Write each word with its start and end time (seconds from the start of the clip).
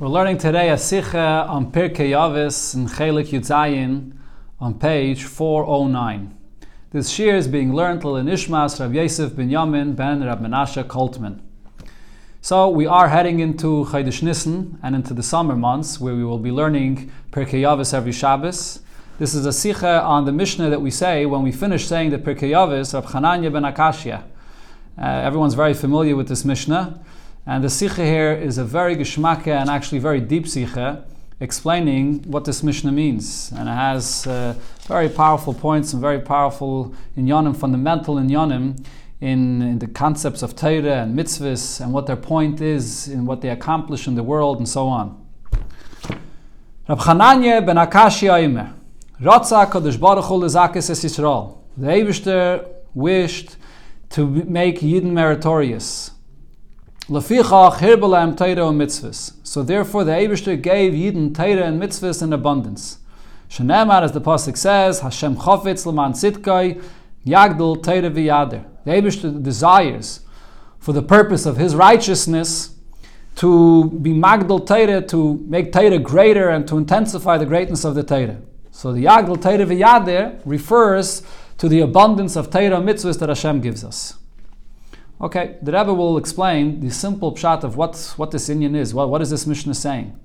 We're 0.00 0.08
learning 0.08 0.38
today 0.38 0.70
a 0.70 0.76
Sikha 0.76 1.46
on 1.48 1.70
Pirkei 1.70 2.10
Yavis 2.10 2.74
in 2.74 2.88
Chelik 2.88 3.28
Yudzayin 3.28 4.10
on 4.58 4.74
page 4.74 5.22
409. 5.22 6.36
This 6.90 7.08
shir 7.10 7.36
is 7.36 7.46
being 7.46 7.72
learned 7.72 8.00
to 8.00 8.08
Nishmas 8.08 8.80
Rav 8.80 8.92
Yosef 8.92 9.36
ben 9.36 9.50
Yamin 9.50 9.94
ben 9.94 10.24
Rab 10.24 10.40
Menashe 10.40 10.82
Koltman. 10.82 11.38
So 12.40 12.68
we 12.68 12.86
are 12.86 13.08
heading 13.08 13.38
into 13.38 13.84
Chodesh 13.84 14.20
Nissen 14.20 14.80
and 14.82 14.96
into 14.96 15.14
the 15.14 15.22
summer 15.22 15.54
months 15.54 16.00
where 16.00 16.16
we 16.16 16.24
will 16.24 16.40
be 16.40 16.50
learning 16.50 17.12
Pirkei 17.30 17.60
Yavis 17.60 17.94
every 17.94 18.10
Shabbos. 18.10 18.80
This 19.20 19.32
is 19.32 19.46
a 19.46 19.52
Sikha 19.52 20.02
on 20.02 20.24
the 20.24 20.32
Mishnah 20.32 20.70
that 20.70 20.82
we 20.82 20.90
say 20.90 21.24
when 21.24 21.44
we 21.44 21.52
finish 21.52 21.86
saying 21.86 22.10
the 22.10 22.18
Pirkei 22.18 22.50
Yavis 22.50 22.94
of 22.94 23.06
Chananya 23.06 23.52
ben 23.52 23.62
Akashia. 23.62 24.24
Uh, 24.98 25.04
everyone's 25.04 25.54
very 25.54 25.72
familiar 25.72 26.16
with 26.16 26.26
this 26.26 26.44
Mishnah. 26.44 26.98
And 27.46 27.62
the 27.62 27.68
Sikha 27.68 28.04
here 28.04 28.32
is 28.32 28.56
a 28.56 28.64
very 28.64 28.96
geschmacke 28.96 29.48
and 29.48 29.68
actually 29.68 29.98
very 29.98 30.20
deep 30.20 30.48
Sikha, 30.48 31.04
explaining 31.40 32.22
what 32.22 32.46
this 32.46 32.62
Mishnah 32.62 32.92
means. 32.92 33.52
And 33.54 33.68
it 33.68 33.72
has 33.72 34.26
uh, 34.26 34.54
very 34.86 35.10
powerful 35.10 35.52
points 35.52 35.92
and 35.92 36.00
very 36.00 36.20
powerful 36.20 36.94
inyanim, 37.18 37.54
fundamental 37.54 38.16
inyanim, 38.16 38.82
in, 39.20 39.60
in 39.62 39.78
the 39.78 39.86
concepts 39.86 40.42
of 40.42 40.56
Torah 40.56 41.02
and 41.02 41.18
mitzvahs 41.18 41.80
and 41.80 41.92
what 41.92 42.06
their 42.06 42.16
point 42.16 42.60
is, 42.60 43.08
in 43.08 43.26
what 43.26 43.42
they 43.42 43.50
accomplish 43.50 44.08
in 44.08 44.14
the 44.14 44.22
world, 44.22 44.58
and 44.58 44.68
so 44.68 44.86
on. 44.86 45.22
Rab 46.88 46.98
Chananya 46.98 47.64
ben 47.64 47.76
Akashi 47.76 48.34
Aimer. 48.34 48.74
Ratza 49.20 49.70
Kadosh 49.70 49.98
Baruch 50.00 50.24
Hu 50.24 50.40
Lezakis 50.40 50.90
Es 50.90 51.04
Yisrael. 51.04 51.58
The 51.76 51.86
Eibishter 51.88 52.66
wished 52.94 53.56
to 54.10 54.26
make 54.26 54.80
Yidden 54.80 55.12
meritorious. 55.12 56.10
And 57.06 57.16
mitzvahs. 57.16 59.32
So 59.42 59.62
therefore, 59.62 60.04
the 60.04 60.12
Eibushter 60.12 60.60
gave 60.60 60.94
Yidden 60.94 61.34
Torah 61.34 61.66
and 61.66 61.80
mitzvahs 61.80 62.22
in 62.22 62.32
abundance. 62.32 62.98
Shenemar, 63.50 64.02
as 64.02 64.12
the 64.12 64.22
pasuk 64.22 64.56
says, 64.56 65.00
Hashem 65.00 65.36
chofetz 65.36 65.84
leman 65.84 66.12
sitkai 66.12 66.82
yagdul 67.26 67.82
Torah 67.82 68.10
v'yader. 68.10 68.64
The 68.86 68.90
Eibushter 68.90 69.42
desires, 69.42 70.20
for 70.78 70.94
the 70.94 71.02
purpose 71.02 71.44
of 71.44 71.58
His 71.58 71.74
righteousness, 71.74 72.74
to 73.36 73.90
be 73.90 74.14
magdal 74.14 74.66
Torah, 74.66 75.02
to 75.02 75.44
make 75.46 75.72
Torah 75.72 75.98
greater 75.98 76.48
and 76.48 76.66
to 76.68 76.78
intensify 76.78 77.36
the 77.36 77.44
greatness 77.44 77.84
of 77.84 77.94
the 77.94 78.02
Torah. 78.02 78.38
So 78.70 78.94
the 78.94 79.04
yagdul 79.04 79.42
Torah 79.42 79.66
v'yader 79.66 80.40
refers 80.46 81.22
to 81.58 81.68
the 81.68 81.80
abundance 81.80 82.34
of 82.34 82.48
Torah 82.48 82.80
mitzvahs 82.80 83.18
that 83.18 83.28
Hashem 83.28 83.60
gives 83.60 83.84
us. 83.84 84.14
Okay, 85.20 85.56
the 85.62 85.72
Rebbe 85.72 85.94
will 85.94 86.18
explain 86.18 86.80
the 86.80 86.90
simple 86.90 87.32
pshat 87.32 87.62
of 87.62 87.76
what, 87.76 88.14
what 88.16 88.30
this 88.32 88.48
inyan 88.48 88.74
is. 88.74 88.92
What, 88.92 89.08
what 89.08 89.22
is 89.22 89.30
this 89.30 89.46
Mishnah 89.46 89.74
saying? 89.74 90.18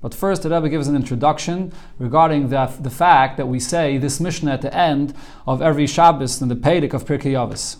But 0.00 0.14
first, 0.14 0.42
the 0.42 0.50
Rebbe 0.50 0.68
gives 0.68 0.86
an 0.86 0.94
introduction 0.94 1.72
regarding 1.98 2.48
the, 2.48 2.72
the 2.80 2.90
fact 2.90 3.38
that 3.38 3.46
we 3.46 3.58
say 3.58 3.98
this 3.98 4.20
Mishnah 4.20 4.52
at 4.52 4.62
the 4.62 4.72
end 4.72 5.14
of 5.46 5.60
every 5.60 5.86
Shabbos 5.86 6.40
in 6.40 6.48
the 6.48 6.54
Pedic 6.54 6.92
of 6.94 7.04
Pirkei 7.04 7.32
Yavis. 7.32 7.78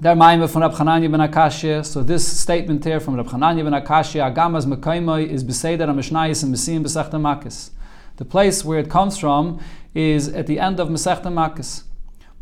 Der 0.00 0.16
ben 0.16 0.20
Akashia. 0.20 1.86
So 1.86 2.02
this 2.02 2.26
statement 2.40 2.84
here 2.84 2.98
from 2.98 3.14
Rab 3.14 3.28
Chananya 3.28 3.62
ben 3.62 3.72
Akashia, 3.72 4.34
Agamas 4.34 4.66
Mekaimoi, 4.66 5.28
is 5.28 5.44
Beseder 5.44 5.88
HaMishnayis 5.88 6.42
and 6.42 6.54
Besim 6.54 6.82
Besechta 6.82 7.12
Makis. 7.12 7.70
The 8.16 8.24
place 8.24 8.64
where 8.64 8.80
it 8.80 8.90
comes 8.90 9.16
from 9.16 9.60
is 9.94 10.28
at 10.28 10.46
the 10.48 10.58
end 10.58 10.80
of 10.80 10.88
Mesechta 10.88 11.26
Makis. 11.32 11.84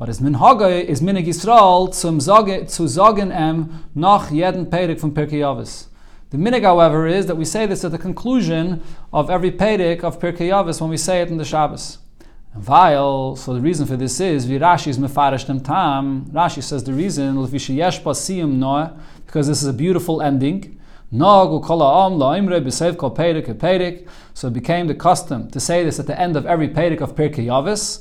But 0.00 0.08
es 0.08 0.18
minhage 0.18 0.82
is 0.88 1.02
minig 1.02 1.26
Yisrael 1.26 1.92
zum 1.92 2.20
Sage, 2.20 2.66
zu 2.66 2.86
em 2.86 3.68
nach 3.94 4.30
jeden 4.30 4.70
Pedic 4.70 4.98
from 4.98 5.12
Pirkei 5.12 5.40
Yavis. 5.40 5.88
The 6.30 6.38
minig, 6.38 6.62
however, 6.62 7.06
is 7.06 7.26
that 7.26 7.36
we 7.36 7.44
say 7.44 7.66
this 7.66 7.84
at 7.84 7.92
the 7.92 7.98
conclusion 7.98 8.80
of 9.12 9.28
every 9.28 9.50
Pedic 9.50 10.02
of 10.02 10.18
Pirkei 10.18 10.48
Yavis 10.48 10.80
when 10.80 10.88
we 10.88 10.96
say 10.96 11.20
it 11.20 11.28
in 11.28 11.36
the 11.36 11.44
Shabbos. 11.44 11.98
While, 12.54 13.36
so 13.36 13.52
the 13.52 13.60
reason 13.60 13.86
for 13.86 13.98
this 13.98 14.18
is, 14.20 14.46
vi 14.46 14.58
Rashi 14.58 14.86
is 14.88 14.98
mefarish 14.98 15.46
dem 15.46 15.60
tam, 15.60 16.30
Rashi 16.33 16.62
says 16.62 16.83
the 16.83 16.94
reason, 16.94 17.36
because 19.27 19.48
this 19.48 19.60
is 19.60 19.68
a 19.68 19.74
beautiful 19.74 20.22
ending, 20.22 20.80
so 21.12 21.58
it 24.46 24.52
became 24.52 24.86
the 24.86 24.94
custom 24.94 25.50
to 25.50 25.58
say 25.58 25.82
this 25.82 25.98
at 25.98 26.06
the 26.06 26.16
end 26.18 26.36
of 26.36 26.46
every 26.46 26.68
Pedic 26.68 27.00
of 27.00 27.16
Pirkei 27.16 27.46
Yavis. 27.46 28.00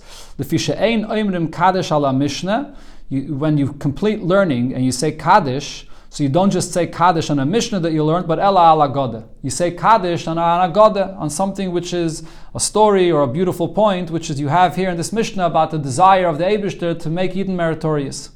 When 3.09 3.57
you 3.57 3.73
complete 3.73 4.21
learning 4.21 4.75
and 4.75 4.85
you 4.85 4.91
say 4.91 5.11
Kaddish, 5.11 5.87
so 6.11 6.23
you 6.23 6.29
don't 6.29 6.51
just 6.51 6.71
say 6.71 6.85
Kaddish 6.85 7.31
on 7.31 7.39
a 7.39 7.45
Mishnah 7.45 7.79
that 7.79 7.93
you 7.93 8.03
learned, 8.03 8.27
but 8.27 8.37
Ella 8.37 8.73
ala 8.73 8.89
Goda. 8.89 9.27
You 9.41 9.49
say 9.49 9.71
Kaddish 9.71 10.27
on 10.27 10.37
a 10.37 10.69
Goda, 10.71 11.15
on 11.17 11.31
something 11.31 11.71
which 11.71 11.93
is 11.93 12.21
a 12.53 12.59
story 12.59 13.11
or 13.11 13.23
a 13.23 13.27
beautiful 13.27 13.69
point, 13.69 14.11
which 14.11 14.29
is 14.29 14.39
you 14.39 14.49
have 14.49 14.75
here 14.75 14.89
in 14.89 14.97
this 14.97 15.11
Mishnah 15.11 15.47
about 15.47 15.71
the 15.71 15.79
desire 15.79 16.27
of 16.27 16.37
the 16.37 16.43
Abishter 16.43 16.93
to 16.99 17.09
make 17.09 17.33
Yidden 17.33 17.55
meritorious. 17.55 18.29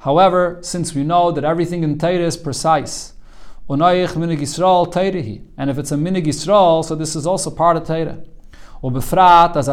However, 0.00 0.58
since 0.62 0.94
we 0.94 1.02
know 1.02 1.32
that 1.32 1.44
everything 1.44 1.82
in 1.82 1.98
Torah 1.98 2.26
is 2.26 2.36
precise, 2.36 3.14
and 3.68 3.82
if 3.82 5.78
it's 5.78 5.90
a 5.90 5.96
minig 5.96 6.26
Yisrael, 6.26 6.84
so 6.84 6.94
this 6.94 7.16
is 7.16 7.26
also 7.26 7.50
part 7.50 7.76
of 7.76 7.84
Torah. 7.84 8.18
as 9.56 9.68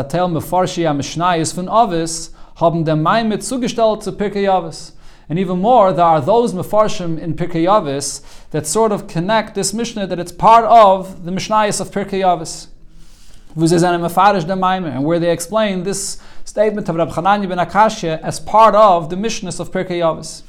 haben 2.56 2.83
Maimet 3.03 3.44
zugestellt 3.44 4.03
zu 4.03 4.12
Pirkei. 4.12 4.91
And 5.29 5.39
even 5.39 5.59
more, 5.59 5.94
there 5.94 6.06
are 6.06 6.22
those 6.22 6.53
Mefarshim 6.53 7.17
in 7.19 7.35
Pirkei 7.35 7.63
Yavis 7.63 8.22
that 8.51 8.67
sort 8.67 8.91
of 8.91 9.07
connect 9.07 9.56
this 9.56 9.73
Mishnah 9.73 10.07
that 10.07 10.19
it's 10.19 10.31
part 10.31 10.66
of 10.66 11.23
the 11.25 11.31
Mishnayis 11.31 11.79
of 11.79 11.91
Pirkei 11.91 12.22
Yavis. 12.22 12.67
And 13.55 15.05
where 15.05 15.19
they 15.19 15.31
explain 15.31 15.83
this 15.83 16.17
statement 16.43 16.89
of 16.89 16.95
Rab 16.95 17.09
Chananya 17.09 17.47
ben 17.47 17.59
Akashia 17.59 18.19
as 18.21 18.39
part 18.39 18.73
of 18.73 19.11
the 19.11 19.15
Mishnahs 19.15 19.59
of 19.59 19.71
Pirkei 19.71 19.99
Yavis. 19.99 20.41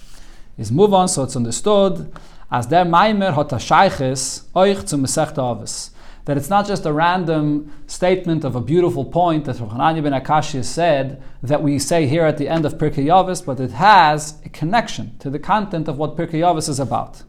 Is 0.56 0.72
move 0.72 0.94
on, 0.94 1.09
so 1.09 1.25
it's 1.25 1.37
understood 1.37 2.10
as 2.50 2.66
der 2.66 2.84
Maimer 2.84 3.34
hat 3.34 3.53
a 3.53 3.56
Sheiches 3.56 4.88
zum 4.88 5.04
Masechta 5.04 5.38
Avis. 5.38 5.91
That 6.25 6.38
it's 6.38 6.48
not 6.48 6.66
just 6.66 6.87
a 6.87 6.92
random 6.94 7.70
statement 7.87 8.44
of 8.44 8.56
a 8.56 8.60
beautiful 8.62 9.04
point 9.04 9.44
that 9.44 9.60
Rab 9.60 9.71
Chananya 9.71 10.03
ben 10.03 10.12
Akashia 10.12 10.65
said 10.65 11.22
that 11.42 11.62
we 11.62 11.78
say 11.78 12.06
here 12.06 12.25
at 12.25 12.38
the 12.38 12.48
end 12.48 12.65
of 12.65 12.78
Pirkei 12.78 13.04
Yavis, 13.04 13.44
but 13.44 13.60
it 13.60 13.72
has 13.72 14.41
a 14.47 14.48
connection 14.48 15.19
to 15.19 15.28
the 15.28 15.38
content 15.38 15.88
of 15.88 15.98
what 15.98 16.16
Pirkei 16.16 16.41
Yavis 16.41 16.71
is 16.71 16.81
about. 16.81 17.22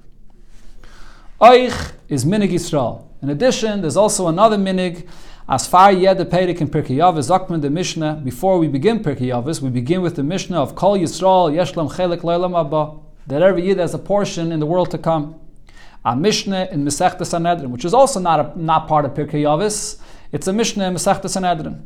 Euch 1.42 1.92
is 2.08 2.24
Minig 2.24 2.52
Yisrael. 2.52 3.02
In 3.22 3.30
addition, 3.30 3.82
there's 3.82 3.98
also 3.98 4.28
another 4.28 4.56
Minig 4.56 5.06
as 5.48 5.68
far 5.68 5.92
yet 5.92 6.18
the 6.18 6.26
Pedic 6.26 6.60
in 6.60 6.70
Pirkei 6.70 6.98
Yavis, 6.98 7.62
the 7.62 7.70
Mishnah, 7.70 8.22
before 8.24 8.58
we 8.58 8.68
begin 8.68 9.00
Pirkei 9.00 9.28
Yavis, 9.28 9.62
we 9.62 9.70
begin 9.70 10.02
with 10.02 10.16
the 10.16 10.24
Mishnah 10.24 10.60
of 10.60 10.76
Kol 10.76 10.98
Yisrael, 10.98 11.54
Yeshlam 11.54 11.92
Chelik 11.92 12.22
Leilam 12.22 12.60
Abba, 12.60 13.00
that 13.28 13.44
every 13.44 13.68
Yid 13.68 13.78
has 13.78 13.94
a 13.94 14.00
portion 14.00 14.52
in 14.52 14.60
the 14.60 14.66
world 14.66 14.90
to 14.90 14.98
come. 14.98 15.40
A 16.04 16.16
Mishnah 16.16 16.70
in 16.72 16.84
Masechta 16.84 17.26
Sanhedrin, 17.26 17.72
which 17.72 17.86
is 17.86 17.94
also 17.94 18.20
not, 18.20 18.40
a, 18.40 18.60
not 18.60 18.88
part 18.88 19.06
of 19.06 19.14
Pirkei 19.14 19.44
Yavis, 19.44 20.00
it's 20.32 20.48
a 20.48 20.54
Mishnah 20.54 20.88
in 20.88 20.96
Masechta 20.96 21.30
Sanhedrin. 21.30 21.86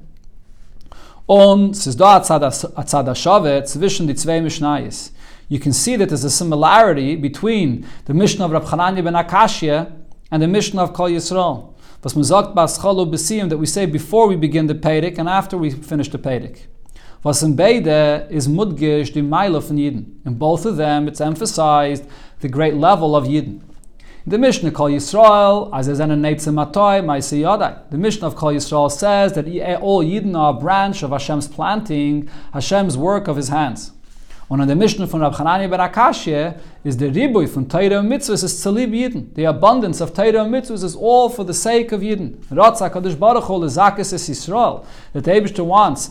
Und 1.27 1.75
es 1.75 1.85
ist 1.85 1.99
da 1.99 2.17
Atzad 2.17 3.15
Shave 3.15 3.63
zwischen 3.63 4.07
die 4.07 4.13
Mishnayis. 4.15 5.11
You 5.47 5.59
can 5.59 5.73
see 5.73 5.95
that 5.95 6.09
there's 6.09 6.23
a 6.23 6.29
similarity 6.29 7.15
between 7.15 7.85
the 8.05 8.13
Mishnah 8.13 8.45
of 8.45 8.51
Rab 8.51 8.63
Chananya 8.63 9.03
ben 9.03 9.13
Akashia 9.13 9.91
and 10.31 10.41
the 10.41 10.47
Mishnah 10.47 10.81
of 10.81 10.93
Kol 10.93 11.09
Yisrael. 11.09 11.75
Was 12.01 12.13
that 12.13 13.57
we 13.59 13.65
say 13.65 13.85
before 13.85 14.27
we 14.27 14.35
begin 14.37 14.67
the 14.67 14.75
Pedic 14.75 15.17
and 15.17 15.27
after 15.27 15.57
we 15.57 15.69
finish 15.69 16.09
the 16.09 16.17
Pedic. 16.17 16.67
Was 17.23 17.43
in 17.43 17.57
beide 17.57 18.31
is 18.31 18.47
mudgish 18.47 19.13
the 19.13 19.21
Meile 19.21 19.61
von 19.61 19.77
Yidden. 19.77 20.25
In 20.25 20.35
both 20.35 20.65
of 20.65 20.77
them, 20.77 21.09
it's 21.09 21.19
emphasized 21.19 22.07
the 22.39 22.47
great 22.47 22.75
level 22.75 23.17
of 23.17 23.25
Yidden. 23.25 23.61
The 24.25 24.37
Mishnah 24.37 24.71
Kol 24.71 24.89
Yisrael, 24.89 25.69
as 25.73 25.89
is 25.89 25.99
an 25.99 26.11
Neitzim 26.11 26.53
Matoy, 26.53 27.03
Maisi. 27.03 27.89
The 27.89 27.97
Mishnah 27.97 28.27
of 28.27 28.35
Kol 28.35 28.53
Yisrael 28.53 28.89
says 28.89 29.33
that 29.33 29.47
all 29.81 30.01
Yidden 30.01 30.37
are 30.37 30.51
a 30.55 30.57
branch 30.57 31.03
of 31.03 31.11
Hashem's 31.11 31.49
planting, 31.49 32.29
Hashem's 32.53 32.95
work 32.95 33.27
of 33.27 33.35
His 33.35 33.49
hands. 33.49 33.91
Und 34.49 34.61
an 34.61 34.67
der 34.67 34.75
Mishnah 34.75 35.05
von 35.05 35.21
Rab 35.21 35.35
Chanani 35.35 35.69
ben 35.69 35.79
Akashia 35.79 36.55
is 36.83 36.97
the 36.97 37.05
Ribui 37.05 37.47
von 37.47 37.67
Teira 37.67 37.99
and 37.99 38.11
Mitzvahs 38.11 38.43
is 38.43 38.53
Tzalib 38.55 38.89
Yidden. 38.89 39.31
The 39.35 39.45
abundance 39.45 40.01
of 40.01 40.11
Teira 40.11 40.41
and 40.41 40.51
Mitzvahs 40.51 40.83
is 40.83 40.95
all 40.95 41.29
for 41.29 41.43
the 41.43 41.53
sake 41.53 41.91
of 41.91 42.01
Yidden. 42.01 42.37
Ratzak 42.47 42.93
Kadosh 42.93 43.17
Baruch 43.17 43.43
Hu 43.43 43.59
Lezakis 43.59 44.11
is 44.11 44.27
Yisrael. 44.27 44.87
That 45.13 45.25
the 45.25 45.31
Eibishter 45.31 45.63
wants 45.63 46.09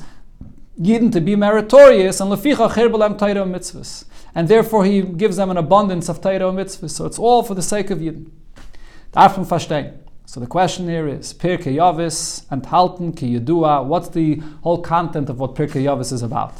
Yidden 0.80 1.10
to 1.10 1.20
be 1.20 1.34
meritorious 1.34 2.20
and 2.20 2.30
Leficha 2.30 2.70
Chirbalem 2.70 3.18
Teira 3.18 3.42
and 3.42 3.52
Mitzvahs. 3.52 4.04
And 4.36 4.46
therefore 4.46 4.84
he 4.84 5.02
gives 5.02 5.36
them 5.36 5.50
an 5.50 5.56
abundance 5.56 6.08
of 6.08 6.20
Teira 6.20 6.48
and 6.48 6.58
Mitzvahs. 6.58 6.90
So 6.90 7.06
it's 7.06 7.18
all 7.18 7.42
for 7.42 7.56
the 7.56 7.62
sake 7.62 7.90
of 7.90 7.98
Yidden. 7.98 8.30
Darf 9.12 9.36
man 9.36 9.46
verstehen. 9.46 9.98
So 10.26 10.38
the 10.38 10.46
question 10.46 10.88
here 10.88 11.08
is 11.08 11.34
Pirkei 11.34 11.74
Yavis 11.74 12.46
and 12.52 12.62
Halten 12.62 13.16
Ki 13.16 13.40
Yedua. 13.40 13.84
What's 13.84 14.10
the 14.10 14.36
whole 14.62 14.80
content 14.80 15.28
of 15.28 15.40
what 15.40 15.56
Pirkei 15.56 15.82
Yavis 15.82 16.12
is 16.12 16.22
about? 16.22 16.54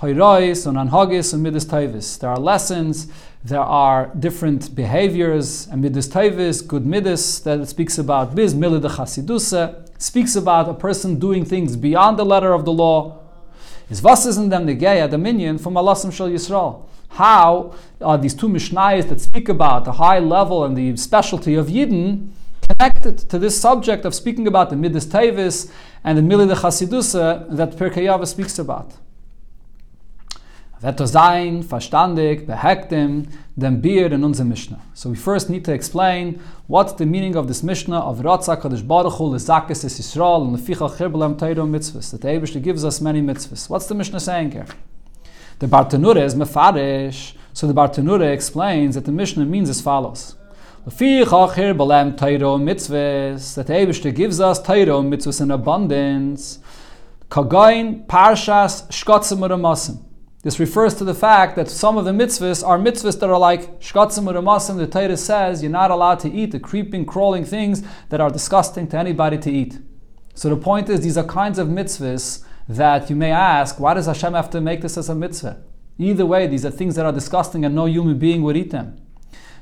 Hoirois 0.00 0.66
and 0.66 0.78
Anhagis 0.78 1.34
and 1.34 1.42
Midas 1.42 1.66
Taivis. 1.66 2.18
There 2.18 2.30
are 2.30 2.38
lessons 2.38 3.08
there 3.42 3.60
are 3.60 4.10
different 4.18 4.74
behaviors 4.74 5.66
and 5.68 5.80
midas 5.80 6.08
tevis, 6.08 6.60
good 6.60 6.84
midas 6.84 7.40
that 7.40 7.66
speaks 7.68 7.96
about. 7.96 8.34
Biz 8.34 8.54
milid 8.54 8.82
chasidusa 8.82 9.88
speaks 9.98 10.36
about 10.36 10.68
a 10.68 10.74
person 10.74 11.18
doing 11.18 11.46
things 11.46 11.74
beyond 11.74 12.18
the 12.18 12.24
letter 12.24 12.52
of 12.52 12.66
the 12.66 12.72
law. 12.72 13.18
Is 13.88 14.02
was 14.02 14.26
is 14.26 14.36
in 14.36 14.50
them 14.50 14.66
negeya 14.66 15.10
dominion 15.10 15.56
from 15.56 15.74
Allahim 15.74 16.12
Shal 16.12 16.28
Yisrael? 16.28 16.86
How 17.08 17.74
are 18.02 18.18
these 18.18 18.34
two 18.34 18.48
mishnayos 18.48 19.08
that 19.08 19.22
speak 19.22 19.48
about 19.48 19.86
the 19.86 19.92
high 19.92 20.18
level 20.18 20.64
and 20.64 20.76
the 20.76 20.96
specialty 20.98 21.54
of 21.54 21.68
Yidden 21.68 22.28
connected 22.68 23.18
to 23.30 23.38
this 23.38 23.58
subject 23.58 24.04
of 24.04 24.14
speaking 24.14 24.46
about 24.46 24.68
the 24.68 24.76
midas 24.76 25.06
tevis 25.06 25.72
and 26.04 26.18
the 26.18 26.22
milid 26.22 26.54
chasidusa 26.56 27.54
that 27.56 27.76
Pirkei 27.76 28.26
speaks 28.26 28.58
about? 28.58 28.92
Wird 30.80 30.98
er 30.98 31.06
sein 31.06 31.62
verstandig 31.62 32.46
behektem 32.46 33.26
dem 33.54 33.82
bier 33.82 34.12
in 34.12 34.24
unser 34.24 34.44
Mishnah. 34.44 34.78
So 34.94 35.10
we 35.10 35.16
first 35.16 35.50
need 35.50 35.64
to 35.66 35.72
explain 35.72 36.40
what's 36.68 36.94
the 36.94 37.04
meaning 37.04 37.36
of 37.36 37.46
this 37.48 37.62
Mishnah 37.62 38.00
of 38.00 38.20
Ratza 38.20 38.56
Kadosh 38.56 38.86
Baruch 38.86 39.18
Hu 39.18 39.24
Lezakis 39.24 39.84
Es 39.84 40.00
Yisrael 40.00 40.42
and 40.42 40.56
Leficha 40.56 40.88
Chirbelam 40.96 41.36
Teiro 41.36 41.68
Mitzvahs. 41.68 42.10
That 42.12 42.22
the 42.22 42.28
Eibishter 42.28 42.62
gives 42.62 42.82
us 42.82 43.00
many 43.02 43.20
mitzvahs. 43.20 43.68
What's 43.68 43.86
the 43.86 43.94
Mishnah 43.94 44.20
saying 44.20 44.52
here? 44.52 44.66
The 45.58 45.66
Bartanura 45.66 46.22
is 46.22 46.34
mefarish. 46.34 47.34
So 47.52 47.66
the 47.66 47.74
Bartanura 47.74 48.32
explains 48.32 48.94
that 48.94 49.04
the 49.04 49.12
Mishnah 49.12 49.44
means 49.44 49.68
as 49.68 49.82
follows. 49.82 50.36
Leficha 50.86 51.52
Chirbelam 51.52 52.16
Teiro 52.16 52.58
Mitzvahs. 52.58 53.54
That 53.54 53.66
the 53.66 53.74
Eibishter 53.74 54.14
gives 54.14 54.40
us 54.40 54.58
Teiro 54.62 55.02
Mitzvahs 55.06 55.42
in 55.42 55.50
abundance. 55.50 56.58
Kagain 57.28 58.06
Parshas 58.06 58.88
Shkotzim 58.88 59.40
Uramasim. 59.46 60.04
This 60.42 60.58
refers 60.58 60.94
to 60.94 61.04
the 61.04 61.14
fact 61.14 61.54
that 61.56 61.68
some 61.68 61.98
of 61.98 62.06
the 62.06 62.12
mitzvahs 62.12 62.66
are 62.66 62.78
mitzvahs 62.78 63.20
that 63.20 63.28
are 63.28 63.38
like 63.38 63.78
shkatzim 63.78 64.24
uramasim. 64.24 64.78
The 64.78 64.86
Torah 64.86 65.16
says 65.16 65.62
you're 65.62 65.70
not 65.70 65.90
allowed 65.90 66.20
to 66.20 66.32
eat 66.32 66.52
the 66.52 66.58
creeping, 66.58 67.04
crawling 67.04 67.44
things 67.44 67.82
that 68.08 68.22
are 68.22 68.30
disgusting 68.30 68.88
to 68.88 68.96
anybody 68.96 69.36
to 69.36 69.50
eat. 69.50 69.78
So 70.34 70.48
the 70.48 70.56
point 70.56 70.88
is, 70.88 71.02
these 71.02 71.18
are 71.18 71.24
kinds 71.24 71.58
of 71.58 71.68
mitzvahs 71.68 72.42
that 72.68 73.10
you 73.10 73.16
may 73.16 73.32
ask, 73.32 73.78
why 73.78 73.92
does 73.92 74.06
Hashem 74.06 74.32
have 74.32 74.48
to 74.50 74.62
make 74.62 74.80
this 74.80 74.96
as 74.96 75.10
a 75.10 75.14
mitzvah? 75.14 75.62
Either 75.98 76.24
way, 76.24 76.46
these 76.46 76.64
are 76.64 76.70
things 76.70 76.94
that 76.94 77.04
are 77.04 77.12
disgusting 77.12 77.66
and 77.66 77.74
no 77.74 77.84
human 77.84 78.18
being 78.18 78.42
would 78.42 78.56
eat 78.56 78.70
them. 78.70 78.96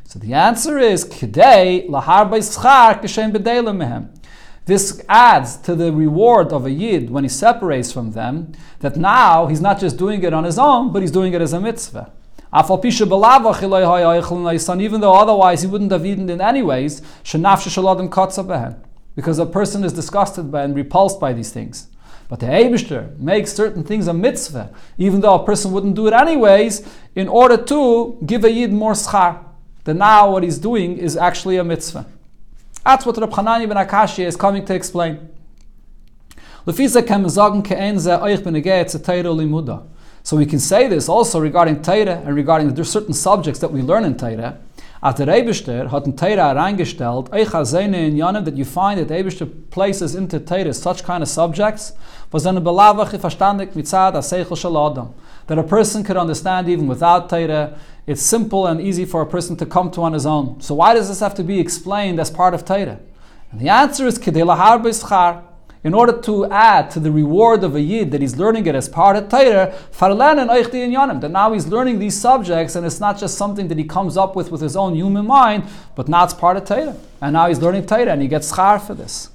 So 0.04 0.20
the 0.20 0.32
answer 0.32 0.78
is, 0.78 1.04
Kidei 1.04 1.88
lahar 1.88 2.30
schar 2.30 3.02
kishem 3.02 3.32
mehem. 3.32 4.18
This 4.69 5.03
adds 5.09 5.56
to 5.65 5.75
the 5.75 5.91
reward 5.91 6.53
of 6.53 6.67
a 6.67 6.70
Yid 6.70 7.09
when 7.09 7.25
he 7.25 7.31
separates 7.31 7.91
from 7.91 8.12
them, 8.12 8.53
that 8.81 8.97
now 8.97 9.47
he's 9.47 9.62
not 9.62 9.81
just 9.81 9.97
doing 9.97 10.23
it 10.23 10.35
on 10.35 10.44
his 10.44 10.59
own, 10.59 10.93
but 10.93 11.00
he's 11.00 11.11
doing 11.11 11.32
it 11.32 11.41
as 11.41 11.55
a 11.55 11.61
mitzvah. 11.61 12.12
Even 12.53 12.67
though 15.00 15.15
otherwise 15.15 15.62
he 15.62 15.67
wouldn't 15.67 15.91
have 15.91 16.05
eaten 16.05 16.29
in 16.29 16.43
anyways, 16.43 17.00
because 19.17 19.38
a 19.38 19.47
person 19.47 19.85
is 19.85 19.94
disgusted 19.94 20.53
by 20.53 20.65
and 20.65 20.76
repulsed 20.76 21.19
by 21.19 21.32
these 21.32 21.50
things. 21.50 21.87
But 22.29 22.41
the 22.41 22.47
Eibishter 22.49 23.19
makes 23.19 23.55
certain 23.55 23.85
things 23.85 24.06
a 24.06 24.12
mitzvah, 24.12 24.71
even 24.99 25.23
though 25.23 25.37
a 25.37 25.47
person 25.47 25.73
wouldn't 25.73 25.97
do 25.97 26.09
it 26.09 26.12
anyways, 26.12 26.87
in 27.14 27.26
order 27.26 27.56
to 27.56 28.19
give 28.26 28.44
a 28.44 28.53
Yid 28.53 28.75
more 28.75 28.93
schar. 28.93 29.47
That 29.85 29.94
now 29.94 30.31
what 30.31 30.43
he's 30.43 30.59
doing 30.59 30.99
is 30.99 31.17
actually 31.17 31.56
a 31.56 31.64
mitzvah. 31.64 32.05
That's 32.88 33.05
what 33.05 33.19
Rab 33.19 33.35
Hanani 33.35 33.67
ben 33.67 33.76
Akashi 33.76 34.25
is 34.25 34.35
coming 34.35 34.64
to 34.64 34.75
explain. 34.75 35.29
So 40.23 40.37
we 40.38 40.46
can 40.46 40.58
say 40.58 40.88
this 40.88 41.06
also 41.06 41.38
regarding 41.38 41.82
Teire 41.82 42.26
and 42.26 42.35
regarding 42.35 42.73
there 42.73 42.81
are 42.81 42.85
certain 42.85 43.12
subjects 43.12 43.61
that 43.61 43.70
we 43.70 43.82
learn 43.82 44.06
in 44.06 44.14
Teire. 44.14 44.56
At 45.02 45.19
the 45.19 45.26
Rebishter 45.26 45.90
hat 45.90 46.06
in 46.06 46.14
Teire 46.14 46.55
reingestellt, 46.55 47.29
euch 47.29 47.75
in 47.82 48.14
Yanim, 48.17 48.46
that 48.46 48.56
you 48.56 48.64
find 48.64 48.99
that 48.99 49.08
Rebishter 49.08 49.70
places 49.70 50.14
into 50.14 50.40
Teire 50.40 50.75
such 50.75 51.05
kind 51.05 51.23
of 51.23 51.29
subjects, 51.29 51.93
was 52.32 52.46
eine 52.46 52.62
belavache 52.62 53.19
verstandig 53.19 53.75
mitzad 53.75 54.14
a 54.14 54.20
seichel 54.20 54.90
Adam 54.90 55.12
that 55.46 55.58
a 55.58 55.62
person 55.62 56.02
could 56.02 56.17
understand 56.17 56.70
even 56.70 56.87
without 56.87 57.29
Torah. 57.29 57.79
It's 58.08 58.22
simple 58.22 58.66
and 58.66 58.81
easy 58.81 59.05
for 59.05 59.20
a 59.20 59.26
person 59.26 59.55
to 59.56 59.66
come 59.66 59.90
to 59.90 60.00
on 60.00 60.14
his 60.14 60.25
own. 60.25 60.62
So 60.62 60.75
why 60.75 60.94
does 60.94 61.08
this 61.08 61.20
have 61.20 61.34
to 61.34 61.44
be 61.44 61.60
explained 61.60 62.19
as 62.19 62.31
part 62.31 62.55
of 62.55 62.64
Torah? 62.64 62.99
And 63.52 63.60
the 63.60 63.69
answer 63.69 64.06
is 64.06 64.19
in 65.84 65.94
order 65.94 66.20
to 66.22 66.46
add 66.46 66.90
to 66.93 67.00
the 67.00 67.12
reward 67.12 67.62
of 67.62 67.76
a 67.76 67.81
yid 67.82 68.10
that 68.12 68.22
he's 68.22 68.38
learning 68.38 68.64
it 68.66 68.75
as 68.75 68.88
part 68.88 69.16
of 69.16 69.28
Torah, 69.28 69.75
that 70.00 71.31
now 71.31 71.52
he's 71.52 71.66
learning 71.66 71.99
these 71.99 72.19
subjects 72.19 72.76
and 72.76 72.87
it's 72.87 72.99
not 72.99 73.19
just 73.19 73.37
something 73.37 73.69
that 73.69 73.76
he 73.76 73.84
comes 73.84 74.16
up 74.16 74.34
with 74.34 74.50
with 74.50 74.62
his 74.62 74.75
own 74.75 74.94
human 74.94 75.26
mind, 75.26 75.64
but 75.94 76.08
now 76.08 76.25
it's 76.25 76.32
part 76.32 76.56
of 76.56 76.64
Torah. 76.64 76.96
And 77.20 77.34
now 77.34 77.49
he's 77.49 77.61
learning 77.61 77.84
Torah 77.84 78.12
and 78.12 78.22
he 78.22 78.28
gets 78.28 78.50
schar 78.50 78.81
for 78.81 78.94
this. 78.94 79.28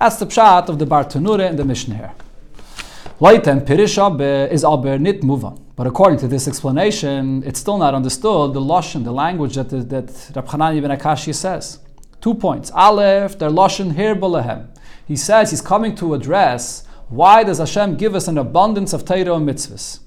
That's 0.00 0.16
the 0.16 0.26
pshat 0.26 0.68
of 0.68 0.80
the 0.80 0.86
Bartanura 0.86 1.48
and 1.48 1.56
the 1.56 1.64
Mishnah 1.64 1.94
here. 1.94 2.12
Leitem 3.20 3.64
Pirisha 3.64 4.50
is 4.50 4.64
aber 4.64 4.98
nit 4.98 5.22
muva. 5.22 5.56
But 5.80 5.86
according 5.86 6.18
to 6.18 6.28
this 6.28 6.46
explanation, 6.46 7.42
it's 7.46 7.58
still 7.58 7.78
not 7.78 7.94
understood 7.94 8.52
the 8.52 8.60
lashon, 8.60 9.02
the 9.02 9.12
language 9.12 9.54
that 9.54 9.70
that 9.70 10.30
Rab 10.36 10.74
ibn 10.76 10.90
Akashi 10.90 11.34
says. 11.34 11.78
Two 12.20 12.34
points. 12.34 12.70
Aleph, 12.72 13.38
their 13.38 13.48
lashon 13.48 13.94
here 13.94 14.14
belehem. 14.14 14.66
He 15.08 15.16
says 15.16 15.48
he's 15.48 15.62
coming 15.62 15.94
to 15.94 16.12
address 16.12 16.86
why 17.08 17.44
does 17.44 17.60
Hashem 17.60 17.96
give 17.96 18.14
us 18.14 18.28
an 18.28 18.36
abundance 18.36 18.92
of 18.92 19.06
Torah 19.06 19.36
and 19.36 19.48
mitzvahs. 19.48 20.00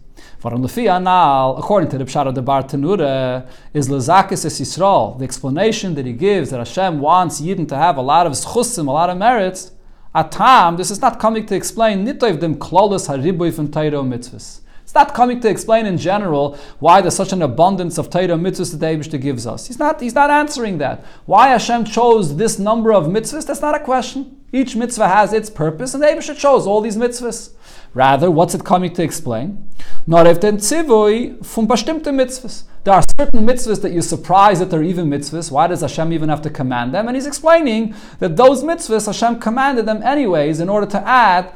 According 0.44 1.90
to 1.90 1.98
the 1.98 2.06
Pshat 2.06 2.28
of 2.28 2.36
the 2.36 2.44
Bar 2.44 2.62
Tanura, 2.62 3.48
is 3.74 3.90
Lazakis 3.90 4.46
es 4.46 4.62
Yisrael. 4.62 5.18
The 5.18 5.24
explanation 5.24 5.96
that 5.96 6.06
he 6.06 6.14
gives 6.14 6.52
that 6.52 6.60
Hashem 6.60 7.00
wants 7.00 7.42
Yidden 7.42 7.68
to 7.70 7.78
have 7.78 7.98
a 7.98 8.02
lot 8.04 8.28
of 8.28 8.34
schusim, 8.34 8.88
a 8.88 8.92
lot 8.92 9.10
of 9.10 9.18
merits, 9.18 9.72
Atam, 10.14 10.78
this 10.78 10.92
is 10.92 11.02
not 11.02 11.20
coming 11.20 11.48
to 11.48 11.56
explain 11.56 12.06
nitoiv 12.06 12.40
dem 12.40 12.54
klolos 12.58 13.08
haribuy 13.08 13.52
from 13.52 13.72
Torah 13.72 14.04
mitzvahs. 14.04 14.60
It's 14.94 15.00
not 15.10 15.16
coming 15.16 15.40
to 15.40 15.50
explain 15.50 15.88
in 15.88 15.98
general 15.98 16.56
why 16.78 17.02
there's 17.02 17.16
such 17.16 17.34
an 17.34 17.42
abundance 17.42 17.98
of 17.98 18.12
Torah 18.12 18.38
mitzvahs 18.38 18.78
that 18.78 18.96
Abishta 18.96 19.20
gives 19.20 19.48
us. 19.48 19.66
He's 19.66 19.80
not, 19.80 20.00
he's 20.00 20.14
not 20.14 20.30
answering 20.30 20.78
that. 20.78 21.04
Why 21.26 21.48
Hashem 21.48 21.86
chose 21.86 22.38
this 22.38 22.60
number 22.60 22.94
of 22.94 23.06
mitzvahs, 23.08 23.48
that's 23.48 23.60
not 23.60 23.74
a 23.74 23.80
question. 23.80 24.40
Each 24.52 24.76
mitzvah 24.76 25.08
has 25.08 25.34
its 25.34 25.50
purpose, 25.50 25.96
and 25.96 26.04
Abishta 26.04 26.38
chose 26.38 26.68
all 26.68 26.80
these 26.80 26.96
mitzvahs. 26.96 27.54
Rather, 27.96 28.30
what's 28.30 28.54
it 28.54 28.64
coming 28.64 28.94
to 28.94 29.02
explain? 29.02 29.68
Not 30.06 30.28
if 30.28 30.40
bestimmte 30.40 32.04
mitzvahs. 32.04 32.64
There 32.84 32.94
are 32.94 33.04
certain 33.18 33.48
mitzvahs 33.48 33.82
that 33.82 33.94
you're 33.94 34.04
surprised 34.04 34.62
that 34.62 34.70
they're 34.70 34.84
even 34.84 35.10
mitzvahs. 35.10 35.50
Why 35.50 35.66
does 35.66 35.82
Hashem 35.82 36.14
even 36.14 36.30
have 36.30 36.44
to 36.44 36.52
command 36.52 36.94
them? 36.94 37.08
And 37.08 37.18
he's 37.18 37.26
explaining 37.26 37.96
that 38.20 38.38
those 38.38 38.62
mitzvahs, 38.64 39.08
Hashem 39.08 39.40
commanded 39.40 39.88
them 39.88 40.04
anyways 40.04 40.60
in 40.60 40.70
order 40.70 40.86
to 40.86 41.00
add 41.08 41.52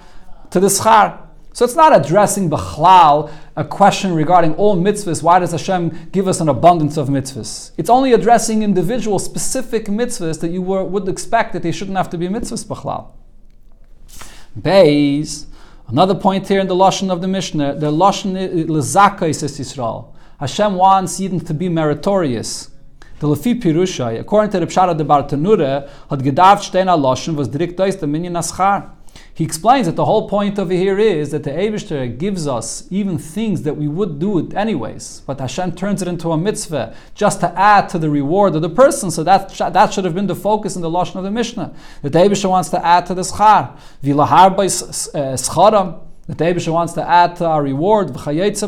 to 0.50 0.60
the 0.60 0.70
schar. 0.70 1.27
So 1.58 1.66
it's 1.66 1.74
not 1.74 1.92
addressing 2.06 2.52
Bechlal, 2.52 3.32
a 3.56 3.66
question 3.66 4.14
regarding 4.14 4.54
all 4.58 4.78
mitzvahs. 4.78 5.24
Why 5.24 5.40
does 5.40 5.54
Hashem 5.54 6.10
give 6.12 6.28
us 6.28 6.40
an 6.40 6.50
abundance 6.50 6.98
of 6.98 7.08
mitzvahs? 7.08 7.72
It's 7.78 7.90
only 7.90 8.14
addressing 8.14 8.62
individual 8.62 9.18
specific 9.18 9.86
mitzvahs 9.86 10.40
that 10.42 10.52
you 10.52 10.62
were, 10.62 10.84
would 10.84 11.10
expect 11.10 11.54
that 11.54 11.64
they 11.64 11.72
shouldn't 11.72 11.98
have 11.98 12.12
to 12.12 12.18
be 12.20 12.28
mitzvahs 12.28 12.64
Bechlal. 12.64 13.08
Beis, 14.56 15.48
another 15.88 16.14
point 16.14 16.48
here 16.48 16.60
in 16.60 16.68
the 16.68 16.76
Lashon 16.76 17.10
of 17.10 17.22
the 17.22 17.28
Mishnah, 17.28 17.74
the 17.80 17.92
Lashon 17.92 18.36
uh, 18.36 18.68
Lezaka 18.72 19.34
says 19.34 19.58
Yisrael. 19.60 20.14
Hashem 20.40 20.76
wants 20.76 21.20
Yidden 21.20 21.44
to 21.48 21.56
be 21.56 21.70
meritorious. 21.70 22.70
The 23.18 23.30
Lefi 23.30 23.60
Pirushai, 23.60 24.20
according 24.20 24.52
to 24.52 24.60
the 24.60 24.68
Pshara 24.68 24.96
de 24.96 25.04
Bartanura, 25.04 25.90
had 26.08 26.20
gedav 26.20 26.58
shtein 26.58 26.86
Lashon 26.86 27.34
was 27.34 27.50
direkt 27.50 28.00
the 28.00 28.06
minyan 28.06 28.34
aschar. 28.34 28.92
He 29.38 29.44
explains 29.44 29.86
that 29.86 29.96
the 29.96 30.06
whole 30.06 30.28
point 30.28 30.58
over 30.58 30.74
here 30.74 30.98
is 30.98 31.30
that 31.30 31.44
the 31.44 31.52
Eibishter 31.52 32.18
gives 32.18 32.48
us 32.48 32.88
even 32.90 33.20
things 33.20 33.62
that 33.62 33.76
we 33.76 33.88
would 33.88 34.18
do 34.18 34.40
it 34.40 34.56
anyways, 34.56 35.22
but 35.28 35.40
Hashem 35.40 35.74
turns 35.74 36.02
it 36.02 36.08
into 36.08 36.32
a 36.32 36.38
mitzvah 36.40 36.96
just 37.14 37.42
to 37.42 37.56
add 37.56 37.88
to 37.90 38.00
the 38.00 38.10
reward 38.10 38.56
of 38.56 38.64
the 38.64 38.70
person. 38.70 39.12
So 39.12 39.24
that, 39.26 39.50
that 39.50 39.94
should 39.94 40.06
have 40.06 40.16
been 40.16 40.26
the 40.26 40.34
focus 40.34 40.76
in 40.76 40.82
the 40.82 40.90
Lashon 40.90 41.18
of 41.18 41.24
the 41.24 41.30
Mishnah. 41.30 41.72
That 42.02 42.14
the 42.14 42.18
Eibishter 42.18 42.50
wants 42.50 42.70
to 42.70 42.84
add 42.84 43.06
to 43.06 43.14
the 43.14 43.22
schar. 43.22 43.78
Vilahar 44.04 44.58
by 44.58 44.66
uh, 44.66 45.38
scharam. 45.38 46.00
The 46.26 46.34
Eibishter 46.34 46.74
wants 46.74 46.94
to 46.94 47.08
add 47.08 47.36
to 47.36 47.46
our 47.46 47.62
reward. 47.62 48.16
Why 48.16 48.34
does 48.34 48.64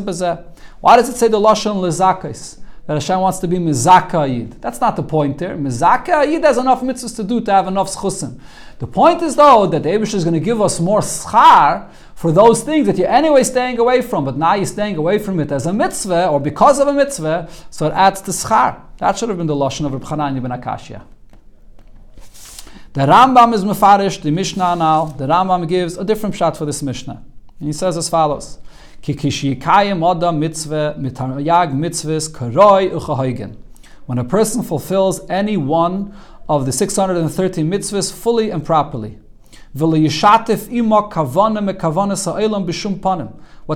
it 1.10 1.16
say 1.16 1.30
the 1.30 1.40
Lashon 1.40 1.78
Lezakis? 1.78 2.60
That 2.90 2.96
Hashem 2.96 3.20
wants 3.20 3.38
to 3.38 3.48
be 3.48 3.58
Mizaka 3.58 4.28
Yid. 4.28 4.60
That's 4.64 4.82
not 4.82 4.96
the 4.96 5.04
point 5.04 5.38
there. 5.38 5.56
Mizaka 5.56 6.28
Yid 6.28 6.44
has 6.44 6.58
enough 6.58 6.82
mitzvahs 6.82 7.16
to 7.18 7.24
do 7.24 7.40
to 7.40 7.52
have 7.52 7.68
enough 7.68 7.94
schusim. 7.96 8.40
The 8.80 8.88
point 8.88 9.22
is 9.22 9.36
though 9.36 9.68
that 9.68 9.84
the 9.84 9.90
Abish 9.90 10.16
is 10.16 10.24
going 10.24 10.34
to 10.34 10.40
give 10.40 10.60
us 10.60 10.80
more 10.80 11.02
schar 11.02 11.92
for 12.16 12.32
those 12.32 12.64
things 12.64 12.88
that 12.88 12.98
you're 12.98 13.08
anyway 13.08 13.44
staying 13.44 13.78
away 13.78 14.02
from, 14.02 14.26
but 14.26 14.38
now 14.38 14.56
you're 14.56 14.66
staying 14.66 14.96
away 14.96 15.20
from 15.20 15.40
it 15.40 15.52
as 15.52 15.68
a 15.68 15.72
mitzvah 15.72 16.30
or 16.30 16.40
because 16.40 16.80
of 16.80 16.88
a 16.88 16.94
mitzvah, 16.94 17.48
so 17.70 17.86
it 17.86 17.94
adds 17.94 18.22
to 18.22 18.32
schar. 18.32 18.82
That 18.98 19.20
should 19.20 19.30
have 19.30 19.38
been 19.38 19.46
the 19.46 19.54
Lashon 19.54 19.86
of 19.86 19.94
Reb 19.94 20.02
Chanan 20.02 20.36
ibn 20.36 20.50
Akashia. 20.50 21.04
The 22.94 23.02
Rambam 23.02 23.54
is 23.54 23.64
mefarish, 23.64 24.20
the 24.24 24.32
Mishnah 24.32 24.76
now. 24.78 25.06
The 25.06 25.28
Rambam 25.28 25.68
gives 25.68 25.96
a 25.96 26.04
different 26.04 26.34
shot 26.34 26.58
for 26.58 26.66
this 26.66 26.82
Mishnah. 26.82 27.24
And 27.60 27.68
he 27.68 27.72
says 27.72 27.98
as 27.98 28.10
follows. 28.10 28.58
When 34.06 34.18
a 34.18 34.24
person 34.24 34.64
fulfills 34.64 35.30
any 35.30 35.58
one 35.58 36.14
of 36.48 36.66
the 36.66 36.72
613 36.72 37.70
mitzvahs 37.70 38.12
fully 38.12 38.50
and 38.50 38.66
properly. 38.66 39.20
What 39.72 39.92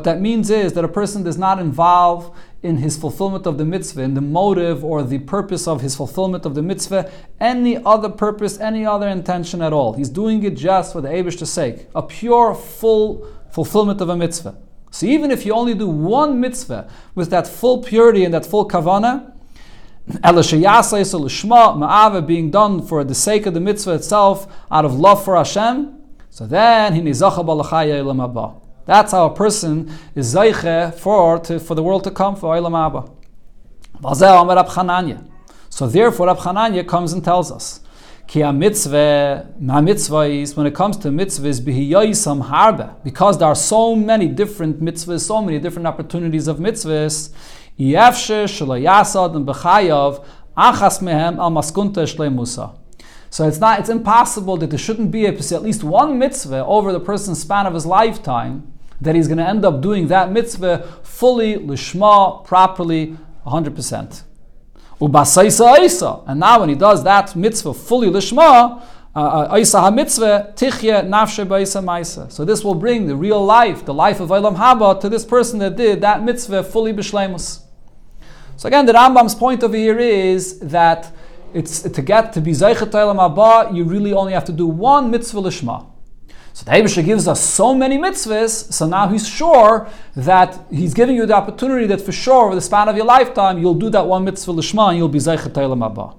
that 0.04 0.20
means 0.20 0.50
is 0.50 0.74
that 0.74 0.84
a 0.84 0.88
person 0.88 1.24
does 1.24 1.38
not 1.38 1.60
involve 1.60 2.36
in 2.64 2.78
his 2.78 2.98
fulfillment 2.98 3.46
of 3.46 3.60
the 3.60 3.66
mitzvah, 3.66 4.02
in 4.02 4.16
the 4.16 4.22
motive 4.22 4.84
or 4.84 5.04
the 5.04 5.20
purpose 5.20 5.68
of 5.68 5.82
his 5.82 5.96
fulfillment 5.96 6.48
of 6.48 6.56
the 6.56 6.64
mitzvah, 6.64 7.12
any 7.40 7.78
other 7.86 8.10
purpose, 8.10 8.60
any 8.60 8.84
other 8.88 9.08
intention 9.08 9.62
at 9.62 9.72
all. 9.72 9.94
He's 9.94 10.10
doing 10.10 10.42
it 10.44 10.58
just 10.58 10.94
for 10.94 11.02
the 11.02 11.10
Abish's 11.10 11.52
sake, 11.52 11.88
a 11.94 12.02
pure, 12.02 12.56
full 12.56 13.28
fulfillment 13.52 14.02
of 14.02 14.10
a 14.10 14.18
mitzvah. 14.18 14.56
So 14.94 15.06
even 15.08 15.32
if 15.32 15.44
you 15.44 15.54
only 15.54 15.74
do 15.74 15.88
one 15.88 16.40
mitzvah 16.40 16.88
with 17.16 17.32
that 17.32 17.48
full 17.48 17.82
purity 17.82 18.26
and 18.26 18.32
that 18.32 18.46
full 18.46 18.68
kavana, 18.68 19.34
ma'ava 21.76 22.28
being 22.28 22.52
done 22.52 22.86
for 22.86 23.04
the 23.04 23.16
sake 23.16 23.48
of 23.48 23.56
the 23.56 23.60
mitzvah 23.60 23.96
itself, 23.96 24.46
out 24.70 24.86
of 24.86 24.94
love 24.94 25.26
for 25.26 25.36
Hashem, 25.36 26.00
so 26.30 26.46
then 26.46 26.94
he 26.94 27.02
That's 27.02 27.22
how 29.12 29.26
a 29.26 29.34
person 29.34 29.92
is 30.14 30.36
zeiche 30.36 30.94
for, 30.94 31.40
to, 31.40 31.60
for 31.60 31.74
the 31.74 31.82
world 31.82 32.04
to 32.04 32.12
come, 32.12 32.36
for 32.36 32.56
Olam 32.56 32.78
Abba. 32.78 33.10
So 35.70 35.88
therefore, 35.88 36.28
Rab 36.28 36.38
Chananya 36.38 36.88
comes 36.88 37.14
and 37.14 37.24
tells 37.24 37.52
us, 37.52 37.80
Ki 38.34 38.42
a 38.42 38.52
mitzvah, 38.52 39.48
ma 39.60 39.80
when 39.80 40.66
it 40.66 40.74
comes 40.74 40.98
to 40.98 41.10
mitzvahs, 41.10 41.62
bihiyayisam 41.62 42.50
harbe, 42.50 43.04
because 43.04 43.38
there 43.38 43.48
are 43.48 43.54
so 43.54 43.96
many 43.96 44.28
different 44.28 44.82
mitzvahs, 44.82 45.20
so 45.20 45.40
many 45.40 45.60
different 45.60 45.86
opportunities 45.86 46.48
of 46.48 46.58
mitzvahs, 46.58 47.32
yefshe 47.78 48.46
shalayasad 48.46 49.36
and 49.36 49.46
bechayav, 49.46 50.26
achas 50.58 51.00
mehem 51.00 51.38
al 51.38 51.52
maskunta 51.52 52.08
shleimusa. 52.12 52.76
So 53.30 53.48
it's 53.48 53.60
not, 53.60 53.80
it's 53.82 53.90
impossible 53.90 54.58
that 54.58 54.72
there 54.72 54.80
shouldn't 54.80 55.12
be 55.12 55.28
a, 55.28 55.32
at 55.32 55.62
least 55.62 55.84
one 55.84 56.18
mitzvah 56.18 56.66
over 56.66 56.92
the 56.92 57.00
person's 57.00 57.40
span 57.40 57.68
of 57.68 57.76
his 57.76 57.86
lifetime 57.86 58.74
that 59.00 59.14
he's 59.14 59.28
going 59.28 59.38
to 59.38 59.48
end 59.48 59.64
up 59.64 59.80
doing 59.80 60.08
that 60.08 60.32
mitzvah 60.32 60.80
fully, 61.04 61.58
lishma, 61.58 62.44
properly, 62.44 63.16
100%. 63.46 64.24
And 65.06 66.40
now 66.40 66.60
when 66.60 66.70
he 66.70 66.76
does 66.76 67.04
that 67.04 67.36
mitzvah 67.36 67.74
fully 67.74 68.10
lishma, 68.10 68.82
Aisa 69.16 69.84
uh, 69.84 69.92
mitzvah 69.92 70.54
tichya 70.56 71.08
nafshe 71.08 71.46
ba'isa 71.46 71.84
ma'isa. 71.84 72.32
So 72.32 72.46
this 72.46 72.64
will 72.64 72.74
bring 72.74 73.06
the 73.06 73.16
real 73.16 73.44
life, 73.46 73.86
the 73.86 73.94
life 73.94 74.20
of 74.20 74.30
Olam 74.30 74.56
Haba, 74.56 75.00
to 75.02 75.10
this 75.10 75.24
person 75.24 75.60
that 75.60 75.76
did 75.76 76.02
that 76.02 76.24
mitzvah 76.24 76.64
fully 76.64 76.94
b'shleimus. 76.94 77.62
So 78.58 78.68
again, 78.68 78.86
the 78.86 78.94
Rambam's 78.94 79.36
point 79.36 79.64
over 79.64 79.76
here 79.76 80.00
is 80.00 80.60
that 80.60 81.12
it's 81.54 81.82
to 81.82 82.02
get 82.02 82.34
to 82.34 82.42
be 82.42 82.52
Zeichet 82.52 82.90
Olam 82.92 83.18
Haba, 83.18 83.76
you 83.76 83.84
really 83.84 84.14
only 84.14 84.34
have 84.34 84.46
to 84.46 84.54
do 84.54 84.66
one 84.66 85.12
mitzvah 85.12 85.42
lishma. 85.42 85.86
So 86.54 86.66
the 86.66 86.72
Abisha 86.72 87.04
gives 87.04 87.28
us 87.28 87.44
so 87.44 87.74
many 87.74 87.98
mitzvahs, 87.98 88.72
so 88.72 88.86
now 88.86 89.08
he's 89.08 89.28
sure 89.28 89.90
that 90.16 90.66
he's 90.70 90.94
giving 90.94 91.16
you 91.16 91.26
the 91.26 91.34
opportunity 91.34 91.88
that 91.88 92.00
for 92.00 92.12
sure 92.12 92.46
over 92.46 92.56
the 92.56 92.62
span 92.62 92.88
of 92.88 92.96
your 92.96 93.08
lifetime 93.08 93.58
you'll 93.58 93.74
do 93.74 93.90
that 93.90 94.06
one 94.06 94.24
mitzvah 94.24 94.54
lishma 94.54 94.90
and 94.90 95.00
you'll 95.00 95.10
be 95.10 95.18
Zeichet 95.18 95.52
Haba. 95.52 96.16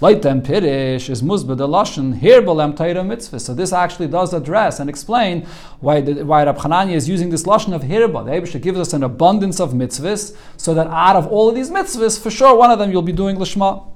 Leitem 0.00 0.42
Pirish 0.42 1.08
is 1.08 1.22
Muzbad 1.22 1.58
Lashon 1.58 2.18
Hirbalem 2.20 2.74
Taira 2.74 3.04
Mitzvah. 3.04 3.38
So 3.38 3.54
this 3.54 3.72
actually 3.72 4.08
does 4.08 4.34
address 4.34 4.80
and 4.80 4.90
explain 4.90 5.46
why 5.80 6.00
the, 6.00 6.24
why 6.24 6.44
Rab 6.44 6.58
Hananya 6.58 6.94
is 6.94 7.08
using 7.08 7.30
this 7.30 7.44
Lashon 7.44 7.74
of 7.74 7.82
Hirba. 7.82 8.24
The 8.24 8.32
Abisha 8.32 8.60
gives 8.60 8.78
us 8.78 8.92
an 8.92 9.02
abundance 9.02 9.60
of 9.60 9.72
mitzvahs, 9.72 10.36
so 10.56 10.74
that 10.74 10.88
out 10.88 11.16
of 11.16 11.26
all 11.28 11.48
of 11.48 11.54
these 11.54 11.70
mitzvahs, 11.70 12.20
for 12.20 12.30
sure 12.30 12.56
one 12.56 12.70
of 12.70 12.78
them 12.78 12.90
you'll 12.90 13.02
be 13.02 13.12
doing 13.12 13.36
Lishma. 13.36 13.86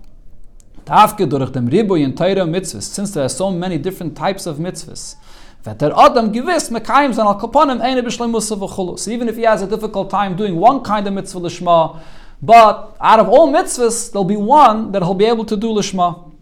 Tafke 0.85 1.29
durch 1.29 1.53
dem 1.53 1.69
Riboy 1.69 2.03
in 2.03 2.15
Torah 2.15 2.47
mitzvahs, 2.47 2.85
since 2.85 3.13
there 3.13 3.25
are 3.25 3.29
so 3.29 3.51
many 3.51 3.77
different 3.77 4.17
types 4.17 4.47
of 4.47 4.59
mitzvahs. 4.59 5.17
Adam 5.67 6.33
gewiss 6.33 6.71
mekayim 6.71 7.19
al 7.19 7.39
kaponim 7.39 7.83
eine 7.83 8.01
v'chulu. 8.01 8.99
So 8.99 9.11
even 9.11 9.29
if 9.29 9.37
he 9.37 9.43
has 9.43 9.61
a 9.61 9.67
difficult 9.67 10.09
time 10.09 10.37
doing 10.37 10.57
one 10.57 10.83
kind 10.83 11.07
of 11.07 11.13
mitzvah 11.13 11.41
lishma, 11.41 12.01
but 12.41 12.97
out 13.01 13.19
of 13.19 13.29
all 13.29 13.49
mitzvahs, 13.53 14.13
there'll 14.13 14.25
be 14.25 14.37
one 14.37 14.93
that 14.93 15.03
he'll 15.03 15.15
be 15.15 15.25
able 15.25 15.45
to 15.45 15.57
do 15.57 15.69
lishma. 15.69 16.33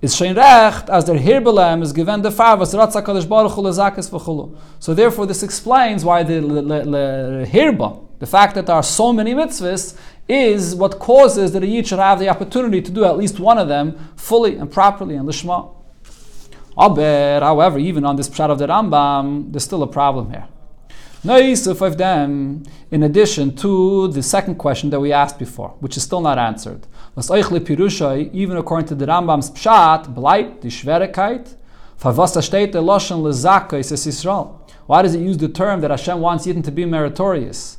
Is 0.00 0.14
shein 0.14 0.34
recht 0.34 0.88
as 0.88 1.04
der 1.04 1.14
hirbelem 1.14 1.82
is 1.82 1.92
given 1.92 2.22
the 2.22 2.30
far 2.30 2.56
was 2.56 2.74
ratza 2.74 3.02
kadosh 3.02 3.28
baruch 3.28 3.52
hu 3.52 3.62
lezakas 3.62 4.10
v'chulu. 4.10 4.56
So 4.78 4.94
therefore, 4.94 5.26
this 5.26 5.42
explains 5.42 6.04
why 6.04 6.22
the 6.22 6.40
hirba, 6.40 8.00
the 8.18 8.26
fact 8.26 8.54
that 8.54 8.66
there 8.66 8.76
are 8.76 8.82
so 8.82 9.12
many 9.12 9.34
mitzvahs, 9.34 9.96
is 10.28 10.74
what 10.74 10.98
causes 10.98 11.52
that 11.52 11.62
a 11.62 11.66
yid 11.66 11.86
should 11.86 11.98
have 11.98 12.18
the 12.18 12.28
opportunity 12.28 12.80
to 12.80 12.90
do 12.90 13.04
at 13.04 13.16
least 13.16 13.38
one 13.38 13.58
of 13.58 13.68
them 13.68 13.96
fully 14.16 14.56
and 14.56 14.72
properly 14.72 15.14
and 15.14 15.28
lishma. 15.28 15.75
Aber, 16.76 17.40
however, 17.40 17.78
even 17.78 18.04
on 18.04 18.16
this 18.16 18.28
pshat 18.28 18.50
of 18.50 18.58
the 18.58 18.66
Rambam, 18.66 19.50
there's 19.52 19.64
still 19.64 19.82
a 19.82 19.86
problem 19.86 20.30
here. 20.30 20.46
Noisuf 21.24 21.80
of 21.80 21.96
them, 21.96 22.62
in 22.90 23.02
addition 23.02 23.56
to 23.56 24.08
the 24.08 24.22
second 24.22 24.56
question 24.56 24.90
that 24.90 25.00
we 25.00 25.12
asked 25.12 25.38
before, 25.38 25.74
which 25.80 25.96
is 25.96 26.02
still 26.02 26.20
not 26.20 26.38
answered. 26.38 26.86
Even 28.32 28.56
according 28.58 28.86
to 28.88 28.94
the 28.94 29.06
Rambam's 29.06 29.50
pshat, 29.50 30.14
bleibt 30.14 30.60
die 30.60 30.68
Israel. 34.06 34.60
Why 34.86 35.02
does 35.02 35.14
it 35.14 35.20
use 35.20 35.38
the 35.38 35.48
term 35.48 35.80
that 35.80 35.90
Hashem 35.90 36.20
wants 36.20 36.46
Yidden 36.46 36.62
to 36.62 36.70
be 36.70 36.84
meritorious? 36.84 37.78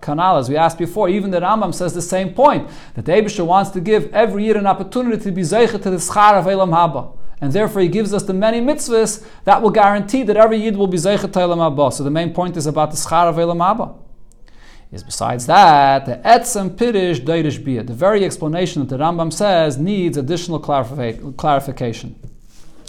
Kanal, 0.00 0.38
as 0.38 0.48
we 0.48 0.56
asked 0.56 0.78
before, 0.78 1.08
even 1.08 1.30
the 1.30 1.40
Rambam 1.40 1.74
says 1.74 1.94
the 1.94 2.02
same 2.02 2.34
point 2.34 2.68
that 2.94 3.04
the 3.04 3.12
Abisha 3.12 3.44
wants 3.44 3.70
to 3.70 3.80
give 3.80 4.12
every 4.14 4.44
year 4.44 4.56
an 4.56 4.66
opportunity 4.66 5.22
to 5.22 5.32
be 5.32 5.42
zeichet 5.42 5.82
to 5.82 5.90
the 5.90 5.96
schar 5.96 6.34
of 6.38 6.46
Elam 6.46 6.70
Haba. 6.70 7.16
And 7.40 7.52
therefore, 7.52 7.82
he 7.82 7.88
gives 7.88 8.12
us 8.12 8.24
the 8.24 8.34
many 8.34 8.60
mitzvahs 8.60 9.24
that 9.44 9.62
will 9.62 9.70
guarantee 9.70 10.24
that 10.24 10.36
every 10.36 10.58
yid 10.58 10.76
will 10.76 10.88
be 10.88 10.98
zeichet 10.98 11.32
to 11.32 11.40
Elam 11.40 11.58
Haba. 11.58 11.92
So 11.92 12.02
the 12.04 12.10
main 12.10 12.32
point 12.32 12.56
is 12.56 12.66
about 12.66 12.90
the 12.90 12.96
schar 12.96 13.28
of 13.28 13.38
Elam 13.38 13.58
Haba. 13.58 13.94
Is 14.90 15.02
besides 15.02 15.44
that, 15.44 16.06
the 16.06 16.16
etzem 16.26 16.70
pirish 16.70 17.20
deirish 17.20 17.62
bia, 17.62 17.82
the 17.82 17.92
very 17.92 18.24
explanation 18.24 18.80
that 18.80 18.88
the 18.88 18.96
Rambam 18.96 19.30
says 19.30 19.76
needs 19.76 20.16
additional 20.16 20.58
clarification. 20.58 22.16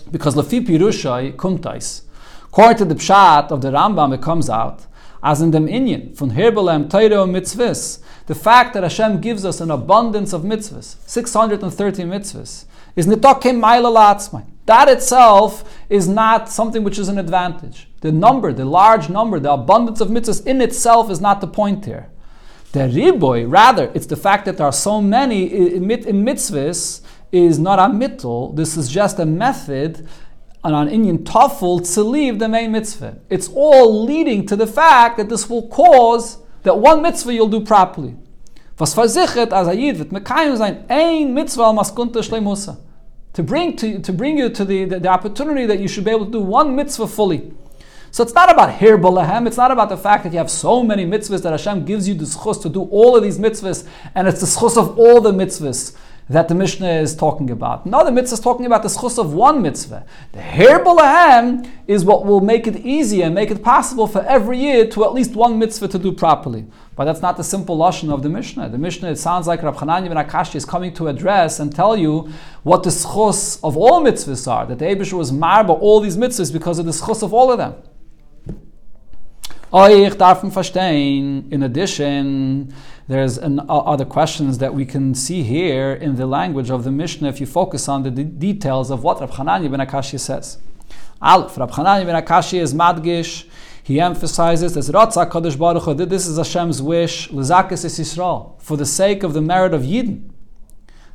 Because 0.09 0.33
lafi 0.33 0.65
pirushai 0.65 1.33
kumtais, 1.35 2.03
according 2.45 2.77
to 2.77 2.85
the 2.85 2.95
pshat 2.95 3.51
of 3.51 3.59
the 3.61 3.71
Rambam, 3.71 4.13
it 4.13 4.21
comes 4.21 4.49
out 4.49 4.85
as 5.21 5.41
in 5.41 5.51
dem 5.51 5.67
Inyan, 5.67 6.15
von 6.15 6.31
Herbelem, 6.31 6.89
Teire 6.89 7.21
und 7.21 7.31
Mitzvahs, 7.31 7.99
the 8.27 8.35
fact 8.35 8.73
that 8.73 8.83
Hashem 8.83 9.21
gives 9.21 9.43
us 9.43 9.59
an 9.59 9.71
abundance 9.71 10.33
of 10.33 10.43
mitzvahs, 10.43 10.97
630 11.05 12.03
mitzvahs, 12.03 12.65
is 12.95 13.07
nitokim 13.07 13.59
maila 13.59 14.43
That 14.65 14.87
itself 14.87 15.63
is 15.89 16.07
not 16.07 16.49
something 16.49 16.83
which 16.83 16.99
is 16.99 17.09
an 17.09 17.17
advantage. 17.17 17.87
The 18.01 18.11
number, 18.11 18.53
the 18.53 18.65
large 18.65 19.09
number, 19.09 19.39
the 19.39 19.51
abundance 19.51 19.99
of 19.99 20.09
mitzvahs 20.09 20.45
in 20.45 20.61
itself 20.61 21.09
is 21.09 21.19
not 21.19 21.41
the 21.41 21.47
point 21.47 21.85
here. 21.85 22.09
The 22.71 22.81
riboy, 22.81 23.51
rather, 23.51 23.91
it's 23.95 24.05
the 24.05 24.15
fact 24.15 24.45
that 24.45 24.57
there 24.57 24.67
are 24.67 24.71
so 24.71 25.01
many 25.01 25.51
in 25.75 25.83
mitzvahs 25.83 27.01
is 27.31 27.59
not 27.59 27.79
a 27.79 27.91
mittel. 27.91 28.55
This 28.55 28.77
is 28.77 28.89
just 28.89 29.19
a 29.19 29.25
method 29.25 30.07
and 30.63 30.75
on 30.75 30.89
Inyan 30.89 31.19
Tafel 31.19 31.93
to 31.93 32.03
leave 32.03 32.39
the 32.39 32.49
main 32.49 32.71
mitzvah. 32.71 33.19
It's 33.29 33.47
all 33.49 34.03
leading 34.03 34.45
to 34.47 34.55
the 34.55 34.67
fact 34.67 35.17
that 35.17 35.29
this 35.29 35.49
will 35.49 35.67
cause 35.67 36.37
that 36.63 36.77
one 36.77 37.01
mitzvah 37.01 37.33
you'll 37.33 37.47
do 37.47 37.61
properly. 37.61 38.15
Was 38.77 38.95
Ayid 38.95 40.57
sein 40.57 40.85
ein 40.89 41.33
mitzvah. 41.33 42.77
To 43.33 43.43
bring 43.43 43.75
to, 43.77 43.99
to 43.99 44.13
bring 44.13 44.37
you 44.37 44.49
to 44.49 44.65
the, 44.65 44.85
the, 44.85 44.99
the, 44.99 45.07
opportunity 45.07 45.65
that 45.65 45.79
you 45.79 45.87
should 45.87 46.03
be 46.03 46.11
able 46.11 46.25
to 46.25 46.31
do 46.31 46.39
one 46.41 46.75
mitzvah 46.75 47.07
fully. 47.07 47.53
So 48.11 48.23
it's 48.23 48.33
not 48.33 48.51
about 48.51 48.73
here 48.73 48.97
balahem, 48.97 49.45
it's 49.45 49.57
not 49.57 49.69
about 49.69 49.89
the 49.89 49.97
fact 49.97 50.23
that 50.23 50.33
you 50.33 50.39
have 50.39 50.49
so 50.49 50.81
many 50.83 51.05
mitzvahs 51.05 51.43
that 51.43 51.51
Hashem 51.51 51.85
gives 51.85 52.07
you 52.07 52.15
the 52.15 52.25
schus 52.25 52.59
to 52.63 52.69
do 52.69 52.81
all 52.83 53.15
of 53.15 53.21
these 53.21 53.37
mitzvahs, 53.37 53.87
and 54.15 54.27
it's 54.27 54.39
the 54.39 54.47
schus 54.47 54.77
of 54.77 54.97
all 54.97 55.21
the 55.21 55.31
mitzvahs 55.31 55.95
that 56.29 56.47
the 56.47 56.53
Mishnah 56.53 56.87
is 56.87 57.15
talking 57.15 57.49
about. 57.49 57.87
Now 57.87 58.03
the 58.03 58.11
mitzvah 58.11 58.35
is 58.35 58.39
talking 58.39 58.67
about 58.67 58.83
the 58.83 58.89
schus 58.89 59.17
of 59.17 59.33
one 59.33 59.63
mitzvah. 59.63 60.05
The 60.31 60.41
her 60.41 61.63
is 61.87 62.05
what 62.05 62.23
will 62.25 62.39
make 62.39 62.67
it 62.67 62.77
easy 62.77 63.23
and 63.23 63.33
make 63.33 63.49
it 63.49 63.63
possible 63.63 64.05
for 64.05 64.23
every 64.25 64.59
year 64.59 64.87
to 64.89 65.03
at 65.05 65.13
least 65.13 65.33
one 65.33 65.57
mitzvah 65.57 65.87
to 65.87 65.97
do 65.97 66.11
properly. 66.11 66.67
But 66.95 67.05
that's 67.05 67.23
not 67.23 67.35
the 67.35 67.43
simple 67.43 67.77
lashon 67.77 68.13
of 68.13 68.21
the 68.21 68.29
Mishnah. 68.29 68.69
The 68.69 68.77
Mishnah, 68.77 69.09
it 69.09 69.17
sounds 69.17 69.47
like 69.47 69.63
Rab 69.63 69.77
Hanani 69.77 70.07
ben 70.07 70.17
Akashi 70.17 70.55
is 70.55 70.65
coming 70.65 70.93
to 70.93 71.07
address 71.07 71.59
and 71.59 71.75
tell 71.75 71.97
you 71.97 72.31
what 72.61 72.83
the 72.83 72.91
schus 72.91 73.59
of 73.63 73.75
all 73.75 74.03
mitzvahs 74.03 74.47
are. 74.47 74.67
That 74.67 74.77
the 74.77 74.85
Abishur 74.85 75.13
was 75.13 75.31
marba 75.31 75.69
all 75.69 75.99
these 75.99 76.17
mitzvahs 76.17 76.53
because 76.53 76.77
of 76.77 76.85
the 76.85 76.91
schus 76.91 77.23
of 77.23 77.33
all 77.33 77.51
of 77.51 77.57
them. 77.57 77.75
Darf 79.71 80.41
verstehen, 80.41 81.51
in 81.51 81.63
addition, 81.63 82.73
there's 83.09 83.39
an, 83.39 83.59
other 83.67 84.05
questions 84.05 84.59
that 84.59 84.75
we 84.75 84.85
can 84.85 85.15
see 85.15 85.41
here 85.41 85.93
in 85.93 86.15
the 86.15 86.27
language 86.27 86.69
of 86.69 86.83
the 86.83 86.91
Mishnah 86.91 87.27
if 87.27 87.39
you 87.39 87.47
focus 87.47 87.89
on 87.89 88.03
the 88.03 88.11
de- 88.11 88.23
details 88.23 88.91
of 88.91 89.03
what 89.03 89.19
Rab 89.19 89.31
Hanani 89.31 89.67
ben 89.67 89.79
Akashi 89.79 90.19
says. 90.19 90.59
Aleph, 91.19 91.57
Rab 91.57 91.71
Hanani 91.71 92.05
ben 92.05 92.23
Akashi 92.23 92.59
is 92.59 92.71
madgish, 92.75 93.45
he 93.81 93.99
emphasizes 93.99 94.77
as 94.77 94.91
Ratzak 94.91 95.31
Kadosh 95.31 95.57
Baruch 95.57 95.85
Hu, 95.85 95.95
that 95.95 96.11
this 96.11 96.27
is 96.27 96.37
Hashem's 96.37 96.83
wish, 96.83 97.29
Lizakis 97.29 97.83
is 97.83 97.97
Yisrael, 97.97 98.61
for 98.61 98.77
the 98.77 98.85
sake 98.85 99.23
of 99.23 99.33
the 99.33 99.41
merit 99.41 99.73
of 99.73 99.81
Yidden. 99.81 100.29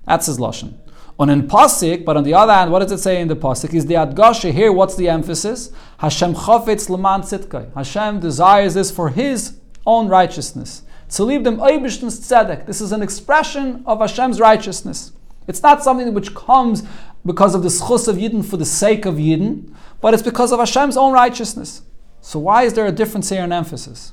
That's 0.05 0.27
his 0.27 0.39
Lashon. 0.39 0.75
On 1.17 1.31
in 1.31 1.47
Pasik, 1.47 2.05
but 2.05 2.17
on 2.17 2.25
the 2.25 2.35
other 2.35 2.53
hand, 2.53 2.73
what 2.73 2.81
does 2.81 2.91
it 2.91 2.99
say 2.99 3.21
in 3.21 3.29
the 3.29 3.37
Pasik? 3.37 3.73
Is 3.73 3.87
the 3.87 3.95
Adgasha 3.95 4.53
here, 4.53 4.73
what's 4.73 4.97
the 4.97 5.09
emphasis? 5.09 5.71
Hashem 5.99 6.35
chafetz 6.35 6.89
leman 6.89 7.21
tzitkai. 7.21 7.73
Hashem 7.73 8.19
desires 8.19 8.75
this 8.75 8.91
for 8.91 9.11
his 9.11 9.61
own 9.87 10.09
righteousness. 10.09 10.83
To 11.11 11.25
leave 11.25 11.45
them 11.45 11.59
oibishtens 11.59 12.21
tzedek. 12.21 12.67
This 12.67 12.81
is 12.81 12.93
an 12.93 13.03
expression 13.03 13.83
of 13.87 14.01
Hashem's 14.01 14.41
righteousness. 14.41 15.13
It's 15.47 15.63
not 15.63 15.83
something 15.83 16.13
which 16.15 16.35
comes 16.35 16.83
because 17.25 17.55
of 17.55 17.63
the 17.63 17.69
schus 17.69 18.09
of 18.09 18.17
Yidden 18.17 18.45
for 18.45 18.57
the 18.57 18.65
sake 18.65 19.05
of 19.05 19.17
Yidden, 19.17 19.75
but 20.01 20.15
it's 20.15 20.23
because 20.23 20.53
of 20.53 20.59
Hashem's 20.59 20.97
own 20.97 21.13
righteousness. 21.13 21.83
So 22.21 22.39
why 22.39 22.63
is 22.63 22.73
there 22.73 22.87
a 22.87 22.93
difference 22.93 23.29
here 23.29 23.45
in 23.45 23.53
emphasis? 23.53 24.13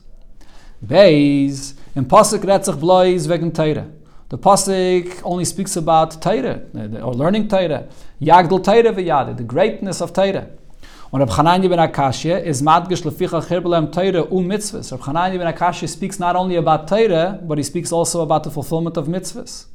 Beis, 0.85 1.73
in 1.95 2.05
Pasuk 2.05 2.39
Retzach 2.39 2.79
Blois 2.79 3.27
wegen 3.27 3.51
Teire. 3.51 3.91
The 4.31 4.37
pasuk 4.37 5.21
only 5.25 5.43
speaks 5.43 5.75
about 5.75 6.21
Torah 6.21 6.61
or 7.03 7.13
learning 7.13 7.49
Torah. 7.49 7.89
Yagdel 8.21 8.63
Torah 8.63 8.93
v'yade, 8.93 9.35
the 9.35 9.43
greatness 9.43 10.01
of 10.01 10.13
Torah. 10.13 10.47
When 11.11 11.19
Reb 11.19 11.29
Chananya 11.29 11.69
ben 11.69 11.77
Akashya 11.77 12.41
is 12.41 12.61
madgish 12.61 13.01
leficha 13.01 13.45
chirbelem 13.45 13.91
Torah 13.91 14.23
u 14.33 14.39
mitzvahs. 14.39 14.93
Reb 14.93 15.01
Chananya 15.01 15.37
ben 15.37 15.53
Akashya 15.53 15.89
speaks 15.89 16.19
not 16.19 16.37
only 16.37 16.55
about 16.55 16.87
Torah, 16.87 17.37
but 17.43 17.57
he 17.57 17.65
speaks 17.65 17.91
also 17.91 18.21
about 18.21 18.45
the 18.45 18.49
fulfillment 18.49 18.95
of 18.95 19.07
mitzvahs. 19.07 19.65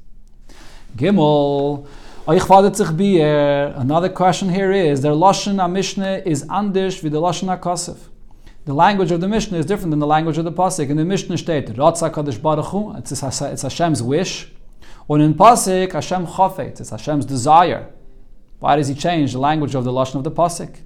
Gimel. 0.96 1.86
Another 2.26 4.08
question 4.08 4.48
here 4.48 4.72
is: 4.72 5.02
Their 5.02 5.12
lashon 5.12 5.70
Mishnah 5.70 6.22
is 6.24 6.42
andish 6.46 7.02
with 7.02 7.12
the 7.12 7.20
lashon 7.20 7.54
Akasif. 7.54 7.98
The 8.64 8.72
language 8.72 9.10
of 9.10 9.20
the 9.20 9.28
Mishnah 9.28 9.58
is 9.58 9.66
different 9.66 9.90
than 9.90 9.98
the 9.98 10.06
language 10.06 10.38
of 10.38 10.46
the 10.46 10.52
Pasuk. 10.52 10.88
In 10.88 10.96
the 10.96 11.04
Mishnah 11.04 11.36
state, 11.36 11.68
it's, 11.68 12.02
it's 12.02 13.62
Hashem's 13.62 14.02
wish. 14.02 14.50
Or 15.06 15.18
in 15.20 15.34
Pasuk, 15.34 15.92
Hashem 15.92 16.26
Chafet, 16.28 16.80
it's 16.80 16.88
Hashem's 16.88 17.26
desire. 17.26 17.92
Why 18.58 18.76
does 18.76 18.88
he 18.88 18.94
change 18.94 19.34
the 19.34 19.38
language 19.38 19.74
of 19.74 19.84
the 19.84 19.92
Lashon 19.92 20.14
of 20.14 20.24
the 20.24 20.30
Pasuk? 20.30 20.80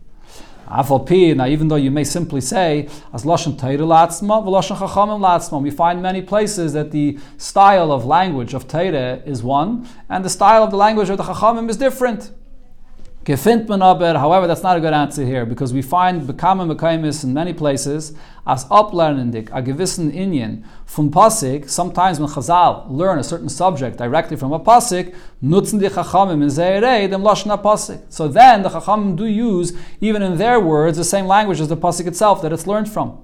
Now 0.70 1.46
even 1.46 1.68
though 1.68 1.76
you 1.76 1.90
may 1.90 2.04
simply 2.04 2.40
say, 2.40 2.88
as 3.12 3.24
Lashon 3.24 3.58
Torah 3.58 3.78
Latzma, 3.78 4.42
Lashon 4.44 4.76
Chachamim 4.76 5.20
Latzma, 5.20 5.60
we 5.60 5.70
find 5.70 6.00
many 6.00 6.22
places 6.22 6.72
that 6.74 6.92
the 6.92 7.18
style 7.38 7.90
of 7.90 8.04
language 8.04 8.54
of 8.54 8.68
Torah 8.68 9.20
is 9.26 9.42
one, 9.42 9.88
and 10.08 10.24
the 10.24 10.30
style 10.30 10.62
of 10.62 10.70
the 10.70 10.76
language 10.76 11.10
of 11.10 11.16
the 11.18 11.24
Chachamim 11.24 11.68
is 11.68 11.76
different. 11.76 12.30
However, 13.26 14.46
that's 14.46 14.62
not 14.62 14.78
a 14.78 14.80
good 14.80 14.94
answer 14.94 15.26
here 15.26 15.44
because 15.44 15.74
we 15.74 15.82
find 15.82 16.22
Bekama 16.22 16.74
Mekaimis 16.74 17.22
in 17.22 17.34
many 17.34 17.52
places 17.52 18.14
as 18.46 18.64
uplernendik, 18.64 19.50
a 19.50 19.62
gewissen 19.62 20.10
Inyan 20.10 20.64
from 20.86 21.10
Pasik. 21.10 21.68
Sometimes 21.68 22.18
when 22.18 22.30
Chazal 22.30 22.90
learn 22.90 23.18
a 23.18 23.22
certain 23.22 23.50
subject 23.50 23.98
directly 23.98 24.38
from 24.38 24.54
a 24.54 24.58
Pasik, 24.58 25.14
nutzen 25.42 25.78
die 25.78 25.88
Chachamim 25.88 26.42
in 26.42 26.48
Zeirei 26.48 27.10
dem 27.10 27.20
Lashna 27.20 27.62
Pasik. 27.62 28.00
So 28.08 28.26
then 28.26 28.62
the 28.62 28.70
Chachamim 28.70 29.16
do 29.16 29.26
use, 29.26 29.74
even 30.00 30.22
in 30.22 30.38
their 30.38 30.58
words, 30.58 30.96
the 30.96 31.04
same 31.04 31.26
language 31.26 31.60
as 31.60 31.68
the 31.68 31.76
Pasik 31.76 32.06
itself 32.06 32.40
that 32.40 32.54
it's 32.54 32.66
learned 32.66 32.90
from. 32.90 33.22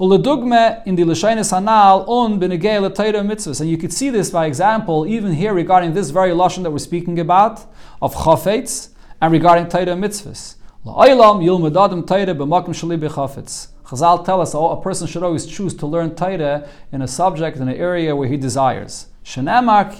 Uledugme 0.00 0.84
in 0.84 0.96
the 0.96 1.04
Lashanis 1.04 1.52
Hanal 1.52 2.04
on 2.08 2.40
benegei 2.40 2.80
l'Torah 2.80 3.24
mitzvahs. 3.24 3.60
And 3.60 3.70
you 3.70 3.78
could 3.78 3.92
see 3.92 4.10
this 4.10 4.30
by 4.30 4.46
example, 4.46 5.06
even 5.06 5.32
here 5.32 5.54
regarding 5.54 5.94
this 5.94 6.10
very 6.10 6.32
Lashon 6.32 6.64
that 6.64 6.72
we're 6.72 6.78
speaking 6.78 7.20
about, 7.20 7.64
of 8.02 8.16
Chafetz, 8.16 8.90
and 9.20 9.32
regarding 9.32 9.68
Torah 9.68 9.86
mitzvahs. 9.86 10.54
Shali 10.86 12.98
b'chafetz. 12.98 13.68
Chazal 13.84 14.24
tell 14.24 14.40
us 14.40 14.54
oh, 14.54 14.70
a 14.70 14.80
person 14.80 15.06
should 15.06 15.22
always 15.22 15.46
choose 15.46 15.74
to 15.74 15.86
learn 15.86 16.14
Torah 16.14 16.68
in 16.92 17.02
a 17.02 17.08
subject, 17.08 17.56
in 17.56 17.68
an 17.68 17.74
area 17.74 18.14
where 18.14 18.28
he 18.28 18.36
desires. 18.36 19.06
So 19.24 19.42
both 19.42 19.96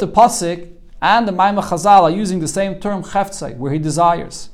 the 0.00 0.08
pasuk 0.08 0.72
and 1.00 1.28
the 1.28 1.32
Maimah 1.32 1.62
Chazal 1.62 2.02
are 2.02 2.10
using 2.10 2.40
the 2.40 2.48
same 2.48 2.80
term 2.80 3.02
cheftzai, 3.02 3.56
where 3.56 3.72
he 3.72 3.78
desires. 3.78 4.50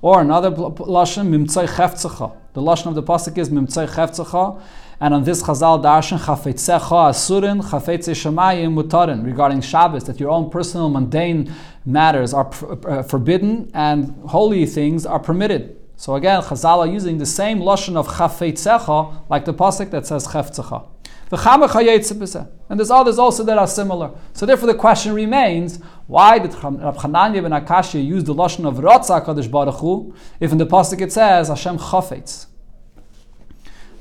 Or 0.00 0.20
another 0.20 0.50
lashon 0.50 1.28
mimtzai 1.28 1.68
cheftzacha. 1.68 2.36
The 2.52 2.60
lashon 2.60 2.86
of 2.86 2.94
the 2.94 3.02
pasuk 3.02 3.38
is 3.38 3.50
mimtzai 3.50 3.88
cheftzacha, 3.88 4.60
and 5.00 5.12
on 5.12 5.24
this 5.24 5.42
Chazal 5.42 5.82
darshan 5.82 6.18
chafetzecha 6.18 7.10
asurin 7.10 7.62
chafetze 7.62 8.14
shemayim 8.14 8.74
mutarin 8.74 9.24
regarding 9.24 9.60
Shabbos 9.60 10.04
that 10.04 10.18
your 10.18 10.30
own 10.30 10.50
personal 10.50 10.88
mundane 10.88 11.52
matters 11.84 12.32
are 12.32 12.50
uh, 12.88 13.02
forbidden 13.02 13.70
and 13.74 14.14
holy 14.26 14.64
things 14.66 15.04
are 15.04 15.18
permitted. 15.18 15.76
So 15.96 16.14
again, 16.14 16.42
Chazal 16.42 16.78
are 16.78 16.86
using 16.86 17.18
the 17.18 17.26
same 17.26 17.60
lashon 17.60 17.96
of 17.96 18.08
chafetzecha 18.08 19.28
like 19.28 19.44
the 19.44 19.54
pasuk 19.54 19.90
that 19.90 20.06
says 20.06 20.26
cheftzecha. 20.26 20.88
And 22.68 22.78
there's 22.78 22.90
others 22.90 23.18
also 23.18 23.42
that 23.42 23.58
are 23.58 23.66
similar. 23.66 24.12
So 24.32 24.46
therefore 24.46 24.68
the 24.68 24.74
question 24.74 25.12
remains, 25.12 25.80
why 26.06 26.38
did 26.38 26.54
Rab 26.54 26.96
Chananya 26.96 27.42
ben 27.42 27.50
Akashya 27.50 28.04
use 28.04 28.22
the 28.22 28.32
lashon 28.32 28.64
of 28.64 28.76
Ratzah 28.76 29.24
Kadosh 29.26 29.50
Baruch 29.50 29.74
Hu, 29.80 30.14
if 30.38 30.52
in 30.52 30.58
the 30.58 30.66
pasuk 30.66 31.00
it 31.00 31.12
says 31.12 31.48
Hashem 31.48 31.78
chafetz? 31.78 32.46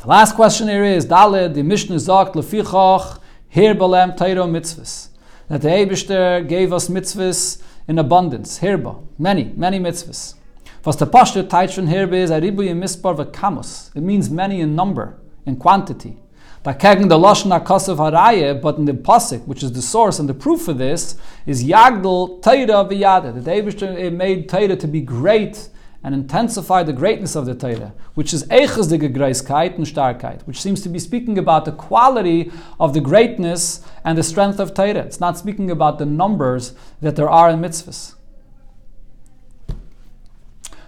The 0.05 0.11
last 0.11 0.35
question 0.35 0.67
here 0.67 0.83
is 0.83 1.07
Daled, 1.07 1.55
the 1.55 1.63
Mishnah 1.63 1.95
sagt 1.95 2.35
lefichach 2.35 3.19
hier 3.49 3.73
balem 3.73 4.15
Torah 4.15 4.45
mitzvahs. 4.45 5.07
That 5.47 5.63
the 5.63 5.69
Eibishter 5.69 6.47
gave 6.47 6.71
us 6.71 6.89
mitzvahs 6.89 7.59
in 7.87 7.97
abundance, 7.97 8.59
hirba, 8.59 9.03
many, 9.17 9.45
many 9.55 9.79
mitzvahs. 9.79 10.35
Was 10.83 10.97
the 10.97 11.07
Pashto 11.07 11.41
Taitron 11.41 11.87
hirba 11.87 12.13
is 12.13 12.29
aribu 12.29 12.71
mispar 12.75 13.17
v'kamus. 13.17 13.89
It 13.95 14.03
means 14.03 14.29
many 14.29 14.61
in 14.61 14.75
number, 14.75 15.17
in 15.43 15.55
quantity. 15.55 16.17
Dagegen 16.63 17.09
the 17.09 17.17
Lashon 17.17 17.59
HaKasav 17.59 17.97
Haraye, 17.97 18.61
but 18.61 18.77
in 18.77 18.85
the 18.85 18.93
Pasik, 18.93 19.47
which 19.47 19.63
is 19.63 19.71
the 19.71 19.81
source 19.81 20.19
and 20.19 20.29
the 20.29 20.35
proof 20.35 20.61
for 20.61 20.73
this, 20.73 21.17
is 21.47 21.63
Yagdal 21.63 22.43
Teira 22.43 22.87
v'yada. 22.87 23.43
The 23.43 23.49
Eibishter 23.49 24.13
made 24.13 24.47
Teira 24.47 24.79
to 24.79 24.87
be 24.87 25.01
great 25.01 25.69
and 26.05 26.13
intensify 26.13 26.83
the 26.83 26.93
greatness 26.93 27.35
of 27.35 27.47
the 27.47 27.55
Torah, 27.55 27.91
which 28.13 28.31
is 28.31 28.43
Eichesdige 28.45 29.11
Greiskeit 29.11 29.75
and 29.75 29.87
Starkheit, 29.87 30.43
which 30.43 30.61
seems 30.61 30.79
to 30.81 30.87
be 30.87 30.99
speaking 30.99 31.39
about 31.39 31.65
the 31.65 31.71
quality 31.71 32.51
of 32.79 32.93
the 32.93 33.01
greatness 33.01 33.83
and 34.03 34.15
the 34.15 34.21
strength 34.21 34.59
of 34.59 34.75
Torah. 34.75 34.99
It's 34.99 35.19
not 35.19 35.35
speaking 35.35 35.71
about 35.71 35.97
the 35.97 36.05
numbers 36.05 36.75
that 37.01 37.15
there 37.15 37.27
are 37.27 37.49
in 37.49 37.59
mitzvahs. 37.59 38.13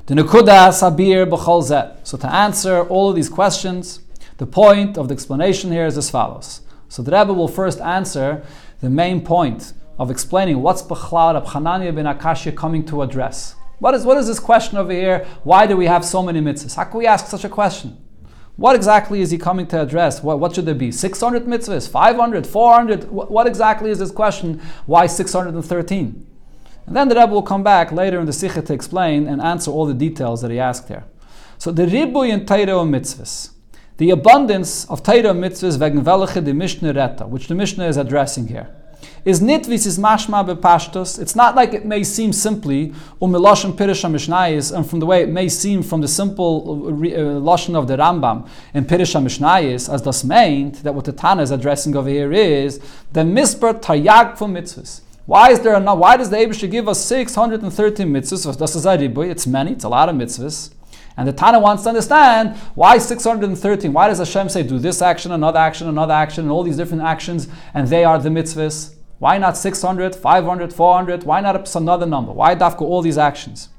The 0.06 0.14
Nekuda 0.14 0.70
Sabir 0.70 1.28
B'chol 1.28 1.98
So 2.04 2.18
to 2.20 2.32
answer 2.32 2.84
all 2.84 3.10
of 3.10 3.16
these 3.16 3.28
questions, 3.28 4.02
the 4.38 4.46
point 4.46 5.00
of 5.00 5.08
the 5.08 5.16
explanation 5.16 5.72
here 5.72 5.88
is 5.88 5.98
as 5.98 6.12
follows. 6.12 6.62
So 6.90 7.02
the 7.02 7.12
Rebbe 7.12 7.34
will 7.34 7.48
first 7.48 7.82
answer 7.82 8.44
the 8.82 8.92
main 8.92 9.22
point 9.22 9.74
of 9.98 10.12
explaining 10.12 10.62
what's 10.62 10.84
Bechlal 10.84 11.44
Abchananya 11.44 11.96
ben 11.96 12.06
Akashya 12.06 12.56
coming 12.56 12.86
to 12.86 13.02
address. 13.02 13.56
What 13.80 13.94
is, 13.94 14.06
what 14.06 14.18
is 14.18 14.28
this 14.28 14.40
question 14.40 14.78
over 14.78 14.92
here? 14.92 15.26
Why 15.44 15.68
do 15.68 15.78
we 15.78 15.86
have 15.86 16.04
so 16.04 16.24
many 16.24 16.42
mitzvahs? 16.42 16.76
How 16.76 16.86
can 16.86 16.98
we 16.98 17.06
ask 17.06 17.28
such 17.28 17.44
a 17.44 17.50
question? 17.50 17.98
What 18.56 18.76
exactly 18.76 19.22
is 19.22 19.30
he 19.30 19.38
coming 19.38 19.68
to 19.68 19.82
address? 19.82 20.24
What, 20.24 20.40
what 20.40 20.56
should 20.56 20.66
there 20.66 20.74
be? 20.74 20.92
600 20.92 21.46
mitzvahs? 21.46 21.88
500? 21.88 22.48
400? 22.48 23.12
What, 23.12 23.30
what 23.30 23.46
exactly 23.46 23.92
is 23.92 24.00
this 24.00 24.10
question? 24.10 24.60
Why 24.88 25.06
613? 25.06 26.26
And 26.88 26.96
then 26.96 27.08
the 27.08 27.16
Rebbe 27.16 27.32
will 27.32 27.44
come 27.44 27.64
back 27.64 27.92
later 27.92 28.20
in 28.20 28.26
the 28.26 28.34
Sikha 28.34 28.64
to 28.64 28.74
explain 28.74 29.28
and 29.28 29.42
answer 29.42 29.70
all 29.70 29.86
the 29.86 29.94
details 29.94 30.42
that 30.42 30.50
he 30.50 30.60
asked 30.60 30.88
here. 30.88 31.04
So 31.60 31.72
the 31.72 31.86
Ribuy 31.86 32.30
in 32.30 32.46
Torah 32.48 32.84
mitzvahs, 32.84 33.52
the 33.98 34.10
abundance 34.10 34.86
of 34.86 35.04
Torah 35.04 35.34
mitzvahs 35.34 35.78
wegen 35.78 36.04
welche 36.04 36.44
the 36.44 36.54
Mishnah 36.54 37.28
which 37.28 37.48
the 37.48 37.56
Mishnah 37.56 37.86
is 37.86 37.98
addressing 37.98 38.48
here 38.48 38.74
is 39.26 39.42
nitvis 39.42 39.86
is 39.86 40.00
mashma 40.00 40.48
bepashtos. 40.48 41.20
It's 41.20 41.36
not 41.36 41.56
like 41.56 41.74
it 41.74 41.86
may 41.86 42.04
seem 42.04 42.32
simply 42.32 42.94
umiloshem 43.22 43.74
pirush 43.74 44.10
mishnayis, 44.10 44.76
and 44.76 44.90
from 44.90 45.00
the 45.00 45.06
way 45.06 45.24
it 45.24 45.30
may 45.30 45.50
seem 45.50 45.84
from 45.84 46.02
the 46.02 46.08
simple 46.08 46.88
uh, 46.88 46.92
lashon 46.92 47.76
of 47.76 47.88
the 47.88 47.98
Rambam 47.98 48.48
in 48.74 48.86
pirush 48.86 49.22
mishnayis, 49.22 49.94
as 49.94 50.02
das 50.02 50.24
meant 50.24 50.84
that 50.84 50.96
what 50.96 51.06
the 51.06 51.12
Tana 51.12 51.42
is 51.42 51.52
addressing 51.52 51.96
over 51.96 52.10
here 52.10 52.32
is 52.32 52.80
the 53.12 53.22
misper 53.22 53.74
tayag 53.74 54.38
for 54.38 54.48
mitzvahs. 54.48 55.02
Why 55.26 55.52
is 55.52 55.60
there 55.60 55.74
a, 55.74 55.96
why 55.96 56.16
does 56.16 56.30
the 56.30 56.38
Abish 56.38 56.72
give 56.72 56.88
us 56.88 57.04
613 57.04 58.08
mitzvahs? 58.08 58.58
Das 58.58 58.76
is 58.76 58.86
It's 58.86 59.46
many, 59.46 59.74
it's 59.74 59.84
a 59.84 59.90
lot 59.90 60.08
of 60.08 60.16
mitzvahs. 60.16 60.72
And 61.18 61.28
the 61.28 61.34
Tana 61.34 61.60
wants 61.60 61.84
to 61.84 61.90
understand 61.90 62.56
why 62.76 63.00
613. 63.00 63.92
Why 63.92 64.08
does 64.08 64.20
Hashem 64.20 64.50
say 64.50 64.64
do 64.64 64.78
this 64.78 65.02
action, 65.02 65.32
another 65.32 65.58
action, 65.58 65.90
another 65.90 66.14
action, 66.14 66.44
and 66.44 66.52
all 66.52 66.64
these 66.64 66.78
different 66.78 67.04
actions, 67.04 67.50
and 67.74 67.88
they 67.88 68.06
are 68.06 68.20
the 68.20 68.30
mitzvahs? 68.30 68.94
Why 69.20 69.38
not 69.38 69.58
600, 69.58 70.16
500, 70.16 70.74
400? 70.74 71.24
Why 71.24 71.42
not 71.42 71.76
another 71.76 72.06
number? 72.06 72.32
Why 72.32 72.56
dafka 72.56 72.82
all 72.82 73.02
these 73.02 73.18
actions? 73.18 73.70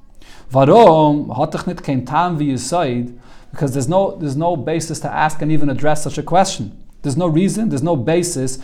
Tam 0.50 2.36
because 3.50 3.72
there's 3.72 3.88
no 3.88 4.16
there's 4.16 4.36
no 4.36 4.56
basis 4.56 5.00
to 5.00 5.10
ask 5.10 5.40
and 5.42 5.52
even 5.52 5.70
address 5.70 6.02
such 6.02 6.18
a 6.18 6.22
question. 6.22 6.84
There's 7.02 7.16
no 7.16 7.28
reason, 7.28 7.68
there's 7.68 7.82
no 7.82 7.94
basis. 7.96 8.58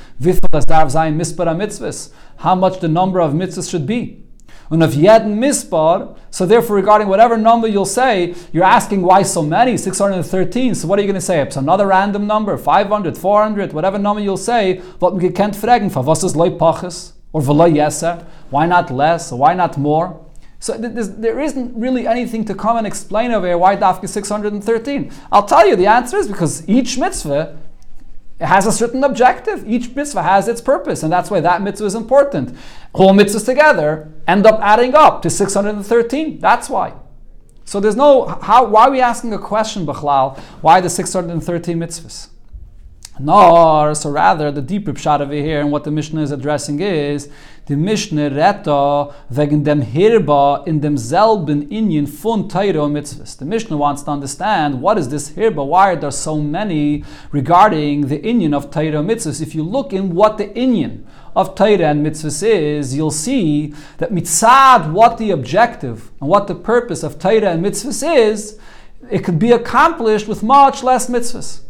How 2.37 2.55
much 2.55 2.81
the 2.81 2.89
number 2.89 3.21
of 3.21 3.33
mitzvahs 3.33 3.71
should 3.71 3.87
be. 3.87 4.24
So 4.71 6.47
therefore 6.47 6.77
regarding 6.77 7.09
whatever 7.09 7.37
number 7.37 7.69
you'll 7.69 7.85
say, 7.85 8.35
you're 8.53 8.65
asking 8.65 9.03
why 9.03 9.23
so 9.23 9.43
many, 9.43 9.77
613. 9.77 10.75
So 10.75 10.89
what 10.89 10.99
are 10.99 11.03
you 11.03 11.09
going 11.09 11.15
to 11.15 11.21
say? 11.21 11.41
It's 11.41 11.57
another 11.57 11.87
random 11.87 12.27
number, 12.27 12.57
500, 12.57 13.17
400, 13.17 13.73
whatever 13.73 13.99
number 13.99 14.23
you'll 14.23 14.37
say, 14.37 14.79
what 14.99 15.15
we 15.15 15.31
can't 15.31 15.55
fragen, 15.55 15.93
for 15.93 16.03
was 16.03 16.25
is 16.25 16.35
loy 16.35 16.51
pachas, 16.51 17.13
or 17.33 17.41
v'loy 17.41 18.25
why 18.51 18.67
not 18.67 18.91
less, 18.91 19.33
why 19.33 19.55
not 19.55 19.77
more? 19.77 20.21
So 20.61 20.79
there 20.79 21.41
isn't 21.41 21.79
really 21.79 22.07
anything 22.07 22.45
to 22.47 22.55
come 22.55 22.79
and 22.79 22.87
explain 22.87 23.33
over 23.33 23.47
here 23.47 23.59
why 23.59 23.77
Dafka 23.77 24.09
613. 24.09 25.13
I'll 25.31 25.45
tell 25.45 25.69
you 25.69 25.77
the 25.77 25.87
answer 25.87 26.17
is 26.17 26.27
because 26.27 26.67
each 26.67 26.97
mitzvah 26.97 27.59
has 28.41 28.67
a 28.67 28.73
certain 28.73 29.05
objective. 29.05 29.67
Each 29.67 29.95
mitzvah 29.95 30.23
has 30.23 30.49
its 30.49 30.61
purpose, 30.61 31.03
and 31.03 31.13
that's 31.13 31.31
why 31.31 31.41
that 31.41 31.63
mitzvah 31.63 31.87
is 31.87 31.95
important. 31.95 32.57
All 32.93 33.13
mitzvahs 33.13 33.45
together 33.45 34.13
end 34.27 34.47
up 34.47 34.61
adding 34.61 34.95
up 34.95 35.23
to 35.23 35.31
613. 35.31 36.41
That's 36.41 36.69
why. 36.69 36.95
So 37.65 37.81
there's 37.81 37.97
no 37.97 38.27
how. 38.27 38.67
Why 38.67 38.87
are 38.87 38.91
we 38.91 39.01
asking 39.01 39.33
a 39.33 39.39
question, 39.39 39.87
Bachlal? 39.87 40.39
Why 40.61 40.81
the 40.81 40.91
613 40.91 41.79
mitzvahs? 41.79 42.29
Nor, 43.21 43.95
so 43.95 44.11
rather, 44.11 44.51
the 44.51 44.61
deeper 44.61 44.93
pshat 44.93 45.21
over 45.21 45.33
here 45.33 45.61
and 45.61 45.71
what 45.71 45.85
the 45.85 45.91
Mishnah 45.93 46.21
is 46.21 46.33
addressing 46.33 46.81
is 46.81 47.31
the 47.67 47.77
Mishnah 47.77 48.31
retta 48.31 49.15
wegen 49.31 49.63
dem 49.63 49.83
Hirba 49.83 50.67
in 50.67 50.81
dem 50.81 50.99
selben 50.99 51.69
Inyan 51.69 52.09
fun 52.09 52.49
Teiro 52.49 52.91
mitzvahs. 52.91 53.39
The 53.39 53.45
Mishnah 53.45 53.77
wants 53.77 54.03
to 54.03 54.11
understand 54.11 54.83
what 54.83 54.99
is 54.99 55.11
this 55.11 55.31
Hirba, 55.31 55.65
why 55.65 55.93
are 55.93 55.97
there 55.97 56.11
so 56.11 56.41
many 56.41 57.05
regarding 57.31 58.09
the 58.09 58.19
Inyan 58.19 58.53
of 58.53 58.73
Teiro 58.73 59.05
mitzvahs. 59.05 59.41
If 59.41 59.55
you 59.55 59.63
look 59.63 59.93
in 59.93 60.13
what 60.13 60.37
the 60.37 60.49
Inyan 60.49 61.05
of 61.37 61.55
Torah 61.55 61.91
and 61.91 62.05
mitzvahs 62.05 62.43
is, 62.43 62.97
you'll 62.97 63.13
see 63.13 63.75
that 63.99 64.11
mitzad, 64.11 64.91
what 64.91 65.19
the 65.19 65.31
objective 65.31 66.11
and 66.21 66.29
what 66.29 66.49
the 66.49 66.57
purpose 66.57 67.05
of 67.05 67.21
Torah 67.21 67.53
and 67.53 67.65
mitzvahs 67.65 68.03
is, 68.05 68.59
it 69.09 69.21
could 69.21 69.39
be 69.39 69.53
accomplished 69.53 70.27
with 70.27 70.43
much 70.43 70.83
less 70.83 71.09
mitzvahs. 71.09 71.61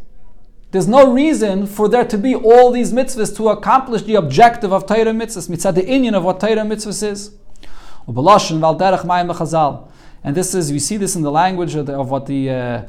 There's 0.75 0.89
no 0.89 1.13
reason 1.13 1.69
for 1.69 1.89
there 1.89 2.05
to 2.05 2.19
be 2.19 2.35
all 2.35 2.73
these 2.73 2.93
mitzvahs 2.93 3.37
to 3.37 3.51
accomplish 3.51 4.03
the 4.03 4.17
objective 4.17 4.73
of 4.73 4.87
Torah 4.87 5.13
mitzvahs, 5.13 5.49
mitzvah, 5.49 5.71
the 5.71 5.83
Inyan 5.83 6.17
of 6.17 6.25
what 6.25 6.41
Torah 6.41 6.65
mitzvahs 6.65 7.13
is. 7.13 7.31
And 10.25 10.37
this 10.37 10.53
is, 10.53 10.73
we 10.73 10.81
see 10.81 10.97
this 10.97 11.15
in 11.15 11.23
the 11.23 11.31
language 11.31 11.77
of, 11.77 11.87
the, 11.87 11.93
of 11.97 12.11
what 12.11 12.27
the 12.27 12.51
uh, 12.51 12.83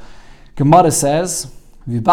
Gemara 0.55 0.89
says. 0.89 1.53
David 1.87 2.03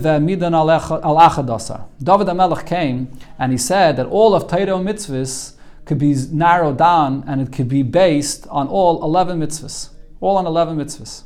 ve'amidan 0.00 0.54
al. 0.54 1.88
David 2.02 2.66
came 2.66 3.18
and 3.38 3.52
he 3.52 3.58
said 3.58 3.96
that 3.98 4.06
all 4.06 4.34
of 4.34 4.48
Torah 4.48 4.78
mitzvahs 4.78 5.56
could 5.84 5.98
be 5.98 6.16
narrowed 6.32 6.78
down 6.78 7.22
and 7.26 7.42
it 7.42 7.52
could 7.52 7.68
be 7.68 7.82
based 7.82 8.46
on 8.48 8.68
all 8.68 9.04
11 9.04 9.38
mitzvahs. 9.38 9.90
All 10.22 10.38
on 10.38 10.46
11 10.46 10.78
mitzvahs. 10.78 11.24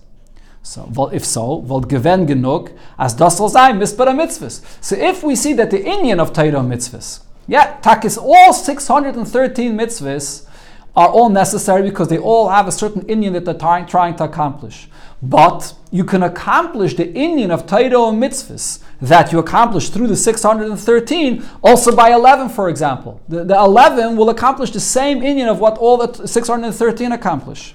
So, 0.69 1.09
if 1.15 1.25
so, 1.25 1.63
volt 1.63 1.89
gewen 1.89 2.27
genug, 2.27 2.73
as 2.99 3.17
das 3.17 3.39
soll 3.39 3.49
sein, 3.49 3.79
mitzvah 3.79 4.13
mitzvahs. 4.13 4.61
So 4.83 4.97
if 4.97 5.23
we 5.23 5.35
see 5.35 5.55
that 5.55 5.71
the 5.71 5.83
Inyan 5.83 6.21
of 6.21 6.35
Torah 6.35 6.61
mitzvahs, 6.61 7.21
yeah, 7.47 7.81
takis 7.81 8.19
all 8.19 8.53
613 8.53 9.75
mitzvahs 9.75 10.47
are 10.95 11.09
all 11.09 11.31
necessary 11.31 11.83
because 11.83 12.09
they 12.09 12.19
all 12.19 12.51
have 12.51 12.69
a 12.69 12.73
certain 12.73 13.01
Inyan 13.07 13.33
that 13.33 13.47
they're 13.47 13.55
trying, 13.55 13.87
trying 13.87 14.17
to 14.17 14.25
accomplish. 14.25 14.91
But 15.23 15.73
you 15.91 16.05
can 16.05 16.23
accomplish 16.23 16.97
the 16.97 17.07
Inyan 17.15 17.51
of 17.51 17.67
Torah 17.67 18.13
mitzvahs 18.13 18.83
that 19.01 19.33
you 19.33 19.39
accomplish 19.39 19.89
through 19.89 20.09
the 20.09 20.17
613 20.17 21.45
also 21.63 21.97
by 21.97 22.13
11, 22.13 22.51
for 22.51 22.69
example. 22.69 23.23
The, 23.27 23.43
the 23.43 23.57
11 23.57 24.19
will 24.19 24.29
accomplish 24.29 24.73
the 24.73 24.81
same 24.81 25.21
Inyan 25.21 25.49
of 25.49 25.61
what 25.61 25.79
all 25.79 25.97
the 25.97 26.27
613 26.27 27.13
accomplish. 27.13 27.75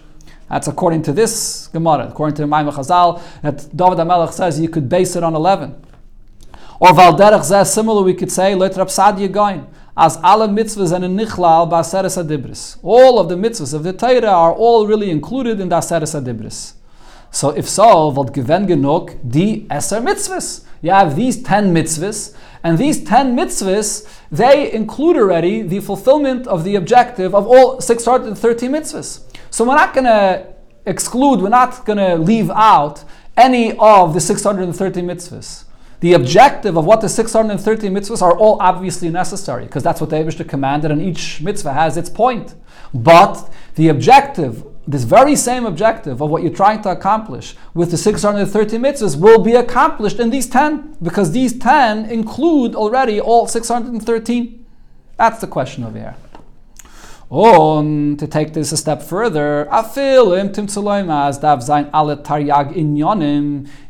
That's 0.49 0.67
according 0.67 1.01
to 1.03 1.13
this 1.13 1.67
Gemara, 1.67 2.07
according 2.09 2.35
to 2.35 2.41
the 2.43 2.47
Maimon 2.47 2.73
Chazal, 2.73 3.21
that 3.41 3.75
David 3.75 3.97
HaMelech 3.97 4.33
says 4.33 4.59
you 4.59 4.69
could 4.69 4.87
base 4.87 5.15
it 5.15 5.23
on 5.23 5.35
11. 5.35 5.75
Or 6.79 6.89
Valderech 6.89 7.41
Zeh, 7.41 7.65
similar 7.65 8.03
we 8.03 8.13
could 8.13 8.31
say, 8.31 8.55
Let 8.55 8.75
Rab 8.75 8.87
Sadia 8.87 9.31
Goin, 9.31 9.67
as 9.95 10.17
alle 10.23 10.47
mitzvahs 10.47 10.91
and 10.91 11.19
nichlal 11.19 11.69
ba'aseres 11.69 12.21
adibris. 12.21 12.77
All 12.81 13.19
of 13.19 13.29
the 13.29 13.35
mitzvahs 13.35 13.73
of 13.73 13.83
the 13.83 13.93
Torah 13.93 14.27
are 14.27 14.53
all 14.53 14.87
really 14.87 15.11
included 15.11 15.59
in 15.59 15.69
the 15.69 15.77
aseres 15.77 16.19
adibris. 16.19 16.73
So 17.31 17.49
if 17.49 17.69
so, 17.69 18.09
what 18.09 18.33
gewen 18.33 18.67
genug 18.67 19.17
die 19.27 19.65
eser 19.69 20.01
mitzvahs. 20.01 20.65
You 20.81 20.91
have 20.91 21.15
these 21.15 21.41
10 21.41 21.73
mitzvahs, 21.73 22.35
and 22.61 22.77
these 22.77 23.03
10 23.03 23.35
mitzvahs, 23.37 24.05
they 24.29 24.71
include 24.71 25.15
already 25.15 25.61
the 25.61 25.79
fulfillment 25.79 26.45
of 26.45 26.65
the 26.65 26.75
objective 26.75 27.33
of 27.33 27.47
all 27.47 27.79
613 27.79 28.71
mitzvahs. 28.71 29.21
So 29.53 29.63
we're 29.63 29.75
not 29.75 29.93
going 29.93 30.05
to 30.05 30.47
exclude, 30.87 31.39
we're 31.39 31.49
not 31.49 31.85
going 31.85 31.99
to 31.99 32.15
leave 32.15 32.49
out 32.49 33.03
any 33.37 33.77
of 33.77 34.15
the 34.15 34.19
630 34.19 35.01
mitzvahs. 35.03 35.65
The 35.99 36.13
objective 36.13 36.75
of 36.75 36.85
what 36.85 37.01
the 37.01 37.07
630 37.07 37.89
mitzvahs 37.89 38.23
are 38.23 38.35
all 38.35 38.57
obviously 38.59 39.09
necessary, 39.09 39.65
because 39.65 39.83
that's 39.83 40.01
what 40.01 40.09
the 40.09 40.15
Abishta 40.15 40.49
commanded, 40.49 40.89
and 40.89 40.99
each 40.99 41.39
mitzvah 41.39 41.71
has 41.71 41.97
its 41.97 42.09
point. 42.09 42.55
But 42.95 43.47
the 43.75 43.89
objective, 43.89 44.65
this 44.87 45.03
very 45.03 45.35
same 45.35 45.67
objective 45.67 46.19
of 46.19 46.31
what 46.31 46.41
you're 46.41 46.51
trying 46.51 46.81
to 46.81 46.89
accomplish 46.89 47.55
with 47.75 47.91
the 47.91 47.97
630 47.97 48.77
mitzvahs 48.79 49.15
will 49.15 49.43
be 49.43 49.53
accomplished 49.53 50.19
in 50.19 50.31
these 50.31 50.49
10, 50.49 50.97
because 51.03 51.31
these 51.31 51.59
10 51.59 52.05
include 52.09 52.73
already 52.73 53.21
all 53.21 53.45
613. 53.45 54.65
That's 55.17 55.41
the 55.41 55.47
question 55.47 55.83
over 55.83 55.99
here. 55.99 56.15
Und 57.29 58.19
to 58.19 58.27
take 58.27 58.53
this 58.53 58.71
a 58.71 58.77
step 58.77 59.01
further, 59.01 59.67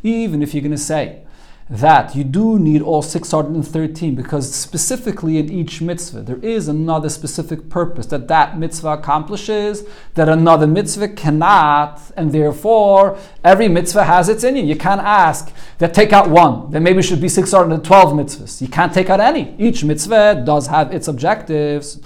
even 0.04 0.42
if 0.42 0.54
you're 0.54 0.62
going 0.62 0.72
to 0.72 0.78
say 0.78 1.24
that 1.70 2.16
you 2.16 2.24
do 2.24 2.60
need 2.60 2.82
all 2.82 3.02
613 3.02 4.16
because 4.16 4.54
specifically 4.54 5.38
in 5.38 5.50
each 5.50 5.82
mitzvah 5.82 6.22
there 6.22 6.38
is 6.38 6.68
another 6.68 7.08
specific 7.08 7.70
purpose 7.70 8.06
that 8.08 8.28
that 8.28 8.60
mitzvah 8.60 8.90
accomplishes 8.90 9.84
that 10.16 10.28
another 10.28 10.68
mitzvah 10.68 11.08
cannot 11.08 12.02
and 12.18 12.32
therefore 12.34 13.18
every 13.44 13.70
mitzvah 13.70 14.04
has 14.04 14.28
its 14.28 14.44
inyan. 14.44 14.68
You 14.68 14.76
can't 14.76 15.02
ask 15.02 15.54
that 15.78 15.94
take 15.94 16.12
out 16.12 16.30
one. 16.30 16.70
Then 16.70 16.84
maybe 16.84 17.02
should 17.02 17.22
be 17.22 17.30
612 17.30 18.14
mitzvahs. 18.14 18.62
You 18.62 18.68
can't 18.68 18.94
take 18.94 19.10
out 19.10 19.22
any. 19.22 19.56
Each 19.58 19.84
mitzvah 19.84 20.44
does 20.46 20.68
have 20.68 20.94
its 20.94 21.08
objectives 21.08 22.00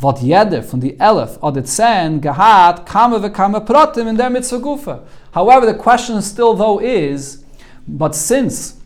wat 0.00 0.20
jeder 0.20 0.62
von 0.62 0.80
die 0.80 0.98
elf 0.98 1.38
oder 1.42 1.64
zehn 1.64 2.20
gehad, 2.20 2.86
kame 2.86 3.22
ve 3.22 3.30
kame 3.30 3.60
pratim 3.60 4.08
in 4.08 4.16
der 4.16 4.30
mitzvah 4.30 4.58
gufa. 4.58 5.00
However, 5.32 5.66
the 5.66 5.74
question 5.74 6.22
still 6.22 6.54
though 6.54 6.80
is, 6.80 7.44
but 7.86 8.14
since, 8.14 8.76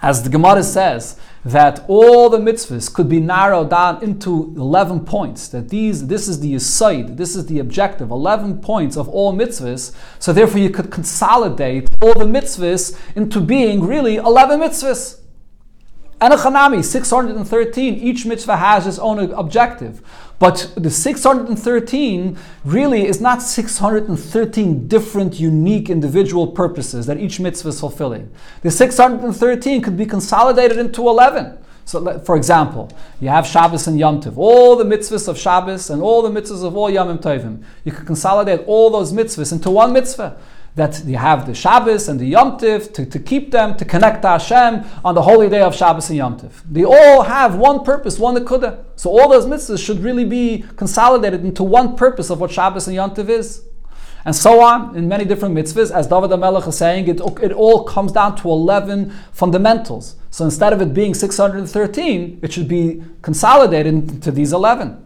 as 0.00 0.22
the 0.22 0.30
Gemara 0.30 0.62
says, 0.62 1.16
that 1.44 1.84
all 1.88 2.30
the 2.30 2.38
mitzvahs 2.38 2.92
could 2.92 3.08
be 3.08 3.20
narrowed 3.20 3.70
down 3.70 4.02
into 4.02 4.54
11 4.56 5.04
points, 5.04 5.48
that 5.48 5.68
these, 5.68 6.06
this 6.06 6.26
is 6.26 6.40
the 6.40 6.58
side, 6.58 7.18
this 7.18 7.36
is 7.36 7.46
the 7.46 7.58
objective, 7.58 8.10
11 8.10 8.60
points 8.60 8.96
of 8.96 9.08
all 9.08 9.34
mitzvahs, 9.34 9.94
so 10.18 10.32
therefore 10.32 10.60
you 10.60 10.70
could 10.70 10.90
consolidate 10.90 11.88
all 12.00 12.14
the 12.14 12.24
mitzvahs 12.24 12.98
into 13.14 13.40
being 13.40 13.84
really 13.84 14.16
11 14.16 14.60
mitzvahs. 14.60 15.20
And 16.20 16.32
a 16.32 16.36
Chanami, 16.36 16.82
613, 16.82 17.94
each 17.96 18.24
mitzvah 18.24 18.56
has 18.56 18.86
its 18.86 18.98
own 18.98 19.18
objective. 19.32 20.00
But 20.44 20.74
the 20.76 20.90
613 20.90 22.36
really 22.66 23.06
is 23.06 23.18
not 23.18 23.40
613 23.40 24.88
different, 24.88 25.40
unique, 25.40 25.88
individual 25.88 26.48
purposes 26.48 27.06
that 27.06 27.16
each 27.16 27.40
mitzvah 27.40 27.70
is 27.70 27.80
fulfilling. 27.80 28.30
The 28.60 28.70
613 28.70 29.80
could 29.80 29.96
be 29.96 30.04
consolidated 30.04 30.76
into 30.76 31.08
11. 31.08 31.56
So, 31.86 32.18
for 32.18 32.36
example, 32.36 32.92
you 33.22 33.30
have 33.30 33.46
Shabbos 33.46 33.86
and 33.86 33.98
Yom 33.98 34.20
Tov, 34.20 34.36
all 34.36 34.76
the 34.76 34.84
mitzvahs 34.84 35.28
of 35.28 35.38
Shabbos 35.38 35.88
and 35.88 36.02
all 36.02 36.20
the 36.20 36.28
mitzvahs 36.28 36.62
of 36.62 36.76
all 36.76 36.90
Yom 36.90 37.16
Tovim. 37.20 37.64
You 37.84 37.92
could 37.92 38.06
consolidate 38.06 38.64
all 38.66 38.90
those 38.90 39.14
mitzvahs 39.14 39.50
into 39.50 39.70
one 39.70 39.94
mitzvah 39.94 40.36
that 40.74 41.04
you 41.04 41.16
have 41.16 41.46
the 41.46 41.54
Shabbos 41.54 42.08
and 42.08 42.18
the 42.18 42.26
Yom 42.26 42.58
Tiv 42.58 42.92
to, 42.94 43.06
to 43.06 43.18
keep 43.18 43.52
them, 43.52 43.76
to 43.76 43.84
connect 43.84 44.22
to 44.22 44.28
Hashem 44.28 44.84
on 45.04 45.14
the 45.14 45.22
holy 45.22 45.48
day 45.48 45.62
of 45.62 45.74
Shabbos 45.74 46.08
and 46.10 46.16
Yom 46.16 46.36
Tiv. 46.36 46.62
They 46.68 46.84
all 46.84 47.22
have 47.22 47.54
one 47.54 47.84
purpose, 47.84 48.18
one 48.18 48.36
Nekuda. 48.36 48.84
So 48.96 49.10
all 49.10 49.28
those 49.28 49.46
mitzvahs 49.46 49.84
should 49.84 50.00
really 50.00 50.24
be 50.24 50.64
consolidated 50.76 51.44
into 51.44 51.62
one 51.62 51.96
purpose 51.96 52.28
of 52.28 52.40
what 52.40 52.50
Shabbos 52.50 52.88
and 52.88 52.96
Yom 52.96 53.14
Tiv 53.14 53.30
is. 53.30 53.62
And 54.24 54.34
so 54.34 54.62
on 54.62 54.96
in 54.96 55.06
many 55.06 55.24
different 55.24 55.54
mitzvahs. 55.54 55.92
As 55.92 56.08
David 56.08 56.30
HaMelech 56.30 56.66
is 56.66 56.76
saying, 56.76 57.08
it, 57.08 57.20
it 57.42 57.52
all 57.52 57.84
comes 57.84 58.10
down 58.10 58.34
to 58.36 58.48
11 58.48 59.10
fundamentals. 59.32 60.16
So 60.30 60.44
instead 60.44 60.72
of 60.72 60.80
it 60.80 60.92
being 60.92 61.14
613, 61.14 62.40
it 62.42 62.52
should 62.52 62.66
be 62.66 63.04
consolidated 63.22 63.94
into 63.94 64.32
these 64.32 64.52
11. 64.52 65.00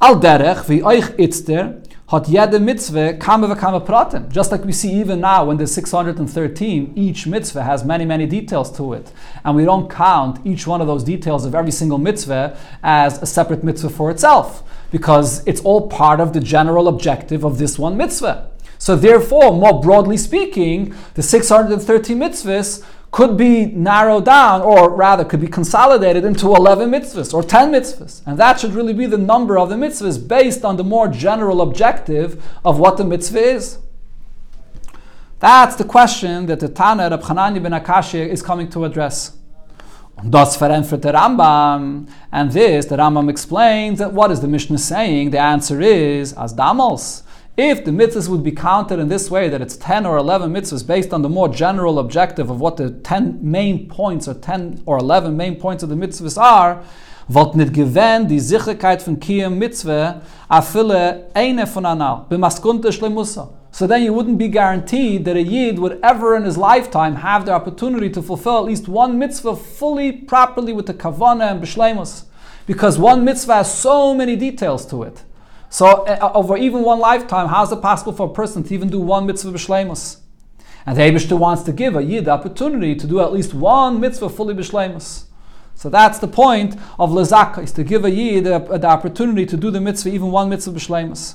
Al 0.00 0.20
derech 0.20 0.64
vi 0.66 0.80
euch 0.82 1.16
itzter 1.16 1.82
hat 2.08 2.24
jede 2.24 2.60
mitzvah 2.60 3.14
kame 3.14 3.46
v'kame 3.46 3.84
pratim. 3.84 4.28
Just 4.28 4.52
like 4.52 4.64
we 4.64 4.72
see 4.72 4.92
even 5.00 5.20
now 5.20 5.46
when 5.46 5.56
there's 5.56 5.72
613, 5.72 6.92
each 6.96 7.26
mitzvah 7.26 7.62
has 7.62 7.84
many, 7.84 8.04
many 8.04 8.26
details 8.26 8.70
to 8.76 8.92
it. 8.92 9.10
And 9.44 9.56
we 9.56 9.64
don't 9.64 9.90
count 9.90 10.38
each 10.46 10.66
one 10.66 10.80
of 10.80 10.86
those 10.86 11.02
details 11.02 11.44
of 11.44 11.54
every 11.54 11.72
single 11.72 11.98
mitzvah 11.98 12.58
as 12.82 13.22
a 13.22 13.26
separate 13.26 13.64
mitzvah 13.64 13.90
for 13.90 14.10
itself, 14.10 14.62
because 14.90 15.46
it's 15.46 15.62
all 15.62 15.88
part 15.88 16.20
of 16.20 16.32
the 16.34 16.40
general 16.40 16.88
objective 16.88 17.44
of 17.44 17.58
this 17.58 17.78
one 17.78 17.96
mitzvah. 17.96 18.50
So 18.78 18.96
therefore, 18.96 19.52
more 19.52 19.80
broadly 19.80 20.18
speaking, 20.18 20.94
the 21.14 21.22
613 21.22 22.18
mitzvahs 22.18 22.84
could 23.14 23.36
be 23.36 23.66
narrowed 23.66 24.24
down, 24.24 24.60
or 24.60 24.90
rather 24.90 25.24
could 25.24 25.40
be 25.40 25.46
consolidated 25.46 26.24
into 26.24 26.48
11 26.48 26.90
mitzvahs 26.90 27.32
or 27.32 27.44
10 27.44 27.70
mitzvahs. 27.70 28.22
And 28.26 28.36
that 28.40 28.58
should 28.58 28.72
really 28.72 28.92
be 28.92 29.06
the 29.06 29.16
number 29.16 29.56
of 29.56 29.68
the 29.68 29.76
mitzvahs 29.76 30.18
based 30.26 30.64
on 30.64 30.76
the 30.76 30.82
more 30.82 31.06
general 31.06 31.60
objective 31.60 32.44
of 32.64 32.80
what 32.80 32.96
the 32.96 33.04
mitzvah 33.04 33.38
is. 33.38 33.78
That's 35.38 35.76
the 35.76 35.84
question 35.84 36.46
that 36.46 36.58
the 36.58 36.68
Tana 36.68 37.08
Rab 37.08 37.22
Hanani 37.22 37.60
ben 37.60 37.70
Akashia 37.70 38.26
is 38.26 38.42
coming 38.42 38.68
to 38.70 38.84
address. 38.84 39.38
Das 40.28 40.58
der 40.58 40.68
Rambam. 40.68 42.08
And 42.32 42.50
this, 42.50 42.86
the 42.86 42.96
Rambam 42.96 43.30
explains 43.30 44.00
that 44.00 44.12
what 44.12 44.32
is 44.32 44.40
the 44.40 44.48
Mishnah 44.48 44.78
saying? 44.78 45.30
The 45.30 45.38
answer 45.38 45.80
is, 45.80 46.32
as 46.32 46.52
damals. 46.52 47.22
If 47.56 47.84
the 47.84 47.92
mitzvahs 47.92 48.28
would 48.28 48.42
be 48.42 48.50
counted 48.50 48.98
in 48.98 49.06
this 49.06 49.30
way, 49.30 49.48
that 49.48 49.62
it's 49.62 49.76
10 49.76 50.06
or 50.06 50.16
11 50.16 50.52
mitzvahs 50.52 50.84
based 50.84 51.12
on 51.12 51.22
the 51.22 51.28
more 51.28 51.48
general 51.48 52.00
objective 52.00 52.50
of 52.50 52.60
what 52.60 52.76
the 52.76 52.90
10 52.90 53.38
main 53.48 53.88
points 53.88 54.26
or 54.26 54.34
10 54.34 54.82
or 54.86 54.98
11 54.98 55.36
main 55.36 55.54
points 55.54 55.84
of 55.84 55.88
the 55.88 55.94
mitzvahs 55.94 56.36
are, 56.36 56.82
wollt 57.28 57.54
nicht 57.54 57.72
gewähnt 57.72 58.28
die 58.28 58.40
Sicherheit 58.40 59.02
von 59.02 59.20
Kiyam 59.20 59.56
Mitzvah 59.56 60.22
a 60.48 60.62
viele 60.62 61.30
eine 61.32 61.68
von 61.68 61.86
anal, 61.86 62.26
b'maskunte 62.28 62.90
shlemusa. 62.90 63.50
So 63.70 63.86
then 63.86 64.02
you 64.02 64.12
wouldn't 64.12 64.38
be 64.38 64.48
guaranteed 64.48 65.24
that 65.24 65.36
a 65.36 65.42
Yid 65.42 65.78
would 65.78 66.00
ever 66.02 66.34
in 66.34 66.42
his 66.42 66.56
lifetime 66.56 67.14
have 67.14 67.46
the 67.46 67.52
opportunity 67.52 68.10
to 68.10 68.20
fulfill 68.20 68.58
at 68.58 68.64
least 68.64 68.88
one 68.88 69.16
mitzvah 69.16 69.54
fully, 69.54 70.10
properly 70.10 70.72
with 70.72 70.86
the 70.86 70.94
kavana 70.94 71.52
and 71.52 71.62
b'shlemus. 71.62 72.24
Because 72.66 72.98
one 72.98 73.24
mitzvah 73.24 73.54
has 73.54 73.72
so 73.72 74.12
many 74.12 74.34
details 74.34 74.84
to 74.86 75.04
it. 75.04 75.22
So 75.74 75.86
uh, 75.86 76.30
over 76.36 76.56
even 76.56 76.82
one 76.82 77.00
lifetime, 77.00 77.48
how 77.48 77.64
is 77.64 77.72
it 77.72 77.82
possible 77.82 78.12
for 78.12 78.28
a 78.28 78.32
person 78.32 78.62
to 78.62 78.72
even 78.72 78.88
do 78.90 79.00
one 79.00 79.26
mitzvah 79.26 79.50
b'shleimus? 79.50 80.18
And 80.86 80.96
the 80.96 81.36
wants 81.36 81.64
to 81.64 81.72
give 81.72 81.96
a 81.96 82.04
yid 82.04 82.26
the 82.26 82.30
opportunity 82.30 82.94
to 82.94 83.08
do 83.08 83.18
at 83.18 83.32
least 83.32 83.54
one 83.54 83.98
mitzvah 83.98 84.28
fully 84.28 84.54
b'shleimus. 84.54 85.24
So 85.74 85.90
that's 85.90 86.20
the 86.20 86.28
point 86.28 86.74
of 86.96 87.10
lezaka, 87.10 87.64
is 87.64 87.72
to 87.72 87.82
give 87.82 88.04
a 88.04 88.10
yid 88.12 88.44
the, 88.44 88.60
the 88.60 88.86
opportunity 88.86 89.44
to 89.46 89.56
do 89.56 89.72
the 89.72 89.80
mitzvah, 89.80 90.10
even 90.10 90.30
one 90.30 90.48
mitzvah 90.48 90.70
b'shleimus. 90.70 91.34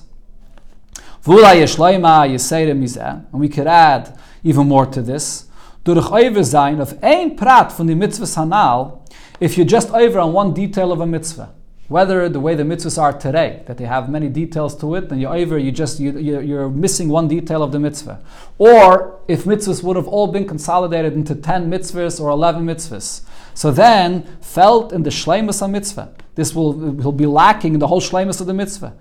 And 3.32 3.42
we 3.42 3.50
could 3.50 3.68
add 3.68 4.20
even 4.46 4.68
more 4.70 4.86
to 4.86 5.02
this. 5.02 5.48
Durch 5.84 6.12
over 6.14 6.44
sein 6.46 6.80
of 6.80 6.98
ein 7.04 7.36
prat 7.36 7.74
von 7.74 7.88
the 7.88 7.96
mitzvah 7.96 8.24
hanal, 8.24 9.02
if 9.42 9.58
you're 9.58 9.68
just 9.68 9.90
over 9.90 10.18
on 10.18 10.32
one 10.32 10.54
detail 10.54 10.94
of 10.94 11.02
a 11.02 11.06
mitzvah 11.06 11.54
whether 11.90 12.30
the 12.30 12.40
way 12.40 12.56
the 12.56 12.64
mitzvahs 12.64 12.98
are 13.02 13.12
today, 13.12 13.64
that 13.66 13.78
they 13.78 13.86
have 13.86 14.10
many 14.10 14.30
details 14.30 14.76
to 14.78 14.96
it, 14.96 15.12
and 15.12 15.20
you're 15.20 15.36
over, 15.36 15.58
you 15.58 15.72
just 15.72 16.00
you, 16.00 16.18
you're 16.20 16.70
missing 16.70 17.10
one 17.10 17.28
detail 17.28 17.62
of 17.62 17.72
the 17.72 17.80
mitzvah, 17.80 18.22
or 18.60 19.20
if 19.28 19.44
mitzvahs 19.44 19.84
would 19.84 19.96
have 19.96 20.08
all 20.08 20.28
been 20.28 20.48
consolidated 20.48 21.14
into 21.14 21.36
ten 21.36 21.70
mitzvahs 21.70 22.22
or 22.22 22.30
eleven 22.30 22.64
mitzvahs, 22.66 23.22
so 23.56 23.72
then 23.72 24.24
felt 24.40 24.94
in 24.94 25.04
the 25.04 25.10
shleimus 25.10 25.62
of 25.64 25.72
mitzvah, 25.72 26.14
this 26.36 26.54
will 26.54 26.74
will 26.74 27.12
be 27.12 27.26
lacking 27.26 27.74
in 27.74 27.80
the 27.80 27.88
whole 27.88 28.00
shleimus 28.00 28.40
of 28.40 28.46
the 28.48 28.54
mitzvah. 28.54 28.94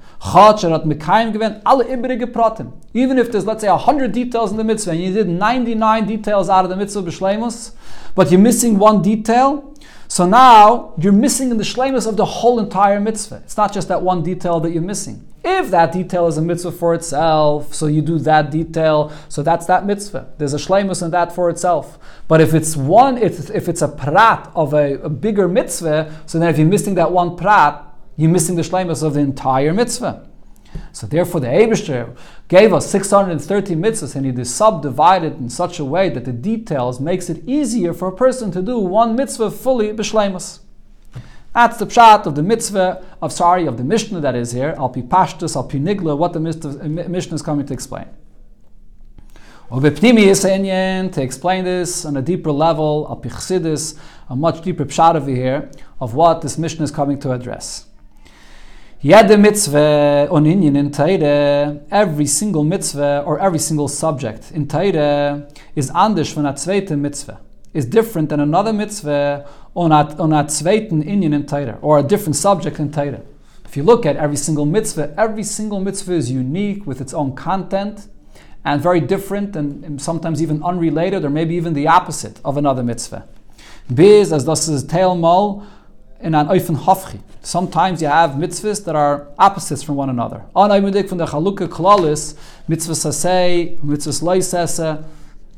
Even 2.94 3.18
if 3.18 3.30
there's 3.30 3.44
let's 3.44 3.60
say 3.60 3.68
hundred 3.68 4.12
details 4.12 4.50
in 4.50 4.56
the 4.56 4.64
mitzvah, 4.64 4.92
and 4.92 5.00
you 5.00 5.12
did 5.12 5.28
ninety 5.28 5.74
nine 5.74 6.06
details 6.06 6.48
out 6.48 6.64
of 6.64 6.70
the 6.70 6.76
mitzvah 6.76 7.02
b'shleimus, 7.02 7.72
but 8.14 8.30
you're 8.30 8.40
missing 8.40 8.78
one 8.78 9.02
detail. 9.02 9.74
So 10.08 10.26
now 10.26 10.94
you're 10.98 11.12
missing 11.12 11.50
in 11.50 11.58
the 11.58 11.64
shlemus 11.64 12.06
of 12.06 12.16
the 12.16 12.24
whole 12.24 12.58
entire 12.58 12.98
mitzvah. 12.98 13.42
It's 13.44 13.58
not 13.58 13.72
just 13.74 13.88
that 13.88 14.02
one 14.02 14.22
detail 14.22 14.58
that 14.60 14.72
you're 14.72 14.82
missing. 14.82 15.28
If 15.44 15.70
that 15.70 15.92
detail 15.92 16.26
is 16.26 16.38
a 16.38 16.42
mitzvah 16.42 16.72
for 16.72 16.94
itself, 16.94 17.74
so 17.74 17.86
you 17.86 18.02
do 18.02 18.18
that 18.20 18.50
detail, 18.50 19.12
so 19.28 19.42
that's 19.42 19.66
that 19.66 19.86
mitzvah. 19.86 20.32
There's 20.38 20.54
a 20.54 20.58
shlemus 20.58 21.02
in 21.02 21.10
that 21.12 21.32
for 21.32 21.50
itself. 21.50 21.98
But 22.26 22.40
if 22.40 22.54
it's 22.54 22.74
one, 22.74 23.18
if, 23.18 23.50
if 23.50 23.68
it's 23.68 23.82
a 23.82 23.88
prat 23.88 24.50
of 24.54 24.74
a, 24.74 24.94
a 24.94 25.08
bigger 25.08 25.46
mitzvah, 25.46 26.22
so 26.26 26.38
then 26.38 26.48
if 26.48 26.58
you're 26.58 26.66
missing 26.66 26.94
that 26.94 27.12
one 27.12 27.36
prat, 27.36 27.84
you're 28.16 28.30
missing 28.30 28.56
the 28.56 28.62
shlemus 28.62 29.02
of 29.02 29.14
the 29.14 29.20
entire 29.20 29.72
mitzvah. 29.72 30.27
So 30.92 31.06
therefore, 31.06 31.40
the 31.40 31.48
Abishter 31.48 32.16
gave 32.48 32.72
us 32.72 32.90
630 32.90 33.74
mitzvahs, 33.74 34.16
and 34.16 34.26
he 34.26 34.44
subdivided 34.44 35.38
in 35.38 35.48
such 35.48 35.78
a 35.78 35.84
way 35.84 36.08
that 36.10 36.24
the 36.24 36.32
details 36.32 37.00
makes 37.00 37.28
it 37.30 37.42
easier 37.46 37.92
for 37.92 38.08
a 38.08 38.16
person 38.16 38.50
to 38.52 38.62
do 38.62 38.78
one 38.78 39.16
mitzvah 39.16 39.50
fully 39.50 39.92
b'shleimus. 39.92 40.60
That's 41.54 41.78
the 41.78 41.86
pshat 41.86 42.26
of 42.26 42.34
the 42.36 42.42
mitzvah 42.42 43.04
of 43.20 43.32
sorry 43.32 43.66
of 43.66 43.78
the 43.78 43.84
Mishnah 43.84 44.20
that 44.20 44.36
is 44.36 44.52
here. 44.52 44.74
Al 44.78 44.90
pi 44.90 45.00
pashtus, 45.02 45.56
al 45.56 45.64
pi 45.64 45.78
nigla, 45.78 46.16
what 46.16 46.32
the 46.32 46.38
uh, 46.38 47.08
Mishnah 47.08 47.34
is 47.34 47.42
coming 47.42 47.66
to 47.66 47.74
explain. 47.74 48.06
To 49.70 51.22
explain 51.22 51.64
this 51.64 52.04
on 52.04 52.16
a 52.16 52.22
deeper 52.22 52.52
level, 52.52 53.06
a 53.08 54.36
much 54.36 54.62
deeper 54.62 54.84
pshat 54.84 55.14
over 55.16 55.30
here 55.30 55.70
of 56.00 56.14
what 56.14 56.42
this 56.42 56.58
Mishnah 56.58 56.84
is 56.84 56.90
coming 56.90 57.18
to 57.18 57.32
address. 57.32 57.87
Jede 59.00 59.38
mitzvah 59.38 60.26
on 60.28 60.44
in 60.44 60.92
every 61.92 62.26
single 62.26 62.64
mitzvah 62.64 63.22
or 63.24 63.38
every 63.38 63.60
single 63.60 63.86
subject 63.86 64.50
in 64.50 64.66
Teire 64.66 65.48
is 65.76 65.88
anders 65.90 66.32
von 66.32 66.46
a 66.46 66.52
zweite 66.54 66.98
mitzvah, 66.98 67.38
is 67.72 67.86
different 67.86 68.28
than 68.28 68.40
another 68.40 68.72
mitzvah 68.72 69.48
on 69.76 69.92
a, 69.92 70.04
zweiten 70.48 71.06
in 71.06 71.44
Teire, 71.44 71.78
or 71.80 72.00
a 72.00 72.02
different 72.02 72.34
subject 72.34 72.80
in 72.80 72.90
Teire. 72.90 73.22
If 73.64 73.76
you 73.76 73.84
look 73.84 74.04
at 74.04 74.16
every 74.16 74.36
single 74.36 74.66
mitzvah, 74.66 75.14
every 75.16 75.44
single 75.44 75.78
mitzvah 75.78 76.14
is 76.14 76.32
unique 76.32 76.84
with 76.84 77.00
its 77.00 77.14
own 77.14 77.36
content 77.36 78.08
and 78.64 78.82
very 78.82 79.00
different 79.00 79.54
and 79.54 80.02
sometimes 80.02 80.42
even 80.42 80.60
unrelated 80.64 81.24
or 81.24 81.30
maybe 81.30 81.54
even 81.54 81.72
the 81.72 81.86
opposite 81.86 82.40
of 82.44 82.56
another 82.56 82.82
mitzvah. 82.82 83.28
Biz, 83.94 84.32
as 84.32 84.44
das 84.44 84.66
is 84.66 84.82
tail 84.82 85.14
mol, 85.14 85.64
in 86.20 86.34
an 86.34 86.48
oifen 86.48 86.76
hofchi. 86.76 87.20
Sometimes 87.42 88.02
you 88.02 88.08
have 88.08 88.30
mitzvahs 88.32 88.84
that 88.84 88.96
are 88.96 89.28
opposites 89.38 89.82
from 89.82 89.96
one 89.96 90.10
another. 90.10 90.44
Anaymudik 90.56 91.08
from 91.08 91.18
the 91.18 91.26
chalukah 91.26 91.68
klalis, 91.68 92.34
mitzvahs 92.68 93.06
sasei, 93.06 93.78
mitzvahs 93.80 94.22
loisese. 94.22 95.04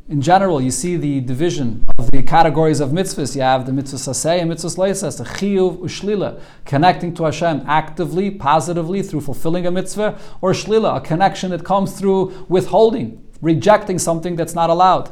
In 0.09 0.21
general, 0.21 0.61
you 0.61 0.71
see 0.73 0.97
the 0.97 1.21
division 1.21 1.85
of 1.97 2.11
the 2.11 2.23
categories 2.23 2.81
of 2.81 2.91
mitzvahs. 2.91 3.35
You 3.37 3.43
have 3.43 3.65
the 3.65 3.73
mitzvahs 3.73 4.09
sasei 4.09 4.41
and 4.41 4.51
mitzvahs 4.51 4.77
loisese, 4.77 5.25
chiyuv 5.25 5.79
ushlila, 5.79 6.41
connecting 6.67 7.15
to 7.15 7.25
Hashem 7.25 7.63
actively, 7.67 8.31
positively 8.31 9.03
through 9.03 9.23
fulfilling 9.23 9.67
a 9.67 9.71
mitzvah, 9.71 10.19
or 10.43 10.53
shlila, 10.53 10.99
a 10.99 11.01
connection 11.01 11.51
that 11.53 11.65
comes 11.65 11.99
through 11.99 12.47
withholding, 12.49 13.25
rejecting 13.41 13.99
something 13.99 14.37
that's 14.37 14.55
not 14.55 14.69
allowed. 14.69 15.11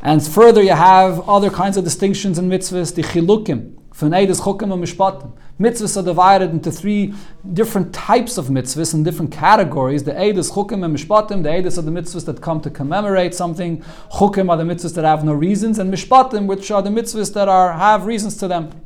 And 0.00 0.26
further, 0.26 0.62
you 0.62 0.72
have 0.72 1.28
other 1.28 1.50
kinds 1.50 1.76
of 1.76 1.84
distinctions 1.84 2.38
in 2.38 2.48
mitzvahs, 2.48 2.94
the 2.94 3.02
chilukim, 3.02 3.74
Eides 4.00 4.40
Chukim 4.40 4.72
and 4.72 4.82
Mishpatim. 4.82 5.32
Mitzvahs 5.60 5.96
are 5.96 6.04
divided 6.04 6.50
into 6.50 6.70
three 6.70 7.14
different 7.52 7.94
types 7.94 8.36
of 8.36 8.46
mitzvahs 8.46 8.92
and 8.92 9.04
different 9.04 9.30
categories. 9.30 10.02
The 10.02 10.12
Eides 10.12 10.50
Chukim 10.50 10.84
and 10.84 10.96
Mishpatim, 10.96 11.42
the 11.42 11.50
Eides 11.50 11.78
are 11.78 11.82
the 11.82 11.92
mitzvahs 11.92 12.26
that 12.26 12.40
come 12.40 12.60
to 12.62 12.70
commemorate 12.70 13.34
something. 13.34 13.82
Chukim 14.12 14.50
are 14.50 14.56
the 14.56 14.64
mitzvahs 14.64 14.94
that 14.96 15.04
have 15.04 15.24
no 15.24 15.32
reasons, 15.32 15.78
and 15.78 15.92
Mishpatim, 15.92 16.46
which 16.46 16.70
are 16.70 16.82
the 16.82 16.90
mitzvahs 16.90 17.32
that 17.34 17.48
are 17.48 17.72
have 17.74 18.06
reasons 18.06 18.36
to 18.38 18.48
them. 18.48 18.84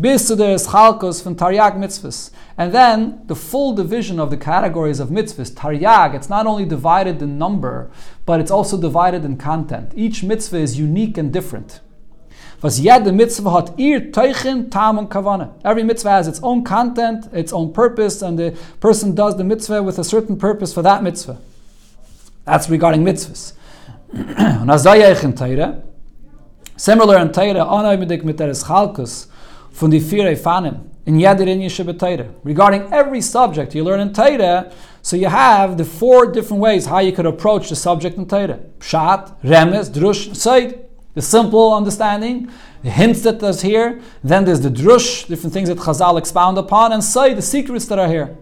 Bis 0.00 0.26
to 0.28 0.36
the 0.36 0.56
Chalkos 0.56 1.22
from 1.22 1.36
Taryag 1.36 1.76
mitzvahs. 1.76 2.30
And 2.58 2.72
then 2.72 3.22
the 3.26 3.36
full 3.36 3.74
division 3.74 4.20
of 4.20 4.30
the 4.30 4.36
categories 4.36 5.00
of 5.00 5.08
mitzvahs, 5.08 5.52
Taryag, 5.52 6.14
it's 6.14 6.28
not 6.28 6.46
only 6.46 6.64
divided 6.64 7.22
in 7.22 7.38
number, 7.38 7.90
but 8.26 8.40
it's 8.40 8.50
also 8.50 8.78
divided 8.78 9.24
in 9.24 9.36
content. 9.36 9.92
Each 9.96 10.22
mitzvah 10.22 10.58
is 10.58 10.78
unique 10.78 11.16
and 11.16 11.32
different. 11.32 11.80
Was 12.62 12.78
jede 12.78 13.12
mitzvah 13.12 13.52
hat 13.52 13.72
ihr 13.78 14.12
Teichen, 14.12 14.70
Tam 14.70 15.06
Kavana. 15.08 15.50
Every 15.64 15.82
mitzvah 15.82 16.10
has 16.10 16.28
its 16.28 16.40
own 16.42 16.64
content, 16.64 17.28
its 17.32 17.52
own 17.52 17.72
purpose, 17.72 18.22
and 18.22 18.38
the 18.38 18.56
person 18.80 19.14
does 19.14 19.36
the 19.36 19.44
mitzvah 19.44 19.82
with 19.82 19.98
a 19.98 20.04
certain 20.04 20.36
purpose 20.36 20.72
for 20.72 20.82
that 20.82 21.02
mitzvah. 21.02 21.38
That's 22.44 22.70
regarding 22.70 23.04
mitzvahs. 23.04 23.52
Similar 26.76 27.18
in 27.18 27.30
Teire, 27.30 27.68
anaymidik 27.68 28.24
mit 28.24 28.40
der 28.40 28.52
Chalkus 28.52 29.28
von 29.70 29.90
die 29.90 30.00
vier 30.00 30.30
Efanim 30.30 30.80
in 31.06 31.20
jeder 31.20 31.46
Teire. 31.46 32.30
Regarding 32.44 32.92
every 32.92 33.20
subject 33.20 33.74
you 33.74 33.84
learn 33.84 34.00
in 34.00 34.12
Teire, 34.12 34.72
so 35.00 35.16
you 35.16 35.28
have 35.28 35.76
the 35.76 35.84
four 35.84 36.32
different 36.32 36.60
ways 36.60 36.86
how 36.86 36.98
you 36.98 37.12
could 37.12 37.26
approach 37.26 37.68
the 37.68 37.76
subject 37.76 38.16
in 38.16 38.26
Teire. 38.26 38.58
Pshat, 38.80 39.34
Remes, 39.44 39.90
Drush, 39.90 40.34
Seid 40.34 40.83
the 41.14 41.22
simple 41.22 41.72
understanding, 41.72 42.50
the 42.82 42.90
hints 42.90 43.22
that 43.22 43.40
there's 43.40 43.62
here. 43.62 44.00
Then 44.22 44.44
there's 44.44 44.60
the 44.60 44.68
drush, 44.68 45.26
different 45.26 45.54
things 45.54 45.68
that 45.68 45.78
Chazal 45.78 46.18
expound 46.18 46.58
upon, 46.58 46.92
and 46.92 47.02
say 47.02 47.34
the 47.34 47.42
secrets 47.42 47.86
that 47.86 47.98
are 47.98 48.08
here. 48.08 48.36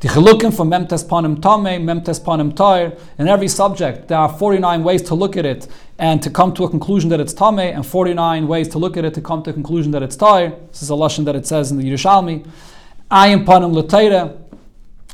The 0.00 0.08
Chilukim 0.08 0.54
from 0.54 0.68
Memtes 0.68 1.04
Panim 1.04 1.40
Tame, 1.40 1.86
Memtes 1.86 2.20
Panim 2.20 2.56
Toir. 2.56 2.98
In 3.18 3.28
every 3.28 3.46
subject, 3.46 4.08
there 4.08 4.18
are 4.18 4.28
49 4.28 4.82
ways 4.82 5.00
to 5.02 5.14
look 5.14 5.36
at 5.36 5.46
it 5.46 5.68
and 5.96 6.20
to 6.24 6.28
come 6.28 6.52
to 6.54 6.64
a 6.64 6.68
conclusion 6.68 7.08
that 7.10 7.20
it's 7.20 7.32
Tame, 7.32 7.60
and 7.60 7.86
49 7.86 8.48
ways 8.48 8.68
to 8.70 8.78
look 8.78 8.96
at 8.96 9.04
it 9.04 9.14
to 9.14 9.20
come 9.20 9.44
to 9.44 9.50
a 9.50 9.52
conclusion 9.52 9.92
that 9.92 10.02
it's 10.02 10.16
Toir. 10.16 10.50
This 10.70 10.82
is 10.82 10.90
a 10.90 10.96
lesson 10.96 11.24
that 11.26 11.36
it 11.36 11.46
says 11.46 11.70
in 11.70 11.78
the 11.78 11.84
Yerushalmi. 11.84 12.44
Ayin 13.12 13.44
Panim 13.44 13.72
L'Teira. 13.72 14.41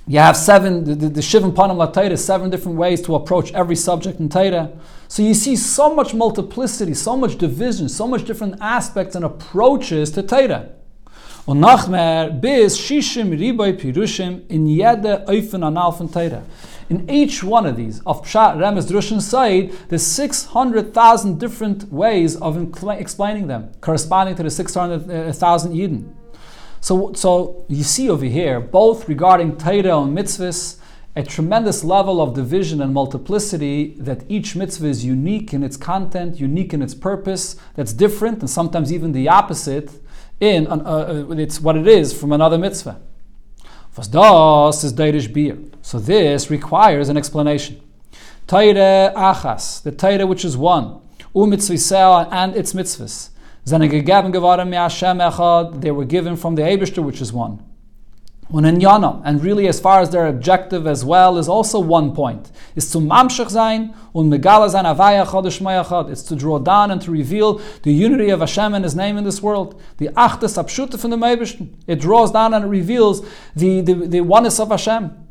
You 0.08 0.20
have 0.20 0.38
seven, 0.38 0.84
the, 0.84 0.94
the, 0.94 1.08
the 1.10 1.20
Shivim 1.20 1.52
Panim 1.52 1.76
L'Teira, 1.76 2.16
seven 2.16 2.48
different 2.48 2.78
ways 2.78 3.02
to 3.02 3.14
approach 3.14 3.52
every 3.52 3.76
subject 3.76 4.18
in 4.20 4.30
Teira. 4.30 4.74
So 5.06 5.22
you 5.22 5.34
see 5.34 5.54
so 5.54 5.94
much 5.94 6.14
multiplicity, 6.14 6.94
so 6.94 7.14
much 7.14 7.36
division, 7.36 7.90
so 7.90 8.08
much 8.08 8.24
different 8.24 8.56
aspects 8.58 9.14
and 9.16 9.24
approaches 9.26 10.10
to 10.12 10.22
pirushim 10.22 10.88
in 16.90 17.10
each 17.10 17.44
one 17.44 17.66
of 17.66 17.76
these, 17.76 18.00
of 18.06 18.22
Pshat, 18.22 18.56
Remez, 18.56 18.90
Drush, 18.90 19.12
and 19.12 19.22
Said, 19.22 19.72
there's 19.90 20.06
600,000 20.06 21.38
different 21.38 21.92
ways 21.92 22.36
of 22.36 22.56
explaining 22.88 23.46
them, 23.46 23.72
corresponding 23.82 24.36
to 24.36 24.42
the 24.42 24.50
600,000 24.50 25.10
uh, 25.10 25.74
Yidden. 25.74 26.14
So, 26.80 27.12
so 27.12 27.64
you 27.68 27.82
see 27.82 28.08
over 28.08 28.24
here, 28.24 28.60
both 28.60 29.08
regarding 29.08 29.56
Teira 29.56 30.02
and 30.02 30.16
mitzvahs, 30.16 30.78
a 31.16 31.22
tremendous 31.22 31.82
level 31.82 32.20
of 32.20 32.34
division 32.34 32.80
and 32.80 32.94
multiplicity 32.94 33.96
that 33.98 34.22
each 34.28 34.54
mitzvah 34.54 34.86
is 34.86 35.04
unique 35.04 35.52
in 35.52 35.64
its 35.64 35.76
content, 35.76 36.38
unique 36.38 36.72
in 36.72 36.80
its 36.80 36.94
purpose, 36.94 37.56
that's 37.74 37.92
different, 37.92 38.38
and 38.38 38.48
sometimes 38.48 38.92
even 38.92 39.10
the 39.10 39.28
opposite 39.28 39.90
in 40.40 40.68
uh, 40.68 40.76
uh, 40.76 41.34
it's 41.36 41.60
what 41.60 41.76
it 41.76 41.88
is 41.88 42.18
from 42.18 42.32
another 42.32 42.56
mitzvah. 42.56 43.00
Was 43.96 44.84
is 44.84 44.92
deirish 44.92 45.32
beer. 45.32 45.58
So 45.82 45.98
this 45.98 46.50
requires 46.50 47.08
an 47.08 47.16
explanation. 47.16 47.80
Teire 48.46 49.12
achas, 49.14 49.82
the 49.82 49.90
Teire 49.90 50.28
which 50.28 50.44
is 50.44 50.56
one, 50.56 51.00
umitzvah 51.34 52.28
and 52.30 52.54
its 52.54 52.74
mitzvahs. 52.74 53.30
They 53.70 53.90
were 55.90 56.04
given 56.04 56.37
from 56.37 56.54
the 56.54 56.62
Abishter, 56.62 57.02
which 57.02 57.20
is 57.20 57.33
one. 57.33 57.64
And 58.50 59.42
really 59.42 59.68
as 59.68 59.78
far 59.78 60.00
as 60.00 60.09
their 60.09 60.26
objective 60.26 60.87
as 60.87 61.04
well, 61.04 61.37
is 61.37 61.48
also 61.48 61.78
one 61.78 62.14
point. 62.14 62.50
Is 62.74 62.90
to 62.92 62.98
It's 66.11 66.22
to 66.22 66.37
draw 66.37 66.59
down 66.59 66.90
and 66.90 67.02
to 67.02 67.11
reveal 67.11 67.61
the 67.83 67.92
unity 67.92 68.31
of 68.31 68.40
Hashem 68.40 68.72
and 68.72 68.85
His 68.85 68.96
name 68.96 69.18
in 69.18 69.24
this 69.24 69.42
world. 69.42 69.78
The 69.98 70.09
achtes 70.09 70.57
abshute 70.57 70.98
from 70.98 71.11
the. 71.11 71.68
It 71.87 72.00
draws 72.00 72.33
down 72.33 72.54
and 72.54 72.64
it 72.64 72.68
reveals 72.68 73.20
the, 73.54 73.83
the, 73.83 73.94
the 73.94 74.20
oneness 74.22 74.59
of 74.59 74.70
Hashem. 74.70 75.27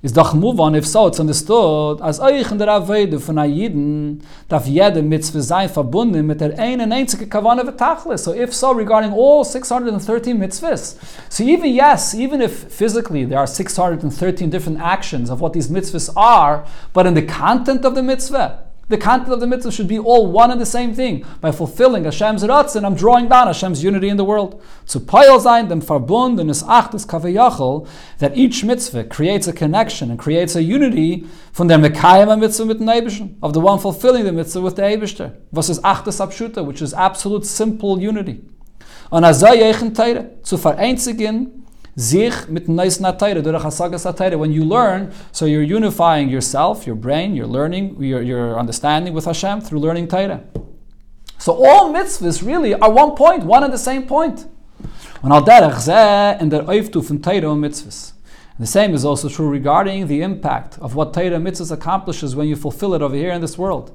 Is 0.00 0.12
doch 0.12 0.32
move 0.32 0.60
if 0.76 0.86
so, 0.86 1.08
it's 1.08 1.18
understood, 1.18 2.00
as 2.00 2.20
euch 2.20 2.52
in 2.52 2.58
der 2.58 2.68
Avede 2.68 3.18
von 3.18 3.36
Ayiden, 3.36 4.22
darf 4.48 4.66
jede 4.66 5.02
Mitzvah 5.02 5.40
sein 5.40 5.68
verbunden 5.68 6.24
mit 6.24 6.40
der 6.40 6.56
einen 6.56 6.92
einzige 6.92 7.26
Kavane 7.26 7.64
v'tachlis. 7.64 8.18
So 8.18 8.32
if 8.32 8.54
so, 8.54 8.70
regarding 8.70 9.12
all 9.12 9.44
613 9.44 10.38
mitzvahs. 10.38 10.94
So 11.28 11.42
even, 11.42 11.74
yes, 11.74 12.14
even 12.14 12.40
if 12.40 12.72
physically 12.72 13.24
there 13.24 13.40
are 13.40 13.48
613 13.48 14.48
different 14.48 14.78
actions 14.80 15.30
of 15.30 15.40
what 15.40 15.52
these 15.52 15.68
mitzvahs 15.68 16.12
are, 16.14 16.64
but 16.92 17.04
in 17.04 17.14
the 17.14 17.26
content 17.26 17.84
of 17.84 17.96
the 17.96 18.02
mitzvah, 18.02 18.67
the 18.88 18.96
content 18.96 19.32
of 19.32 19.40
the 19.40 19.46
mitzvah 19.46 19.72
should 19.72 19.88
be 19.88 19.98
all 19.98 20.26
one 20.26 20.50
and 20.50 20.60
the 20.60 20.66
same 20.66 20.94
thing. 20.94 21.24
By 21.40 21.52
fulfilling 21.52 22.04
Hashem's 22.04 22.42
ratzin, 22.42 22.84
I'm 22.84 22.94
drawing 22.94 23.28
down 23.28 23.46
Hashem's 23.46 23.82
unity 23.84 24.08
in 24.08 24.16
the 24.16 24.24
world. 24.24 24.62
Zu 24.86 25.00
sein 25.40 25.68
dem 25.68 25.80
is 25.80 26.62
achtes 26.62 27.06
kavayachol, 27.06 27.86
that 28.18 28.36
each 28.36 28.64
mitzvah 28.64 29.04
creates 29.04 29.46
a 29.46 29.52
connection 29.52 30.10
and 30.10 30.18
creates 30.18 30.56
a 30.56 30.62
unity 30.62 31.26
from 31.52 31.68
der 31.68 31.78
mekayim 31.78 32.38
mitzvah 32.40 32.64
mit 32.64 32.78
dem 32.78 33.36
of 33.42 33.52
the 33.52 33.60
one 33.60 33.78
fulfilling 33.78 34.24
the 34.24 34.32
mitzvah 34.32 34.60
with 34.60 34.76
the 34.76 34.82
Eibishter. 34.82 35.36
Was 35.52 35.68
is 35.68 35.80
achtes 35.80 36.20
abshuta, 36.20 36.64
which 36.64 36.80
is 36.80 36.94
absolute 36.94 37.44
simple 37.44 38.00
unity. 38.00 38.40
Und 39.10 39.24
azay 39.24 39.72
teire, 39.94 40.30
zu 40.42 40.56
vereinzigen 40.56 41.57
sich 41.98 42.48
mit 42.48 42.68
neis. 42.68 43.00
When 43.00 44.52
you 44.52 44.64
learn, 44.64 45.12
so 45.32 45.46
you're 45.46 45.62
unifying 45.62 46.28
yourself, 46.28 46.86
your 46.86 46.96
brain, 46.96 47.34
your 47.34 47.46
learning, 47.46 48.02
your, 48.02 48.22
your 48.22 48.58
understanding 48.58 49.12
with 49.12 49.24
Hashem 49.24 49.60
through 49.60 49.80
learning 49.80 50.08
Torah. 50.08 50.42
So 51.38 51.52
all 51.64 51.92
mitzvahs 51.92 52.44
really 52.44 52.74
are 52.74 52.90
one 52.90 53.14
point, 53.16 53.44
one 53.44 53.64
and 53.64 53.72
the 53.72 53.78
same 53.78 54.06
point. 54.06 54.46
Und 55.22 55.32
al 55.32 55.42
der 55.42 55.60
Torah 57.20 57.54
mitzvahs. 57.56 58.12
The 58.60 58.66
same 58.66 58.92
is 58.92 59.04
also 59.04 59.28
true 59.28 59.48
regarding 59.48 60.08
the 60.08 60.22
impact 60.22 60.78
of 60.80 60.94
what 60.94 61.12
Torah 61.14 61.38
mitzvahs 61.38 61.70
accomplishes 61.70 62.34
when 62.34 62.48
you 62.48 62.56
fulfill 62.56 62.94
it 62.94 63.02
over 63.02 63.14
here 63.14 63.30
in 63.30 63.40
this 63.40 63.56
world. 63.58 63.92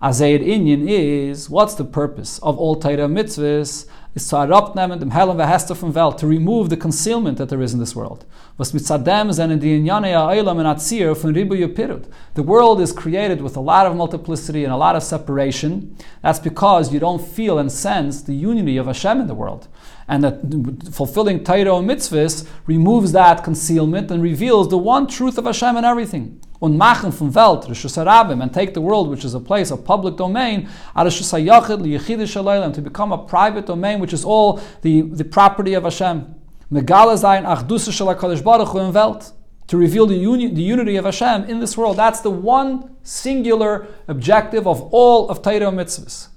Azayid 0.00 0.46
Inyan 0.46 0.88
is 0.88 1.50
what's 1.50 1.74
the 1.74 1.84
purpose 1.84 2.38
of 2.38 2.56
all 2.58 2.76
Torah 2.76 3.08
mitzvahs? 3.08 3.86
Is 4.14 4.28
zu 4.28 4.36
herabnehmen 4.36 4.98
dem 4.98 5.10
Helen 5.10 5.38
Hester 5.38 5.74
from 5.74 5.94
Welt, 5.94 6.18
to 6.18 6.26
remove 6.26 6.68
the 6.70 6.76
concealment 6.76 7.38
that 7.38 7.48
there 7.48 7.62
is 7.62 7.72
in 7.72 7.80
this 7.80 7.94
world. 7.94 8.24
Was 8.56 8.72
mit 8.72 8.82
Saddam 8.82 9.32
sind 9.32 9.60
die 9.60 9.76
Inyane 9.76 10.14
and 10.14 10.66
Atzir 10.66 11.14
von 11.14 11.34
Ribu 11.34 11.54
Yupirut. 11.54 12.06
The 12.34 12.42
world 12.42 12.80
is 12.80 12.92
created 12.92 13.40
with 13.40 13.56
a 13.56 13.60
lot 13.60 13.86
of 13.86 13.96
multiplicity 13.96 14.64
and 14.64 14.72
a 14.72 14.76
lot 14.76 14.96
of 14.96 15.02
separation. 15.02 15.96
That's 16.22 16.40
because 16.40 16.92
you 16.92 16.98
don't 16.98 17.22
feel 17.22 17.58
and 17.58 17.70
sense 17.70 18.22
the 18.22 18.34
unity 18.34 18.76
of 18.76 18.86
Hashem 18.86 19.20
in 19.20 19.26
the 19.26 19.34
world. 19.34 19.68
And 20.08 20.24
that 20.24 20.90
fulfilling 20.92 21.44
Torah 21.44 21.76
and 21.76 21.88
mitzvahs 21.88 22.48
removes 22.66 23.12
that 23.12 23.44
concealment 23.44 24.10
and 24.10 24.22
reveals 24.22 24.68
the 24.68 24.78
one 24.78 25.06
truth 25.06 25.38
of 25.38 25.44
Hashem 25.44 25.76
in 25.76 25.84
everything 25.84 26.40
und 26.60 26.76
machen 26.76 27.12
von 27.12 27.34
Welt, 27.34 27.66
Rishus 27.68 27.96
Harabim, 27.96 28.42
and 28.42 28.52
take 28.52 28.74
the 28.74 28.80
world, 28.80 29.08
which 29.08 29.24
is 29.24 29.34
a 29.34 29.40
place 29.40 29.70
of 29.70 29.84
public 29.84 30.16
domain, 30.16 30.68
Rishus 30.96 31.32
HaYachid, 31.32 31.80
Liyechidish 31.80 32.74
to 32.74 32.80
become 32.80 33.12
a 33.12 33.18
private 33.18 33.66
domain, 33.66 34.00
which 34.00 34.12
is 34.12 34.24
all 34.24 34.60
the, 34.82 35.02
the 35.02 35.24
property 35.24 35.74
of 35.74 35.84
Hashem. 35.84 36.34
Megala 36.72 37.16
Zayin 37.16 37.46
Achdusa 37.46 37.92
Shel 37.92 38.08
HaKadosh 38.14 38.42
Baruch 38.42 38.68
Hu 38.68 38.78
in 38.78 38.92
Welt. 38.92 39.32
To 39.68 39.76
reveal 39.76 40.06
the, 40.06 40.16
uni- 40.16 40.52
the 40.52 40.62
unity 40.62 40.96
of 40.96 41.04
Hashem 41.04 41.44
in 41.44 41.60
this 41.60 41.76
world. 41.76 41.98
That's 41.98 42.20
the 42.20 42.30
one 42.30 42.96
singular 43.02 43.86
objective 44.06 44.66
of 44.66 44.82
all 44.92 45.28
of 45.28 45.42
Torah 45.42 45.70
mitzvahs. 45.70 46.28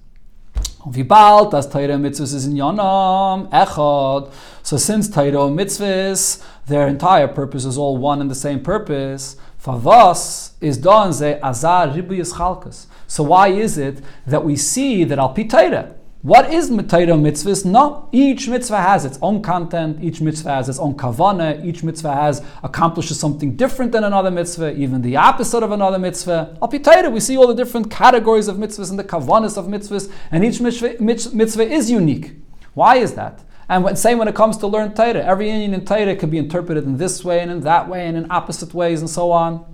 Wie 0.85 1.03
bald 1.03 1.51
das 1.51 1.67
Torah 1.67 1.95
mitzvahs 1.95 2.33
is 2.33 2.45
in 2.45 2.53
Yonam, 2.53 3.49
Echad. 3.51 4.33
So 4.63 4.77
since 4.77 5.09
Torah 5.09 5.49
mitzvahs, 5.49 6.43
their 6.67 6.87
entire 6.87 7.27
purpose 7.27 7.65
is 7.65 7.77
all 7.77 7.97
one 7.97 8.19
and 8.19 8.29
the 8.29 8.35
same 8.35 8.61
purpose, 8.61 9.37
Favas 9.63 10.53
is 10.59 10.77
done 10.77 11.13
ze 11.13 11.39
azar 11.43 11.89
ribuyas 11.89 12.33
chalkas. 12.33 12.87
So 13.05 13.23
why 13.23 13.49
is 13.49 13.77
it 13.77 14.01
that 14.25 14.43
we 14.43 14.55
see 14.55 15.03
that 15.03 15.19
al 15.19 15.35
pitayra? 15.35 15.93
What 16.23 16.51
is 16.51 16.69
Torah 16.69 17.17
mitzvahs? 17.17 17.65
No, 17.65 18.07
each 18.11 18.47
mitzvah 18.47 18.81
has 18.81 19.05
its 19.05 19.19
own 19.21 19.41
content, 19.41 20.03
each 20.03 20.21
mitzvah 20.21 20.49
has 20.49 20.69
its 20.69 20.79
own 20.79 20.95
kavana, 20.95 21.63
each 21.65 21.83
mitzvah 21.83 22.13
has 22.13 22.43
accomplishes 22.63 23.19
something 23.19 23.55
different 23.55 23.91
than 23.91 24.03
another 24.03 24.31
mitzvah, 24.31 24.75
even 24.75 25.01
the 25.01 25.15
opposite 25.15 25.63
of 25.63 25.71
another 25.71 25.99
mitzvah. 25.99 26.57
Al 26.61 26.67
pitayra, 26.67 27.11
we 27.11 27.19
see 27.19 27.37
all 27.37 27.47
the 27.47 27.55
different 27.55 27.89
categories 27.91 28.47
of 28.47 28.57
mitzvahs 28.57 28.89
and 28.89 28.97
the 28.97 29.03
kavanas 29.03 29.57
of 29.57 29.65
mitzvahs, 29.65 30.11
and 30.31 30.43
each 30.43 30.59
mitzvah, 30.59 30.95
mitzvah 30.99 31.63
is 31.63 31.89
unique. 31.89 32.33
Why 32.73 32.97
is 32.97 33.13
that? 33.13 33.43
And 33.69 33.83
when, 33.83 33.95
same 33.95 34.17
when 34.17 34.27
it 34.27 34.35
comes 34.35 34.57
to 34.57 34.67
learn 34.67 34.93
Torah. 34.93 35.23
Every 35.23 35.47
inyan 35.47 35.73
in 35.73 35.85
Torah 35.85 36.15
could 36.15 36.31
be 36.31 36.37
interpreted 36.37 36.83
in 36.83 36.97
this 36.97 37.23
way 37.23 37.39
and 37.39 37.49
in 37.49 37.61
that 37.61 37.87
way 37.87 38.05
and 38.05 38.17
in 38.17 38.31
opposite 38.31 38.73
ways 38.73 38.99
and 38.99 39.09
so 39.09 39.31
on. 39.31 39.65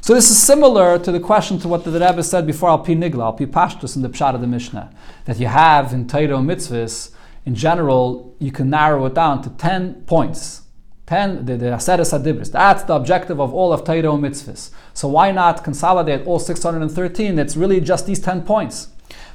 So 0.00 0.14
this 0.14 0.30
is 0.30 0.40
similar 0.40 0.98
to 0.98 1.12
the 1.12 1.20
question 1.20 1.58
to 1.60 1.68
what 1.68 1.84
the 1.84 1.90
Rebbe 1.90 2.22
said 2.22 2.46
before 2.46 2.70
Al 2.70 2.78
Pi 2.78 2.94
Nigla, 2.94 3.24
Al 3.24 3.32
Pi 3.32 3.44
Pashtus 3.46 3.96
in 3.96 4.02
the 4.02 4.08
Pshat 4.08 4.34
of 4.34 4.40
the 4.40 4.46
Mishnah, 4.46 4.90
that 5.24 5.38
you 5.38 5.48
have 5.48 5.92
in 5.92 6.06
Torah 6.06 6.38
mitzvahs, 6.38 7.10
in 7.44 7.54
general, 7.54 8.34
you 8.38 8.52
can 8.52 8.70
narrow 8.70 9.06
it 9.06 9.14
down 9.14 9.42
to 9.42 9.50
10 9.50 10.04
points. 10.06 10.62
10, 11.06 11.46
the, 11.46 11.56
the 11.56 11.66
Aseres 11.66 12.12
Adibris. 12.12 12.52
That's 12.52 12.82
the 12.82 12.94
objective 12.94 13.40
of 13.40 13.54
all 13.54 13.72
of 13.72 13.84
Torah 13.84 14.02
mitzvahs. 14.02 14.70
So 14.94 15.08
why 15.08 15.32
not 15.32 15.64
consolidate 15.64 16.26
all 16.26 16.38
613? 16.38 17.38
It's 17.38 17.56
really 17.56 17.80
just 17.80 18.06
these 18.06 18.20
10 18.20 18.42
points. 18.44 18.88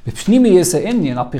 Inyan, 0.06 1.16
Al 1.16 1.30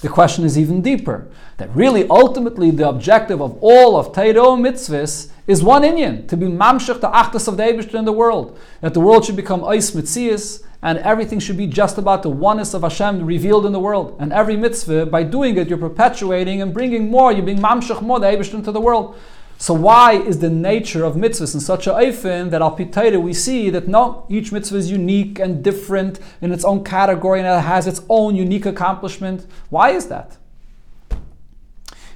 the 0.00 0.08
question 0.08 0.44
is 0.44 0.58
even 0.58 0.82
deeper. 0.82 1.28
That 1.58 1.74
really, 1.74 2.08
ultimately, 2.08 2.70
the 2.70 2.88
objective 2.88 3.42
of 3.42 3.58
all 3.60 3.96
of 3.96 4.14
Torah 4.14 4.56
mitzvahs 4.56 5.30
is 5.46 5.62
one 5.62 5.82
inyan, 5.82 6.26
to 6.28 6.36
be 6.36 6.46
mamshech 6.46 7.00
the 7.00 7.10
achtas 7.10 7.48
of 7.48 7.56
the 7.56 7.64
Eibishter 7.64 7.94
in 7.94 8.04
the 8.04 8.12
world. 8.12 8.58
That 8.80 8.94
the 8.94 9.00
world 9.00 9.24
should 9.24 9.36
become 9.36 9.60
ois 9.60 9.94
mitzias, 9.94 10.62
and 10.82 10.98
everything 10.98 11.38
should 11.38 11.58
be 11.58 11.66
just 11.66 11.98
about 11.98 12.22
the 12.22 12.30
oneness 12.30 12.72
of 12.72 12.82
Hashem 12.82 13.26
revealed 13.26 13.66
in 13.66 13.72
the 13.72 13.80
world. 13.80 14.16
And 14.18 14.32
every 14.32 14.56
mitzvah, 14.56 15.06
by 15.06 15.22
doing 15.22 15.58
it, 15.58 15.68
you're 15.68 15.76
perpetuating 15.76 16.62
and 16.62 16.72
bringing 16.72 17.10
more, 17.10 17.32
you're 17.32 17.44
being 17.44 17.58
mamshech 17.58 18.00
more 18.00 18.18
the 18.18 18.26
Eibishter 18.26 18.54
into 18.54 18.72
the 18.72 18.80
world. 18.80 19.18
So 19.60 19.74
why 19.74 20.14
is 20.14 20.38
the 20.38 20.48
nature 20.48 21.04
of 21.04 21.16
mitzvahs 21.16 21.52
in 21.52 21.60
such 21.60 21.86
a 21.86 21.90
eifin 21.90 22.48
that 22.50 22.62
al 22.62 22.74
pitayra 22.74 23.22
we 23.22 23.34
see 23.34 23.68
that 23.68 23.86
no, 23.86 24.24
each 24.30 24.52
mitzvah 24.52 24.78
is 24.78 24.90
unique 24.90 25.38
and 25.38 25.62
different 25.62 26.18
in 26.40 26.50
its 26.50 26.64
own 26.64 26.82
category 26.82 27.40
and 27.40 27.46
it 27.46 27.60
has 27.60 27.86
its 27.86 28.00
own 28.08 28.36
unique 28.36 28.64
accomplishment? 28.64 29.46
Why 29.68 29.90
is 29.90 30.06
that? 30.06 30.38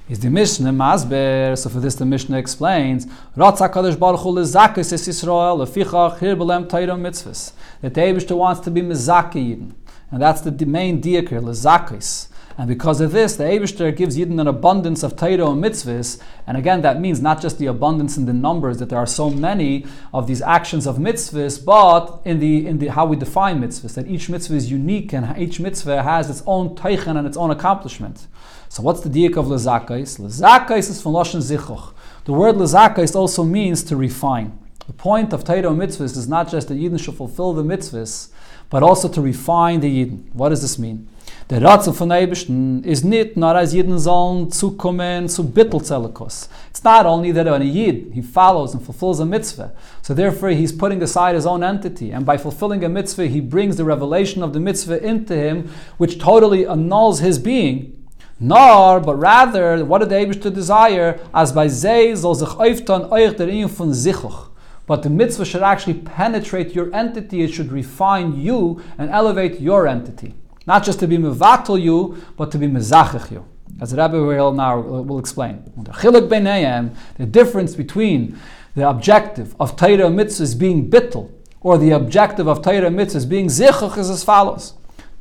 is 0.09 0.19
the 0.19 0.29
Mishnah 0.29 0.71
Masber. 0.71 1.55
So 1.57 1.69
for 1.69 1.79
this, 1.79 1.95
the 1.95 2.05
Mishnah 2.05 2.37
explains, 2.37 3.05
Ratzak 3.37 3.73
HaKadosh 3.73 3.99
Baruch 3.99 4.21
Hu 4.21 4.33
lezakis 4.33 4.93
es 4.93 5.07
Yisrael, 5.07 5.57
lefichach 5.57 6.19
hir 6.19 6.35
belem 6.35 6.67
Torah 6.67 6.97
mitzvahs. 6.97 7.53
That 7.81 7.93
the 7.93 8.01
Eibishter 8.01 8.37
wants 8.37 8.61
to 8.61 8.71
be 8.71 8.81
mezaki 8.81 9.71
And 10.11 10.21
that's 10.21 10.41
the 10.41 10.65
main 10.65 11.01
diakir, 11.01 11.41
lezakis. 11.41 12.27
And 12.57 12.69
because 12.69 13.01
of 13.01 13.11
this, 13.11 13.35
the 13.35 13.43
Eibishter 13.43 13.93
gives 13.95 14.17
Yidden 14.17 14.39
an 14.39 14.47
abundance 14.47 15.03
of 15.03 15.17
Torah 15.17 15.51
and 15.51 15.61
mitzvahs. 15.61 16.21
And 16.47 16.55
again, 16.55 16.81
that 16.83 17.01
means 17.01 17.21
not 17.21 17.41
just 17.41 17.59
the 17.59 17.65
abundance 17.65 18.15
in 18.15 18.25
the 18.25 18.33
numbers, 18.33 18.77
that 18.77 18.89
there 18.89 18.97
are 18.97 19.05
so 19.05 19.29
many 19.29 19.85
of 20.13 20.27
these 20.27 20.41
actions 20.41 20.87
of 20.87 20.97
mitzvahs, 20.97 21.63
but 21.63 22.21
in 22.23 22.39
the 22.39 22.65
in 22.65 22.77
the 22.77 22.87
how 22.87 23.05
we 23.05 23.17
define 23.17 23.61
mitzvahs, 23.61 23.95
that 23.95 24.07
each 24.07 24.29
mitzvah 24.29 24.55
is 24.55 24.71
unique 24.71 25.11
and 25.11 25.37
each 25.37 25.59
mitzvah 25.59 26.03
has 26.03 26.29
its 26.29 26.43
own 26.47 26.75
teichen 26.75 27.17
and 27.17 27.27
its 27.27 27.35
own 27.35 27.51
accomplishment. 27.51 28.27
So 28.69 28.81
what's 28.83 29.01
the 29.01 29.09
diak 29.09 29.35
of 29.35 29.47
lezakais? 29.47 30.19
Lezakais 30.19 30.89
is 30.89 31.01
from 31.01 31.11
Lashon 31.13 31.41
Zichuch. 31.41 31.93
The 32.23 32.33
word 32.33 32.55
lezakais 32.55 33.15
also 33.15 33.43
means 33.43 33.83
to 33.83 33.97
refine. 33.97 34.57
The 34.87 34.93
point 34.93 35.33
of 35.33 35.43
Torah 35.43 35.69
and 35.69 35.79
mitzvahs 35.79 36.15
is 36.15 36.27
not 36.27 36.49
just 36.49 36.69
that 36.69 36.75
Yidden 36.75 37.03
should 37.03 37.15
fulfill 37.15 37.51
the 37.53 37.63
mitzvahs, 37.63 38.29
but 38.69 38.81
also 38.81 39.09
to 39.09 39.19
refine 39.19 39.81
the 39.81 40.05
Yidden. 40.05 40.33
What 40.33 40.49
does 40.49 40.61
this 40.61 40.79
mean? 40.79 41.09
Der 41.47 41.61
Ratzel 41.61 41.93
von 41.93 42.11
Eibishten 42.11 42.83
is 42.83 43.03
nicht 43.03 43.37
nur 43.37 43.55
as 43.55 43.71
Yidden 43.71 43.99
sollen 43.99 44.49
zukommen 44.49 45.29
zu 45.29 45.43
Bittelzelekos. 45.43 46.49
It's 46.71 46.83
not 46.83 47.05
only 47.05 47.31
that 47.31 47.45
when 47.45 47.61
a 47.61 47.65
Yid, 47.65 48.13
he 48.13 48.23
follows 48.23 48.73
and 48.73 48.81
fulfills 48.81 49.19
a 49.19 49.25
mitzvah, 49.25 49.71
so 50.01 50.15
therefore 50.15 50.49
he's 50.49 50.75
putting 50.75 51.03
aside 51.03 51.35
his 51.35 51.45
own 51.45 51.61
entity, 51.63 52.09
and 52.09 52.25
by 52.25 52.35
fulfilling 52.35 52.83
a 52.83 52.89
mitzvah, 52.89 53.27
he 53.27 53.41
brings 53.41 53.77
the 53.77 53.85
revelation 53.85 54.41
of 54.41 54.53
the 54.53 54.59
mitzvah 54.59 55.05
into 55.05 55.35
him, 55.35 55.69
which 55.99 56.17
totally 56.17 56.65
annuls 56.65 57.19
his 57.19 57.37
being. 57.37 57.93
Nor, 58.39 58.99
but 58.99 59.15
rather, 59.15 59.85
what 59.85 59.99
did 59.99 60.09
the 60.09 60.15
Eibishter 60.15 60.51
desire? 60.51 61.19
As 61.31 61.51
by 61.51 61.67
Zeh 61.67 62.17
soll 62.17 62.33
sich 62.33 62.57
öftan 62.57 63.11
euch 63.11 63.37
der 63.37 63.49
Ingen 63.49 63.69
von 63.69 63.93
Zichuch. 63.93 64.49
But 64.87 65.03
the 65.03 65.11
mitzvah 65.11 65.45
should 65.45 65.61
actually 65.61 65.93
penetrate 65.93 66.73
your 66.73 66.91
entity, 66.91 67.43
it 67.43 67.53
should 67.53 67.71
refine 67.71 68.35
you 68.35 68.81
and 68.97 69.11
elevate 69.11 69.61
your 69.61 69.85
entity. 69.87 70.33
Not 70.67 70.83
just 70.83 70.99
to 70.99 71.07
be 71.07 71.17
mevatel 71.17 71.81
you, 71.81 72.23
but 72.37 72.51
to 72.51 72.57
be 72.57 72.67
mezachich 72.67 73.31
you. 73.31 73.45
As 73.81 73.93
Rebbe 73.93 74.21
will 74.21 74.53
now 74.53 74.79
will 74.79 75.19
explain. 75.19 75.63
The 75.75 77.27
difference 77.29 77.75
between 77.75 78.39
the 78.75 78.87
objective 78.89 79.55
of 79.59 79.75
Torah 79.75 80.09
mitzvahs 80.09 80.57
being 80.57 80.89
bittel, 80.89 81.31
or 81.61 81.77
the 81.77 81.91
objective 81.91 82.47
of 82.47 82.61
Torah 82.61 82.89
mitzvahs 82.89 83.27
being 83.27 83.47
zichuch 83.47 83.97
is 83.97 84.09
as 84.09 84.23
follows. 84.23 84.73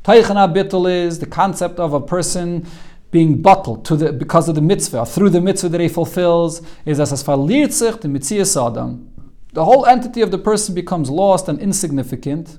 Teichana 0.05 0.53
bittel 0.53 0.91
is 0.91 1.19
the 1.19 1.27
concept 1.27 1.79
of 1.79 1.93
a 1.95 2.01
person 2.01 2.67
being 3.11 3.41
bottled 3.41 3.85
to 3.87 3.97
the, 3.97 4.13
because 4.13 4.49
of 4.49 4.55
the 4.55 4.61
mitzvah, 4.61 5.07
through 5.07 5.31
the 5.31 5.41
mitzvah 5.41 5.69
that 5.69 5.81
he 5.81 5.89
fulfills, 5.89 6.63
is 6.85 6.99
as 7.01 7.23
verliert 7.23 7.73
sich 7.73 8.01
the 8.01 8.09
mitzvah 8.09 8.67
adam. 8.67 9.09
The 9.53 9.65
whole 9.65 9.87
entity 9.87 10.21
of 10.21 10.31
the 10.33 10.39
person 10.39 10.75
becomes 10.75 11.11
lost 11.11 11.49
and 11.49 11.61
insignificant. 11.61 12.59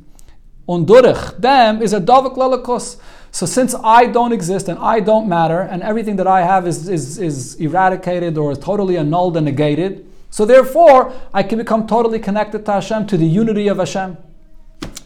Und 0.65 0.87
durch 0.89 1.31
them 1.39 1.81
is 1.81 1.93
a 1.93 1.99
davak 1.99 2.35
lelakos. 2.35 2.97
So 3.31 3.45
since 3.45 3.75
I 3.83 4.05
don't 4.07 4.31
exist 4.31 4.69
and 4.69 4.79
I 4.79 4.99
don't 4.99 5.27
matter, 5.27 5.59
and 5.59 5.83
everything 5.83 6.15
that 6.15 6.27
I 6.27 6.41
have 6.41 6.65
is, 6.65 6.87
is, 6.87 7.19
is 7.19 7.55
eradicated 7.55 8.37
or 8.37 8.51
is 8.51 8.57
totally 8.59 8.97
annulled 8.97 9.35
and 9.37 9.45
negated, 9.45 10.05
so 10.29 10.45
therefore 10.45 11.13
I 11.33 11.43
can 11.43 11.59
become 11.59 11.85
totally 11.85 12.19
connected 12.19 12.65
to 12.65 12.71
Hashem, 12.71 13.07
to 13.07 13.17
the 13.17 13.25
unity 13.25 13.67
of 13.67 13.77
Hashem. 13.77 14.17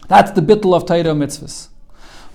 That's 0.08 0.30
the 0.30 0.40
bittul 0.40 0.74
of 0.74 0.86
Torah 0.86 1.14
mitzvahs. 1.14 1.68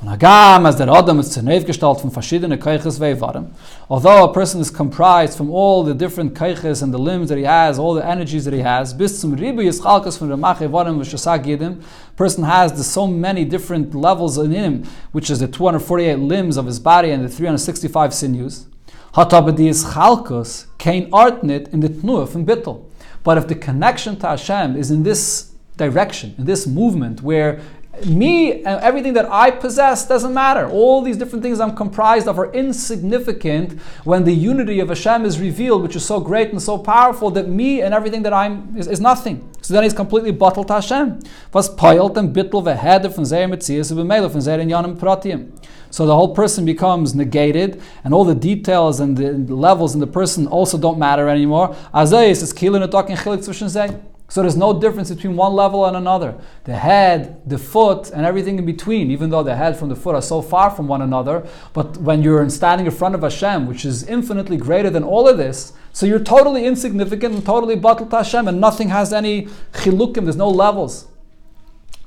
Und 0.01 0.09
agam, 0.09 0.65
as 0.65 0.75
der 0.75 0.89
Adam 0.89 1.19
ist 1.19 1.31
zunächst 1.31 1.65
gestalt 1.65 2.01
von 2.01 2.11
verschiedenen 2.11 2.59
Keiches 2.59 2.99
Veivarim, 2.99 3.47
although 3.87 4.25
a 4.25 4.27
person 4.27 4.59
is 4.59 4.71
comprised 4.71 5.37
from 5.37 5.49
all 5.49 5.85
the 5.85 5.93
different 5.93 6.33
Keiches 6.33 6.83
and 6.83 6.93
the 6.93 6.99
limbs 6.99 7.29
that 7.29 7.37
he 7.37 7.45
has, 7.45 7.79
all 7.79 7.95
the 7.95 8.05
energies 8.05 8.43
that 8.43 8.53
he 8.53 8.61
has, 8.61 8.93
bis 8.93 9.21
zum 9.21 9.33
Ribu 9.33 9.61
Yischalkas 9.61 10.17
von 10.17 10.29
Ramach 10.29 10.57
Evarim 10.57 10.99
v'Shasag 10.99 11.45
Yedim, 11.45 11.81
person 12.17 12.43
has 12.43 12.73
the, 12.73 12.83
so 12.83 13.07
many 13.07 13.45
different 13.45 13.95
levels 13.95 14.37
in 14.37 14.51
him, 14.51 14.83
which 15.13 15.29
is 15.29 15.39
the 15.39 15.47
248 15.47 16.19
limbs 16.19 16.57
of 16.57 16.65
his 16.65 16.79
body 16.79 17.11
and 17.11 17.23
the 17.23 17.29
365 17.29 18.13
sinews. 18.13 18.67
Hatabadi 19.13 19.69
Yischalkas 19.69 20.65
kein 20.77 21.09
artnit 21.11 21.73
in 21.73 21.79
the 21.79 21.87
Tnuah 21.87 22.35
and 22.35 22.45
Bittel. 22.45 22.83
But 23.23 23.37
if 23.37 23.47
the 23.47 23.55
connection 23.55 24.19
to 24.19 24.27
Hashem 24.27 24.75
is 24.75 24.91
in 24.91 25.03
this 25.03 25.53
direction, 25.77 26.35
in 26.37 26.45
this 26.45 26.67
movement, 26.67 27.21
where 27.21 27.61
me 28.05 28.63
and 28.63 28.81
everything 28.81 29.13
that 29.13 29.31
I 29.31 29.51
possess 29.51 30.07
doesn't 30.07 30.33
matter. 30.33 30.67
All 30.67 31.01
these 31.01 31.17
different 31.17 31.43
things 31.43 31.59
I'm 31.59 31.75
comprised 31.75 32.27
of 32.27 32.39
are 32.39 32.51
insignificant 32.51 33.79
when 34.03 34.23
the 34.23 34.33
unity 34.33 34.79
of 34.79 34.89
Hashem 34.89 35.25
is 35.25 35.39
revealed, 35.39 35.83
which 35.83 35.95
is 35.95 36.05
so 36.05 36.19
great 36.19 36.51
and 36.51 36.61
so 36.61 36.77
powerful 36.77 37.31
that 37.31 37.47
me 37.47 37.81
and 37.81 37.93
everything 37.93 38.23
that 38.23 38.33
I'm 38.33 38.75
is, 38.77 38.87
is 38.87 38.99
nothing. 38.99 39.47
So 39.61 39.73
then 39.73 39.83
he's 39.83 39.93
completely 39.93 40.31
bottled 40.31 40.69
Hashem. 40.69 41.19
Was 41.53 41.73
peilt 41.75 42.17
and 42.17 42.35
bittel 42.35 42.63
veheder 42.63 43.13
von 43.13 43.23
seher 43.23 43.47
mitzias 43.49 43.91
ubemele 43.91 44.29
von 44.29 44.41
seher 44.41 44.59
inyanim 44.59 44.97
pratiim. 44.97 45.51
So 45.89 46.05
the 46.05 46.15
whole 46.15 46.35
person 46.35 46.65
becomes 46.65 47.15
negated, 47.15 47.81
and 48.03 48.13
all 48.13 48.25
the 48.25 48.35
details 48.35 48.99
and 48.99 49.15
the 49.17 49.55
levels 49.55 49.93
in 49.93 50.01
the 50.01 50.07
person 50.07 50.45
also 50.45 50.77
don't 50.77 50.99
matter 50.99 51.29
anymore. 51.29 51.73
Azayis 51.93 52.43
is 52.43 52.51
kilin 52.51 52.89
talking 52.91 53.15
chilik 53.15 53.69
sei. 53.69 53.95
So 54.27 54.41
there's 54.41 54.57
no 54.57 54.79
difference 54.79 55.11
between 55.11 55.35
one 55.35 55.53
level 55.53 55.85
and 55.85 55.95
another. 55.95 56.35
The 56.63 56.75
head, 56.75 57.47
the 57.47 57.59
foot, 57.59 58.09
and 58.09 58.25
everything 58.25 58.57
in 58.57 58.65
between, 58.65 59.11
even 59.11 59.29
though 59.29 59.43
the 59.43 59.55
head 59.55 59.77
from 59.77 59.89
the 59.89 59.95
foot 59.95 60.15
are 60.15 60.21
so 60.21 60.41
far 60.41 60.71
from 60.71 60.87
one 60.87 61.03
another. 61.03 61.47
But 61.73 61.97
when 61.97 62.23
you're 62.23 62.49
standing 62.49 62.87
in 62.87 62.91
front 62.91 63.13
of 63.13 63.21
Hashem, 63.21 63.67
which 63.67 63.85
is 63.85 64.03
infinitely 64.03 64.57
greater 64.57 64.89
than 64.89 65.03
all 65.03 65.27
of 65.27 65.37
this, 65.37 65.73
so 65.93 66.05
you're 66.05 66.19
totally 66.19 66.65
insignificant 66.65 67.35
and 67.35 67.45
totally 67.45 67.75
bottled 67.75 68.09
to 68.09 68.17
Hashem, 68.17 68.47
and 68.47 68.59
nothing 68.59 68.89
has 68.89 69.13
any 69.13 69.47
chilukim, 69.73 70.23
there's 70.23 70.35
no 70.35 70.49
levels. 70.49 71.07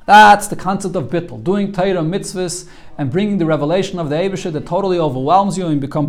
That's 0.05 0.49
the 0.49 0.57
concept 0.57 0.97
of 0.97 1.11
bittul, 1.11 1.45
doing 1.45 1.71
Torah 1.71 2.03
mitzvahs 2.03 2.67
and 2.97 3.11
bringing 3.13 3.39
the 3.39 3.47
revelation 3.47 3.99
of 3.99 4.09
the 4.09 4.17
Abishah 4.17 4.53
that 4.55 4.67
totally 4.67 4.99
overwhelms 4.99 5.57
you 5.57 5.67
and 5.67 5.75
you 5.75 5.81
become 5.81 6.09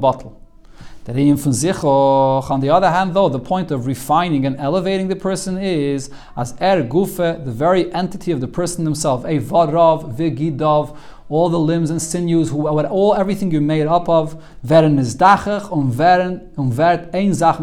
On 1.09 1.15
the 1.15 2.69
other 2.69 2.91
hand, 2.91 3.15
though, 3.15 3.29
the 3.29 3.39
point 3.39 3.71
of 3.71 3.87
refining 3.87 4.45
and 4.45 4.55
elevating 4.57 5.07
the 5.07 5.15
person 5.15 5.57
is 5.57 6.11
as 6.37 6.53
er 6.61 6.83
gufe, 6.83 7.43
the 7.43 7.51
very 7.51 7.91
entity 7.93 8.31
of 8.31 8.41
the 8.41 8.47
person 8.47 8.85
himself, 8.85 9.25
a 9.25 9.39
varav, 9.39 10.15
vigidov, 10.15 10.95
all 11.27 11.49
the 11.49 11.59
limbs 11.59 11.89
and 11.89 11.99
sinews, 11.99 12.51
who, 12.51 12.67
all 12.67 13.15
everything 13.15 13.49
you're 13.49 13.59
made 13.59 13.87
up 13.87 14.07
of, 14.07 14.39
werden 14.63 14.99
is 14.99 15.15
dachach 15.15 15.71
und 15.71 15.97
werden 15.97 16.51
und 16.55 16.79
ein 16.79 17.33
zach 17.33 17.59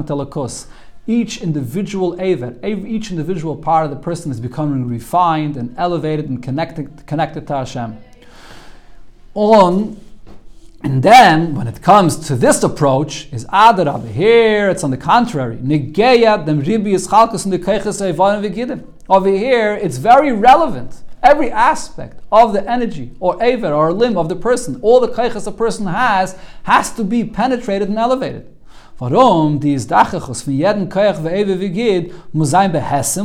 each 1.07 1.41
individual 1.41 2.21
aver, 2.21 2.55
each 2.65 3.13
individual 3.13 3.55
part 3.55 3.85
of 3.85 3.91
the 3.93 3.97
person 3.97 4.33
is 4.33 4.41
becoming 4.41 4.89
refined 4.89 5.57
and 5.57 5.73
elevated 5.79 6.29
and 6.29 6.43
connected, 6.43 7.07
connected 7.07 7.47
to 7.47 7.59
Hashem. 7.59 7.97
On 9.35 9.97
and 10.87 11.03
then, 11.03 11.57
when 11.57 11.67
it 11.67 11.83
comes 11.83 12.17
to 12.29 12.37
this 12.37 12.63
approach, 12.63 13.27
is 13.33 13.45
Adarab. 13.47 14.07
Here, 14.07 14.71
it's 14.71 14.85
on 14.85 14.93
the 14.93 14.97
contrary. 14.97 15.59
Over 19.09 19.29
here, 19.29 19.75
it's 19.75 19.97
very 19.97 20.31
relevant. 20.31 21.03
Every 21.25 21.51
aspect 21.51 22.21
of 22.31 22.53
the 22.53 22.71
energy 22.71 23.11
or 23.19 23.43
aver 23.43 23.75
or 23.75 23.93
limb 23.93 24.17
of 24.17 24.29
the 24.29 24.37
person, 24.37 24.79
all 24.81 25.01
the 25.01 25.09
kaiches 25.09 25.49
a 25.49 25.51
person 25.51 25.87
has, 25.87 26.39
has 26.63 26.93
to 26.93 27.03
be 27.03 27.25
penetrated 27.25 27.89
and 27.89 27.99
elevated. 27.99 28.47
Warum 29.01 29.59
Koyach 29.59 31.19
v'gid 31.19 32.13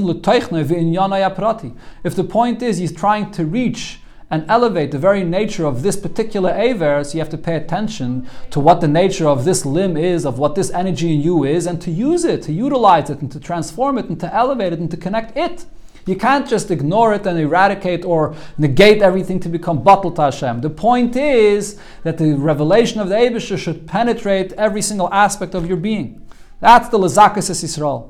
l'toichnoi 0.04 0.66
v'inyanai 0.66 1.22
aprati. 1.30 1.78
If 2.04 2.16
the 2.16 2.24
point 2.24 2.64
is 2.64 2.80
he's 2.80 2.92
trying 2.92 3.30
to 3.32 3.46
reach 3.46 4.01
and 4.32 4.46
elevate 4.50 4.92
the 4.92 4.98
very 4.98 5.26
nature 5.26 5.66
of 5.66 5.84
this 5.84 5.98
particular 5.98 6.52
aver, 6.52 7.04
so 7.04 7.14
you 7.14 7.20
have 7.20 7.30
to 7.30 7.38
pay 7.38 7.58
attention 7.58 8.28
to 8.50 8.62
what 8.62 8.80
the 8.80 8.88
nature 8.88 9.28
of 9.28 9.44
this 9.44 9.66
limb 9.66 9.98
is, 9.98 10.26
of 10.26 10.40
what 10.40 10.56
this 10.56 10.72
energy 10.72 11.14
in 11.14 11.22
you 11.22 11.44
is, 11.44 11.68
and 11.68 11.82
to 11.82 11.92
use 11.92 12.24
it, 12.24 12.42
to 12.44 12.54
utilize 12.54 13.10
it, 13.10 13.20
and 13.20 13.30
to 13.30 13.42
transform 13.42 13.98
it, 13.98 14.06
and 14.06 14.20
to 14.22 14.34
elevate 14.34 14.72
it, 14.72 14.80
and 14.80 14.90
to 14.90 14.96
connect 14.96 15.38
it. 15.38 15.66
You 16.06 16.16
can't 16.16 16.48
just 16.48 16.72
ignore 16.72 17.14
it 17.14 17.28
and 17.28 17.38
eradicate 17.38 18.06
or 18.06 18.34
negate 18.58 19.02
everything 19.02 19.40
to 19.42 19.50
become 19.50 19.84
bottled 19.84 20.16
to 20.16 20.24
Hashem. 20.24 20.62
The 20.62 20.70
point 20.70 21.16
is 21.16 21.78
that 22.04 22.18
the 22.18 22.34
revelation 22.34 23.02
of 23.02 23.10
the 23.10 23.16
Abisha 23.16 23.58
should 23.58 23.86
penetrate 23.86 24.54
every 24.54 24.82
single 24.82 25.14
aspect 25.14 25.54
of 25.54 25.68
your 25.68 25.78
being. 25.78 26.26
That's 26.60 26.90
the 26.90 26.98
Lazakas 26.98 27.52
Yisrael. 27.52 28.10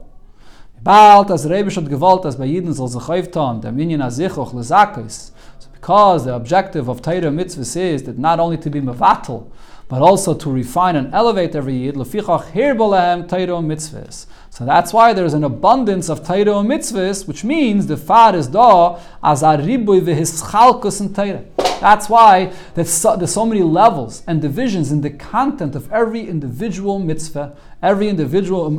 Bald 0.83 1.31
as 1.31 1.45
Rebish 1.45 1.75
hat 1.75 1.85
gewollt, 1.85 2.25
as 2.25 2.35
bei 2.37 2.47
Yidden 2.47 2.73
soll 2.73 2.87
sich 2.87 3.07
öftan, 3.07 3.61
because 5.81 6.25
the 6.25 6.35
objective 6.35 6.87
of 6.87 7.01
Torah 7.01 7.31
mitzvahs 7.31 7.75
is 7.75 8.03
that 8.03 8.19
not 8.19 8.39
only 8.39 8.55
to 8.55 8.69
be 8.69 8.79
mevatel, 8.79 9.49
but 9.87 9.99
also 9.99 10.35
to 10.35 10.51
refine 10.51 10.95
and 10.95 11.11
elevate 11.11 11.55
every 11.55 11.75
Yid. 11.75 11.95
Lefichach 11.95 12.51
hirbalahem 12.51 13.27
Torah 13.27 13.63
mitzvahs. 13.63 14.27
So 14.51 14.63
that's 14.63 14.93
why 14.93 15.13
there's 15.13 15.33
an 15.33 15.43
abundance 15.43 16.07
of 16.07 16.19
Torah 16.19 16.61
mitzvahs, 16.61 17.27
which 17.27 17.43
means 17.43 17.87
the 17.87 17.97
far 17.97 18.35
is 18.35 18.45
da 18.45 18.99
as 19.23 19.41
a 19.41 19.57
ribuy 19.57 20.01
v'hischalkus 20.01 21.01
and 21.01 21.15
Torah. 21.15 21.45
That's 21.79 22.07
why 22.07 22.53
there's 22.75 22.91
so, 22.93 23.17
there's 23.17 23.33
so 23.33 23.47
many 23.47 23.63
levels 23.63 24.21
and 24.27 24.39
divisions 24.39 24.91
in 24.91 25.01
the 25.01 25.09
content 25.09 25.75
of 25.75 25.91
every 25.91 26.29
individual 26.29 26.99
mitzvah, 26.99 27.55
every 27.81 28.07
individual 28.07 28.67
um, 28.67 28.77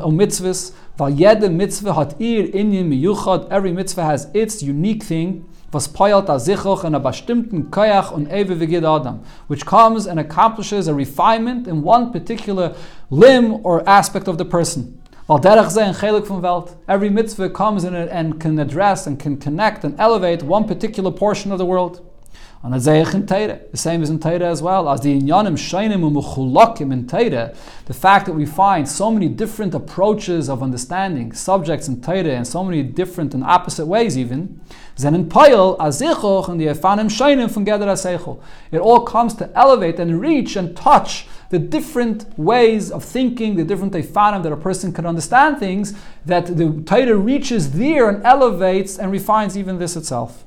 miyuchad. 2.86 3.50
Every 3.50 3.72
mitzvah 3.72 4.04
has 4.04 4.28
its 4.32 4.62
unique 4.62 5.02
thing 5.02 5.48
was 5.72 5.86
a 5.86 6.86
in 6.86 6.94
a 6.94 7.00
bestimmten 7.00 7.70
koyach 7.70 8.12
und 8.12 8.28
ewe 8.28 8.84
adam, 8.84 9.22
which 9.46 9.64
comes 9.64 10.06
and 10.06 10.20
accomplishes 10.20 10.86
a 10.86 10.94
refinement 10.94 11.66
in 11.66 11.82
one 11.82 12.12
particular 12.12 12.74
limb 13.10 13.64
or 13.64 13.88
aspect 13.88 14.28
of 14.28 14.36
the 14.38 14.44
person. 14.44 14.98
Derech 15.28 15.70
ze 15.70 15.80
in 15.80 15.94
chelik 15.94 16.28
welt, 16.42 16.76
every 16.86 17.08
mitzvah 17.08 17.48
comes 17.48 17.84
in 17.84 17.94
and 17.94 18.38
can 18.38 18.58
address 18.58 19.06
and 19.06 19.18
can 19.18 19.36
connect 19.38 19.82
and 19.84 19.98
elevate 19.98 20.42
one 20.42 20.66
particular 20.66 21.10
portion 21.10 21.50
of 21.50 21.58
the 21.58 21.64
world. 21.64 22.00
And 22.64 22.74
in. 22.74 22.80
The 22.80 23.70
same 23.74 24.02
is 24.02 24.10
in 24.10 24.20
Teire 24.20 24.42
as 24.42 24.62
well. 24.62 24.88
As 24.88 25.00
the 25.00 25.20
Inyanim 25.20 25.56
Shainim 25.56 26.02
Umuchulakim 26.08 26.92
in 26.92 27.06
Teire, 27.06 27.56
the 27.86 27.94
fact 27.94 28.26
that 28.26 28.34
we 28.34 28.46
find 28.46 28.88
so 28.88 29.10
many 29.10 29.28
different 29.28 29.74
approaches 29.74 30.48
of 30.48 30.62
understanding 30.62 31.32
subjects 31.32 31.88
in 31.88 31.96
Teire 31.96 32.36
in 32.36 32.44
so 32.44 32.62
many 32.62 32.84
different 32.84 33.34
and 33.34 33.42
opposite 33.42 33.86
ways 33.86 34.16
even, 34.16 34.60
Zen 34.96 35.14
in 35.16 35.28
Payel, 35.28 35.76
Azichoch, 35.78 36.48
and 36.48 36.60
the 36.60 36.66
Efanim 36.66 37.10
Shainim 37.10 37.50
from 37.50 37.66
Geder. 37.66 38.40
It 38.70 38.78
all 38.78 39.00
comes 39.00 39.34
to 39.34 39.50
elevate 39.58 39.98
and 39.98 40.20
reach 40.20 40.54
and 40.54 40.76
touch 40.76 41.26
the 41.50 41.58
different 41.58 42.38
ways 42.38 42.92
of 42.92 43.04
thinking, 43.04 43.56
the 43.56 43.64
different 43.64 43.92
Efanim 43.92 44.44
that 44.44 44.52
a 44.52 44.56
person 44.56 44.92
can 44.92 45.04
understand 45.04 45.58
things, 45.58 45.94
that 46.24 46.46
the 46.46 46.82
Torah 46.86 47.16
reaches 47.16 47.72
there 47.72 48.08
and 48.08 48.24
elevates 48.24 48.98
and 48.98 49.10
refines 49.10 49.58
even 49.58 49.78
this 49.78 49.96
itself. 49.96 50.44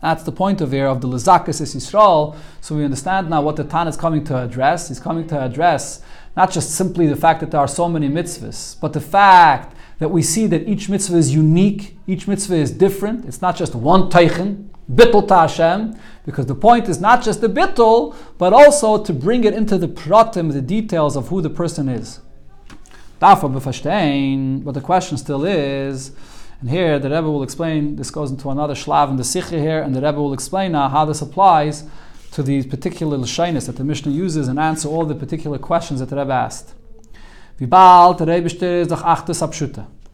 That's 0.00 0.22
the 0.22 0.32
point 0.32 0.60
of 0.60 0.70
here 0.72 0.86
of 0.86 1.00
the 1.00 1.08
Lezakas 1.08 1.60
is 1.60 1.74
Yisrael. 1.74 2.36
So 2.60 2.76
we 2.76 2.84
understand 2.84 3.30
now 3.30 3.42
what 3.42 3.56
the 3.56 3.64
Tan 3.64 3.88
is 3.88 3.96
coming 3.96 4.22
to 4.24 4.36
address. 4.36 4.88
He's 4.88 5.00
coming 5.00 5.26
to 5.28 5.40
address 5.40 6.02
not 6.36 6.52
just 6.52 6.70
simply 6.70 7.08
the 7.08 7.16
fact 7.16 7.40
that 7.40 7.50
there 7.50 7.60
are 7.60 7.66
so 7.66 7.88
many 7.88 8.08
mitzvahs, 8.08 8.80
but 8.80 8.92
the 8.92 9.00
fact 9.00 9.74
that 9.98 10.08
we 10.08 10.22
see 10.22 10.46
that 10.46 10.68
each 10.68 10.88
mitzvah 10.88 11.16
is 11.16 11.34
unique, 11.34 11.98
each 12.06 12.28
mitzvah 12.28 12.54
is 12.54 12.70
different. 12.70 13.24
It's 13.24 13.42
not 13.42 13.56
just 13.56 13.74
one 13.74 14.08
teichen, 14.08 14.68
bittul 14.92 15.26
ta 15.26 15.48
Hashem, 15.48 15.98
because 16.24 16.46
the 16.46 16.54
point 16.54 16.88
is 16.88 17.00
not 17.00 17.24
just 17.24 17.40
the 17.40 17.48
bittul, 17.48 18.14
but 18.38 18.52
also 18.52 19.02
to 19.02 19.12
bring 19.12 19.42
it 19.42 19.52
into 19.52 19.76
the 19.78 19.88
pratim, 19.88 20.52
the 20.52 20.62
details 20.62 21.16
of 21.16 21.26
who 21.26 21.40
the 21.42 21.50
person 21.50 21.88
is. 21.88 22.20
But 23.18 23.40
the 23.40 24.80
question 24.80 25.18
still 25.18 25.44
is, 25.44 26.12
and 26.60 26.70
here 26.70 26.98
the 26.98 27.08
Rebbe 27.08 27.30
will 27.30 27.42
explain, 27.42 27.96
this 27.96 28.10
goes 28.10 28.30
into 28.30 28.50
another 28.50 28.74
shlav 28.74 29.10
in 29.10 29.16
the 29.16 29.24
Sikha 29.24 29.58
here, 29.58 29.80
and 29.80 29.94
the 29.94 30.00
Rebbe 30.00 30.20
will 30.20 30.32
explain 30.32 30.72
now 30.72 30.88
how 30.88 31.04
this 31.04 31.22
applies 31.22 31.84
to 32.32 32.42
these 32.42 32.66
particular 32.66 33.16
Lashinis 33.16 33.66
that 33.66 33.76
the 33.76 33.84
Mishnah 33.84 34.12
uses 34.12 34.48
and 34.48 34.58
answer 34.58 34.88
all 34.88 35.04
the 35.04 35.14
particular 35.14 35.58
questions 35.58 36.00
that 36.00 36.08
the 36.10 36.16
Rebbe 36.16 36.32
asked. 36.32 36.74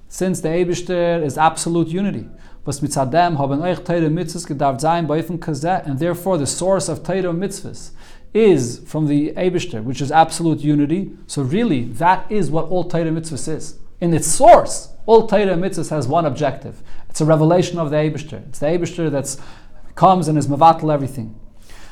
Since 0.09 0.40
the 0.40 0.49
Eibishter 0.49 1.24
is 1.24 1.36
absolute 1.36 1.88
unity, 1.88 2.28
and 2.66 2.78
therefore 5.99 6.38
the 6.38 6.47
source 6.47 6.88
of 6.88 7.03
Teire 7.03 7.36
Mitzvahs 7.36 7.90
is 8.32 8.80
from 8.86 9.07
the 9.07 9.32
Eibishter, 9.32 9.82
which 9.82 10.01
is 10.01 10.11
absolute 10.11 10.61
unity. 10.61 11.12
So 11.26 11.42
really, 11.42 11.84
that 11.84 12.30
is 12.30 12.51
what 12.51 12.68
all 12.68 12.88
Teire 12.88 13.12
Mitzvahs 13.12 13.49
is. 13.49 13.78
In 14.01 14.14
its 14.14 14.26
source, 14.26 14.93
all 15.07 15.27
Torah 15.27 15.57
mitzvahs 15.57 15.91
has 15.91 16.09
one 16.09 16.25
objective. 16.25 16.83
It's 17.09 17.21
a 17.21 17.25
revelation 17.25 17.79
of 17.79 17.91
the 17.91 17.97
Eibishter. 17.97 18.47
It's 18.49 18.59
the 18.59 18.67
Eibishter 18.67 19.11
that 19.11 19.37
comes 19.95 20.29
and 20.29 20.37
is 20.39 20.49
mevatel 20.49 20.93
everything. 20.93 21.39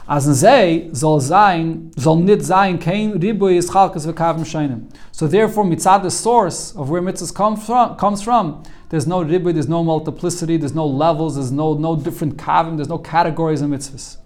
As 0.08 0.26
in 0.26 0.34
Zay, 0.34 0.90
soll 0.92 1.20
sein, 1.20 1.92
soll 1.96 2.16
nit 2.16 2.42
sein, 2.42 2.78
kein 2.78 3.20
Ribui 3.20 3.54
is 3.54 3.70
Chalkas 3.70 4.04
v'kavim 4.04 4.40
shainim. 4.40 4.92
So 5.12 5.28
therefore, 5.28 5.64
mitzad 5.64 6.02
the 6.02 6.10
source 6.10 6.74
of 6.74 6.90
where 6.90 7.00
mitzvahs 7.00 7.32
come 7.32 7.56
from, 7.56 7.96
comes 7.96 8.20
from, 8.20 8.64
there's 8.88 9.06
no 9.06 9.24
Ribui, 9.24 9.54
there's 9.54 9.68
no 9.68 9.84
multiplicity, 9.84 10.56
there's 10.56 10.74
no 10.74 10.86
levels, 10.86 11.36
there's 11.36 11.52
no, 11.52 11.74
no 11.74 11.94
different 11.94 12.36
kavim, 12.36 12.76
there's 12.76 12.88
no 12.88 12.98
categories 12.98 13.62
in 13.62 13.70
mitzvahs. 13.70 14.16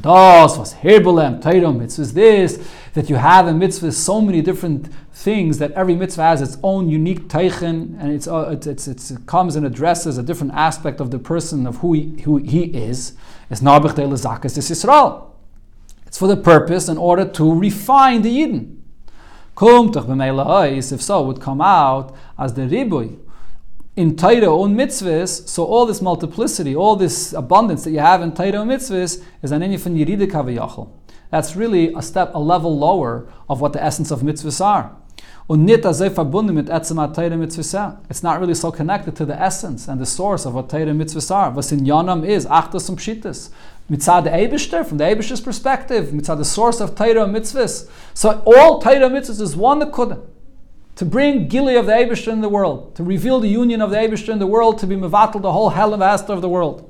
Das, 0.00 0.56
was 0.56 0.74
Herbelem, 0.74 1.42
Torah 1.42 1.72
mitzvah 1.72 2.02
is 2.02 2.14
this, 2.14 2.68
that 2.94 3.10
you 3.10 3.16
have 3.16 3.48
in 3.48 3.58
mitzvah 3.58 3.90
so 3.90 4.20
many 4.20 4.40
different 4.40 4.88
things 5.18 5.58
that 5.58 5.72
every 5.72 5.96
mitzvah 5.96 6.22
has 6.22 6.40
its 6.40 6.56
own 6.62 6.88
unique 6.88 7.26
teichen, 7.26 8.00
and 8.00 8.12
it's, 8.12 8.28
uh, 8.28 8.50
it's, 8.52 8.86
it's, 8.86 9.10
it 9.10 9.26
comes 9.26 9.56
and 9.56 9.66
addresses 9.66 10.16
a 10.16 10.22
different 10.22 10.52
aspect 10.54 11.00
of 11.00 11.10
the 11.10 11.18
person 11.18 11.66
of 11.66 11.78
who 11.78 11.92
he, 11.92 12.22
who 12.22 12.36
he 12.36 12.66
is. 12.66 13.14
It's 13.50 13.60
Narbech 13.60 13.96
de 13.96 14.02
Lezakas 14.02 14.56
is 14.56 14.70
Yisrael. 14.70 15.32
It's 16.06 16.18
for 16.18 16.28
the 16.28 16.36
purpose 16.36 16.88
in 16.88 16.96
order 16.96 17.24
to 17.24 17.52
refine 17.52 18.22
the 18.22 18.30
Yidden. 18.30 18.76
Kum 19.56 19.90
Tuch 19.90 20.92
if 20.92 21.02
so, 21.02 21.22
would 21.22 21.40
come 21.40 21.60
out 21.60 22.14
as 22.38 22.54
the 22.54 22.62
Ribui, 22.62 23.18
in 23.96 24.14
Torah 24.14 24.46
own 24.46 24.76
mitzvahs, 24.76 25.48
so 25.48 25.64
all 25.64 25.84
this 25.84 26.00
multiplicity, 26.00 26.76
all 26.76 26.94
this 26.94 27.32
abundance 27.32 27.82
that 27.82 27.90
you 27.90 27.98
have 27.98 28.22
in 28.22 28.32
Torah 28.32 28.64
mitzvahs 28.64 29.20
is 29.42 29.50
an 29.50 29.62
inyan 29.62 29.80
from 29.80 30.92
That's 31.30 31.56
really 31.56 31.92
a 31.92 32.02
step, 32.02 32.30
a 32.34 32.38
level 32.38 32.78
lower 32.78 33.28
of 33.48 33.60
what 33.60 33.72
the 33.72 33.82
essence 33.82 34.12
of 34.12 34.20
mitzvahs 34.20 34.64
are. 34.64 34.94
It's 35.50 36.10
not 38.22 38.38
really 38.38 38.54
so 38.54 38.70
connected 38.70 39.16
to 39.16 39.24
the 39.24 39.40
essence 39.40 39.88
and 39.88 39.98
the 39.98 40.04
source 40.04 40.44
of 40.44 40.52
what 40.54 40.68
Torah 40.68 40.84
mitzvahs 40.86 41.30
are. 41.34 41.50
Was 41.50 41.72
in 41.72 41.80
Yonam 41.80 42.26
is, 42.26 42.44
Achtas 42.44 42.90
und 42.90 42.98
Pshitas. 42.98 43.48
Mitzad 43.90 44.24
the 44.24 44.30
Eibishter, 44.30 44.84
from 44.86 44.98
the 44.98 45.04
Eibishter's 45.04 45.40
perspective, 45.40 46.08
mitzad 46.08 46.36
the 46.36 46.44
source 46.44 46.80
of 46.80 46.94
Torah 46.94 47.24
mitzvahs. 47.26 47.88
So 48.12 48.42
all 48.44 48.82
Torah 48.82 49.08
mitzvahs 49.08 49.40
is 49.40 49.56
one 49.56 49.80
nekudah 49.80 50.20
to 50.96 51.04
bring 51.04 51.46
Gili 51.46 51.76
of 51.76 51.86
the 51.86 51.92
Abishter 51.92 52.32
in 52.32 52.40
the 52.40 52.48
world, 52.48 52.96
to 52.96 53.04
reveal 53.04 53.38
the 53.38 53.48
union 53.48 53.80
of 53.80 53.90
the 53.90 53.96
Abishter 53.96 54.30
in 54.30 54.40
the 54.40 54.48
world, 54.48 54.78
to 54.80 54.86
be 54.86 54.96
mevatel 54.96 55.40
the 55.40 55.52
whole 55.52 55.70
hell 55.70 55.94
of 55.94 56.02
of 56.02 56.42
the 56.42 56.48
world. 56.48 56.87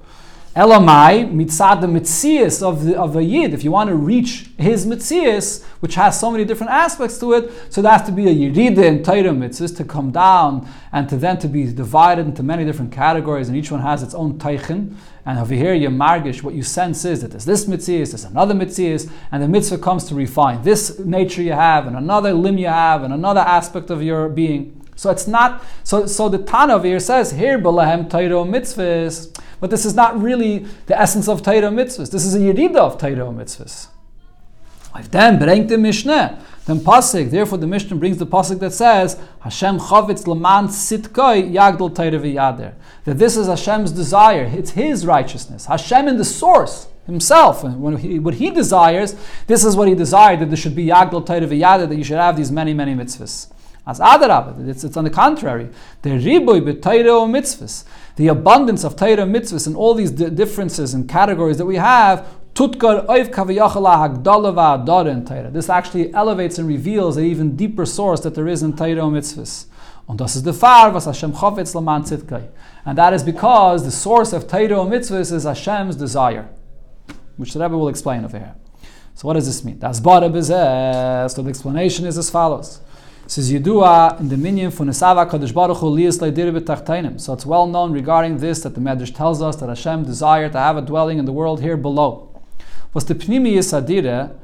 Elamai, 0.57 1.31
mitzad 1.33 1.81
the 1.81 1.87
mitzias 1.87 2.63
of 2.63 2.85
the 2.85 2.99
of 2.99 3.15
a 3.15 3.23
yid. 3.23 3.55
If 3.55 3.63
you 3.63 3.71
want 3.71 3.89
to 3.89 3.95
reach 3.95 4.51
his 4.57 4.87
mitzias, 4.87 5.63
which 5.81 5.95
has 5.95 6.19
so 6.19 6.31
many 6.31 6.45
different 6.45 6.73
aspects 6.73 7.19
to 7.19 7.35
it, 7.35 7.73
so 7.73 7.81
there 7.81 7.93
has 7.93 8.03
to 8.07 8.13
be 8.13 8.27
a 8.29 8.35
yirida 8.35 8.85
in 8.85 9.03
Torah 9.05 9.33
mitzvahs 9.33 9.77
to 9.77 9.85
come 9.85 10.11
down 10.11 10.69
and 10.91 11.09
to 11.09 11.17
then 11.17 11.39
to 11.39 11.49
be 11.49 11.73
divided 11.73 12.27
into 12.27 12.43
many 12.43 12.65
different 12.65 12.91
categories, 12.91 13.49
and 13.49 13.57
each 13.57 13.71
one 13.71 13.83
has 13.83 14.03
its 14.03 14.15
own 14.15 14.39
teichin. 14.39 14.95
And 15.25 15.39
over 15.39 15.55
here, 15.55 15.75
you 15.75 15.91
margish, 15.91 16.43
what 16.43 16.55
you 16.55 16.63
sense 16.63 17.05
is 17.05 17.21
that 17.21 17.31
there's 17.31 17.45
this 17.45 17.69
mitzvah, 17.69 17.93
there's 17.93 18.25
another 18.25 18.55
mitzvah, 18.55 19.13
and 19.31 19.43
the 19.43 19.49
mitzvah 19.49 19.79
comes 19.79 20.05
to 20.05 20.15
refine 20.15 20.63
this 20.63 20.99
nature 20.99 21.43
you 21.43 21.53
have, 21.53 21.87
and 21.87 21.97
another 21.97 22.33
limb 22.33 22.57
you 22.57 22.69
have, 22.69 23.03
and 23.03 23.13
another 23.13 23.41
aspect 23.41 23.91
of 23.91 24.03
your 24.03 24.29
being. 24.29 24.75
So 24.97 25.11
it's 25.11 25.29
not, 25.29 25.63
so, 25.85 26.07
so 26.07 26.29
the 26.29 26.39
Tana 26.39 26.83
here 26.83 26.99
says, 26.99 27.31
here, 27.31 27.59
balahem 27.59 28.11
Torah 28.11 28.45
mitzvahs, 28.45 29.39
but 29.61 29.71
this 29.71 29.85
is 29.85 29.95
not 29.95 30.21
really 30.21 30.67
the 30.87 31.01
essence 31.01 31.29
of 31.29 31.43
Torah 31.43 31.71
mitzvahs. 31.71 32.11
This 32.11 32.25
is 32.25 32.35
a 32.35 32.39
yerida 32.39 32.77
of 32.77 32.99
Torah 32.99 33.33
mitzvahs. 33.33 33.89
If 34.97 35.11
then 35.11 35.39
bringt 35.39 35.69
the 35.69 35.79
Mishnah, 35.79 36.43
then 36.65 36.81
pasuk. 36.81 37.31
Therefore, 37.31 37.59
the 37.59 37.67
Mishnah 37.67 37.97
brings 37.97 38.19
the 38.19 38.27
pasuk 38.27 38.59
that 38.61 38.73
says, 38.73 39.19
"Hashem 39.41 39.79
chavitz 39.79 40.27
laman 40.27 40.69
sitkoi 40.69 41.53
yagdol 41.53 41.95
v'yader." 41.95 42.73
That 43.05 43.19
this 43.19 43.37
is 43.37 43.47
Hashem's 43.47 43.93
desire. 43.93 44.51
It's 44.53 44.71
His 44.71 45.07
righteousness. 45.07 45.67
Hashem 45.67 46.09
in 46.09 46.17
the 46.17 46.25
source 46.25 46.89
Himself, 47.07 47.65
when 47.65 47.97
he, 47.97 48.19
what 48.19 48.35
He 48.35 48.51
desires, 48.51 49.15
this 49.47 49.65
is 49.65 49.77
what 49.77 49.89
He 49.89 49.95
desired 49.95 50.41
that 50.41 50.47
there 50.47 50.57
should 50.57 50.75
be 50.75 50.87
yagdol 50.87 51.25
v'yader. 51.25 51.89
That 51.89 51.97
you 51.97 52.05
should 52.05 52.19
have 52.19 52.37
these 52.37 52.51
many 52.51 52.75
many 52.75 52.95
mitzvahs. 52.95 53.49
As 53.87 54.01
adarab, 54.01 54.69
it's, 54.69 54.85
it's 54.85 54.97
on 54.99 55.05
the 55.05 55.11
contrary. 55.11 55.71
The 56.03 56.11
riboy 56.11 56.61
b'Torah 56.61 57.27
mitzvahs, 57.31 57.85
the 58.19 58.27
abundance 58.27 58.83
of 58.83 58.97
Torah 58.97 59.25
mitzvahs, 59.25 59.69
and 59.69 59.77
all 59.77 59.95
these 59.95 60.11
differences 60.11 60.93
and 60.93 61.09
categories 61.09 61.57
that 61.57 61.67
we 61.67 61.77
have 61.77 62.27
This 65.53 65.71
actually 65.71 66.13
elevates 66.13 66.59
and 66.59 66.67
reveals 66.67 67.17
an 67.17 67.25
even 67.25 67.55
deeper 67.55 67.87
source 67.87 68.21
that 68.23 68.35
there 68.35 68.49
is 68.49 68.65
in 68.65 68.77
Torah 68.77 69.03
mitzvahs. 69.03 69.67
Und 70.09 70.21
das 70.21 70.35
ist 70.35 70.45
der 70.45 70.53
Far, 70.53 70.93
was 70.93 71.05
Hashem 71.05 71.33
chofetz 71.33 71.75
laman 71.77 72.03
tzidkai. 72.03 72.49
And 72.85 72.99
that 72.99 73.13
is 73.13 73.23
because 73.23 73.85
the 73.85 73.93
source 73.93 74.33
of 74.33 74.49
Torah 74.49 74.85
mitzvahs 74.85 75.33
is 75.33 75.45
Hashem's 75.45 75.95
desire, 75.95 76.49
which 77.37 77.53
the 77.53 77.61
Rebbe 77.61 77.79
will 77.79 77.89
explain 77.89 78.25
over 78.25 78.37
here. 78.37 78.57
So 79.15 79.29
what 79.29 79.35
does 79.35 79.47
this 79.47 79.63
mean? 79.63 79.79
Bara 79.79 80.29
So 81.29 81.43
the 81.43 81.49
explanation 81.49 82.05
is 82.05 82.19
as 82.19 82.31
follows. 82.31 82.81
Says 83.29 83.53
Yedua 83.53 84.19
in 84.19 84.29
the 84.29 84.37
minion 84.37 84.73
for 84.73 84.85
Nesava 84.85 85.31
Kadosh 85.31 85.55
Baruch 85.55 85.77
Hu. 85.79 87.19
So 87.19 87.33
it's 87.35 87.47
well 87.47 87.67
known 87.67 87.93
regarding 87.93 88.39
this 88.39 88.63
that 88.63 88.75
the 88.75 88.81
Medrash 88.81 89.15
tells 89.15 89.41
us 89.41 89.55
that 89.57 89.69
Hashem 89.69 90.05
desired 90.05 90.53
to 90.53 90.59
have 90.59 90.77
a 90.77 90.81
dwelling 90.81 91.19
in 91.19 91.27
the 91.27 91.33
world 91.33 91.61
here 91.61 91.77
below 91.77 92.29
was 92.95 93.05
the 93.05 93.15
Pnimiyas 93.15 93.79
Adira, 93.79 94.35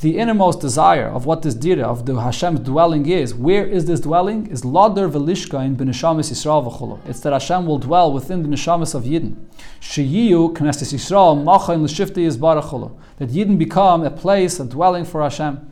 the 0.00 0.18
innermost 0.18 0.60
desire 0.60 1.06
of 1.06 1.24
what 1.24 1.42
this 1.42 1.54
dira 1.54 1.84
of 1.84 2.04
the 2.04 2.20
Hashem's 2.20 2.60
dwelling 2.60 3.08
is. 3.08 3.34
Where 3.34 3.64
is 3.64 3.86
this 3.86 4.00
dwelling? 4.00 4.48
Is 4.48 4.64
lader 4.64 5.08
velishka 5.08 5.64
in 5.64 5.76
b'neshamis 5.76 6.30
Yisrael 6.32 6.68
v'cholo. 6.68 6.98
It's 7.08 7.20
that 7.20 7.32
Hashem 7.32 7.64
will 7.64 7.78
dwell 7.78 8.12
within 8.12 8.42
the 8.42 8.48
neshamis 8.48 8.94
of 8.94 9.04
Yidden. 9.04 9.36
Sheyiyu 9.80 10.52
knesses 10.54 10.92
Yisrael 10.92 11.42
machain 11.42 11.82
l'shifti 11.82 12.26
yizbaracholo. 12.26 12.96
That 13.18 13.30
Yidden 13.30 13.56
become 13.56 14.02
a 14.02 14.10
place, 14.10 14.58
a 14.58 14.64
dwelling 14.64 15.04
for 15.04 15.22
Hashem. 15.22 15.70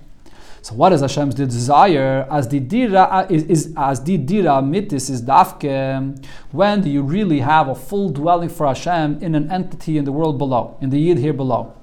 So 0.62 0.74
what 0.76 0.92
is 0.92 1.00
Hashem's 1.00 1.34
desire? 1.34 2.24
As 2.30 2.46
the 2.46 2.60
dira 2.60 3.02
uh, 3.02 3.26
is, 3.28 3.42
is 3.44 3.74
as 3.76 4.00
the 4.04 4.16
dira 4.16 4.62
mitis 4.62 5.10
is 5.10 5.20
dafke. 5.20 6.24
When 6.52 6.82
do 6.82 6.88
you 6.88 7.02
really 7.02 7.40
have 7.40 7.66
a 7.66 7.74
full 7.74 8.10
dwelling 8.10 8.48
for 8.48 8.68
Hashem 8.68 9.18
in 9.20 9.34
an 9.34 9.50
entity 9.50 9.98
in 9.98 10.04
the 10.04 10.12
world 10.12 10.38
below, 10.38 10.76
in 10.80 10.90
the 10.90 11.00
Yid 11.00 11.18
here 11.18 11.32
below? 11.32 11.74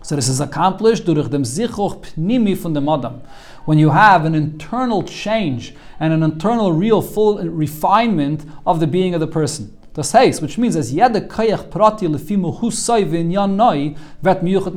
So 0.00 0.16
this 0.16 0.28
is 0.28 0.40
accomplished 0.40 1.04
durch 1.04 1.28
dem 1.28 1.42
Zichuch 1.42 2.00
Pnimi 2.00 2.56
von 2.56 2.72
dem 2.72 2.88
Adam. 2.88 3.20
When 3.66 3.78
you 3.78 3.90
have 3.90 4.24
an 4.24 4.34
internal 4.34 5.02
change 5.02 5.74
and 6.00 6.14
an 6.14 6.22
internal 6.22 6.72
real 6.72 7.02
full 7.02 7.36
refinement 7.38 8.46
of 8.64 8.80
the 8.80 8.86
being 8.86 9.12
of 9.12 9.20
the 9.20 9.26
person. 9.26 9.76
Das 9.92 10.14
heißt, 10.14 10.40
which 10.40 10.56
means 10.56 10.74
as 10.74 10.90
jede 10.90 11.28
kayach 11.28 11.70
prati 11.70 12.06
lefimu 12.06 12.60
husay 12.60 13.04
v'inyan 13.04 13.56
noi 13.56 13.94
vet 14.22 14.42
miyuchat 14.42 14.74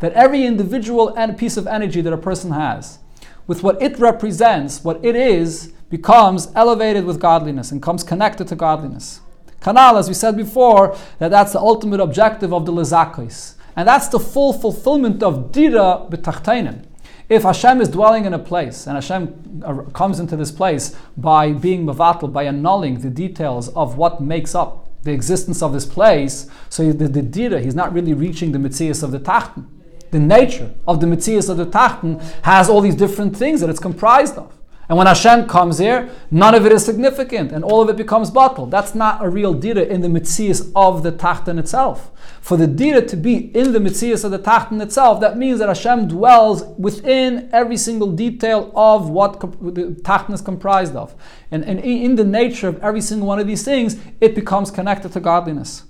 that 0.00 0.12
every 0.12 0.44
individual 0.44 1.14
and 1.16 1.38
piece 1.38 1.56
of 1.56 1.66
energy 1.66 2.00
that 2.00 2.12
a 2.12 2.18
person 2.18 2.52
has, 2.52 2.98
with 3.46 3.62
what 3.62 3.80
it 3.80 3.98
represents, 3.98 4.82
what 4.82 5.04
it 5.04 5.16
is, 5.16 5.72
becomes 5.90 6.48
elevated 6.54 7.04
with 7.04 7.20
godliness 7.20 7.70
and 7.70 7.82
comes 7.82 8.02
connected 8.02 8.48
to 8.48 8.56
godliness. 8.56 9.20
Kanal, 9.60 9.98
as 9.98 10.08
we 10.08 10.14
said 10.14 10.36
before, 10.36 10.96
that 11.18 11.30
that's 11.30 11.52
the 11.52 11.60
ultimate 11.60 12.00
objective 12.00 12.52
of 12.52 12.66
the 12.66 12.72
lezakos. 12.72 13.54
And 13.76 13.88
that's 13.88 14.08
the 14.08 14.20
full 14.20 14.52
fulfillment 14.52 15.22
of 15.22 15.52
dira 15.52 16.06
b'tachtainim. 16.10 16.86
If 17.28 17.42
Hashem 17.42 17.80
is 17.80 17.88
dwelling 17.88 18.26
in 18.26 18.34
a 18.34 18.38
place 18.38 18.86
and 18.86 18.96
Hashem 18.96 19.90
comes 19.94 20.20
into 20.20 20.36
this 20.36 20.52
place 20.52 20.94
by 21.16 21.52
being 21.52 21.86
mavatal, 21.86 22.32
by 22.32 22.44
annulling 22.44 23.00
the 23.00 23.08
details 23.08 23.68
of 23.70 23.96
what 23.96 24.20
makes 24.20 24.54
up 24.54 24.90
the 25.02 25.12
existence 25.12 25.62
of 25.62 25.72
this 25.72 25.86
place, 25.86 26.48
so 26.68 26.92
the, 26.92 27.08
the 27.08 27.22
dira, 27.22 27.60
he's 27.60 27.74
not 27.74 27.92
really 27.94 28.12
reaching 28.12 28.52
the 28.52 28.58
mitzias 28.58 29.02
of 29.02 29.10
the 29.10 29.18
tachten. 29.18 29.66
The 30.14 30.20
nature 30.20 30.72
of 30.86 31.00
the 31.00 31.08
mitzias 31.08 31.50
of 31.50 31.56
the 31.56 31.66
tachten 31.66 32.22
has 32.42 32.70
all 32.70 32.80
these 32.80 32.94
different 32.94 33.36
things 33.36 33.60
that 33.60 33.68
it's 33.68 33.80
comprised 33.80 34.38
of. 34.38 34.56
And 34.88 34.96
when 34.96 35.08
Hashem 35.08 35.48
comes 35.48 35.78
here, 35.78 36.08
none 36.30 36.54
of 36.54 36.64
it 36.64 36.70
is 36.70 36.84
significant 36.84 37.50
and 37.50 37.64
all 37.64 37.82
of 37.82 37.88
it 37.88 37.96
becomes 37.96 38.30
bottled. 38.30 38.70
That's 38.70 38.94
not 38.94 39.24
a 39.24 39.28
real 39.28 39.54
dira 39.54 39.82
in 39.82 40.02
the 40.02 40.06
mitzias 40.06 40.70
of 40.76 41.02
the 41.02 41.10
tachten 41.10 41.58
itself. 41.58 42.12
For 42.40 42.56
the 42.56 42.68
dira 42.68 43.02
to 43.08 43.16
be 43.16 43.50
in 43.56 43.72
the 43.72 43.80
mitzias 43.80 44.24
of 44.24 44.30
the 44.30 44.38
tachten 44.38 44.80
itself, 44.80 45.18
that 45.20 45.36
means 45.36 45.58
that 45.58 45.66
Hashem 45.66 46.06
dwells 46.06 46.62
within 46.78 47.50
every 47.52 47.76
single 47.76 48.12
detail 48.12 48.70
of 48.76 49.10
what 49.10 49.40
the 49.40 49.96
tachten 50.02 50.32
is 50.32 50.42
comprised 50.42 50.94
of. 50.94 51.16
And, 51.50 51.64
and 51.64 51.80
in 51.80 52.14
the 52.14 52.22
nature 52.22 52.68
of 52.68 52.78
every 52.84 53.00
single 53.00 53.26
one 53.26 53.40
of 53.40 53.48
these 53.48 53.64
things, 53.64 53.96
it 54.20 54.36
becomes 54.36 54.70
connected 54.70 55.10
to 55.14 55.18
godliness. 55.18 55.82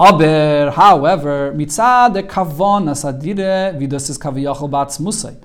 Aber, 0.00 0.70
however, 0.70 1.52
mitzad 1.56 2.14
kavon 2.28 2.88
asadire 2.88 3.76
vidas 3.78 4.08
is 4.10 4.18
kaviyachol 4.18 4.70
batzmusay 4.70 5.36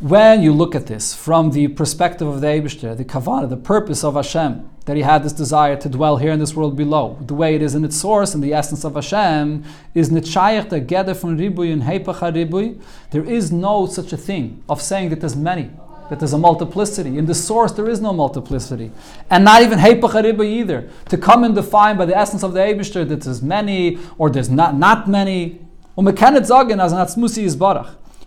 when 0.00 0.42
you 0.42 0.52
look 0.52 0.76
at 0.76 0.86
this 0.86 1.12
from 1.12 1.50
the 1.50 1.66
perspective 1.66 2.28
of 2.28 2.40
the 2.40 2.46
Eibishter, 2.46 2.96
the 2.96 3.04
Kavanah, 3.04 3.48
the 3.48 3.56
purpose 3.56 4.04
of 4.04 4.14
Hashem, 4.14 4.70
that 4.84 4.94
He 4.94 5.02
had 5.02 5.24
this 5.24 5.32
desire 5.32 5.74
to 5.76 5.88
dwell 5.88 6.18
here 6.18 6.30
in 6.30 6.38
this 6.38 6.54
world 6.54 6.76
below, 6.76 7.18
the 7.20 7.34
way 7.34 7.56
it 7.56 7.62
is 7.62 7.74
in 7.74 7.84
its 7.84 7.96
source 7.96 8.32
and 8.32 8.42
the 8.42 8.54
essence 8.54 8.84
of 8.84 8.94
Hashem, 8.94 9.64
is 9.94 10.10
Nitshayach 10.10 10.86
Geder 10.86 11.16
from 11.16 11.36
Ribui 11.36 11.72
and 11.72 11.82
Heipacha 11.82 12.32
Ribui. 12.32 12.80
There 13.10 13.24
is 13.24 13.50
no 13.50 13.86
such 13.86 14.12
a 14.12 14.16
thing 14.16 14.62
of 14.68 14.80
saying 14.80 15.08
that 15.08 15.18
there's 15.18 15.34
many, 15.34 15.70
that 16.08 16.18
there's 16.18 16.32
a 16.32 16.38
multiplicity. 16.38 17.18
In 17.18 17.26
the 17.26 17.34
source, 17.34 17.72
there 17.72 17.88
is 17.88 18.00
no 18.00 18.12
multiplicity. 18.12 18.90
And 19.30 19.44
not 19.44 19.62
even 19.62 19.78
Heipacha 19.78 20.22
Ribui 20.24 20.46
either. 20.46 20.88
To 21.10 21.18
come 21.18 21.44
and 21.44 21.54
define 21.54 21.96
by 21.96 22.06
the 22.06 22.16
essence 22.16 22.42
of 22.42 22.52
the 22.52 22.60
Eibishter 22.60 23.08
that 23.08 23.22
there's 23.22 23.42
many 23.42 23.98
or 24.16 24.30
there's 24.30 24.50
not, 24.50 24.76
not 24.76 25.08
many. 25.08 25.60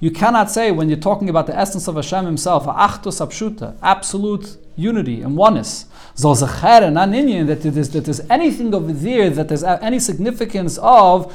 You 0.02 0.12
cannot 0.12 0.50
say 0.52 0.72
when 0.72 0.90
you're 0.90 0.98
talking 0.98 1.30
about 1.30 1.48
the 1.48 1.56
essence 1.56 1.88
of 1.88 1.96
Hashem 1.96 2.26
Himself, 2.26 2.66
achtos 2.66 3.78
absolute 3.82 4.58
unity 4.76 5.22
and 5.22 5.38
oneness, 5.38 5.86
that 6.16 7.60
there's, 7.62 7.90
that 7.90 8.06
there's 8.06 8.20
anything 8.30 8.74
over 8.74 8.92
there 8.92 9.30
that 9.30 9.48
there's 9.48 9.64
any 9.64 10.00
significance 10.00 10.78
of. 10.82 11.32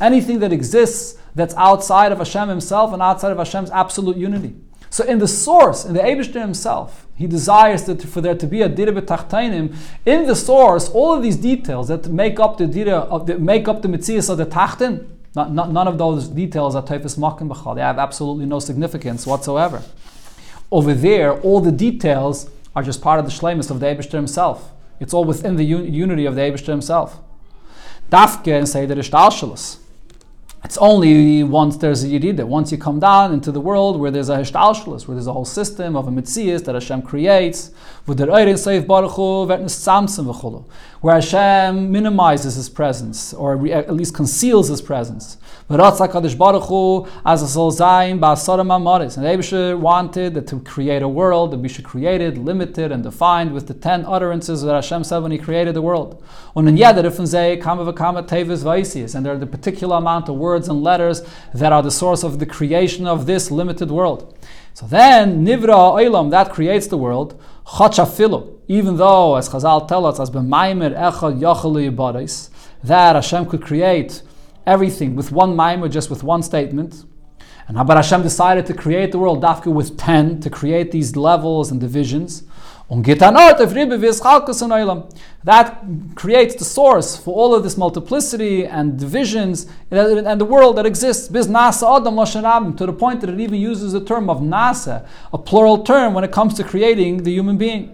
Anything 0.00 0.38
that 0.38 0.52
exists 0.52 1.18
that's 1.36 1.54
outside 1.54 2.10
of 2.10 2.18
Hashem 2.18 2.48
Himself 2.48 2.92
and 2.92 3.00
outside 3.00 3.30
of 3.30 3.38
Hashem's 3.38 3.70
absolute 3.70 4.16
unity. 4.16 4.56
So 4.90 5.04
in 5.04 5.18
the 5.18 5.28
source, 5.28 5.84
in 5.84 5.94
the 5.94 6.00
Abishter 6.00 6.40
himself, 6.40 7.06
he 7.14 7.26
desires 7.26 7.84
that 7.84 8.02
for 8.02 8.20
there 8.22 8.34
to 8.34 8.46
be 8.46 8.62
a 8.62 8.68
dira 8.68 8.92
b'tachtainim. 8.92 9.76
In 10.06 10.26
the 10.26 10.34
source, 10.34 10.88
all 10.88 11.12
of 11.12 11.22
these 11.22 11.36
details 11.36 11.88
that 11.88 12.08
make 12.08 12.40
up 12.40 12.56
the 12.56 12.66
dira 12.66 13.00
of 13.00 13.26
the, 13.26 13.38
make 13.38 13.68
up 13.68 13.82
the 13.82 13.88
mitzias 13.88 14.30
of 14.30 14.38
the 14.38 14.46
tachtin, 14.46 15.06
not, 15.34 15.52
not, 15.52 15.70
none 15.70 15.86
of 15.86 15.98
those 15.98 16.28
details 16.28 16.74
are 16.74 16.82
typhus 16.82 17.16
makim 17.16 17.48
b'chal. 17.50 17.74
They 17.74 17.82
have 17.82 17.98
absolutely 17.98 18.46
no 18.46 18.58
significance 18.58 19.26
whatsoever. 19.26 19.82
Over 20.70 20.94
there, 20.94 21.38
all 21.40 21.60
the 21.60 21.72
details 21.72 22.48
are 22.74 22.82
just 22.82 23.02
part 23.02 23.18
of 23.18 23.26
the 23.26 23.32
shlemus 23.32 23.70
of 23.70 23.80
the 23.80 23.86
Abishter 23.86 24.12
himself. 24.12 24.72
It's 24.98 25.12
all 25.12 25.24
within 25.24 25.56
the 25.56 25.74
un- 25.74 25.92
unity 25.92 26.24
of 26.24 26.36
the 26.36 26.40
Abishter 26.40 26.68
himself. 26.68 27.18
Dafke 28.10 28.56
and 28.56 28.68
say 28.68 28.86
that 28.86 28.96
ishtalshalas. 28.96 29.78
It's 30.66 30.78
only 30.78 31.44
once 31.44 31.76
there's 31.76 32.02
a 32.02 32.08
Yerida, 32.08 32.42
once 32.44 32.72
you 32.72 32.76
come 32.76 32.98
down 32.98 33.32
into 33.32 33.52
the 33.52 33.60
world 33.60 34.00
where 34.00 34.10
there's 34.10 34.30
a 34.30 34.38
Hishtalshalis, 34.38 35.06
where 35.06 35.14
there's 35.14 35.28
a 35.28 35.32
whole 35.32 35.44
system 35.44 35.94
of 35.94 36.08
a 36.08 36.10
Mitzias 36.10 36.64
that 36.64 36.74
Hashem 36.74 37.02
creates, 37.02 37.70
where 41.06 41.14
Hashem 41.14 41.92
minimizes 41.92 42.56
His 42.56 42.68
presence, 42.68 43.32
or 43.32 43.64
at 43.68 43.94
least 43.94 44.12
conceals 44.12 44.66
His 44.66 44.82
presence. 44.82 45.36
But 45.68 45.78
And 45.78 46.00
Abisha 49.24 49.78
wanted 49.78 50.34
that 50.34 50.48
to 50.48 50.58
create 50.60 51.02
a 51.02 51.08
world 51.08 51.52
that 51.52 51.58
we 51.58 51.68
should 51.68 51.84
create 51.84 52.20
it, 52.20 52.36
limited 52.36 52.90
and 52.90 53.04
defined 53.04 53.52
with 53.52 53.68
the 53.68 53.74
ten 53.74 54.04
utterances 54.04 54.62
that 54.62 54.74
Hashem 54.74 55.04
said 55.04 55.18
when 55.18 55.30
He 55.30 55.38
created 55.38 55.76
the 55.76 55.82
world. 55.82 56.20
And 56.56 56.76
there 56.76 57.06
are 59.32 59.38
the 59.38 59.46
particular 59.48 59.96
amount 59.98 60.28
of 60.28 60.34
words 60.34 60.68
and 60.68 60.82
letters 60.82 61.22
that 61.54 61.72
are 61.72 61.84
the 61.84 61.92
source 61.92 62.24
of 62.24 62.40
the 62.40 62.46
creation 62.46 63.06
of 63.06 63.26
this 63.26 63.52
limited 63.52 63.92
world. 63.92 64.35
So 64.76 64.86
then, 64.86 65.42
Nivra 65.46 65.94
Oilam, 65.96 66.30
that 66.32 66.52
creates 66.52 66.86
the 66.86 66.98
world, 66.98 67.40
Chachafilu, 67.64 68.58
even 68.68 68.98
though, 68.98 69.36
as 69.36 69.48
Chazal 69.48 69.88
tell 69.88 70.04
us, 70.04 70.20
as 70.20 70.28
B'maimer 70.30 70.94
Echad 70.94 71.40
Yachali 71.40 72.50
that 72.84 73.14
Hashem 73.14 73.46
could 73.46 73.62
create 73.62 74.20
everything 74.66 75.16
with 75.16 75.32
one 75.32 75.56
maimer, 75.56 75.90
just 75.90 76.10
with 76.10 76.22
one 76.22 76.42
statement. 76.42 77.06
And 77.68 77.86
but 77.86 77.96
Hashem 77.96 78.20
decided 78.22 78.66
to 78.66 78.74
create 78.74 79.12
the 79.12 79.18
world 79.18 79.42
dafka 79.42 79.72
with 79.72 79.96
ten 79.96 80.40
to 80.40 80.50
create 80.50 80.90
these 80.90 81.16
levels 81.16 81.70
and 81.70 81.80
divisions. 81.80 82.42
Oh, 82.88 83.02
that 85.42 85.80
creates 86.14 86.54
the 86.54 86.64
source 86.64 87.16
for 87.16 87.34
all 87.34 87.52
of 87.52 87.64
this 87.64 87.76
multiplicity 87.76 88.64
and 88.64 88.96
divisions 88.96 89.66
and 89.90 90.40
the 90.40 90.44
world 90.44 90.76
that 90.76 90.86
exists. 90.86 91.26
To 91.26 91.32
the 91.34 92.96
point 92.96 93.20
that 93.22 93.30
it 93.30 93.40
even 93.40 93.60
uses 93.60 93.92
the 93.92 94.04
term 94.04 94.30
of 94.30 94.40
nasa, 94.40 95.04
a 95.32 95.38
plural 95.38 95.82
term 95.82 96.14
when 96.14 96.22
it 96.22 96.30
comes 96.30 96.54
to 96.54 96.62
creating 96.62 97.24
the 97.24 97.32
human 97.32 97.58
being. 97.58 97.92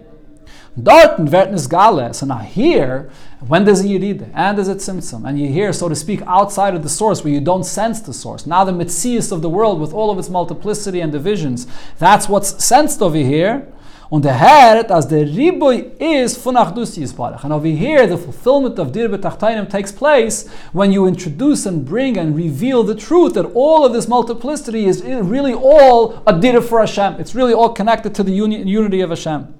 Dort 0.81 1.19
wird 1.19 1.69
gale. 1.69 2.13
So 2.13 2.25
now 2.27 2.39
here, 2.39 3.09
when 3.47 3.63
there's 3.65 3.81
a 3.81 3.85
Yerida 3.85 4.29
and 4.33 4.57
there's 4.57 4.67
a 4.67 4.75
Tzimtzum, 4.75 5.27
and 5.27 5.39
you 5.39 5.47
hear, 5.47 5.71
so 5.73 5.89
to 5.89 5.95
speak, 5.95 6.21
outside 6.27 6.73
of 6.75 6.81
the 6.83 6.89
source 6.89 7.23
where 7.23 7.33
you 7.33 7.41
don't 7.41 7.63
sense 7.63 8.01
the 8.01 8.13
source, 8.13 8.45
now 8.47 8.63
the 8.63 8.71
Mitzias 8.71 9.31
of 9.31 9.41
the 9.41 9.49
world 9.49 9.79
with 9.79 9.93
all 9.93 10.09
of 10.11 10.17
its 10.19 10.29
multiplicity 10.29 10.99
and 10.99 11.11
divisions, 11.11 11.65
that's 11.99 12.27
what's 12.29 12.63
sensed 12.63 13.01
over 13.01 13.17
here. 13.17 13.67
Und 14.13 14.25
der 14.25 14.35
Herd, 14.35 14.91
as 14.91 15.07
the 15.07 15.25
Riboy 15.25 15.85
is 15.97 16.37
Funachdus 16.37 16.95
Yisbarach. 16.99 17.43
And 17.45 17.51
over 17.51 17.65
here, 17.65 18.05
the 18.05 18.15
fulfillment 18.15 18.77
of 18.77 18.91
Dir 18.91 19.09
B'Tachtainim 19.09 19.67
takes 19.67 19.91
place 19.91 20.47
when 20.71 20.91
you 20.91 21.07
introduce 21.07 21.65
and 21.65 21.83
bring 21.83 22.19
and 22.19 22.37
reveal 22.37 22.83
the 22.83 22.93
truth 22.93 23.33
that 23.33 23.47
all 23.55 23.83
of 23.83 23.91
this 23.91 24.07
multiplicity 24.07 24.85
is 24.85 25.01
really 25.01 25.55
all 25.55 26.21
a 26.27 26.39
Dir 26.39 26.61
for 26.61 26.79
Hashem. 26.81 27.15
It's 27.19 27.33
really 27.33 27.55
all 27.55 27.69
connected 27.69 28.13
to 28.13 28.21
the 28.21 28.31
uni- 28.31 28.61
unity 28.61 29.01
of 29.01 29.09
Hashem. 29.09 29.51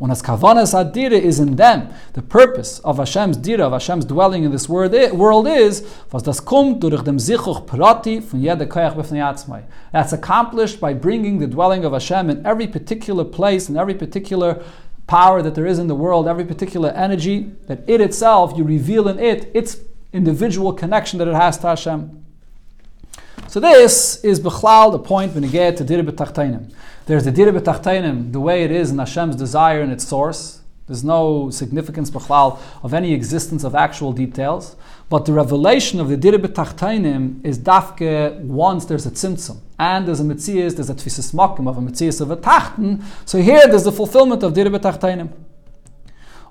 Und 0.00 0.12
as 0.12 0.22
kavanas 0.22 0.74
adira 0.74 1.20
is 1.20 1.40
in 1.40 1.56
them, 1.56 1.88
the 2.12 2.22
purpose 2.22 2.78
of 2.80 2.98
Hashem's 2.98 3.36
dira, 3.36 3.66
of 3.66 3.72
Hashem's 3.72 4.04
dwelling 4.04 4.44
in 4.44 4.52
this 4.52 4.68
world 4.68 4.94
is, 4.94 5.84
was 6.12 6.22
das 6.22 6.40
Prati 6.40 8.20
von 8.20 9.64
That's 9.92 10.12
accomplished 10.12 10.80
by 10.80 10.94
bringing 10.94 11.40
the 11.40 11.48
dwelling 11.48 11.84
of 11.84 11.92
Hashem 11.92 12.30
in 12.30 12.46
every 12.46 12.68
particular 12.68 13.24
place, 13.24 13.68
in 13.68 13.76
every 13.76 13.94
particular 13.94 14.62
power 15.08 15.42
that 15.42 15.56
there 15.56 15.66
is 15.66 15.80
in 15.80 15.88
the 15.88 15.96
world, 15.96 16.28
every 16.28 16.44
particular 16.44 16.90
energy, 16.90 17.50
that 17.66 17.82
it 17.88 18.00
itself, 18.00 18.52
you 18.56 18.62
reveal 18.62 19.08
in 19.08 19.18
it, 19.18 19.50
its 19.52 19.78
individual 20.12 20.72
connection 20.72 21.18
that 21.18 21.26
it 21.26 21.34
has 21.34 21.58
to 21.58 21.68
Hashem. 21.68 22.24
So 23.58 23.62
this 23.62 24.22
is 24.22 24.38
Bechlal, 24.38 24.92
the 24.92 25.00
point 25.00 25.34
when 25.34 25.42
you 25.42 25.50
get 25.50 25.76
to 25.78 25.82
Dir 25.82 26.04
B'Tachtainim. 26.04 26.72
There's 27.06 27.24
the 27.24 27.32
Dir 27.32 27.52
B'Tachtainim, 27.52 28.30
the 28.30 28.38
way 28.38 28.62
it 28.62 28.70
is 28.70 28.92
in 28.92 28.98
Hashem's 28.98 29.34
desire 29.34 29.80
and 29.80 29.90
its 29.90 30.06
source. 30.06 30.60
There's 30.86 31.02
no 31.02 31.50
significance 31.50 32.08
Bechlal 32.08 32.60
of 32.84 32.94
any 32.94 33.12
existence 33.12 33.64
of 33.64 33.74
actual 33.74 34.12
details. 34.12 34.76
But 35.08 35.24
the 35.24 35.32
revelation 35.32 35.98
of 35.98 36.08
the 36.08 36.16
Dir 36.16 36.38
B'Tachtainim 36.38 37.44
is 37.44 37.58
dafke 37.58 38.38
once 38.42 38.84
there's 38.84 39.06
a 39.06 39.10
tzimtzum. 39.10 39.58
And 39.76 40.06
there's 40.06 40.20
a 40.20 40.22
Metzias, 40.22 40.76
there's 40.76 40.90
a 40.90 40.94
Tfisis 40.94 41.34
Makim 41.34 41.68
of 41.68 41.78
a 41.78 41.80
Metzias 41.80 42.20
of 42.20 42.30
a 42.30 42.36
Tachten. 42.36 43.02
So 43.24 43.42
here 43.42 43.66
there's 43.66 43.82
the 43.82 43.90
fulfillment 43.90 44.44
of 44.44 44.54
Dir 44.54 44.66
B'Tachtainim. 44.66 45.32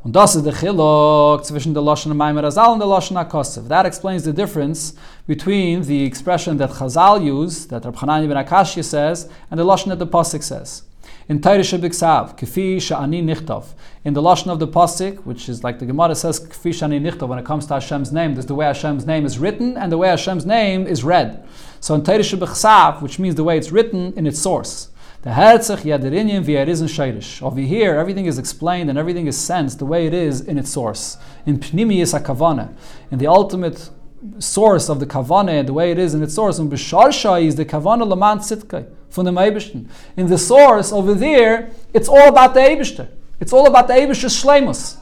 Und 0.08 0.16
das 0.16 0.38
ist 0.38 0.46
der 0.46 0.54
Chilok 0.54 1.44
zwischen 1.44 1.74
der 1.74 1.84
Maimer 1.84 2.46
Azal 2.46 2.80
Lashon 2.80 3.18
HaKosev. 3.18 3.68
That 3.68 3.86
explains 3.86 4.24
the 4.24 4.32
difference 4.32 4.94
between 5.28 5.82
the 5.82 6.06
expression 6.06 6.58
that 6.60 6.70
Chazal 6.70 7.22
use, 7.22 7.68
that 7.68 7.84
Rab 7.84 7.98
Hanani 7.98 8.26
ben 8.26 8.38
Akashya 8.38 8.86
says, 8.86 9.30
and 9.52 9.60
the 9.60 9.66
Lashon 9.66 9.90
that 9.90 10.00
the 10.00 10.08
Pasuk 10.08 10.44
says. 10.44 10.84
In 11.28 11.42
Teirisha 11.42 11.78
Biksav, 11.78 12.38
Kefi 12.40 12.78
Sha'ani 12.78 13.22
Nichtov. 13.22 13.74
In 14.06 14.14
the 14.14 14.22
Lashon 14.22 14.48
of 14.48 14.60
the 14.60 14.68
Pasuk, 14.70 15.26
which 15.26 15.50
is 15.50 15.62
like 15.66 15.78
the 15.80 15.86
Gemara 15.86 16.16
says, 16.16 16.40
Kefi 16.40 16.70
Sha'ani 16.72 17.02
Nichtov, 17.02 17.28
when 17.28 17.40
it 17.40 17.44
comes 17.44 17.66
to 17.66 17.74
Hashem's 17.74 18.14
name, 18.14 18.34
there's 18.34 18.46
the 18.46 18.56
way 18.56 18.66
Hashem's 18.66 19.06
name 19.06 19.26
is 19.26 19.38
written 19.38 19.76
and 19.76 19.92
the 19.92 19.98
way 19.98 20.08
Hashem's 20.08 20.46
name 20.46 20.88
is 20.88 21.04
read. 21.04 21.46
So 21.82 21.96
in 21.96 22.04
Teirisha 22.04 22.40
Biksav, 22.40 23.02
which 23.02 23.20
means 23.20 23.36
the 23.36 23.44
way 23.44 23.58
it's 23.58 23.74
written 23.74 24.14
in 24.14 24.26
its 24.26 24.40
source. 24.40 24.88
The 25.24 25.32
Herzach 25.32 25.82
Yaderinyan 25.82 26.46
V'Yarizin 26.46 26.88
Shairish. 26.88 27.42
Over 27.42 27.60
here, 27.60 27.96
everything 27.96 28.28
is 28.28 28.38
explained 28.38 28.92
and 28.92 29.00
everything 29.00 29.26
is 29.26 29.36
sensed 29.36 29.80
the 29.80 29.86
way 29.86 30.06
it 30.06 30.14
is 30.14 30.42
in 30.42 30.60
its 30.60 30.70
source. 30.70 31.18
In 31.48 31.58
Pnimiyis 31.58 32.20
HaKavana, 32.20 32.76
in 33.10 33.18
the 33.18 33.26
ultimate 33.26 33.90
source 34.38 34.90
of 34.90 35.00
the 35.00 35.08
Kavana, 35.08 35.66
the 35.66 35.74
way 35.74 35.90
it 35.90 35.98
is 35.98 36.14
in 36.14 36.22
its 36.22 36.36
source. 36.36 36.60
And 36.60 36.72
Bisharsha 36.72 37.44
is 37.44 37.56
the 37.56 37.66
Kavana 37.66 38.08
Laman 38.08 38.38
Tzitkai, 38.40 38.88
from 39.10 39.26
the 39.26 39.32
Eibishter. 39.32 39.90
In 40.16 40.28
the 40.28 40.38
source 40.38 40.94
over 40.94 41.16
there, 41.16 41.72
it's 41.96 42.08
all 42.08 42.28
about 42.28 42.54
the 42.54 42.60
Eibishter. 42.60 43.10
It's 43.40 43.52
all 43.52 43.66
about 43.66 43.88
the 43.88 43.96
Eibishter's 43.96 44.40
Shlemus. 44.40 44.98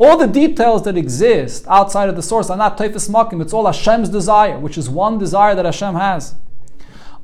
All 0.00 0.16
the 0.16 0.26
details 0.26 0.82
that 0.82 0.96
exist 0.96 1.66
outside 1.68 2.08
of 2.08 2.16
the 2.16 2.22
source 2.22 2.50
are 2.50 2.56
not 2.56 2.76
Teifis 2.76 3.08
Makim, 3.08 3.40
it's 3.40 3.52
all 3.52 3.66
Hashem's 3.66 4.08
desire, 4.08 4.58
which 4.58 4.76
is 4.76 4.90
one 4.90 5.18
desire 5.18 5.54
that 5.54 5.64
Hashem 5.64 5.94
has. 5.94 6.34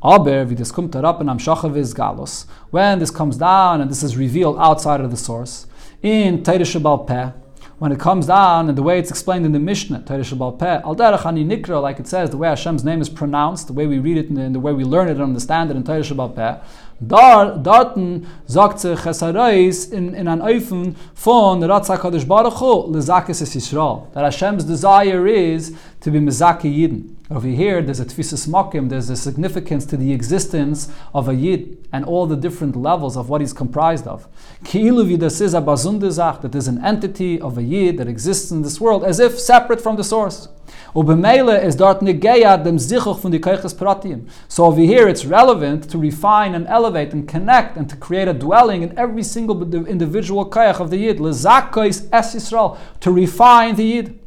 Aber 0.01 0.49
wie 0.49 0.55
das 0.55 0.73
kommt 0.73 0.95
herab 0.95 1.21
in 1.21 1.29
am 1.29 1.39
Galos, 1.39 2.47
when 2.71 3.01
this 3.01 3.13
comes 3.13 3.37
down 3.37 3.81
and 3.81 3.91
this 3.91 4.05
is 4.05 4.17
revealed 4.17 4.57
outside 4.57 5.01
of 5.01 5.11
the 5.11 5.17
source, 5.17 5.67
in 6.03 6.45
Teirish 6.45 6.75
Peh, 7.07 7.33
when 7.81 7.91
it 7.91 7.99
comes 7.99 8.27
down 8.27 8.69
and 8.69 8.79
the 8.79 8.83
way 8.83 9.01
it's 9.01 9.11
explained 9.11 9.45
in 9.45 9.53
the 9.53 9.59
Mishnah, 9.59 10.05
Teirish 10.07 10.31
Peh, 10.59 10.81
Al 10.85 10.95
Derech 10.95 11.27
Ani 11.27 11.45
Nikra, 11.45 11.83
like 11.83 11.99
it 11.99 12.07
says, 12.07 12.31
the 12.31 12.37
way 12.37 12.49
Hashem's 12.49 12.85
name 12.85 13.01
is 13.01 13.09
pronounced, 13.09 13.67
the 13.67 13.73
way 13.73 13.89
we 13.89 13.99
read 13.99 14.19
it 14.19 14.29
and 14.29 14.55
the 14.55 14.61
way 14.61 14.73
we 14.73 14.85
learn 14.85 15.09
it 15.09 15.13
and 15.13 15.23
understand 15.23 15.73
it 15.73 15.77
in 15.77 15.83
Teirish 15.83 16.15
Peh, 16.37 16.59
Dar, 17.01 17.59
dorten 17.59 18.27
sagt 18.47 18.81
sich 18.81 18.99
Chesareis 18.99 19.93
in, 19.93 20.15
in 20.15 20.27
an 20.27 20.43
Eufen 20.43 20.97
von 21.15 21.63
Ratza 21.63 21.97
Kadosh 21.97 22.27
Baruch 22.27 22.61
Hu, 22.61 22.93
Lezakis 22.93 23.41
es 23.41 23.55
Yisrael. 23.55 24.13
That 24.13 24.25
Hashem's 24.25 24.65
desire 24.65 25.25
is 25.29 25.77
to 26.01 26.11
be 26.11 26.21
Mezaki 26.21 26.77
Yidden. 26.79 27.15
Over 27.31 27.49
here, 27.49 27.83
there's 27.83 28.01
a 28.01 28.07
Tfisis 28.07 28.49
Makim, 28.49 28.89
there's 28.89 29.11
a 29.11 29.17
significance 29.17 29.85
to 29.87 29.97
the 29.97 30.13
existence 30.13 30.91
of 31.13 31.29
a 31.29 31.35
Yid 31.35 31.87
and 31.93 32.05
all 32.05 32.27
the 32.27 32.37
different 32.37 32.75
levels 32.75 33.17
of 33.17 33.29
what 33.29 33.41
he's 33.43 33.53
comprised 33.53 34.07
of. 34.07 34.27
Ki'ilu 34.65 35.05
vidas 35.05 35.41
is 35.41 35.53
a 35.53 35.61
bazundezach, 35.61 36.41
that 36.41 36.53
there's 36.53 36.69
an 36.69 36.83
entity 36.85 37.39
of 37.41 37.59
a 37.59 37.63
Yid 37.63 37.99
that 37.99 38.09
exists 38.09 38.51
in 38.51 38.63
this 38.63 38.81
world 38.81 39.05
as 39.05 39.21
if 39.21 39.39
separate 39.39 39.81
from 39.81 39.97
the 39.97 40.05
source. 40.05 40.49
Ubemele 40.95 41.63
is 41.63 41.77
dort 41.77 42.01
negeya 42.01 42.63
dem 42.63 42.79
zichuch 42.79 43.21
von 43.21 43.31
die. 43.31 44.21
So 44.49 44.65
over 44.65 44.81
here 44.81 45.07
it's 45.07 45.27
relevant 45.27 45.91
to 45.91 45.99
refine 45.99 46.55
and 46.55 46.67
elevate 46.67 47.13
and 47.13 47.29
connect 47.29 47.77
and 47.77 47.91
to 47.91 47.97
create 47.97 48.29
a 48.29 48.33
dwelling 48.33 48.83
in 48.83 48.99
every 48.99 49.23
single 49.23 49.63
individual 49.87 50.49
kayach 50.49 50.81
of 50.81 50.91
the 50.91 50.97
yid. 50.97 51.19
Lezakois 51.19 52.09
es 52.13 52.35
Yisrael 52.35 52.79
to 53.01 53.11
refine 53.11 53.77
the 53.77 53.85
yid. 53.85 54.19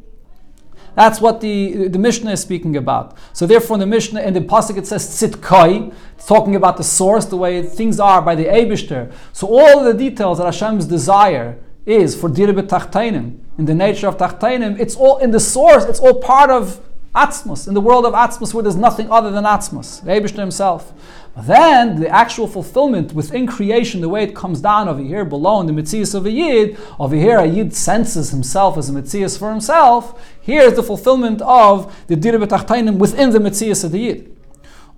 That's 0.94 1.20
what 1.20 1.40
the, 1.40 1.88
the 1.88 1.98
Mishnah 1.98 2.32
is 2.32 2.40
speaking 2.40 2.76
about. 2.76 3.16
So 3.32 3.46
therefore, 3.46 3.76
in 3.76 3.80
the 3.80 3.86
Mishnah, 3.86 4.20
in 4.20 4.34
the 4.34 4.40
pasuk 4.40 4.76
it 4.76 4.86
says 4.86 5.06
tzitkai, 5.08 5.94
it's 6.14 6.26
talking 6.26 6.54
about 6.54 6.76
the 6.76 6.84
source, 6.84 7.24
the 7.24 7.36
way 7.36 7.62
things 7.62 7.98
are 7.98 8.20
by 8.20 8.34
the 8.34 8.44
Eibishter. 8.44 9.12
So 9.32 9.46
all 9.46 9.82
the 9.84 9.94
details 9.94 10.38
that 10.38 10.44
Hashem's 10.44 10.86
desire 10.86 11.58
is 11.86 12.14
for 12.14 12.28
diribet 12.28 12.68
tachtainim, 12.68 13.38
in 13.58 13.64
the 13.64 13.74
nature 13.74 14.06
of 14.06 14.18
tachtainim, 14.18 14.78
it's 14.78 14.96
all 14.96 15.18
in 15.18 15.30
the 15.30 15.40
source, 15.40 15.84
it's 15.84 16.00
all 16.00 16.14
part 16.14 16.50
of 16.50 16.80
Atzmos, 17.14 17.68
in 17.68 17.74
the 17.74 17.80
world 17.80 18.06
of 18.06 18.14
Atzmos 18.14 18.54
where 18.54 18.62
there's 18.62 18.76
nothing 18.76 19.10
other 19.10 19.30
than 19.30 19.44
Atzmos, 19.44 20.02
the 20.02 20.10
Abishter 20.10 20.38
himself. 20.38 20.92
Then 21.36 21.98
the 22.00 22.08
actual 22.08 22.46
fulfillment 22.46 23.14
within 23.14 23.46
creation, 23.46 24.02
the 24.02 24.08
way 24.08 24.22
it 24.22 24.34
comes 24.34 24.60
down 24.60 24.88
over 24.88 25.00
here 25.00 25.24
below 25.24 25.60
in 25.60 25.66
the 25.66 25.72
Mitzias 25.72 26.14
of 26.14 26.26
a 26.26 26.30
Yid, 26.30 26.76
over 27.00 27.16
here 27.16 27.38
a 27.38 27.46
Yid 27.46 27.74
senses 27.74 28.30
himself 28.30 28.76
as 28.76 28.90
a 28.90 28.92
Mitzias 28.92 29.38
for 29.38 29.50
himself. 29.50 30.20
Here 30.42 30.62
is 30.62 30.74
the 30.74 30.82
fulfillment 30.82 31.40
of 31.40 32.04
the 32.06 32.16
Dire 32.16 32.38
B'Tachtainim 32.38 32.98
within 32.98 33.30
the 33.30 33.38
Mitzias 33.38 33.82
of 33.82 33.92
the 33.92 34.00
Yid. 34.00 34.36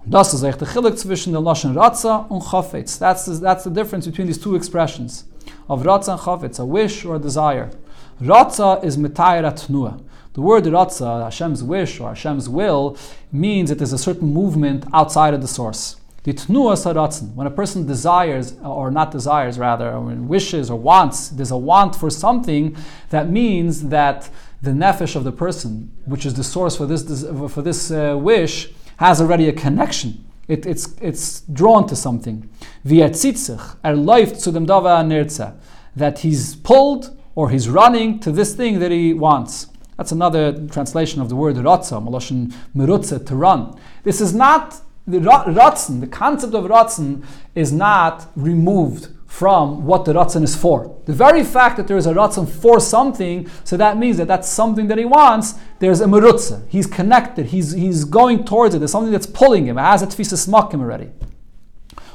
Das 0.06 0.34
ist 0.34 0.42
echt 0.42 0.60
der 0.60 0.66
Chilik 0.66 0.98
zwischen 0.98 1.32
der 1.32 1.40
Lashon 1.40 1.74
Ratza 1.74 2.26
und 2.28 2.42
Chafetz. 2.42 2.98
That's 2.98 3.24
the, 3.24 3.40
that's 3.40 3.64
the 3.64 3.70
difference 3.70 4.06
between 4.06 4.26
these 4.26 4.38
two 4.38 4.54
expressions 4.54 5.24
of 5.68 5.82
Ratza 5.82 6.12
and 6.12 6.20
Chafetz, 6.20 6.58
a 6.58 6.64
wish 6.64 7.06
or 7.06 7.14
a 7.14 7.18
desire. 7.18 7.70
Ratza 8.20 8.84
is 8.84 8.98
Metayra 8.98 9.52
Tnua. 9.52 10.02
The 10.34 10.42
word 10.42 10.64
Ratza, 10.64 11.24
Hashem's 11.24 11.62
wish 11.62 12.00
or 12.00 12.10
Hashem's 12.10 12.48
will, 12.48 12.98
means 13.32 13.70
that 13.70 13.78
there's 13.78 13.94
a 13.94 13.98
certain 13.98 14.34
movement 14.34 14.84
outside 14.92 15.32
of 15.32 15.40
the 15.40 15.48
source. 15.48 15.96
The 16.24 16.32
Tnua 16.32 16.74
Saratzen, 16.74 17.34
when 17.34 17.46
a 17.46 17.50
person 17.50 17.86
desires, 17.86 18.54
or 18.62 18.90
not 18.90 19.10
desires 19.10 19.58
rather, 19.58 19.90
or 19.90 20.00
wishes 20.00 20.70
or 20.70 20.78
wants, 20.78 21.28
there's 21.28 21.50
a 21.50 21.56
want 21.56 21.94
for 21.94 22.08
something, 22.08 22.74
that 23.10 23.28
means 23.28 23.88
that 23.88 24.30
the 24.62 24.70
nefesh 24.70 25.16
of 25.16 25.24
the 25.24 25.32
person, 25.32 25.92
which 26.06 26.24
is 26.24 26.32
the 26.32 26.42
source 26.42 26.78
for 26.78 26.86
this, 26.86 27.26
for 27.52 27.60
this 27.60 27.90
uh, 27.90 28.16
wish, 28.18 28.70
has 28.96 29.20
already 29.20 29.50
a 29.50 29.52
connection. 29.52 30.24
It, 30.48 30.64
it's, 30.64 30.94
it's 31.02 31.42
drawn 31.42 31.86
to 31.88 31.96
something. 31.96 32.48
Er 32.86 33.08
That 35.96 36.18
he's 36.20 36.56
pulled 36.56 37.20
or 37.34 37.50
he's 37.50 37.68
running 37.68 38.18
to 38.20 38.32
this 38.32 38.54
thing 38.54 38.78
that 38.78 38.90
he 38.90 39.12
wants. 39.12 39.66
That's 39.98 40.12
another 40.12 40.66
translation 40.68 41.20
of 41.20 41.28
the 41.28 41.36
word 41.36 41.56
rotza, 41.56 42.02
maloshin 42.02 42.54
merutze, 42.74 43.26
to 43.26 43.36
run. 43.36 43.78
This 44.04 44.22
is 44.22 44.34
not 44.34 44.80
the 45.06 45.18
rotzen, 45.18 46.00
the 46.00 46.06
concept 46.06 46.54
of 46.54 46.64
rotzen 46.64 47.24
is 47.54 47.72
not 47.72 48.30
removed 48.34 49.08
from 49.26 49.84
what 49.84 50.04
the 50.04 50.12
rotzen 50.12 50.42
is 50.42 50.54
for. 50.54 50.96
The 51.06 51.12
very 51.12 51.42
fact 51.42 51.76
that 51.76 51.88
there 51.88 51.96
is 51.96 52.06
a 52.06 52.14
rotzen 52.14 52.48
for 52.48 52.78
something, 52.78 53.50
so 53.64 53.76
that 53.76 53.98
means 53.98 54.16
that 54.18 54.28
that's 54.28 54.48
something 54.48 54.86
that 54.88 54.96
he 54.96 55.04
wants, 55.04 55.54
there's 55.80 56.00
a 56.00 56.06
merutze. 56.06 56.62
He's 56.68 56.86
connected, 56.86 57.46
he's, 57.46 57.72
he's 57.72 58.04
going 58.04 58.44
towards 58.44 58.74
it, 58.74 58.78
there's 58.78 58.92
something 58.92 59.12
that's 59.12 59.26
pulling 59.26 59.66
him, 59.66 59.76
has 59.76 60.02
a 60.02 60.06
tfisa 60.06 60.36
smokim 60.36 60.80
already. 60.80 61.10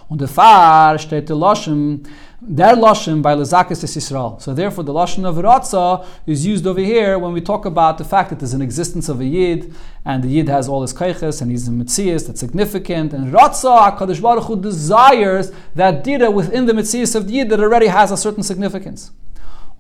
Und 0.09 0.21
der 0.21 0.27
Far 0.27 0.97
steht 0.97 1.29
der 1.29 1.35
Loschen, 1.35 2.07
their 2.41 2.73
lashon 2.75 3.21
by 3.21 3.35
lezakis 3.35 3.83
is 3.83 3.95
Yisrael. 3.95 4.41
So 4.41 4.53
therefore, 4.53 4.83
the 4.83 4.93
lashon 4.93 5.25
of 5.25 5.35
ratza 5.35 6.05
is 6.25 6.45
used 6.45 6.65
over 6.65 6.79
here 6.79 7.19
when 7.19 7.33
we 7.33 7.41
talk 7.41 7.65
about 7.65 7.97
the 7.97 8.05
fact 8.05 8.29
that 8.29 8.39
there's 8.39 8.53
an 8.53 8.61
existence 8.61 9.09
of 9.09 9.19
a 9.19 9.25
yid, 9.25 9.73
and 10.05 10.23
the 10.23 10.29
yid 10.29 10.47
has 10.47 10.69
all 10.69 10.81
his 10.81 10.93
kaiches, 10.93 11.41
and 11.41 11.51
he's 11.51 11.67
a 11.67 11.71
mitzias 11.71 12.27
that's 12.27 12.39
significant. 12.39 13.13
And 13.13 13.33
ratza, 13.33 13.97
Hakadosh 13.97 14.21
Baruch 14.21 14.45
Hu 14.45 14.61
desires 14.61 15.51
that 15.75 16.03
dira 16.03 16.31
within 16.31 16.65
the 16.65 16.73
mitzias 16.73 17.15
of 17.15 17.27
the 17.27 17.33
yid 17.33 17.49
that 17.49 17.59
already 17.59 17.87
has 17.87 18.11
a 18.11 18.17
certain 18.17 18.43
significance. 18.43 19.11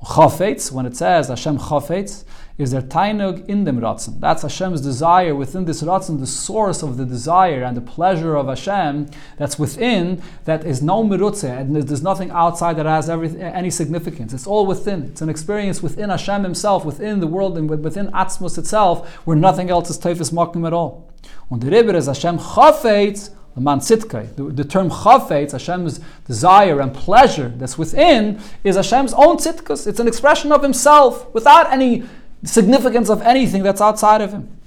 Chafetz, 0.03 0.71
when 0.71 0.85
it 0.85 0.95
says 0.95 1.27
Hashem 1.27 1.57
chafetz, 1.57 2.23
is 2.59 2.71
there 2.71 2.81
tainug 2.81 3.47
in 3.47 3.63
them 3.63 3.79
ratzon. 3.79 4.19
That's 4.19 4.43
Hashem's 4.43 4.81
desire 4.81 5.33
within 5.33 5.63
this 5.63 5.81
ratzon, 5.81 6.19
the 6.19 6.27
source 6.27 6.83
of 6.83 6.97
the 6.97 7.05
desire 7.05 7.63
and 7.63 7.75
the 7.75 7.81
pleasure 7.81 8.35
of 8.35 8.47
Hashem 8.47 9.09
that's 9.37 9.57
within, 9.57 10.21
that 10.43 10.65
is 10.65 10.81
no 10.81 11.03
mirutze, 11.03 11.49
and 11.49 11.73
there's 11.73 12.03
nothing 12.03 12.29
outside 12.31 12.75
that 12.75 12.85
has 12.85 13.09
every, 13.09 13.41
any 13.41 13.71
significance. 13.71 14.33
It's 14.33 14.45
all 14.45 14.65
within. 14.65 15.03
It's 15.03 15.21
an 15.21 15.29
experience 15.29 15.81
within 15.81 16.09
Hashem 16.09 16.43
Himself, 16.43 16.83
within 16.83 17.21
the 17.21 17.27
world, 17.27 17.57
and 17.57 17.69
within 17.69 18.07
Atzmos 18.07 18.57
itself, 18.57 19.09
where 19.25 19.37
nothing 19.37 19.69
else 19.69 19.89
is 19.89 19.97
teifis 19.97 20.33
makim 20.33 20.67
at 20.67 20.73
all. 20.73 21.09
Und 21.49 21.61
the 21.61 21.71
Rebbe 21.71 21.95
is 21.95 22.07
Hashem 22.07 22.39
chafetz, 22.39 23.29
the 23.55 23.61
man 23.61 23.79
sitkai. 23.79 24.35
The, 24.35 24.43
the 24.43 24.63
term 24.65 24.89
chafetz, 24.89 25.53
Hashem's 25.53 26.01
desire 26.27 26.81
and 26.81 26.93
pleasure 26.93 27.53
that's 27.55 27.77
within, 27.77 28.41
is 28.65 28.75
Hashem's 28.75 29.13
own 29.13 29.37
sitkus. 29.37 29.87
It's 29.87 30.01
an 30.01 30.09
expression 30.09 30.51
of 30.51 30.61
Himself 30.61 31.33
without 31.33 31.71
any 31.71 32.03
significance 32.43 33.09
of 33.09 33.21
anything 33.21 33.63
that's 33.63 33.81
outside 33.81 34.21
of 34.21 34.31
him. 34.31 34.59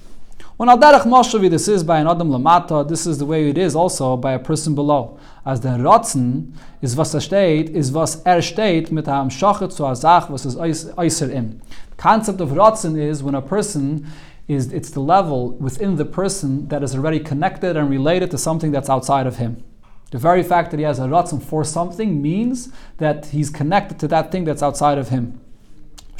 When 0.57 0.68
al 0.68 0.79
derech 0.79 1.03
moshavi, 1.03 1.51
this 1.51 1.66
is 1.66 1.83
by 1.83 1.99
an 1.99 2.07
adam 2.07 2.29
lamata, 2.29 2.87
this 2.87 3.07
is 3.07 3.18
the 3.18 3.27
way 3.27 3.49
it 3.49 3.59
is 3.59 3.75
also 3.75 4.16
by 4.16 4.33
a 4.33 4.39
person 4.39 4.75
below. 4.75 5.18
As 5.47 5.61
the 5.61 5.70
rotzen 5.70 6.53
is 6.81 6.95
was 6.95 7.14
steht, 7.14 7.70
is 7.70 7.91
was 7.91 8.16
er 8.27 8.41
steht 8.41 8.93
mit 8.93 9.07
ham 9.07 9.29
shachet 9.29 9.73
zu 9.73 9.83
azach, 9.83 10.29
was 10.29 10.47
is 10.47 10.57
eiser 10.57 11.33
im. 11.33 11.61
Concept 11.97 12.41
of 12.41 12.51
rotzen 12.51 13.01
is 13.01 13.23
when 13.23 13.35
a 13.35 13.43
person 13.43 14.07
is 14.47 14.73
it's 14.73 14.91
the 14.91 15.01
level 15.01 15.53
within 15.53 15.97
the 15.97 16.05
person 16.05 16.68
that 16.68 16.83
is 16.83 16.95
already 16.95 17.18
connected 17.18 17.77
and 17.77 17.89
related 17.89 18.31
to 18.31 18.39
something 18.39 18.70
that's 18.73 18.91
outside 18.91 19.27
of 19.27 19.37
him. 19.37 19.64
The 20.11 20.18
very 20.18 20.43
fact 20.43 20.70
that 20.73 20.77
he 20.77 20.85
has 20.85 20.99
a 20.99 21.05
rotzen 21.05 21.43
for 21.43 21.64
something 21.64 22.20
means 22.20 22.68
that 22.99 23.27
he's 23.27 23.49
connected 23.49 23.99
to 24.01 24.09
that 24.09 24.31
thing 24.31 24.45
that's 24.45 24.62
outside 24.62 24.99
of 24.99 25.09
him. 25.09 25.41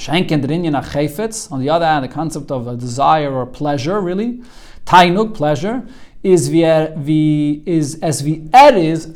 Schenken 0.03 1.53
On 1.53 1.61
the 1.61 1.71
other 1.71 1.87
hand, 1.87 2.05
the 2.05 2.09
concept 2.09 2.51
of 2.51 2.67
a 2.67 2.77
desire 2.77 3.33
or 3.33 3.47
pleasure, 3.47 4.01
really, 4.01 4.43
tainug, 4.85 5.35
pleasure, 5.35 5.87
is 6.23 6.51
wie 6.51 7.63
is 7.67 7.99
as 8.01 8.25
wie 8.25 8.49
er 8.55 8.77
is 8.77 9.07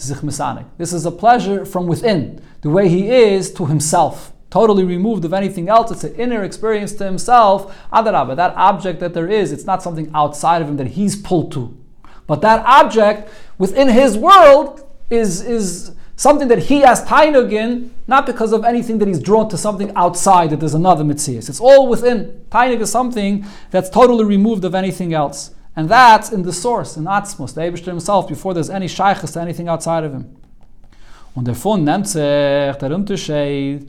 This 0.78 0.92
is 0.92 1.06
a 1.06 1.10
pleasure 1.10 1.64
from 1.64 1.86
within, 1.86 2.40
the 2.60 2.70
way 2.70 2.88
he 2.88 3.10
is 3.10 3.52
to 3.54 3.66
himself 3.66 4.32
totally 4.50 4.84
removed 4.84 5.24
of 5.24 5.34
anything 5.34 5.68
else. 5.68 5.90
It's 5.90 6.04
an 6.04 6.14
inner 6.14 6.42
experience 6.44 6.92
to 6.94 7.04
himself. 7.04 7.76
Adarabba, 7.92 8.36
that 8.36 8.54
object 8.56 9.00
that 9.00 9.12
there 9.12 9.28
is, 9.28 9.52
it's 9.52 9.66
not 9.66 9.82
something 9.82 10.10
outside 10.14 10.62
of 10.62 10.68
him 10.68 10.76
that 10.78 10.88
he's 10.88 11.16
pulled 11.16 11.52
to. 11.52 11.76
But 12.26 12.40
that 12.40 12.64
object 12.64 13.30
within 13.58 13.88
his 13.88 14.16
world 14.16 14.88
is, 15.10 15.42
is 15.42 15.92
something 16.16 16.48
that 16.48 16.58
he 16.58 16.80
has 16.80 17.04
tainug 17.04 17.52
in, 17.52 17.94
not 18.06 18.26
because 18.26 18.52
of 18.52 18.64
anything 18.64 18.98
that 18.98 19.08
he's 19.08 19.20
drawn 19.20 19.48
to 19.50 19.56
something 19.56 19.92
outside 19.94 20.50
that 20.50 20.60
there's 20.60 20.74
another 20.74 21.04
mitzvah. 21.04 21.36
It's 21.36 21.60
all 21.60 21.88
within. 21.88 22.44
Tainug 22.50 22.80
is 22.80 22.90
something 22.90 23.44
that's 23.70 23.90
totally 23.90 24.24
removed 24.24 24.64
of 24.64 24.74
anything 24.74 25.12
else. 25.12 25.52
And 25.76 25.90
that's 25.90 26.32
in 26.32 26.42
the 26.42 26.54
source, 26.54 26.96
in 26.96 27.04
Atzmos, 27.04 27.54
the 27.54 27.60
Abishter 27.60 27.86
himself, 27.86 28.26
before 28.26 28.54
there's 28.54 28.70
any 28.70 28.88
shaykhs 28.88 29.32
to 29.32 29.40
anything 29.42 29.68
outside 29.68 30.04
of 30.04 30.12
him. 30.12 30.36
Und 31.34 31.46
davon 31.46 31.84
nennt 31.84 32.08
sich 32.08 32.76
der 32.78 32.92
Unterschied 32.92 33.86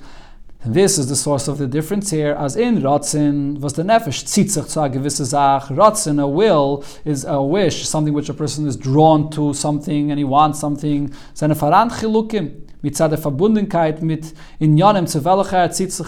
and 0.63 0.73
this 0.73 0.97
is 0.97 1.07
the 1.07 1.15
source 1.15 1.47
of 1.47 1.59
the 1.59 1.67
difference 1.67 2.09
here, 2.09 2.33
as 2.33 2.55
in 2.55 2.81
Ratzin, 2.81 3.59
was 3.59 3.73
the 3.73 3.83
Nefesh 3.83 4.27
sich 4.27 4.49
zu 4.49 4.61
a 4.61 4.89
gewisse 4.89 5.25
Sache. 5.25 5.69
Ratzin, 5.69 6.19
a 6.21 6.27
will, 6.27 6.83
is 7.05 7.25
a 7.25 7.41
wish, 7.41 7.87
something 7.87 8.13
which 8.13 8.27
a 8.27 8.33
person 8.33 8.67
is 8.67 8.75
drawn 8.75 9.29
to 9.29 9.53
something 9.53 10.09
and 10.09 10.17
he 10.17 10.23
wants 10.23 10.59
something. 10.59 11.13
Seine 11.35 11.53
mit 11.53 12.95
Verbundenkeit 12.95 14.01
mit 14.01 14.33
Inyanim, 14.59 15.07
zu 15.07 15.23
welcher 15.23 15.57
er 15.57 15.71
sich. 15.71 16.07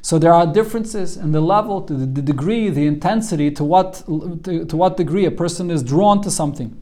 So 0.00 0.18
there 0.18 0.32
are 0.32 0.46
differences 0.46 1.16
in 1.16 1.32
the 1.32 1.40
level, 1.40 1.80
the 1.80 2.22
degree, 2.22 2.70
the 2.70 2.86
intensity, 2.86 3.50
to 3.52 3.64
what, 3.64 4.02
to, 4.44 4.64
to 4.64 4.76
what 4.76 4.96
degree 4.96 5.26
a 5.26 5.30
person 5.30 5.70
is 5.70 5.82
drawn 5.82 6.20
to 6.22 6.30
something. 6.30 6.74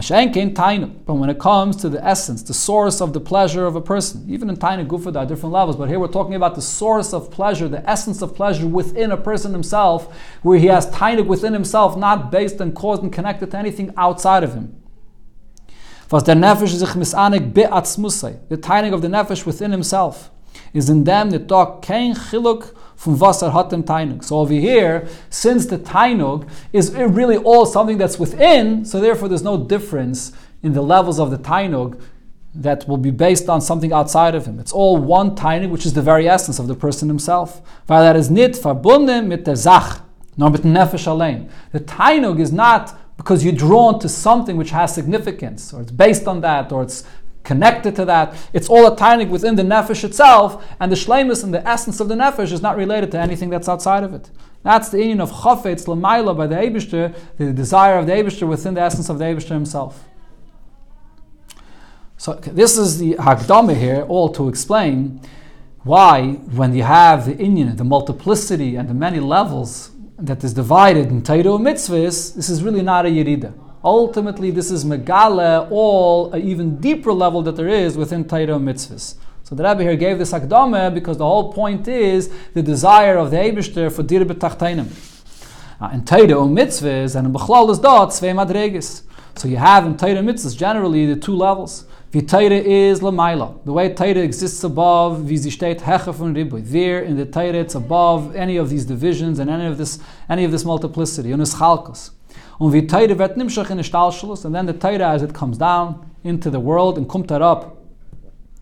But 0.00 1.14
when 1.14 1.28
it 1.28 1.38
comes 1.40 1.76
to 1.76 1.88
the 1.88 2.04
essence, 2.04 2.42
the 2.42 2.54
source 2.54 3.00
of 3.00 3.12
the 3.12 3.20
pleasure 3.20 3.66
of 3.66 3.74
a 3.74 3.80
person, 3.80 4.24
even 4.28 4.48
in 4.48 4.56
Taina 4.56 4.86
Gufa, 4.86 5.12
there 5.12 5.22
are 5.22 5.26
different 5.26 5.52
levels, 5.52 5.74
but 5.76 5.88
here 5.88 5.98
we're 5.98 6.06
talking 6.06 6.34
about 6.34 6.54
the 6.54 6.62
source 6.62 7.12
of 7.12 7.32
pleasure, 7.32 7.66
the 7.66 7.88
essence 7.88 8.22
of 8.22 8.34
pleasure 8.34 8.66
within 8.66 9.10
a 9.10 9.16
person 9.16 9.52
himself, 9.52 10.14
where 10.42 10.58
he 10.58 10.66
has 10.66 10.86
Taina 10.90 11.26
within 11.26 11.52
himself, 11.52 11.96
not 11.96 12.30
based 12.30 12.60
and 12.60 12.76
caused 12.76 13.02
and 13.02 13.12
connected 13.12 13.50
to 13.50 13.58
anything 13.58 13.92
outside 13.96 14.44
of 14.44 14.54
him. 14.54 14.80
Was 16.10 16.22
der 16.22 16.34
Nefesh 16.34 16.68
sich 16.68 16.90
misanik 16.90 17.52
be'atzmusay, 17.52 18.48
the 18.48 18.56
taining 18.56 18.92
of 18.92 19.02
the 19.02 19.08
Nefesh 19.08 19.44
within 19.44 19.72
himself, 19.72 20.30
is 20.72 20.88
in 20.88 21.04
them 21.04 21.30
the 21.30 21.38
talk 21.38 21.82
kein 21.82 22.14
chiluk 22.14 22.72
from 22.98 23.16
Vasar 23.16 23.52
Hatem 23.52 23.84
Tainug. 23.84 24.24
So 24.24 24.38
over 24.40 24.52
here, 24.52 25.06
since 25.30 25.66
the 25.66 25.78
Tainug 25.78 26.48
is 26.72 26.92
really 26.92 27.36
all 27.36 27.64
something 27.64 27.96
that's 27.96 28.18
within, 28.18 28.84
so 28.84 29.00
therefore 29.00 29.28
there's 29.28 29.44
no 29.44 29.56
difference 29.56 30.32
in 30.64 30.72
the 30.72 30.82
levels 30.82 31.20
of 31.20 31.30
the 31.30 31.38
Tainug 31.38 32.00
that 32.56 32.88
will 32.88 32.96
be 32.96 33.12
based 33.12 33.48
on 33.48 33.60
something 33.60 33.92
outside 33.92 34.34
of 34.34 34.46
him. 34.46 34.58
It's 34.58 34.72
all 34.72 34.96
one 34.96 35.36
Tainug, 35.36 35.70
which 35.70 35.86
is 35.86 35.92
the 35.92 36.02
very 36.02 36.28
essence 36.28 36.58
of 36.58 36.66
the 36.66 36.74
person 36.74 37.08
himself. 37.08 37.62
Weil 37.86 38.02
er 38.02 38.20
verbunden 38.20 39.28
mit 39.28 39.44
der 39.44 39.54
nor 40.36 40.50
mit 40.50 40.62
Nefesh 40.62 41.06
allein. 41.06 41.48
The 41.70 41.80
Tainug 41.80 42.40
is 42.40 42.50
not 42.50 42.98
because 43.16 43.44
you're 43.44 43.52
drawn 43.52 44.00
to 44.00 44.08
something 44.08 44.56
which 44.56 44.70
has 44.70 44.92
significance, 44.92 45.72
or 45.72 45.82
it's 45.82 45.92
based 45.92 46.26
on 46.26 46.40
that, 46.40 46.72
or 46.72 46.82
it's 46.82 47.04
connected 47.48 47.96
to 47.96 48.04
that. 48.04 48.34
It's 48.52 48.68
all 48.68 48.86
a 48.86 48.94
tainik 48.94 49.30
within 49.30 49.56
the 49.56 49.62
nefesh 49.62 50.04
itself, 50.04 50.64
and 50.78 50.92
the 50.92 50.96
shlemus 50.96 51.42
and 51.42 51.52
the 51.52 51.66
essence 51.66 51.98
of 51.98 52.08
the 52.08 52.14
nefesh 52.14 52.52
is 52.52 52.62
not 52.62 52.76
related 52.76 53.10
to 53.12 53.18
anything 53.18 53.48
that's 53.50 53.68
outside 53.68 54.04
of 54.04 54.12
it. 54.14 54.30
That's 54.62 54.90
the 54.90 54.98
union 54.98 55.20
of 55.20 55.30
chafetz 55.30 55.86
lemaila 55.86 56.36
by 56.36 56.46
the 56.46 56.56
Eibishter, 56.56 57.14
the 57.38 57.52
desire 57.52 57.98
of 57.98 58.06
the 58.06 58.12
Eibishter 58.12 58.46
within 58.46 58.74
the 58.74 58.82
essence 58.82 59.08
of 59.08 59.18
the 59.18 59.24
Eibishter 59.24 59.54
himself. 59.62 60.04
So 62.18 62.34
this 62.34 62.76
is 62.76 62.98
the 62.98 63.14
Hagdama 63.14 63.74
here, 63.76 64.02
all 64.02 64.28
to 64.30 64.48
explain 64.48 65.20
why, 65.84 66.32
when 66.60 66.74
you 66.74 66.82
have 66.82 67.24
the 67.26 67.34
union, 67.42 67.74
the 67.76 67.84
multiplicity, 67.84 68.76
and 68.76 68.88
the 68.88 68.94
many 69.06 69.20
levels 69.20 69.92
that 70.18 70.44
is 70.44 70.52
divided 70.52 71.06
in 71.08 71.22
Torah 71.22 71.58
mitzvahs, 71.68 72.34
this 72.34 72.48
is 72.50 72.62
really 72.62 72.82
not 72.82 73.06
a 73.06 73.08
Yerida. 73.08 73.52
Ultimately, 73.84 74.50
this 74.50 74.70
is 74.70 74.84
Megala, 74.84 75.68
all 75.70 76.32
an 76.32 76.42
even 76.42 76.80
deeper 76.80 77.12
level 77.12 77.42
that 77.42 77.56
there 77.56 77.68
is 77.68 77.96
within 77.96 78.26
Torah 78.26 78.58
mitzvahs. 78.58 79.14
So 79.44 79.54
the 79.54 79.62
Rebbe 79.62 79.82
here 79.82 79.96
gave 79.96 80.18
this 80.18 80.32
akdama 80.32 80.92
because 80.92 81.16
the 81.16 81.24
whole 81.24 81.52
point 81.52 81.86
is 81.88 82.28
the 82.54 82.62
desire 82.62 83.16
of 83.16 83.30
the 83.30 83.36
Eibishter 83.36 83.90
for 83.90 84.02
dir 84.02 84.24
b'tachtainim. 84.24 84.88
Uh, 85.80 85.90
in 85.94 86.04
Torah 86.04 86.44
mitzvahs 86.44 87.14
and 87.14 87.28
in 87.28 87.32
Bechlal 87.32 87.70
is 87.70 87.78
dot 87.78 88.12
zwei 88.12 88.28
madreges. 88.28 89.04
So 89.36 89.46
you 89.46 89.56
have 89.56 89.86
in 89.86 89.96
Torah 89.96 90.14
mitzvahs 90.14 90.56
generally 90.56 91.06
the 91.06 91.16
two 91.16 91.36
levels. 91.36 91.84
V'Torah 92.12 92.60
is 92.62 93.00
lamaila. 93.00 93.64
The 93.64 93.72
way 93.72 93.94
Torah 93.94 94.16
exists 94.16 94.64
above, 94.64 95.28
wie 95.28 95.36
sie 95.36 95.50
steht 95.50 95.80
hecha 95.80 96.12
von 96.12 96.34
riboy. 96.34 96.64
There 96.64 97.00
in 97.00 97.16
the 97.16 97.26
Torah 97.26 97.54
it's 97.54 97.76
above 97.76 98.34
any 98.34 98.56
of 98.56 98.70
these 98.70 98.84
divisions 98.84 99.38
and 99.38 99.48
any 99.48 99.66
of 99.66 99.78
this 99.78 100.00
any 100.28 100.44
of 100.44 100.50
this 100.50 100.64
multiplicity. 100.64 101.32
Und 101.32 101.42
chalkos. 101.42 102.10
Und 102.58 102.72
wie 102.72 102.86
Teire 102.86 103.18
wird 103.18 103.36
nimshach 103.36 103.70
in 103.70 103.82
Stahlschluss, 103.84 104.44
and 104.44 104.54
then 104.54 104.66
the 104.66 104.72
Teire 104.72 105.06
as 105.06 105.22
it 105.22 105.32
comes 105.32 105.58
down 105.58 106.00
into 106.24 106.50
the 106.50 106.60
world 106.60 106.98
and 106.98 107.06
kommt 107.06 107.30
er 107.30 107.40
up 107.40 107.78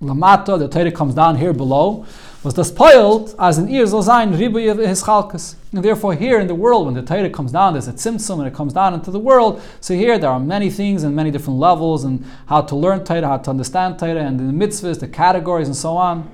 Lamata, 0.02 0.58
the 0.58 0.68
Teire 0.68 0.94
comes 0.94 1.14
down 1.14 1.36
here 1.36 1.54
below, 1.54 2.04
was 2.42 2.52
das 2.52 2.68
spoiled 2.68 3.34
as 3.38 3.56
an 3.56 3.70
ear 3.70 3.86
so 3.86 4.02
sein 4.02 4.36
ribu 4.36 4.58
his. 4.58 5.02
And 5.08 5.82
therefore 5.82 6.14
here 6.14 6.38
in 6.38 6.46
the 6.46 6.54
world, 6.54 6.84
when 6.84 6.94
the 6.94 7.02
Teire 7.02 7.32
comes 7.32 7.50
down, 7.50 7.72
there's 7.72 7.88
a 7.88 7.94
tzimtzum 7.94 8.40
and 8.40 8.46
it 8.46 8.52
comes 8.52 8.74
down 8.74 8.92
into 8.92 9.10
the 9.10 9.18
world. 9.18 9.62
So 9.80 9.94
here 9.94 10.18
there 10.18 10.28
are 10.28 10.38
many 10.38 10.68
things 10.68 11.02
and 11.02 11.16
many 11.16 11.30
different 11.30 11.58
levels 11.58 12.04
and 12.04 12.26
how 12.46 12.60
to 12.60 12.76
learn 12.76 13.00
Teire, 13.04 13.24
how 13.24 13.38
to 13.38 13.50
understand 13.50 13.98
Teire, 13.98 14.20
and 14.20 14.38
the 14.38 14.66
mitzvahs, 14.66 15.00
the 15.00 15.08
categories 15.08 15.68
and 15.68 15.76
so 15.76 15.96
on. 15.96 16.28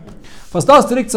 Was 0.52 0.64
das 0.64 0.86
direkt 0.86 1.14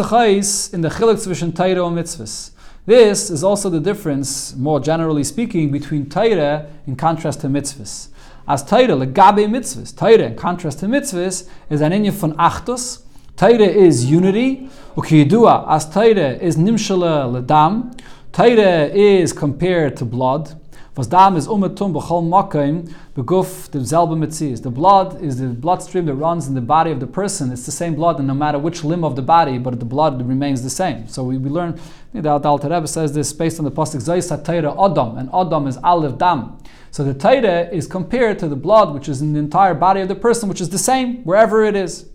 in 0.72 0.82
the 0.82 0.88
chiluk 0.88 1.18
zwischen 1.18 1.48
und 1.48 1.94
mitzvahs. 1.94 2.52
This 2.86 3.30
is 3.30 3.42
also 3.42 3.68
the 3.68 3.80
difference, 3.80 4.54
more 4.54 4.78
generally 4.78 5.24
speaking, 5.24 5.72
between 5.72 6.08
Torah 6.08 6.70
in 6.86 6.94
contrast 6.94 7.40
to 7.40 7.48
mitzvahs. 7.48 8.10
As 8.46 8.62
Torah, 8.62 8.94
legabe 8.94 9.48
mitzvahs, 9.48 9.96
Torah 9.96 10.26
in 10.26 10.36
contrast 10.36 10.78
to 10.78 10.86
mitzvahs, 10.86 11.48
is 11.68 11.80
an 11.80 11.90
inyan 11.90 12.12
von 12.12 12.34
achtos. 12.34 13.02
Torah 13.36 13.58
is 13.58 14.04
unity. 14.04 14.70
Ukiyidua, 14.94 15.66
as 15.68 15.92
Torah 15.92 16.36
is 16.36 16.56
nimshala 16.56 17.44
ledam. 17.44 17.98
Torah 18.30 18.86
is 18.86 19.32
compared 19.32 19.96
to 19.96 20.04
blood. 20.04 20.54
Was 20.96 21.08
dam 21.08 21.36
is 21.36 21.46
umetum 21.46 21.92
b'chol 21.92 22.26
makim 22.26 22.90
beguf 23.14 23.68
selbe 23.68 24.16
mitzias. 24.16 24.62
The 24.62 24.70
blood 24.70 25.20
is 25.22 25.38
the 25.38 25.48
bloodstream 25.48 26.06
that 26.06 26.14
runs 26.14 26.48
in 26.48 26.54
the 26.54 26.62
body 26.62 26.90
of 26.90 27.00
the 27.00 27.06
person. 27.06 27.52
It's 27.52 27.66
the 27.66 27.72
same 27.72 27.94
blood, 27.94 28.18
and 28.18 28.26
no 28.26 28.32
matter 28.32 28.58
which 28.58 28.82
limb 28.82 29.04
of 29.04 29.14
the 29.14 29.20
body, 29.20 29.58
but 29.58 29.78
the 29.78 29.84
blood 29.84 30.26
remains 30.26 30.62
the 30.62 30.70
same. 30.70 31.06
So 31.06 31.22
we, 31.22 31.36
we 31.36 31.50
learn. 31.50 31.78
The 32.14 32.30
Alter 32.30 32.70
Rebbe 32.70 32.86
says 32.86 33.12
this 33.12 33.30
based 33.34 33.58
on 33.58 33.66
the 33.66 33.70
pasuk 33.70 34.00
Zayis 34.00 34.30
Torah 34.42 34.72
Adam, 34.82 35.18
and 35.18 35.28
Adam 35.34 35.66
is 35.66 35.76
Aleph 35.84 36.16
Dam. 36.16 36.56
So 36.90 37.04
the 37.04 37.12
Torah 37.12 37.68
is 37.68 37.86
compared 37.86 38.38
to 38.38 38.48
the 38.48 38.56
blood, 38.56 38.94
which 38.94 39.10
is 39.10 39.20
in 39.20 39.34
the 39.34 39.38
entire 39.38 39.74
body 39.74 40.00
of 40.00 40.08
the 40.08 40.14
person, 40.14 40.48
which 40.48 40.62
is 40.62 40.70
the 40.70 40.78
same 40.78 41.22
wherever 41.24 41.62
it 41.62 41.76
is. 41.76 42.08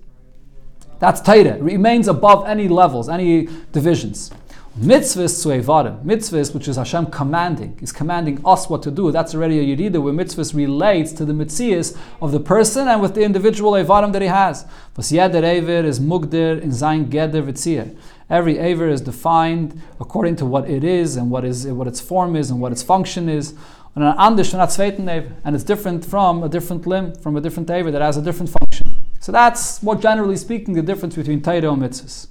That's 0.97 1.21
Torah. 1.21 1.57
It 1.57 1.61
remains 1.61 2.07
above 2.07 2.47
any 2.47 2.67
levels, 2.67 3.09
any 3.09 3.47
divisions. 3.73 4.31
Mitzvahs 4.79 5.43
to 5.43 5.49
Evarim. 5.49 6.01
Mitzvahs, 6.05 6.53
which 6.53 6.65
is 6.69 6.77
Hashem 6.77 7.07
commanding, 7.07 7.77
is 7.81 7.91
commanding 7.91 8.39
us 8.45 8.69
what 8.69 8.81
to 8.83 8.89
do. 8.89 9.11
That's 9.11 9.35
already 9.35 9.59
a 9.59 9.75
Yerida, 9.75 10.01
where 10.01 10.13
mitzvahs 10.13 10.55
relates 10.55 11.11
to 11.11 11.25
the 11.25 11.33
mitzias 11.33 11.97
of 12.21 12.31
the 12.31 12.39
person 12.39 12.87
and 12.87 13.01
with 13.01 13.13
the 13.13 13.21
individual 13.21 13.73
Evarim 13.73 14.13
that 14.13 14.21
he 14.21 14.29
has. 14.29 14.65
Was 14.95 15.09
jeder 15.09 15.43
Ever 15.43 15.85
is 15.85 15.99
Mugdir 15.99 16.61
in 16.61 16.69
Zayin 16.69 17.09
Geder 17.09 17.43
Vitzir. 17.43 17.97
Every 18.29 18.59
Aver 18.59 18.87
is 18.87 19.01
defined 19.01 19.81
according 19.99 20.37
to 20.37 20.45
what 20.45 20.69
it 20.69 20.85
is 20.85 21.17
and 21.17 21.29
what 21.29 21.43
is 21.43 21.67
what 21.67 21.85
its 21.85 21.99
form 21.99 22.37
is 22.37 22.49
and 22.49 22.61
what 22.61 22.71
its 22.71 22.81
function 22.81 23.27
is. 23.27 23.53
And 23.95 24.05
an 24.05 24.15
and 24.17 25.53
it's 25.53 25.65
different 25.65 26.05
from 26.05 26.43
a 26.43 26.47
different 26.47 26.87
limb, 26.87 27.13
from 27.15 27.35
a 27.35 27.41
different 27.41 27.69
Aver 27.69 27.91
that 27.91 28.01
has 28.01 28.15
a 28.15 28.21
different 28.21 28.55
function. 28.57 28.89
So 29.19 29.33
that's 29.33 29.83
what 29.83 29.99
generally 29.99 30.37
speaking 30.37 30.75
the 30.75 30.81
difference 30.81 31.17
between 31.17 31.41
Torah 31.41 31.73
and 31.73 31.81
mitzvahs. 31.81 32.30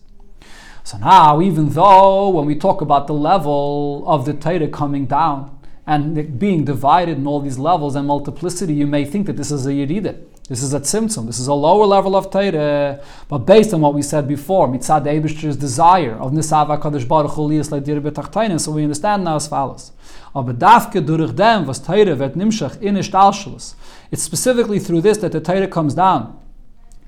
So 0.84 0.98
now, 0.98 1.40
even 1.40 1.70
though 1.70 2.30
when 2.30 2.46
we 2.46 2.56
talk 2.56 2.80
about 2.80 3.06
the 3.06 3.14
level 3.14 4.04
of 4.06 4.24
the 4.24 4.34
Torah 4.34 4.68
coming 4.68 5.06
down, 5.06 5.56
and 5.86 6.38
being 6.38 6.64
divided 6.64 7.18
in 7.18 7.26
all 7.26 7.40
these 7.40 7.58
levels 7.58 7.96
and 7.96 8.06
multiplicity, 8.06 8.74
you 8.74 8.86
may 8.86 9.04
think 9.04 9.26
that 9.26 9.36
this 9.36 9.50
is 9.50 9.66
a 9.66 9.70
Yeridah. 9.70 10.16
This 10.48 10.62
is 10.62 10.72
a 10.74 10.80
tzimtzum. 10.80 11.26
This 11.26 11.38
is 11.38 11.46
a 11.46 11.54
lower 11.54 11.86
level 11.86 12.14
of 12.16 12.30
Torah. 12.30 13.00
But 13.28 13.38
based 13.38 13.72
on 13.72 13.80
what 13.80 13.94
we 13.94 14.02
said 14.02 14.28
before, 14.28 14.68
mitzad 14.68 15.04
Eibishter's 15.04 15.56
desire 15.56 16.14
of 16.14 16.32
Nisava 16.32 16.80
Kadosh 16.80 17.06
Baruch 17.06 17.32
Hu 17.32 17.48
liyas 17.48 17.70
le'dir 17.70 18.60
so 18.60 18.72
we 18.72 18.82
understand 18.82 19.24
now 19.24 19.36
as 19.36 19.48
follows. 19.48 19.92
Aber 20.34 20.52
dafke 20.52 21.04
durch 21.04 21.34
dem, 21.34 21.66
was 21.66 21.80
Torah 21.80 22.16
wird 22.16 22.34
nimshach 22.34 22.80
in. 22.80 22.96
It's 22.96 24.22
specifically 24.22 24.78
through 24.78 25.00
this 25.00 25.18
that 25.18 25.32
the 25.32 25.40
Torah 25.40 25.68
comes 25.68 25.94
down. 25.94 26.36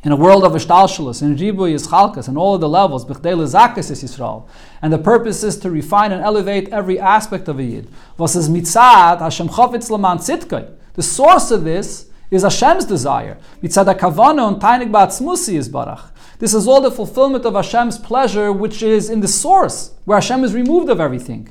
In 0.04 0.10
a 0.10 0.16
world 0.16 0.42
of 0.42 0.52
ishtalshalus, 0.52 1.22
in 1.22 1.36
ribu 1.36 1.62
yischalkas, 1.62 2.26
and 2.26 2.36
all 2.36 2.56
of 2.56 2.60
the 2.60 2.68
levels, 2.68 3.04
Yisrael. 3.04 4.48
And 4.82 4.92
the 4.92 4.98
purpose 4.98 5.44
is 5.44 5.56
to 5.58 5.70
refine 5.70 6.10
and 6.10 6.20
elevate 6.20 6.68
every 6.70 6.98
aspect 6.98 7.46
of 7.46 7.60
a 7.60 7.62
Yid. 7.62 7.86
Is 8.18 8.48
mitzad, 8.48 9.20
Hashem 9.20 9.48
chavitz 9.50 9.90
laman 9.90 10.18
tzitkai. 10.18 10.72
The 10.94 11.04
source 11.04 11.52
of 11.52 11.62
this 11.62 12.10
is 12.32 12.42
Hashem's 12.42 12.84
desire. 12.84 13.38
Mitzad 13.62 13.96
kavana 13.96 14.48
and 14.48 14.60
tainik 14.60 14.90
ba'atzmusi 14.90 15.54
is 15.54 15.68
barach. 15.68 16.10
This 16.40 16.52
is 16.52 16.66
all 16.66 16.80
the 16.80 16.90
fulfillment 16.90 17.44
of 17.44 17.54
Hashem's 17.54 17.96
pleasure, 17.96 18.50
which 18.50 18.82
is 18.82 19.08
in 19.08 19.20
the 19.20 19.28
source, 19.28 19.92
where 20.04 20.18
Hashem 20.18 20.42
is 20.42 20.52
removed 20.52 20.90
of 20.90 20.98
everything. 20.98 21.48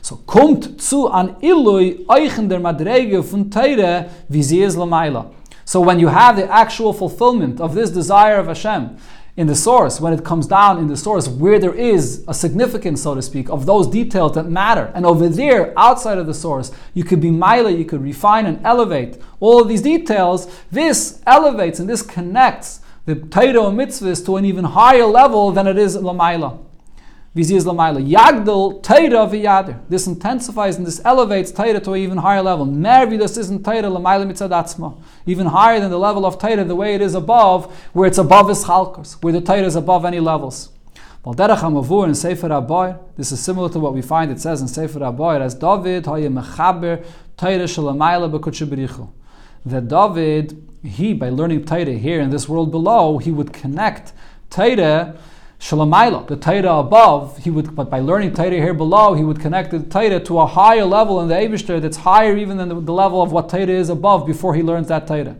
So 0.00 0.16
kommt 0.26 0.80
zu 0.80 1.06
an 1.06 1.36
ilui 1.40 2.04
euchen 2.08 2.48
der 2.48 2.58
madrege 2.58 3.22
von 3.22 3.48
Teire, 3.48 4.10
wie 4.28 4.42
sie 4.42 4.62
is 4.62 4.74
lamaila. 4.74 5.32
So 5.72 5.80
when 5.80 5.98
you 5.98 6.08
have 6.08 6.36
the 6.36 6.52
actual 6.52 6.92
fulfillment 6.92 7.58
of 7.58 7.74
this 7.74 7.88
desire 7.88 8.36
of 8.36 8.46
Hashem, 8.46 8.94
in 9.38 9.46
the 9.46 9.54
source, 9.54 10.02
when 10.02 10.12
it 10.12 10.22
comes 10.22 10.46
down 10.46 10.78
in 10.78 10.86
the 10.86 10.98
source, 10.98 11.28
where 11.28 11.58
there 11.58 11.72
is 11.72 12.22
a 12.28 12.34
significance, 12.34 13.04
so 13.04 13.14
to 13.14 13.22
speak, 13.22 13.48
of 13.48 13.64
those 13.64 13.86
details 13.86 14.32
that 14.34 14.50
matter. 14.50 14.92
And 14.94 15.06
over 15.06 15.30
there, 15.30 15.72
outside 15.78 16.18
of 16.18 16.26
the 16.26 16.34
source, 16.34 16.72
you 16.92 17.04
could 17.04 17.22
be 17.22 17.30
mila, 17.30 17.70
you 17.70 17.86
could 17.86 18.02
refine 18.02 18.44
and 18.44 18.60
elevate 18.66 19.16
all 19.40 19.62
of 19.62 19.68
these 19.68 19.80
details. 19.80 20.46
This 20.70 21.22
elevates 21.26 21.80
and 21.80 21.88
this 21.88 22.02
connects 22.02 22.80
the 23.06 23.14
Torah 23.14 23.72
mitzvahs 23.72 24.22
to 24.26 24.36
an 24.36 24.44
even 24.44 24.66
higher 24.66 25.06
level 25.06 25.52
than 25.52 25.66
it 25.66 25.78
is 25.78 25.96
lamaila. 25.96 26.58
This 27.34 27.50
intensifies 30.06 30.76
and 30.76 30.86
this 30.86 31.00
elevates 31.02 31.50
Taira 31.50 31.80
to 31.80 31.92
an 31.92 32.00
even 32.00 32.18
higher 32.18 32.42
level. 32.42 32.66
Mervidus 32.66 33.38
isn't 33.38 33.62
Taira 33.62 33.88
Lamaila 33.88 34.30
Mitzadatzma. 34.30 35.00
Even 35.24 35.46
higher 35.46 35.80
than 35.80 35.90
the 35.90 35.98
level 35.98 36.26
of 36.26 36.38
Taira, 36.38 36.62
the 36.62 36.74
way 36.74 36.94
it 36.94 37.00
is 37.00 37.14
above, 37.14 37.74
where 37.94 38.06
it's 38.06 38.18
above 38.18 38.50
his 38.50 38.64
chalkos, 38.64 39.14
where 39.22 39.32
the 39.32 39.40
Taira 39.40 39.64
is 39.66 39.76
above 39.76 40.04
any 40.04 40.20
levels. 40.20 40.68
In 41.24 41.34
Sefer 41.34 42.48
Aboy, 42.48 42.98
this 43.16 43.32
is 43.32 43.40
similar 43.40 43.70
to 43.70 43.78
what 43.78 43.94
we 43.94 44.02
find 44.02 44.30
it 44.30 44.38
says 44.38 44.60
in 44.60 44.68
Sefer 44.68 44.98
Aboy, 44.98 45.40
as 45.40 45.54
David 45.54 46.04
Hoye 46.04 46.28
Mechaber 46.28 47.02
B'Kutshibirichu. 47.38 49.08
That 49.64 49.88
David, 49.88 50.68
he, 50.82 51.14
by 51.14 51.30
learning 51.30 51.64
Taira 51.64 51.92
here 51.92 52.20
in 52.20 52.28
this 52.28 52.46
world 52.46 52.70
below, 52.70 53.16
he 53.16 53.30
would 53.30 53.54
connect 53.54 54.12
Taira 54.50 55.16
Shalamayla, 55.62 56.26
the 56.26 56.36
Torah 56.36 56.80
above, 56.80 57.38
he 57.38 57.48
would, 57.48 57.76
but 57.76 57.88
by 57.88 58.00
learning 58.00 58.34
Torah 58.34 58.50
here 58.50 58.74
below, 58.74 59.14
he 59.14 59.22
would 59.22 59.38
connect 59.38 59.70
the 59.70 59.78
Torah 59.78 60.18
to 60.18 60.40
a 60.40 60.46
higher 60.46 60.84
level 60.84 61.20
in 61.20 61.28
the 61.28 61.36
Eibishter 61.36 61.80
that's 61.80 61.98
higher 61.98 62.36
even 62.36 62.56
than 62.56 62.68
the, 62.68 62.80
the, 62.80 62.92
level 62.92 63.22
of 63.22 63.30
what 63.30 63.48
Torah 63.48 63.68
is 63.68 63.88
above 63.88 64.26
before 64.26 64.56
he 64.56 64.62
learns 64.62 64.88
that 64.88 65.06
Torah. 65.06 65.36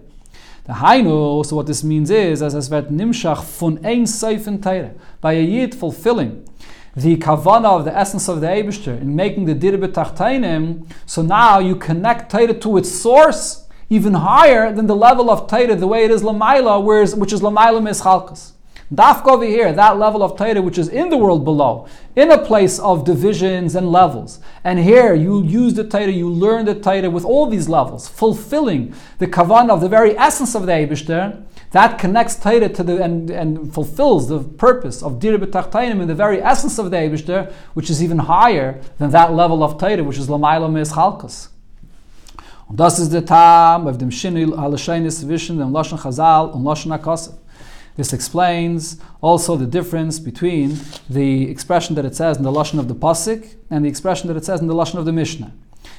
The 0.64 0.75
Hainu, 0.75 1.45
so 1.45 1.57
what 1.57 1.66
this 1.66 1.83
means 1.83 2.09
is, 2.09 2.41
as 2.41 2.55
es 2.55 2.70
wird 2.70 2.89
nimshach 2.91 3.43
von 3.43 3.85
ein 3.85 4.05
seif 4.05 4.47
in 4.47 4.62
Torah, 4.62 4.93
by 5.20 5.33
a 5.33 5.43
yid 5.43 5.75
fulfilling 5.75 6.49
the 6.95 7.16
kavana 7.16 7.77
of 7.81 7.85
the 7.85 7.97
essence 7.97 8.29
of 8.29 8.41
the 8.41 8.47
Eibishter 8.47 9.01
in 9.01 9.16
making 9.16 9.47
the 9.47 9.57
dirbe 9.57 9.89
tachtainim, 9.89 10.87
so 11.05 11.23
now 11.23 11.59
you 11.59 11.75
connect 11.75 12.31
Torah 12.31 12.55
to 12.55 12.77
its 12.77 12.93
source 12.93 13.66
even 13.91 14.14
higher 14.14 14.73
than 14.73 14.87
the 14.87 14.95
level 14.95 15.33
of 15.33 15.49
Torah, 15.49 15.75
the 15.75 15.89
way 15.89 16.05
it 16.05 16.12
is 16.12 16.23
Lamaila, 16.23 16.81
which 17.18 17.33
is 17.33 17.41
Lamaila 17.41 17.83
Mischalkas. 17.83 18.53
Dafka 18.93 19.28
over 19.28 19.45
here, 19.45 19.72
that 19.72 19.99
level 19.99 20.22
of 20.22 20.36
Torah 20.36 20.61
which 20.61 20.76
is 20.76 20.88
in 20.88 21.09
the 21.09 21.16
world 21.16 21.45
below, 21.45 21.88
in 22.14 22.30
a 22.30 22.36
place 22.36 22.78
of 22.78 23.05
divisions 23.05 23.74
and 23.74 23.90
levels. 23.90 24.38
And 24.64 24.78
here 24.78 25.14
you 25.14 25.43
use 25.43 25.72
the 25.72 25.84
Torah, 25.84 26.11
you 26.11 26.28
learn 26.28 26.66
the 26.66 26.74
Torah 26.74 27.09
with 27.09 27.24
all 27.24 27.47
these 27.47 27.70
levels, 27.70 28.07
fulfilling 28.07 28.95
the 29.18 29.26
kavan 29.26 29.70
of 29.70 29.80
the 29.80 29.88
very 29.88 30.16
essence 30.18 30.55
of 30.55 30.66
the 30.66 30.72
Eibishter. 30.72 31.43
That 31.70 31.99
connects 31.99 32.36
Torah 32.36 32.68
to 32.68 32.82
the 32.82 33.03
and, 33.03 33.30
and 33.30 33.72
fulfills 33.72 34.28
the 34.28 34.40
purpose 34.40 35.03
of 35.03 35.18
Dir 35.18 35.38
B'Tachtainim 35.38 36.03
in 36.03 36.09
the 36.09 36.14
very 36.14 36.43
essence 36.43 36.78
of 36.78 36.90
the 36.90 36.99
Eibishter, 36.99 37.51
which 37.72 37.88
is 37.88 38.03
even 38.03 38.18
higher 38.18 38.78
than 38.99 39.11
that 39.12 39.32
level 39.32 39.64
of 39.64 39.78
Torah, 39.78 40.05
which 40.05 40.18
is 40.18 40.28
Lamayla 40.28 40.70
Me'eschalkas. 40.70 41.49
Das 42.74 42.99
ist 42.99 43.11
der 43.11 43.24
Tam 43.24 43.86
of 43.86 43.97
dem 43.97 44.11
Halashenis 44.11 45.26
Vision, 45.26 45.59
dem 45.59 45.72
Lashon 45.72 45.99
Chazal 45.99 46.51
und 46.53 46.62
Lashon 46.62 46.93
HaKosef. 46.93 47.34
This 47.97 48.12
explains 48.12 48.99
also 49.20 49.57
the 49.57 49.66
difference 49.66 50.18
between 50.18 50.78
the 51.11 51.51
expression 51.51 51.95
that 51.97 52.07
it 52.07 52.14
says 52.14 52.38
in 52.38 52.43
the 52.43 52.51
lashon 52.51 52.78
of 52.78 52.88
the 52.88 52.95
pasuk 52.95 53.55
and 53.70 53.84
the 53.84 53.88
expression 53.88 54.28
that 54.28 54.36
it 54.36 54.45
says 54.45 54.61
in 54.61 54.66
the 54.66 54.74
lashon 54.74 54.95
of 54.95 55.05
the 55.05 55.12
Mishnah. 55.12 55.53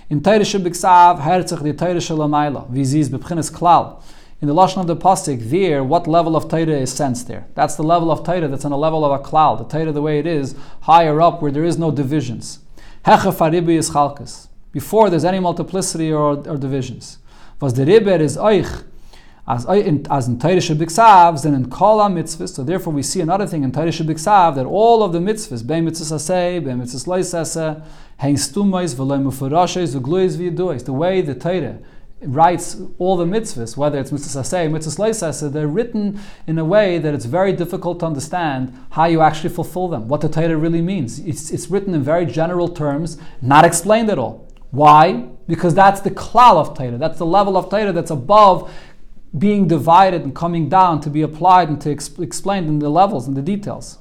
In 0.09 0.21
Teirish 0.21 0.59
Biksav, 0.59 1.21
Herzach 1.21 1.61
the 1.61 1.73
Teirish 1.73 2.09
Lamayla, 2.09 2.67
Viziz 2.69 3.09
Bebchinis 3.09 3.51
Klal. 3.51 4.01
In 4.41 4.47
the 4.47 4.55
lashon 4.55 4.77
of 4.77 4.87
the 4.87 4.95
pasuk, 4.95 5.49
there, 5.49 5.83
what 5.83 6.07
level 6.07 6.35
of 6.35 6.49
Torah 6.49 6.65
is 6.65 6.91
sensed 6.91 7.27
there? 7.27 7.45
That's 7.53 7.75
the 7.75 7.83
level 7.83 8.11
of 8.11 8.25
Torah 8.25 8.47
that's 8.47 8.65
on 8.65 8.71
a 8.71 8.77
level 8.77 9.05
of 9.05 9.11
a 9.11 9.23
klal. 9.23 9.57
The 9.57 9.65
Torah, 9.65 9.91
the 9.91 10.01
way 10.01 10.19
it 10.19 10.25
is, 10.25 10.55
higher 10.81 11.21
up, 11.21 11.41
where 11.41 11.51
there 11.51 11.63
is 11.63 11.77
no 11.77 11.91
divisions. 11.91 12.59
Hechef 13.05 13.37
Aribi 13.37 13.77
is 13.77 13.91
chalkas. 13.91 14.47
Before 14.71 15.09
there's 15.09 15.23
any 15.23 15.39
multiplicity 15.39 16.11
or, 16.11 16.45
or 16.49 16.57
divisions. 16.57 17.19
Was 17.61 17.75
the 17.75 17.85
riber 17.85 18.15
is 18.15 18.35
oich 18.35 18.83
as 19.45 19.65
in, 19.65 20.05
as 20.09 20.27
in 20.27 20.37
Tairisha 20.37 20.75
Biksav, 20.75 21.41
then 21.43 21.53
in 21.53 21.69
Kala 21.69 22.09
mitzvahs. 22.09 22.49
So 22.49 22.63
therefore, 22.63 22.93
we 22.93 23.03
see 23.03 23.19
another 23.19 23.45
thing 23.45 23.63
in 23.63 23.73
Tairisha 23.73 24.05
Biksav 24.05 24.55
that 24.55 24.65
all 24.65 25.03
of 25.03 25.11
the 25.11 25.19
mitzvahs, 25.19 25.67
Bein 25.67 25.85
mitzvahs 25.85 26.13
asay, 26.13 26.63
Bein 26.63 26.79
mitzvahs 26.79 27.05
loisase, 27.05 27.83
Hein 28.19 28.35
stumais, 28.35 28.95
Veloi 28.95 29.21
mufarashes, 29.21 29.95
V'gluis. 29.95 30.85
The 30.85 30.93
way 30.93 31.19
the 31.19 31.35
Torah 31.35 31.79
writes 32.21 32.79
all 32.99 33.17
the 33.17 33.25
mitzvahs, 33.25 33.75
whether 33.75 33.99
it's 33.99 34.11
mitzvahs 34.11 34.39
asay, 34.39 34.69
mitzvahs 34.71 34.97
loisase, 34.97 35.51
they're 35.51 35.67
written 35.67 36.21
in 36.47 36.57
a 36.57 36.63
way 36.63 36.97
that 36.97 37.13
it's 37.13 37.25
very 37.25 37.51
difficult 37.51 37.99
to 37.99 38.05
understand 38.05 38.73
how 38.91 39.03
you 39.05 39.19
actually 39.19 39.49
fulfill 39.49 39.89
them, 39.89 40.07
what 40.07 40.21
the 40.21 40.29
Torah 40.29 40.55
really 40.55 40.81
means. 40.81 41.19
It's, 41.19 41.51
it's 41.51 41.69
written 41.69 41.93
in 41.93 42.01
very 42.01 42.25
general 42.25 42.69
terms, 42.69 43.17
not 43.41 43.65
explained 43.65 44.09
at 44.09 44.17
all. 44.17 44.47
Why? 44.71 45.27
Because 45.47 45.75
that's 45.75 45.99
the 45.99 46.11
klal 46.11 46.55
of 46.55 46.77
Torah. 46.77 46.97
That's 46.97 47.19
the 47.19 47.25
level 47.25 47.57
of 47.57 47.69
Torah 47.69 47.91
that's 47.91 48.09
above 48.09 48.73
being 49.38 49.67
divided 49.67 50.21
and 50.23 50.36
coming 50.36 50.69
down 50.69 51.01
to 51.01 51.09
be 51.09 51.21
applied 51.21 51.67
and 51.67 51.81
to 51.81 51.93
exp- 51.93 52.21
explained 52.21 52.67
in 52.67 52.79
the 52.79 52.89
levels 52.89 53.27
and 53.27 53.36
the 53.36 53.41
details. 53.41 53.97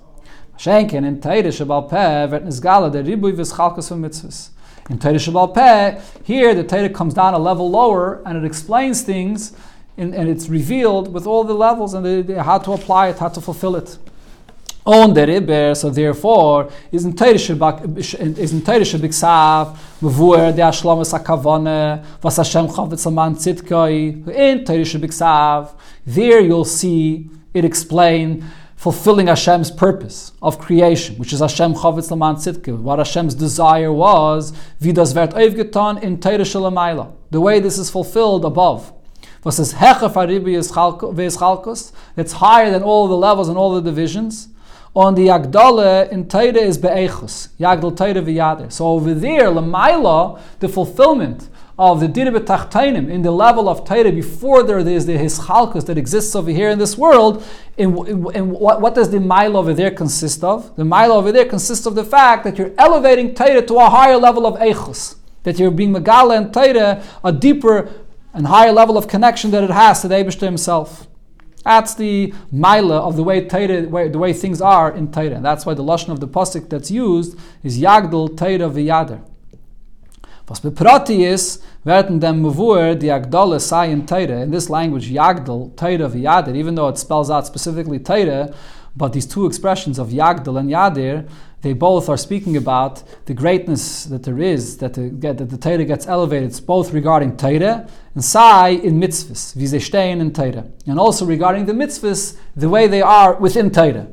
Schenken 0.59 1.05
in 1.05 1.21
Teire 1.21 1.45
Shabal 1.45 1.89
Peh 1.89 2.27
wird 2.31 2.45
nisgala 2.45 2.93
der 2.93 3.03
Ribui 3.03 3.33
v'schalkas 3.33 3.91
mitzvahs. 3.99 4.51
In 4.91 4.99
Teire 4.99 5.15
Shabal 5.15 5.55
Peh, 5.55 6.01
here 6.23 6.55
the 6.55 6.65
Teire 6.65 6.93
comes 6.93 7.15
down 7.15 7.33
a 7.33 7.39
level 7.39 7.71
lower 7.71 8.23
and 8.27 8.37
it 8.37 8.45
explains 8.45 9.03
things 9.03 9.53
in, 9.97 10.13
and 10.13 10.29
it's 10.29 10.49
revealed 10.49 11.13
with 11.13 11.27
all 11.27 11.45
the 11.45 11.55
levels 11.55 11.95
and 11.95 12.05
the, 12.05 12.23
the, 12.23 12.43
how 12.43 12.59
to 12.59 12.73
apply 12.73 13.09
it, 13.09 13.19
how 13.19 13.29
to 13.29 13.41
fulfill 13.41 13.75
it 13.77 13.99
on 14.85 15.15
the 15.15 15.27
riber, 15.27 15.75
so 15.75 15.91
therefore, 15.91 16.71
is 16.91 17.05
in 17.05 17.13
Teirish 17.13 17.55
Biksav, 18.99 19.77
Mavur, 20.01 20.55
the 20.55 20.63
Ashlomas 20.63 21.17
Akavane, 21.19 22.05
was 22.23 22.37
Hashem 22.37 22.67
Chavetz 22.67 23.07
Aman 23.07 23.37
Tzidkoi, 23.37 24.29
in 24.29 24.65
Teirish 24.65 24.99
Biksav, 25.01 25.75
there 26.05 26.41
you'll 26.41 26.65
see 26.65 27.31
it 27.55 27.65
explain 27.65 28.45
fulfilling 28.75 29.29
Hashem's 29.29 29.71
purpose 29.71 30.33
of 30.43 30.59
creation, 30.59 31.17
which 31.17 31.33
is 31.33 31.39
Hashem 31.39 31.75
Chavetz 31.75 32.11
Laman 32.11 32.37
Tzidkoi, 32.37 32.77
what 32.79 32.99
Hashem's 32.99 33.37
desire 33.37 33.93
was, 33.93 34.53
Vidas 34.81 35.13
Vert 35.15 35.31
Oivgeton 35.31 36.03
in 36.03 36.19
Teirish 36.19 36.57
Lamaila, 36.61 37.13
the 37.31 37.41
way 37.41 37.61
this 37.61 37.79
is 37.79 37.89
fulfilled 37.89 38.45
above. 38.45 38.93
Was 39.45 39.59
is 39.59 39.75
Hechef 39.75 40.15
Aribi 40.15 40.57
that's 42.15 42.33
higher 42.33 42.71
than 42.71 42.83
all 42.83 43.09
the 43.09 43.17
levels 43.17 43.49
and 43.49 43.59
all 43.59 43.75
the 43.75 43.81
divisions 43.81 44.49
on 44.95 45.15
the 45.15 45.29
Yagdala 45.29 46.11
in 46.11 46.29
Taira 46.29 46.61
is 46.61 46.77
Be'echus, 46.77 47.49
Yagdal 47.59 47.97
Taira 47.97 48.21
v'Yader. 48.21 48.71
So 48.71 48.89
over 48.89 49.15
there, 49.15 49.45
Lamaila, 49.45 50.41
the 50.61 50.69
fulfillment 50.69 51.49
of 51.79 52.01
the 52.01 52.09
Dira 52.09 52.31
B'Tachtainim 52.31 53.11
in 53.11 53.23
the 53.23 53.31
level 53.31 53.69
of 53.69 53.87
Taira 53.87 54.13
before 54.13 54.63
there 54.63 54.79
is 54.79 55.07
the 55.07 55.15
Hischalkus 55.15 55.87
that 55.87 55.97
exists 55.97 56.37
over 56.37 56.51
here 56.51 56.69
in 56.69 56.79
this 56.79 56.99
world, 56.99 57.43
in 57.79 57.95
what, 57.95 58.83
what, 58.83 58.95
does 58.95 59.11
the 59.11 59.19
mile 59.19 59.57
over 59.57 59.73
there 59.73 59.91
consist 59.91 60.45
of? 60.45 60.77
The 60.77 60.85
mile 60.85 61.13
over 61.13 61.33
there 61.33 61.47
consists 61.47 61.87
of 61.87 61.95
the 61.95 62.05
fact 62.05 62.45
that 62.45 62.59
you're 62.59 62.73
elevating 62.77 63.35
Taira 63.35 63.63
to 63.63 63.79
a 63.79 63.89
higher 63.89 64.19
level 64.19 64.47
of 64.47 64.61
Echus, 64.61 65.17
that 65.45 65.59
you're 65.59 65.71
being 65.71 65.95
Megala 65.95 66.37
and 66.37 66.53
Taira 66.53 67.03
a 67.25 67.33
deeper 67.33 67.91
and 68.35 68.47
higher 68.47 68.73
level 68.73 68.99
of 68.99 69.09
connection 69.09 69.51
that 69.53 69.65
it 69.65 69.71
has 69.71 70.03
to 70.03 70.09
the 70.09 70.17
Abishta 70.17 70.43
himself. 70.43 71.07
That's 71.63 71.95
the 71.95 72.35
mila 72.51 72.99
of 72.99 73.17
the 73.17 73.23
way 73.23 73.41
the 73.41 74.19
way 74.19 74.33
things 74.33 74.61
are 74.61 74.91
in 74.91 75.13
Torah. 75.13 75.41
That's 75.41 75.65
why 75.65 75.75
the 75.75 75.85
lashon 75.85 76.11
of 76.11 76.21
the 76.21 76.29
pasuk 76.29 76.69
that's 76.69 76.91
used 76.91 77.39
is 77.63 77.79
Yagdal 77.79 78.37
Torah 78.37 78.71
v'Yader. 78.71 79.21
Was 80.53 80.61
beprati 80.61 81.25
is, 81.25 81.63
werden 81.87 82.19
dem 82.19 82.43
mavur 82.43 83.01
the 83.01 83.09
agdala 83.09 83.59
sayin 83.59 84.03
teire. 84.03 84.43
In 84.43 84.51
this 84.51 84.69
language, 84.69 85.11
yagdal, 85.11 85.71
teire 85.77 86.07
v'yadir, 86.11 86.55
even 86.55 86.75
though 86.75 86.89
it 86.89 86.99
spells 86.99 87.31
out 87.31 87.47
specifically 87.47 87.99
teire, 87.99 88.55
but 88.95 89.15
these 89.15 89.25
two 89.25 89.47
expressions 89.47 89.99
of 89.99 90.09
yagdal 90.09 90.61
and 90.61 90.69
yadir, 90.69 91.27
they 91.63 91.73
both 91.73 92.09
are 92.09 92.17
speaking 92.17 92.57
about 92.57 93.03
the 93.27 93.35
greatness 93.35 94.05
that 94.05 94.25
there 94.25 94.41
is, 94.41 94.79
that 94.79 94.95
the, 94.95 95.11
that 95.11 95.49
the 95.49 95.57
Torah 95.57 95.85
gets 95.85 96.07
elevated. 96.07 96.49
It's 96.49 96.61
both 96.61 96.93
regarding 96.93 97.37
Torah 97.37 97.89
and 98.15 98.25
Sai 98.25 98.71
in 98.71 99.01
mitzvahs, 99.01 99.57
wie 99.57 99.67
sie 99.67 99.79
stehen 99.79 100.35
Torah. 100.35 100.67
And 100.87 100.99
also 100.99 101.25
regarding 101.25 101.67
the 101.67 101.73
mitzvahs, 101.73 102.37
the 102.57 102.69
way 102.69 102.89
they 102.89 103.01
are 103.01 103.35
within 103.35 103.71
Torah. 103.71 104.09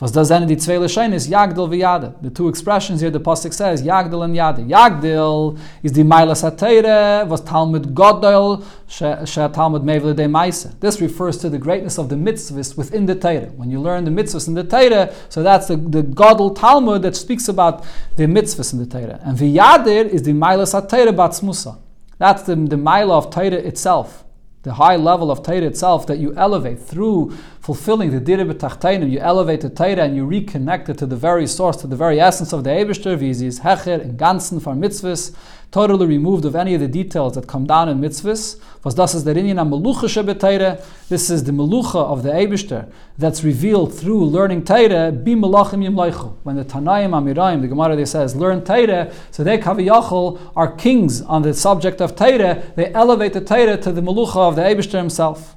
Was 0.00 0.12
da 0.12 0.24
seine 0.24 0.46
die 0.46 0.56
zwei 0.56 0.78
Lashain 0.78 1.12
is 1.12 1.28
Yagdil 1.28 1.68
v'Yade. 1.68 2.14
The 2.22 2.30
two 2.30 2.46
expressions 2.46 3.00
here 3.00 3.10
the 3.10 3.18
Pasuk 3.18 3.52
says, 3.52 3.82
Yagdil 3.82 4.24
and 4.24 4.32
Yade. 4.32 4.68
Yagdil 4.68 5.58
is 5.82 5.92
the 5.92 6.04
Mailas 6.04 6.48
HaTeire, 6.48 7.26
was 7.26 7.40
Talmud 7.40 7.96
Godel, 7.96 8.64
She 8.86 9.04
Talmud 9.52 9.82
Mevle 9.82 10.14
de. 10.14 10.78
This 10.78 11.00
refers 11.00 11.38
to 11.38 11.50
the 11.50 11.58
greatness 11.58 11.98
of 11.98 12.10
the 12.10 12.14
mitzvahs 12.14 12.76
within 12.76 13.06
the 13.06 13.16
Torah. 13.16 13.50
When 13.56 13.72
you 13.72 13.80
learn 13.80 14.04
the 14.04 14.12
mitzvahs 14.12 14.46
in 14.46 14.54
the 14.54 14.62
Torah, 14.62 15.12
so 15.30 15.42
that's 15.42 15.66
the, 15.66 15.76
the 15.76 16.04
Godel 16.04 16.54
Talmud 16.54 17.02
that 17.02 17.16
speaks 17.16 17.48
about 17.48 17.84
the 18.14 18.26
mitzvahs 18.26 18.72
in 18.72 18.78
the 18.78 18.86
Torah. 18.86 19.18
And 19.24 19.36
v'Yadir 19.36 20.08
is 20.08 20.22
the 20.22 20.32
Mailas 20.32 20.80
HaTeire 20.80 21.08
Batzmusa. 21.08 21.76
That's 22.18 22.42
the, 22.42 22.54
the 22.54 22.76
Maila 22.76 23.18
of 23.18 23.30
Torah 23.30 23.46
itself 23.48 24.24
the 24.68 24.74
high 24.74 24.96
level 24.96 25.30
of 25.30 25.42
Torah 25.42 25.62
itself 25.62 26.06
that 26.08 26.18
you 26.18 26.34
elevate 26.36 26.78
through 26.78 27.34
fulfilling 27.60 28.10
the 28.10 28.20
Dira 28.20 28.44
B'Tachtainim, 28.44 29.10
you 29.10 29.18
elevate 29.18 29.62
the 29.62 29.70
Torah 29.70 30.02
and 30.02 30.14
you 30.14 30.26
reconnect 30.26 30.90
it 30.90 30.98
to 30.98 31.06
the 31.06 31.16
very 31.16 31.46
source, 31.46 31.78
to 31.78 31.86
the 31.86 31.96
very 31.96 32.20
essence 32.20 32.52
of 32.52 32.64
the 32.64 32.70
Ebershter, 32.70 33.16
Vizis 33.16 33.60
Hecher, 33.60 33.98
in 33.98 34.18
Ganzen, 34.18 34.60
for 34.60 34.74
mitzvahs, 34.74 35.34
totally 35.70 36.06
removed 36.06 36.44
of 36.44 36.56
any 36.56 36.74
of 36.74 36.80
the 36.80 36.88
details 36.88 37.34
that 37.34 37.46
come 37.46 37.66
down 37.66 37.88
in 37.88 38.00
mitzvahs. 38.00 38.58
Was 38.84 38.94
das 38.94 39.14
is 39.14 39.24
der 39.24 39.34
Melucha 39.34 40.82
This 41.08 41.28
is 41.28 41.44
the 41.44 41.52
Melucha 41.52 41.96
of 41.96 42.22
the 42.22 42.30
Eibishter 42.30 42.90
that's 43.18 43.44
revealed 43.44 43.94
through 43.94 44.24
learning 44.24 44.62
Teire. 44.62 45.12
Bi 45.12 45.32
Melachim. 45.32 46.36
When 46.42 46.56
the 46.56 46.64
Tanaim 46.64 47.10
Amirayim, 47.10 47.60
the 47.60 47.68
Gemara 47.68 47.96
they 47.96 48.06
says, 48.06 48.34
learn 48.34 48.62
Teire, 48.62 49.12
so 49.30 49.44
they 49.44 49.58
Kaviyachol 49.58 50.52
are 50.56 50.72
kings 50.72 51.20
on 51.22 51.42
the 51.42 51.52
subject 51.52 52.00
of 52.00 52.16
Teire. 52.16 52.74
They 52.74 52.92
elevate 52.94 53.34
the 53.34 53.42
Teire 53.42 53.80
to 53.82 53.92
the 53.92 54.00
Melucha 54.00 54.36
of 54.36 54.56
the 54.56 54.62
Eibishter 54.62 54.96
himself. 54.98 55.54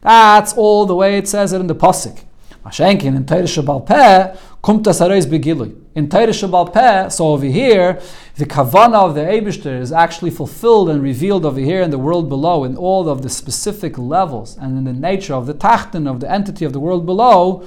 That's 0.00 0.52
all 0.54 0.84
the 0.84 0.96
way 0.96 1.16
it 1.16 1.28
says 1.28 1.52
it 1.52 1.60
in 1.60 1.68
the 1.68 1.76
Pasik. 1.76 2.24
Mashenkin 2.64 3.16
in 3.16 3.24
Teire 3.24 3.44
Shabal 3.44 3.86
Peh, 3.86 4.36
Kumt 4.62 4.82
das 4.82 5.00
Begilui. 5.00 5.81
In 5.94 6.08
Teire 6.08 6.28
Shabal 6.28 6.72
Peh, 6.72 7.10
so 7.10 7.28
over 7.28 7.44
here, 7.44 8.00
the 8.36 8.46
kavana 8.46 8.94
of 8.94 9.14
the 9.14 9.20
Eibishter 9.20 9.78
is 9.78 9.92
actually 9.92 10.30
fulfilled 10.30 10.88
and 10.88 11.02
revealed 11.02 11.44
over 11.44 11.60
here 11.60 11.82
in 11.82 11.90
the 11.90 11.98
world 11.98 12.30
below, 12.30 12.64
in 12.64 12.78
all 12.78 13.10
of 13.10 13.20
the 13.20 13.28
specific 13.28 13.98
levels 13.98 14.56
and 14.56 14.78
in 14.78 14.84
the 14.84 14.94
nature 14.94 15.34
of 15.34 15.44
the 15.44 15.52
tachton 15.52 16.10
of 16.10 16.20
the 16.20 16.30
entity 16.30 16.64
of 16.64 16.72
the 16.72 16.80
world 16.80 17.04
below. 17.04 17.66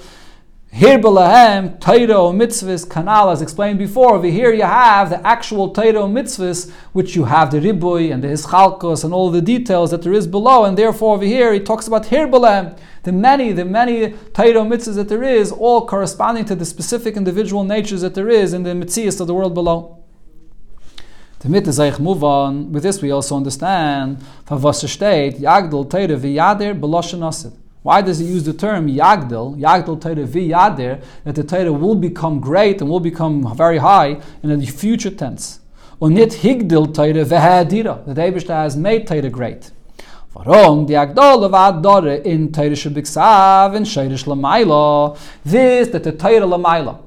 Here 0.71 0.97
belahem 0.97 1.77
Taito 1.77 2.33
mitzvahs 2.33 2.87
kanal, 2.87 3.31
as 3.31 3.43
explained 3.43 3.77
before. 3.77 4.15
Over 4.15 4.27
here 4.27 4.51
you 4.51 4.63
have 4.63 5.11
the 5.11 5.25
actual 5.25 5.71
Taito 5.71 6.09
mitzvahs, 6.11 6.71
which 6.93 7.15
you 7.15 7.25
have 7.25 7.51
the 7.51 7.59
ribui 7.59 8.11
and 8.11 8.23
the 8.23 8.29
hischalkos 8.29 9.03
and 9.03 9.13
all 9.13 9.29
the 9.29 9.41
details 9.41 9.91
that 9.91 10.01
there 10.01 10.13
is 10.13 10.25
below, 10.25 10.65
and 10.65 10.75
therefore 10.75 11.13
over 11.13 11.25
here 11.25 11.53
he 11.53 11.59
talks 11.59 11.85
about 11.85 12.07
here 12.07 12.27
belahem 12.27 12.75
the 13.05 13.11
many, 13.11 13.53
the 13.53 13.63
many 13.63 14.09
Taito 14.09 14.65
mitzvahs 14.67 14.95
that 14.95 15.09
there 15.09 15.23
is, 15.23 15.51
all 15.51 15.87
corresponding 15.87 16.43
to 16.45 16.55
the 16.55 16.65
specific 16.65 17.15
individual 17.15 17.63
natures 17.63 18.01
that 18.01 18.15
there 18.15 18.29
is 18.29 18.51
in 18.51 18.63
the 18.63 18.71
mitzvahs 18.71 19.21
of 19.21 19.27
the 19.27 19.33
world 19.33 19.53
below. 19.53 20.01
Move 21.47 22.23
on. 22.23 22.71
With 22.71 22.81
this, 22.81 23.03
we 23.03 23.11
also 23.11 23.37
understand. 23.37 24.17
Why 24.47 24.57
does 28.01 28.17
he 28.17 28.25
use 28.25 28.43
the 28.43 28.53
term 28.53 28.87
Yagdel, 28.87 29.55
Yagdel 29.55 30.01
Teire 30.01 30.25
v'Yader, 30.25 31.03
that 31.23 31.35
the 31.35 31.43
Teire 31.43 31.79
will 31.79 31.93
become 31.93 32.39
great 32.39 32.81
and 32.81 32.89
will 32.89 32.99
become 32.99 33.55
very 33.55 33.77
high 33.77 34.19
in 34.41 34.59
the 34.59 34.65
future 34.65 35.11
tense? 35.11 35.59
Und 36.01 36.15
nicht 36.15 36.41
Higdel 36.41 36.87
Teire 36.87 37.23
v'Hadira, 37.23 38.03
that 38.07 38.17
Ebershter 38.17 38.55
has 38.55 38.75
made 38.75 39.05
Teire 39.05 39.31
great. 39.31 39.69
Warum? 40.35 40.85
Die 40.85 40.97
Agdole 40.97 41.49
war 41.49 41.81
dore 41.81 42.15
in 42.15 42.51
Teirische 42.51 42.89
Bixav 42.89 43.73
and 43.73 43.85
Sheirish 43.85 44.25
Lamaila. 44.25 45.17
This, 45.45 45.87
that 45.89 46.03
the 46.03 46.11
Teire 46.11 46.45
Lamaila, 46.45 46.99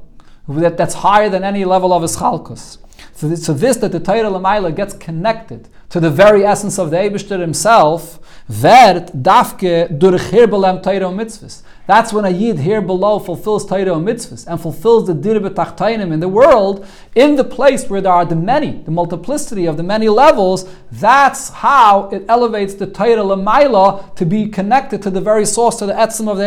that, 0.49 0.79
that's 0.79 0.95
higher 0.95 1.29
than 1.29 1.45
any 1.45 1.67
level 1.67 1.93
of 1.93 2.03
Ischalkus. 2.03 2.79
So 3.13 3.29
this, 3.29 3.45
so 3.45 3.53
this 3.53 3.77
that 3.79 3.93
the 3.93 4.01
Torah 4.01 4.31
Lamaila 4.31 4.75
gets 4.75 4.95
connected 4.95 5.69
to 5.91 6.01
the 6.01 6.11
very 6.11 6.45
essence 6.45 6.79
of 6.79 6.91
the 6.91 6.97
Eibishter 6.97 7.39
himself, 7.39 8.19
werd 8.49 9.11
dafke 9.13 9.89
durch 9.91 10.23
hirbelem 10.31 10.83
Torah 10.83 11.13
mitzvahs. 11.13 11.63
That's 11.89 12.13
when 12.13 12.27
a 12.27 12.31
Yid 12.31 12.59
here 12.59 12.83
below 12.83 13.19
fulfills 13.19 13.65
Torah 13.65 13.97
mitzvahs 13.97 14.47
and 14.47 14.61
fulfills 14.61 15.07
the 15.07 15.15
dirbe 15.15 15.49
tachtainim 15.55 16.13
in 16.13 16.21
the 16.21 16.29
world, 16.29 16.87
in 17.15 17.37
the 17.37 17.45
place 17.45 17.89
where 17.89 18.03
there 18.03 18.13
are 18.13 18.27
the 18.27 18.37
many, 18.37 18.83
the 18.83 18.91
multiplicity 18.91 19.65
of 19.65 19.79
the 19.79 19.83
many 19.83 20.11
levels. 20.11 20.69
That's 20.93 21.49
how 21.49 22.11
it 22.11 22.27
elevates 22.29 22.75
the 22.75 22.87
Torah 22.87 23.23
Lamaila 23.23 24.15
to 24.17 24.27
be 24.27 24.49
connected 24.49 25.01
to 25.01 25.09
the 25.09 25.23
very 25.23 25.47
source, 25.47 25.77
to 25.77 25.87
the 25.87 25.95
etzem 25.95 26.31
of 26.31 26.37
the 26.37 26.43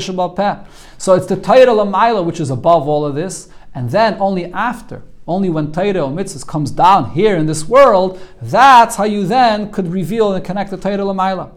Shabbat 0.00 0.66
So 0.96 1.12
it's 1.12 1.26
the 1.26 1.36
Torah 1.36 1.66
Lamaila 1.66 2.24
which 2.24 2.40
is 2.40 2.48
above 2.48 2.88
all 2.88 3.04
of 3.04 3.14
this, 3.14 3.50
and 3.74 3.90
then 3.90 4.16
only 4.18 4.46
after, 4.46 5.02
only 5.28 5.50
when 5.50 5.70
Torah 5.70 6.06
or 6.06 6.10
Mitzvah 6.10 6.44
comes 6.46 6.70
down 6.70 7.10
here 7.10 7.36
in 7.36 7.46
this 7.46 7.68
world, 7.68 8.18
that's 8.40 8.96
how 8.96 9.04
you 9.04 9.26
then 9.26 9.70
could 9.70 9.86
reveal 9.86 10.32
and 10.32 10.44
connect 10.44 10.70
the 10.70 10.76
Torah 10.76 10.96
Lamaila. 10.96 11.50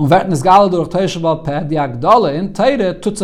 Und 0.00 0.08
werden 0.08 0.32
es 0.32 0.42
gala 0.42 0.66
durch 0.66 0.88
in 2.34 2.54
Torah 2.54 2.94
tut 2.94 3.18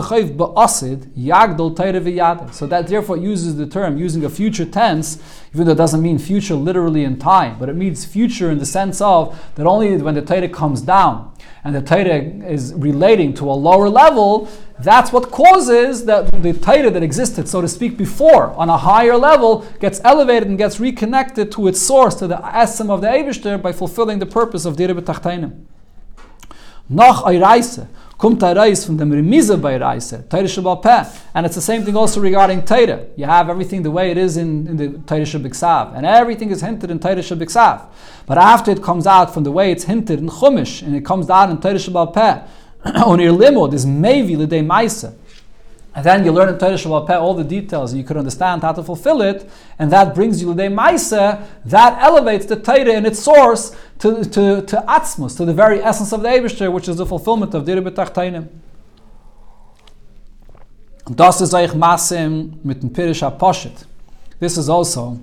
v'yad. 2.02 2.52
So 2.52 2.66
that 2.66 2.86
therefore 2.86 3.16
uses 3.16 3.56
the 3.56 3.64
term, 3.64 3.96
using 3.96 4.26
a 4.26 4.28
future 4.28 4.70
tense, 4.70 5.18
even 5.54 5.64
though 5.64 5.72
it 5.72 5.78
doesn't 5.78 6.02
mean 6.02 6.18
future 6.18 6.54
literally 6.54 7.04
in 7.04 7.18
time, 7.18 7.56
but 7.58 7.70
it 7.70 7.76
means 7.76 8.04
future 8.04 8.50
in 8.50 8.58
the 8.58 8.66
sense 8.66 9.00
of 9.00 9.34
that 9.54 9.64
only 9.64 9.96
when 9.96 10.14
the 10.16 10.20
Torah 10.20 10.50
comes 10.50 10.82
down, 10.82 11.32
and 11.64 11.74
the 11.74 11.80
Torah 11.80 12.20
is 12.46 12.74
relating 12.74 13.32
to 13.32 13.50
a 13.50 13.56
lower 13.56 13.88
level, 13.88 14.46
that's 14.78 15.10
what 15.14 15.30
causes 15.30 16.04
that 16.04 16.30
the 16.42 16.52
Torah 16.52 16.90
that 16.90 17.02
existed, 17.02 17.48
so 17.48 17.62
to 17.62 17.68
speak, 17.68 17.96
before 17.96 18.50
on 18.50 18.68
a 18.68 18.76
higher 18.76 19.16
level 19.16 19.64
gets 19.80 19.98
elevated 20.04 20.50
and 20.50 20.58
gets 20.58 20.78
reconnected 20.78 21.50
to 21.52 21.68
its 21.68 21.80
source, 21.80 22.14
to 22.16 22.26
the 22.26 22.44
essence 22.54 22.90
of 22.90 23.00
the 23.00 23.06
Eibishter 23.06 23.62
by 23.62 23.72
fulfilling 23.72 24.18
the 24.18 24.26
purpose 24.26 24.66
of 24.66 24.76
Dira 24.76 24.94
B'Tachtainim. 24.94 25.52
Nach 26.88 27.24
Eiraise, 27.24 27.88
kommt 28.18 28.42
a 28.42 28.52
reis 28.52 28.84
from 28.84 28.98
Remize 28.98 29.56
bei 29.58 29.76
Reise, 29.76 30.24
Teire 30.28 30.48
Shabbat 30.48 30.82
Peh. 30.82 31.04
And 31.34 31.46
it's 31.46 31.54
the 31.54 31.60
same 31.60 31.84
thing 31.84 31.96
also 31.96 32.20
regarding 32.20 32.62
Teire. 32.62 33.08
You 33.16 33.26
have 33.26 33.50
everything 33.50 33.82
the 33.82 33.90
way 33.90 34.10
it 34.10 34.16
is 34.16 34.36
in, 34.36 34.66
in 34.66 34.76
the 34.76 34.88
Teire 35.00 35.26
Shabbat 35.26 35.96
and 35.96 36.06
everything 36.06 36.50
is 36.50 36.62
hinted 36.62 36.90
in 36.90 36.98
Teire 36.98 37.18
Shabbat 37.18 37.88
But 38.26 38.38
after 38.38 38.70
it 38.70 38.82
comes 38.82 39.06
out 39.06 39.34
from 39.34 39.44
the 39.44 39.52
way 39.52 39.70
it's 39.70 39.84
hinted 39.84 40.18
in 40.18 40.28
Chumash, 40.28 40.82
and 40.82 40.96
it 40.96 41.04
comes 41.04 41.28
out 41.28 41.50
in 41.50 41.58
Shabbat 41.58 42.14
Peh, 42.14 42.40
on 43.04 43.20
your 43.20 43.34
limud 43.34 43.74
is 43.74 43.84
Mevi 43.84 44.36
L'dei 44.38 44.62
Maisa. 44.62 45.14
And 45.96 46.04
then 46.04 46.26
you 46.26 46.30
learn 46.30 46.50
in 46.50 46.58
Torah 46.58 46.74
Shabbat 46.74 47.18
all 47.18 47.32
the 47.32 47.42
details, 47.42 47.92
and 47.92 47.98
you 47.98 48.06
could 48.06 48.18
understand 48.18 48.60
how 48.60 48.72
to 48.72 48.82
fulfill 48.82 49.22
it, 49.22 49.48
and 49.78 49.90
that 49.90 50.14
brings 50.14 50.42
you 50.42 50.50
L'dei 50.52 50.68
Maisa, 50.68 51.46
that 51.64 51.98
elevates 52.02 52.44
the 52.44 52.56
Torah 52.56 52.92
in 52.92 53.06
its 53.06 53.18
source 53.18 53.74
to, 54.00 54.22
to, 54.22 54.60
to 54.60 54.84
Atzmus, 54.86 55.38
to 55.38 55.46
the 55.46 55.54
very 55.54 55.82
essence 55.82 56.12
of 56.12 56.20
the 56.20 56.28
Ebershter, 56.28 56.70
which 56.70 56.86
is 56.86 56.98
the 56.98 57.06
fulfillment 57.06 57.54
of 57.54 57.64
Dira 57.64 57.80
B'Tachtainim. 57.80 58.46
Das 61.06 61.40
ist 61.40 61.54
euch 61.54 61.72
Masim 61.72 62.58
mit 62.62 62.82
dem 62.82 62.90
Pirish. 62.90 63.22
This 64.38 64.58
is 64.58 64.68
also 64.68 65.18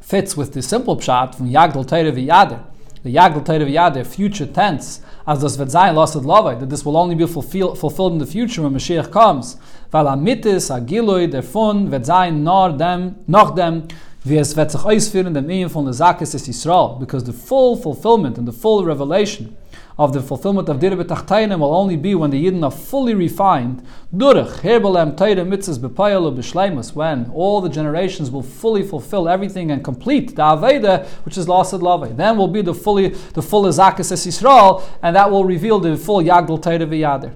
fits 0.00 0.36
with 0.36 0.54
the 0.54 0.62
simple 0.62 0.96
pshat 0.96 1.36
from 1.36 1.48
Yagdal 1.48 1.86
Torah 1.86 2.10
v'Yader. 2.10 2.64
The 3.04 3.14
Yagdal 3.14 3.44
Torah 3.44 3.60
v'Yader, 3.60 4.04
future 4.04 4.46
tense, 4.46 5.02
as 5.28 5.40
das 5.40 5.58
wird 5.58 5.70
sein, 5.70 5.94
lasst 5.94 6.14
that 6.14 6.70
this 6.70 6.86
will 6.86 6.96
only 6.96 7.14
be 7.14 7.26
fulfill, 7.26 7.74
fulfilled 7.74 8.14
in 8.14 8.18
the 8.18 8.24
future 8.24 8.62
when 8.62 8.72
Mashiach 8.72 9.10
comes. 9.10 9.58
Weil 9.90 10.06
amitis, 10.06 10.70
agiloi, 10.70 11.26
der 11.26 11.42
Fun, 11.42 11.90
wird 11.90 12.06
sein, 12.06 12.42
nor 12.42 12.72
dem, 12.72 13.14
noch 13.26 13.54
dem, 13.54 13.82
wie 14.24 14.38
es 14.38 14.56
wird 14.56 14.70
sich 14.70 14.82
ausführen, 14.82 15.34
dem 15.34 15.50
Ehen 15.50 15.68
von 15.68 15.84
der 15.84 15.92
Zakis 15.92 16.30
des 16.30 16.48
Yisrael, 16.48 16.98
because 16.98 17.26
the 17.26 17.32
full 17.32 17.76
fulfillment 17.76 18.38
and 18.38 18.50
the 18.50 18.58
full 18.58 18.82
revelation 18.82 19.54
of 19.98 20.12
the 20.12 20.22
fulfillment 20.22 20.68
of 20.68 20.78
Dirbe 20.78 21.04
Tachtainim 21.04 21.58
will 21.58 21.74
only 21.74 21.96
be 21.96 22.14
when 22.14 22.30
the 22.30 22.44
Yidden 22.44 22.62
are 22.62 22.70
fully 22.70 23.14
refined. 23.14 23.84
Durach, 24.14 24.60
Herbelem, 24.60 25.16
Teire, 25.16 25.44
Mitzvahs, 25.44 25.78
Bepayel, 25.78 26.32
Beshleimus, 26.36 26.94
when 26.94 27.30
all 27.34 27.60
the 27.60 27.68
generations 27.68 28.30
will 28.30 28.42
fully 28.42 28.84
fulfill 28.84 29.28
everything 29.28 29.72
and 29.72 29.82
complete 29.82 30.36
the 30.36 30.42
Aveda, 30.42 31.06
which 31.24 31.36
is 31.36 31.46
Lasad 31.46 31.82
Lave. 31.82 32.16
Then 32.16 32.36
will 32.36 32.48
be 32.48 32.62
the 32.62 32.74
fully 32.74 33.08
the 33.08 33.42
full 33.42 33.64
Azakas 33.64 34.12
Es 34.12 34.24
Yisrael, 34.24 34.84
and 35.02 35.16
that 35.16 35.30
will 35.30 35.44
reveal 35.44 35.80
the 35.80 35.96
full 35.96 36.22
Yagdal 36.22 36.62
Teire 36.62 36.86
V'Yadir. 36.86 37.34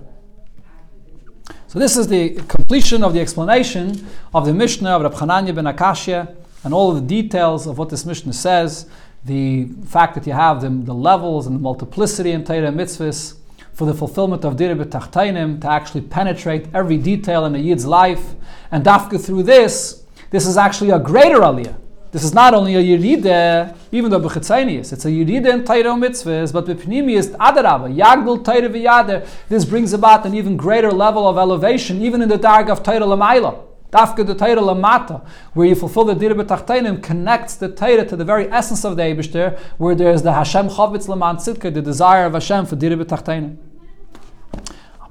So 1.66 1.78
this 1.78 1.96
is 1.96 2.06
the 2.06 2.34
completion 2.48 3.02
of 3.02 3.12
the 3.12 3.20
explanation 3.20 4.06
of 4.34 4.46
the 4.46 4.54
Mishnah 4.54 4.90
of 4.90 5.02
Rab 5.02 5.14
Chananya 5.14 5.54
ben 5.54 5.64
Akashya 5.64 6.36
and 6.64 6.72
all 6.72 6.92
the 6.92 7.00
details 7.00 7.66
of 7.66 7.78
what 7.78 7.88
this 7.88 8.04
Mishnah 8.04 8.32
says, 8.34 8.88
the 9.24 9.68
fact 9.86 10.14
that 10.14 10.26
you 10.26 10.32
have 10.32 10.60
the, 10.60 10.68
the 10.68 10.94
levels 10.94 11.46
and 11.46 11.56
the 11.56 11.60
multiplicity 11.60 12.32
in 12.32 12.44
Torah 12.44 12.72
mitzvahs 12.72 13.36
for 13.72 13.86
the 13.86 13.94
fulfillment 13.94 14.44
of 14.44 14.56
Dirib 14.56 14.84
Tachtainim, 14.84 15.60
to 15.60 15.68
actually 15.68 16.02
penetrate 16.02 16.66
every 16.74 16.98
detail 16.98 17.46
in 17.46 17.54
a 17.54 17.58
Yid's 17.58 17.86
life. 17.86 18.34
And 18.70 18.84
dafka 18.84 19.24
through 19.24 19.44
this, 19.44 20.04
this 20.30 20.46
is 20.46 20.56
actually 20.56 20.90
a 20.90 20.98
greater 20.98 21.40
aliyah. 21.40 21.76
This 22.10 22.24
is 22.24 22.34
not 22.34 22.52
only 22.52 22.74
a 22.74 22.82
Yeride, 22.82 23.74
even 23.90 24.10
though 24.10 24.20
Bechitzanius, 24.20 24.92
it's 24.92 25.06
a 25.06 25.08
Yeride 25.08 25.50
in 25.50 25.64
Torah 25.64 25.96
mitzvahs, 25.96 26.52
but 26.52 26.66
Bepnimius 26.66 27.34
Adarabba, 27.36 27.96
Yagdul 27.96 28.44
Torah. 28.44 29.26
This 29.48 29.64
brings 29.64 29.94
about 29.94 30.26
an 30.26 30.34
even 30.34 30.58
greater 30.58 30.92
level 30.92 31.26
of 31.26 31.38
elevation, 31.38 32.02
even 32.02 32.20
in 32.20 32.28
the 32.28 32.36
dark 32.36 32.68
of 32.68 32.82
Torah 32.82 33.00
Lamaila. 33.00 33.71
Dafka 33.92 34.26
the 34.26 34.34
Torah 34.34 34.56
Lamata, 34.56 35.22
where 35.52 35.68
you 35.68 35.74
fulfill 35.74 36.04
the 36.04 36.14
Dira 36.14 36.34
B'Tachtainim, 36.34 37.02
connects 37.02 37.56
the 37.56 37.68
Torah 37.68 38.06
to 38.06 38.16
the 38.16 38.24
very 38.24 38.50
essence 38.50 38.86
of 38.86 38.96
the 38.96 39.02
Eibishter, 39.02 39.58
where 39.76 39.94
there 39.94 40.10
is 40.10 40.22
the 40.22 40.32
Hashem 40.32 40.70
Chavitz 40.70 41.08
Laman 41.08 41.36
Tzidka, 41.36 41.74
the 41.74 41.82
desire 41.82 42.24
of 42.24 42.32
Hashem 42.32 42.64
for 42.64 42.76
Dira 42.76 42.96
B'Tachtainim. 42.96 43.58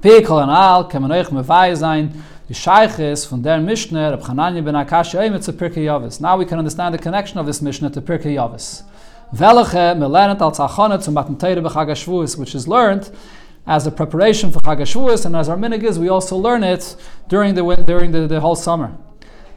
Pikol 0.00 0.42
and 0.42 0.50
Al, 0.50 0.90
Kemenoich 0.90 1.28
Mevai 1.28 1.70
Zayin, 1.72 2.12
the 2.48 2.54
Shaykhis 2.54 3.24
from 3.24 3.42
their 3.42 3.60
Mishnah, 3.60 4.10
Reb 4.10 4.22
Chananya 4.22 4.64
ben 4.64 4.74
Akash 4.74 5.16
Eimitz 5.16 5.44
to 5.44 5.52
Pirkei 5.52 5.84
Yavis. 5.84 6.20
Now 6.20 6.36
we 6.36 6.44
can 6.44 6.58
understand 6.58 6.92
the 6.92 6.98
connection 6.98 7.38
of 7.38 7.46
this 7.46 7.62
Mishnah 7.62 7.90
to 7.90 8.02
Pirkei 8.02 8.34
Yavis. 8.34 8.82
Velache 9.32 9.96
melenet 9.96 10.40
al 10.40 10.50
tzachonat 10.50 11.04
zum 11.04 11.14
matan 11.14 11.36
Torah 11.38 11.62
b'Chag 11.62 12.36
which 12.36 12.54
is 12.56 12.66
learned 12.66 13.10
as 13.66 13.86
a 13.86 13.90
preparation 13.90 14.50
for 14.50 14.60
Chag 14.60 15.24
and 15.24 15.36
as 15.36 15.48
our 15.48 15.56
minig 15.56 15.84
is, 15.84 15.98
we 15.98 16.08
also 16.08 16.36
learn 16.36 16.64
it 16.64 16.96
during 17.28 17.54
the 17.54 17.62
during 17.86 18.10
the, 18.10 18.26
the 18.26 18.40
whole 18.40 18.56
summer. 18.56 18.96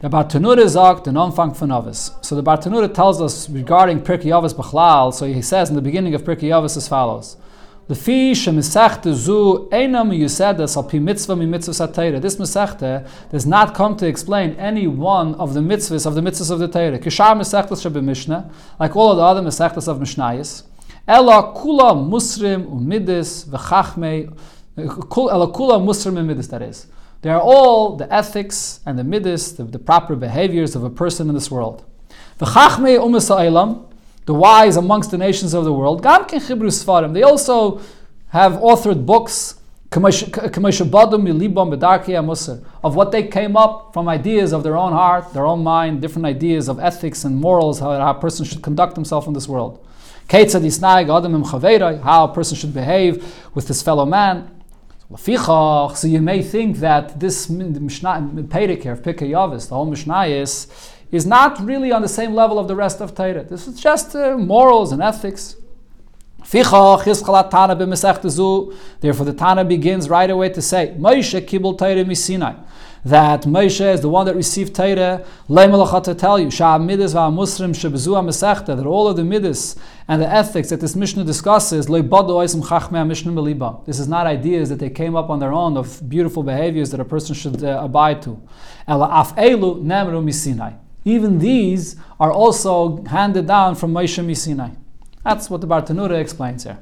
The 0.00 0.08
Bartanura 0.08 1.02
the 1.02 1.10
Anfang 1.10 1.56
von. 1.56 1.94
So 2.22 2.36
the 2.36 2.42
Bartanura 2.42 2.92
tells 2.92 3.20
us 3.20 3.48
regarding 3.48 4.00
Pirkei 4.00 4.30
B'chlal. 4.54 5.12
So 5.12 5.26
he 5.26 5.40
says 5.40 5.70
in 5.70 5.74
the 5.74 5.82
beginning 5.82 6.14
of 6.14 6.22
Pirkei 6.22 6.52
as 6.64 6.86
follows. 6.86 7.36
Lefi 7.88 8.32
shemesechta 8.32 9.14
zu 9.14 9.68
einam 9.70 10.10
yusedes 10.10 10.76
al 10.76 10.82
pi 10.82 10.98
mitzvah 10.98 11.36
mi 11.36 11.46
mitzvah 11.46 11.72
satayra. 11.72 12.20
This 12.20 12.36
mesechta 12.36 13.08
does 13.30 13.46
not 13.46 13.74
come 13.74 13.96
to 13.96 14.06
explain 14.06 14.56
any 14.56 14.86
one 14.86 15.34
of 15.36 15.54
the 15.54 15.60
mitzvahs 15.60 16.04
of 16.04 16.14
the 16.14 16.20
mitzvahs 16.20 16.50
of 16.50 16.58
the 16.58 16.68
Torah. 16.68 16.98
Kishar 16.98 17.34
mesechtas 17.36 17.88
shabe 17.88 18.02
Mishnah, 18.02 18.50
like 18.78 18.94
all 18.96 19.12
of 19.12 19.16
the 19.16 19.22
other 19.22 19.40
mesechtas 19.40 19.88
of 19.88 19.98
Mishnayis. 19.98 20.64
Ela 21.06 21.54
kula 21.54 21.94
musrim 21.94 22.64
umidis 22.64 23.46
v'chachmei. 23.46 24.36
Ela 24.76 25.52
kula 25.52 25.82
musrim 25.82 26.14
umidis. 26.14 26.48
That 26.50 26.62
is, 26.62 26.86
they 27.22 27.30
are 27.30 27.40
all 27.40 27.96
the 27.96 28.12
ethics 28.12 28.80
and 28.84 28.98
the 28.98 29.02
midis, 29.02 29.56
the, 29.56 29.64
the 29.64 29.78
proper 29.78 30.16
behaviors 30.16 30.74
of 30.76 30.84
a 30.84 30.90
person 30.90 31.28
in 31.28 31.34
this 31.34 31.50
world. 31.50 31.84
V'chachmei 32.38 32.98
umis 32.98 33.30
the 34.26 34.34
wise 34.34 34.76
amongst 34.76 35.12
the 35.12 35.18
nations 35.18 35.54
of 35.54 35.64
the 35.64 35.72
world, 35.72 36.02
Gam 36.02 36.24
ken 36.24 36.40
svarim. 36.40 37.14
they 37.14 37.22
also 37.22 37.80
have 38.28 38.54
authored 38.54 39.06
books 39.06 39.54
of 39.92 40.02
what 42.96 43.12
they 43.12 43.22
came 43.22 43.56
up 43.56 43.94
from 43.94 44.08
ideas 44.08 44.52
of 44.52 44.64
their 44.64 44.76
own 44.76 44.92
heart, 44.92 45.32
their 45.32 45.46
own 45.46 45.62
mind, 45.62 46.02
different 46.02 46.26
ideas 46.26 46.68
of 46.68 46.80
ethics 46.80 47.24
and 47.24 47.36
morals, 47.36 47.78
how, 47.78 47.92
how 47.92 48.10
a 48.10 48.20
person 48.20 48.44
should 48.44 48.62
conduct 48.62 48.96
himself 48.96 49.28
in 49.28 49.32
this 49.32 49.46
world. 49.48 49.86
How 50.28 52.24
a 52.24 52.32
person 52.34 52.56
should 52.56 52.74
behave 52.74 53.34
with 53.54 53.68
his 53.68 53.82
fellow 53.82 54.06
man. 54.06 54.50
So 55.16 56.06
you 56.06 56.20
may 56.20 56.42
think 56.42 56.78
that 56.78 57.20
this 57.20 57.48
Mishnah, 57.48 58.30
Perek 58.34 58.82
here, 58.82 58.96
Pirkei 58.96 59.30
Yavis, 59.30 59.68
the 59.68 59.74
whole 59.74 59.86
Mishnah 59.86 60.24
is 60.24 60.66
is 61.12 61.24
not 61.24 61.60
really 61.64 61.92
on 61.92 62.02
the 62.02 62.08
same 62.08 62.34
level 62.34 62.58
of 62.58 62.66
the 62.68 62.74
rest 62.74 63.00
of 63.00 63.14
Torah. 63.14 63.44
This 63.44 63.68
is 63.68 63.80
just 63.80 64.16
uh, 64.16 64.36
morals 64.36 64.90
and 64.92 65.00
ethics. 65.02 65.54
Therefore, 66.50 67.04
the 69.24 69.34
Tana 69.36 69.64
begins 69.64 70.08
right 70.08 70.30
away 70.30 70.48
to 70.50 70.62
say, 70.62 70.94
Moshe 70.98 71.40
kibul 71.42 71.76
Torah 71.78 72.04
misinai. 72.04 72.56
That 73.06 73.42
Moshe 73.42 73.94
is 73.94 74.00
the 74.00 74.08
one 74.08 74.26
that 74.26 74.34
received 74.34 74.74
Torah. 74.74 75.24
to 75.46 76.14
tell 76.18 76.40
you, 76.40 76.50
Shah 76.50 76.76
Midas 76.76 77.14
Wa 77.14 77.30
Muslim, 77.30 77.72
Shabzua 77.72 78.20
Msahta, 78.24 78.76
that 78.76 78.84
all 78.84 79.06
of 79.06 79.14
the 79.14 79.22
midas 79.22 79.76
and 80.08 80.20
the 80.20 80.28
ethics 80.28 80.70
that 80.70 80.80
this 80.80 80.96
Mishnah 80.96 81.22
discusses, 81.22 81.86
this 81.86 82.00
is 84.00 84.08
not 84.08 84.26
ideas 84.26 84.68
that 84.70 84.80
they 84.80 84.90
came 84.90 85.14
up 85.14 85.30
on 85.30 85.38
their 85.38 85.52
own 85.52 85.76
of 85.76 86.08
beautiful 86.08 86.42
behaviors 86.42 86.90
that 86.90 86.98
a 86.98 87.04
person 87.04 87.36
should 87.36 87.62
uh, 87.62 87.78
abide 87.80 88.22
to. 88.22 88.42
Even 91.04 91.38
these 91.38 91.96
are 92.18 92.32
also 92.32 93.04
handed 93.04 93.46
down 93.46 93.76
from 93.76 93.94
Moshe 93.94 94.24
Misinai. 94.24 94.74
That's 95.22 95.48
what 95.48 95.60
the 95.60 95.68
Bartanura 95.68 96.20
explains 96.20 96.64
here. 96.64 96.80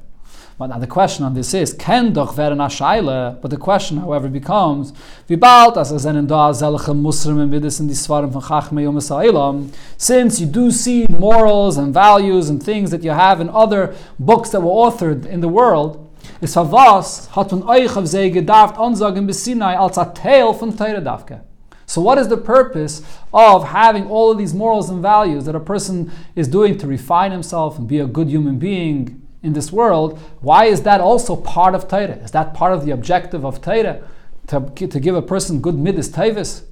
But 0.56 0.68
now 0.68 0.78
the 0.78 0.86
question 0.86 1.24
on 1.24 1.35
this 1.35 1.52
is, 1.52 1.72
Ken 1.72 2.12
doch 2.12 2.36
werden 2.36 3.40
But 3.43 3.51
the 3.51 3.56
question, 3.56 3.98
however, 3.98 4.28
becomes, 4.28 4.93
as 5.28 6.05
da 6.05 6.94
Muslim 6.94 7.40
in 7.40 7.51
von 7.60 8.43
Chachme 8.43 8.82
Yom 8.82 9.72
since 9.97 10.40
you 10.40 10.47
do 10.47 10.70
see 10.70 11.06
morals 11.09 11.76
and 11.76 11.93
values 11.93 12.51
and 12.51 12.62
things 12.62 12.93
that 12.93 13.02
you 13.02 13.10
have 13.10 13.40
in 13.40 13.48
other 13.51 13.97
books 14.20 14.51
that 14.51 14.60
were 14.60 14.70
authored 14.70 15.26
in 15.26 15.40
the 15.40 15.48
world, 15.48 16.01
is 16.40 16.55
was 16.56 17.26
hat 17.35 17.51
man 17.51 17.62
euch 17.64 17.97
auf 17.97 18.06
sie 18.06 18.31
gedarft 18.31 18.78
ansagen 18.78 19.26
bis 19.26 19.48
als 19.48 19.98
a 19.98 20.05
Teil 20.05 20.52
von 20.52 20.76
Teire 20.76 21.02
Davke. 21.02 21.40
So, 21.86 22.01
what 22.01 22.18
is 22.18 22.28
the 22.28 22.36
purpose 22.36 23.02
of 23.32 23.64
having 23.64 24.06
all 24.06 24.31
of 24.31 24.39
these 24.39 24.55
morals 24.55 24.89
and 24.89 25.02
values 25.02 25.44
that 25.47 25.55
a 25.55 25.60
person 25.60 26.10
is 26.35 26.48
doing 26.48 26.78
to 26.78 26.86
refine 26.86 27.32
himself 27.32 27.78
and 27.78 27.86
be 27.89 27.98
a 27.98 28.06
good 28.06 28.31
human 28.31 28.59
being 28.59 29.23
in 29.45 29.53
this 29.53 29.71
world? 29.71 30.19
Why 30.41 30.65
is 30.65 30.83
that 30.83 31.01
also 31.01 31.37
part 31.37 31.75
of 31.75 31.87
Torah? 31.87 32.16
Is 32.25 32.33
that 32.33 32.55
part 32.55 32.73
of 32.73 32.85
the 32.85 32.91
objective 32.91 33.45
of 33.45 33.61
Torah? 33.61 34.03
To, 34.49 34.61
to 34.71 35.01
give 35.01 35.15
a 35.15 35.23
person 35.23 35.61
good 35.61 35.77
midas 35.77 36.09
tavis? 36.09 36.62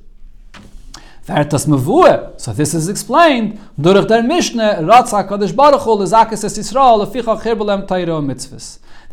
So 1.24 2.52
this 2.52 2.74
is 2.74 2.88
explained. 2.88 3.60
That 3.78 3.92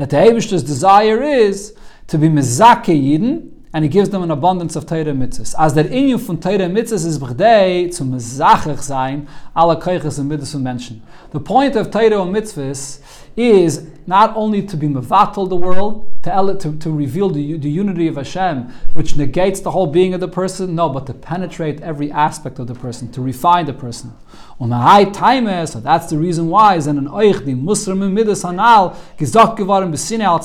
the 0.09 0.17
Eibishter's 0.17 0.63
desire 0.63 1.21
is 1.21 1.75
to 2.07 2.17
be 2.17 2.27
mezake 2.29 2.85
Yidden 2.85 3.51
and 3.71 3.83
he 3.85 3.89
gives 3.89 4.09
them 4.09 4.23
an 4.23 4.31
abundance 4.31 4.75
of 4.75 4.87
Torah 4.87 5.13
mitzvahs. 5.13 5.53
As 5.59 5.73
der 5.73 5.83
Inyu 5.83 6.17
von 6.19 6.39
Torah 6.39 6.67
mitzvahs 6.67 7.05
is 7.05 7.19
b'chdei 7.19 7.93
zum 7.93 8.11
mezachach 8.13 8.81
sein 8.81 9.27
alle 9.55 9.79
koiches 9.79 10.17
and 10.17 10.31
Menschen. 10.31 11.01
The 11.31 11.39
point 11.39 11.75
of 11.75 11.91
Torah 11.91 12.25
mitzvahs 12.25 12.99
is 13.35 13.87
not 14.07 14.35
only 14.35 14.61
to 14.63 14.75
be 14.75 14.87
mevatel 14.87 15.47
the 15.47 15.55
world, 15.55 16.05
to, 16.23 16.57
to, 16.59 16.75
to 16.77 16.91
reveal 16.91 17.29
the, 17.29 17.57
the 17.57 17.69
unity 17.69 18.07
of 18.07 18.15
Hashem, 18.15 18.69
which 18.93 19.15
negates 19.15 19.61
the 19.61 19.71
whole 19.71 19.87
being 19.87 20.13
of 20.13 20.19
the 20.19 20.27
person, 20.27 20.75
no, 20.75 20.89
but 20.89 21.05
to 21.07 21.13
penetrate 21.13 21.79
every 21.81 22.11
aspect 22.11 22.59
of 22.59 22.67
the 22.67 22.75
person, 22.75 23.11
to 23.11 23.21
refine 23.21 23.65
the 23.65 23.73
person. 23.73 24.13
On 24.59 24.71
a 24.71 24.77
high 24.77 25.05
time, 25.05 25.65
so 25.67 25.79
that's 25.79 26.07
the 26.07 26.17
reason 26.17 26.49
why, 26.49 26.75
is 26.75 26.87
an 26.87 27.07
oich 27.07 27.45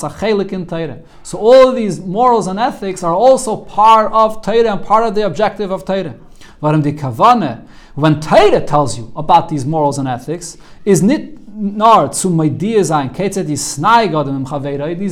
a 0.03 0.87
in. 0.87 1.03
So 1.23 1.37
all 1.37 1.69
of 1.69 1.75
these 1.75 1.99
morals 1.99 2.47
and 2.47 2.59
ethics 2.59 3.03
are 3.03 3.13
also 3.13 3.57
part 3.57 4.11
of 4.13 4.41
Torah 4.41 4.71
and 4.71 4.85
part 4.85 5.05
of 5.05 5.15
the 5.15 5.25
objective 5.25 5.71
of 5.71 5.83
Torah. 5.85 6.15
Warum 6.61 6.81
die 6.81 6.91
kavane, 6.91 7.67
when 7.95 8.21
Torah 8.21 8.61
tells 8.61 8.97
you 8.97 9.11
about 9.15 9.49
these 9.49 9.65
morals 9.65 9.97
and 9.97 10.07
ethics, 10.07 10.57
is 10.85 11.03
nit 11.03 11.44
nor 11.57 12.11
zum 12.13 12.41
ideas 12.41 12.89
sein, 12.89 13.11
these 13.13 13.79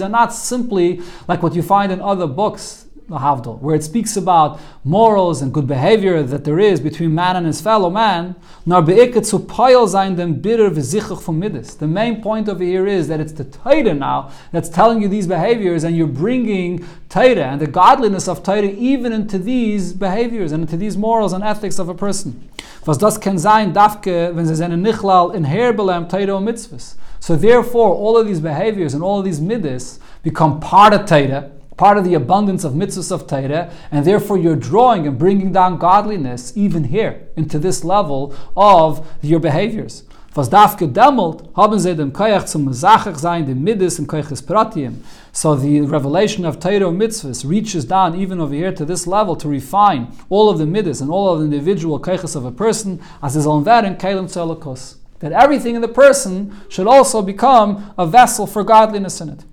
are 0.01 0.09
not 0.09 0.33
simply 0.33 1.01
like 1.27 1.41
what 1.41 1.55
you 1.55 1.63
find 1.63 1.91
in 1.91 2.01
other 2.01 2.27
books 2.27 2.83
Havdol, 3.09 3.59
where 3.59 3.75
it 3.75 3.83
speaks 3.83 4.17
about 4.17 4.59
morals 4.83 5.41
and 5.41 5.53
good 5.53 5.67
behavior 5.67 6.23
that 6.23 6.43
there 6.45 6.59
is 6.59 6.79
between 6.79 7.13
man 7.13 7.35
and 7.35 7.45
his 7.45 7.61
fellow 7.61 7.89
man, 7.89 8.35
nor 8.65 8.81
be'iket 8.81 9.25
zu 9.25 9.39
poil 9.39 9.87
sein 9.87 10.15
dem 10.15 10.35
bitter 10.35 10.69
v'zichuch 10.69 11.21
from 11.21 11.41
midis. 11.41 11.77
The 11.77 11.87
main 11.87 12.21
point 12.21 12.49
over 12.49 12.63
here 12.63 12.87
is 12.87 13.07
that 13.09 13.19
it's 13.19 13.33
the 13.33 13.43
Torah 13.43 13.93
now 13.93 14.31
that's 14.51 14.69
telling 14.69 15.01
you 15.01 15.07
these 15.07 15.27
behaviors, 15.27 15.83
and 15.83 15.95
you're 15.95 16.07
bringing 16.07 16.85
Torah 17.09 17.51
and 17.51 17.61
the 17.61 17.67
godliness 17.67 18.27
of 18.27 18.43
Torah 18.43 18.63
even 18.63 19.11
into 19.11 19.37
these 19.37 19.93
behaviors 19.93 20.51
and 20.51 20.63
into 20.63 20.77
these 20.77 20.97
morals 20.97 21.33
and 21.33 21.43
ethics 21.43 21.79
of 21.79 21.89
a 21.89 21.93
person. 21.93 22.49
Was 22.85 22.97
das 22.97 23.19
kann 23.19 23.37
sein, 23.37 23.73
dafke, 23.73 24.31
wenn 24.33 24.45
sie 24.45 24.55
seine 24.55 24.77
nichlal 24.77 25.33
in 25.33 25.45
herbelem 25.45 26.09
Torah 26.09 26.35
und. 26.35 26.97
So 27.19 27.37
therefore, 27.37 27.95
all 27.95 28.17
of 28.17 28.27
these 28.27 28.41
behaviors 28.41 28.93
and 28.93 29.01
all 29.01 29.19
of 29.19 29.25
these 29.25 29.39
midis 29.39 29.99
become 30.23 30.59
part 30.59 30.93
of 30.93 31.05
Torah, 31.05 31.49
part 31.77 31.97
of 31.97 32.03
the 32.03 32.15
abundance 32.15 32.65
of 32.65 32.73
mitzvahs 32.73 33.11
of 33.13 33.25
Torah, 33.25 33.69
and 33.91 34.05
therefore 34.05 34.37
you're 34.37 34.57
drawing 34.57 35.07
and 35.07 35.17
bringing 35.17 35.53
down 35.53 35.77
godliness 35.77 36.51
even 36.57 36.83
here 36.83 37.21
into 37.37 37.57
this 37.57 37.85
level 37.85 38.33
of 38.57 39.07
your 39.21 39.39
behaviors. 39.39 40.03
Was 40.35 40.49
darf 40.49 40.75
gedemmelt, 40.75 41.43
haben 41.55 41.79
sie 41.79 41.95
dem 41.95 42.11
Koyach 42.11 42.47
zum 42.47 42.65
Mesachach 42.65 43.17
sein, 43.17 43.45
dem 43.45 43.63
Midas 43.63 43.99
im 43.99 44.07
Koyach 44.07 44.45
Pratiem. 44.45 45.01
So 45.35 45.55
the 45.55 45.81
revelation 45.81 46.45
of 46.45 46.59
Torah 46.59 46.91
mitzvahs 46.91 47.43
reaches 47.43 47.85
down 47.85 48.15
even 48.15 48.39
over 48.39 48.53
here 48.53 48.71
to 48.71 48.85
this 48.85 49.07
level 49.07 49.35
to 49.37 49.49
refine 49.49 50.15
all 50.29 50.47
of 50.47 50.59
the 50.59 50.67
midas 50.67 51.01
and 51.01 51.09
all 51.09 51.33
of 51.33 51.39
the 51.39 51.45
individual 51.45 51.99
kaiches 51.99 52.35
of 52.35 52.45
a 52.45 52.51
person 52.51 53.01
as 53.21 53.33
his 53.33 53.47
own 53.47 53.67
and 53.67 53.97
kalim 53.97 54.25
tzelakos. 54.25 54.97
That 55.19 55.31
everything 55.31 55.73
in 55.73 55.81
the 55.81 55.87
person 55.87 56.55
should 56.69 56.85
also 56.85 57.23
become 57.23 57.95
a 57.97 58.05
vessel 58.05 58.45
for 58.45 58.63
godliness 58.63 59.21
in 59.21 59.29
it. 59.29 59.43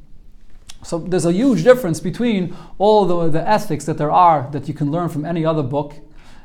So 0.83 0.99
there's 0.99 1.25
a 1.25 1.33
huge 1.33 1.65
difference 1.65 1.99
between 1.99 2.55
all 2.77 3.07
the, 3.07 3.31
the 3.31 3.49
ethics 3.49 3.87
that 3.87 3.97
there 3.97 4.11
are 4.11 4.51
that 4.53 4.69
you 4.69 4.75
can 4.75 4.91
learn 4.91 5.09
from 5.09 5.25
any 5.25 5.47
other 5.47 5.63
book, 5.63 5.95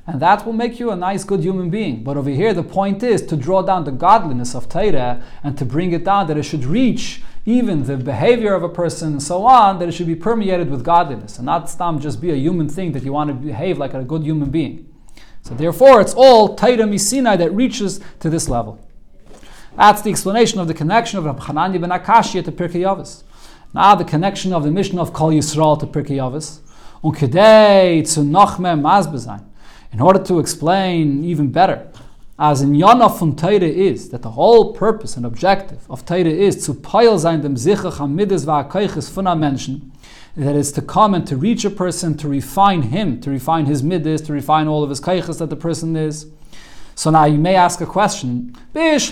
and 0.07 0.21
that 0.21 0.45
will 0.45 0.53
make 0.53 0.79
you 0.79 0.91
a 0.91 0.95
nice, 0.95 1.23
good 1.23 1.41
human 1.41 1.69
being. 1.69 2.03
But 2.03 2.15
over 2.15 2.29
here, 2.29 2.53
the 2.53 2.63
point 2.63 3.01
is 3.01 3.23
to 3.23 3.35
draw 3.35 3.63
down 3.63 3.85
the 3.85 3.91
godliness 3.91 4.53
of 4.53 4.69
Torah 4.69 5.23
and 5.43 5.57
to 5.57 5.65
bring 5.65 5.91
it 5.93 6.03
down 6.03 6.27
that 6.27 6.37
it 6.37 6.43
should 6.43 6.63
reach 6.63 7.23
even 7.45 7.83
the 7.83 7.97
behavior 7.97 8.53
of 8.53 8.63
a 8.63 8.69
person 8.69 9.13
and 9.13 9.23
so 9.23 9.45
on, 9.45 9.79
that 9.79 9.89
it 9.89 9.93
should 9.93 10.07
be 10.07 10.15
permeated 10.15 10.69
with 10.69 10.83
godliness 10.83 11.37
and 11.37 11.45
not 11.45 11.69
stam 11.69 11.99
just 11.99 12.21
be 12.21 12.31
a 12.31 12.35
human 12.35 12.69
thing 12.69 12.91
that 12.91 13.03
you 13.03 13.13
want 13.13 13.29
to 13.29 13.33
behave 13.33 13.77
like 13.77 13.93
a 13.93 14.03
good 14.03 14.23
human 14.23 14.49
being. 14.49 14.91
So 15.41 15.53
therefore, 15.55 16.01
it's 16.01 16.13
all 16.13 16.55
Torah 16.55 16.77
Misinai 16.77 17.37
that 17.37 17.51
reaches 17.51 17.99
to 18.19 18.29
this 18.29 18.47
level. 18.47 18.79
That's 19.75 20.01
the 20.01 20.09
explanation 20.09 20.59
of 20.59 20.67
the 20.67 20.73
connection 20.73 21.19
of 21.19 21.25
Rabbi 21.25 21.43
Hanani 21.43 21.77
ben 21.77 21.89
Akashi 21.89 22.43
to 22.43 22.51
Pirkei 22.51 22.81
Yavis. 22.81 23.23
Now 23.73 23.93
the 23.95 24.05
connection 24.05 24.53
of 24.53 24.63
the 24.63 24.71
mission 24.71 24.97
of 24.99 25.13
Kol 25.13 25.31
Yisrael 25.31 25.79
to 25.79 25.87
Pirkei 25.87 26.17
Yavis. 26.17 26.61
Kedei 27.03 28.03
zu 28.07 28.23
noch 28.23 28.57
mehr 28.57 28.75
In 29.95 30.01
order 30.01 30.19
to 30.25 30.39
explain 30.39 31.23
even 31.23 31.53
better, 31.53 31.87
as 32.37 32.61
in 32.61 32.73
Yana 32.73 33.17
von 33.17 33.33
Teire 33.33 33.63
is, 33.63 34.09
that 34.09 34.23
the 34.23 34.31
whole 34.31 34.73
purpose 34.73 35.15
and 35.15 35.25
objective 35.25 35.89
of 35.89 36.05
Teire 36.05 36.25
is 36.25 36.65
to 36.65 36.73
peil 36.73 37.17
sein 37.17 37.39
dem 37.39 37.55
Sichach 37.55 38.01
am 38.01 38.13
Midas 38.13 38.43
va'akeiches 38.43 39.09
von 39.09 39.25
a 39.25 39.35
Menschen, 39.37 39.91
that 40.35 40.53
is 40.53 40.73
to 40.73 40.81
come 40.81 41.13
and 41.13 41.25
to 41.25 41.37
reach 41.37 41.63
a 41.63 41.69
person, 41.69 42.17
to 42.17 42.27
refine 42.27 42.81
him, 42.81 43.21
to 43.21 43.29
refine 43.29 43.67
his 43.67 43.83
midas, 43.83 44.19
to 44.23 44.33
refine 44.33 44.67
all 44.67 44.83
of 44.83 44.89
his 44.89 44.99
keiches 44.99 45.39
that 45.39 45.49
the 45.49 45.55
person 45.55 45.95
is. 45.95 46.27
So 46.95 47.09
now 47.09 47.23
you 47.23 47.37
may 47.37 47.55
ask 47.55 47.79
a 47.79 47.85
question. 47.85 48.53
It's 48.73 49.11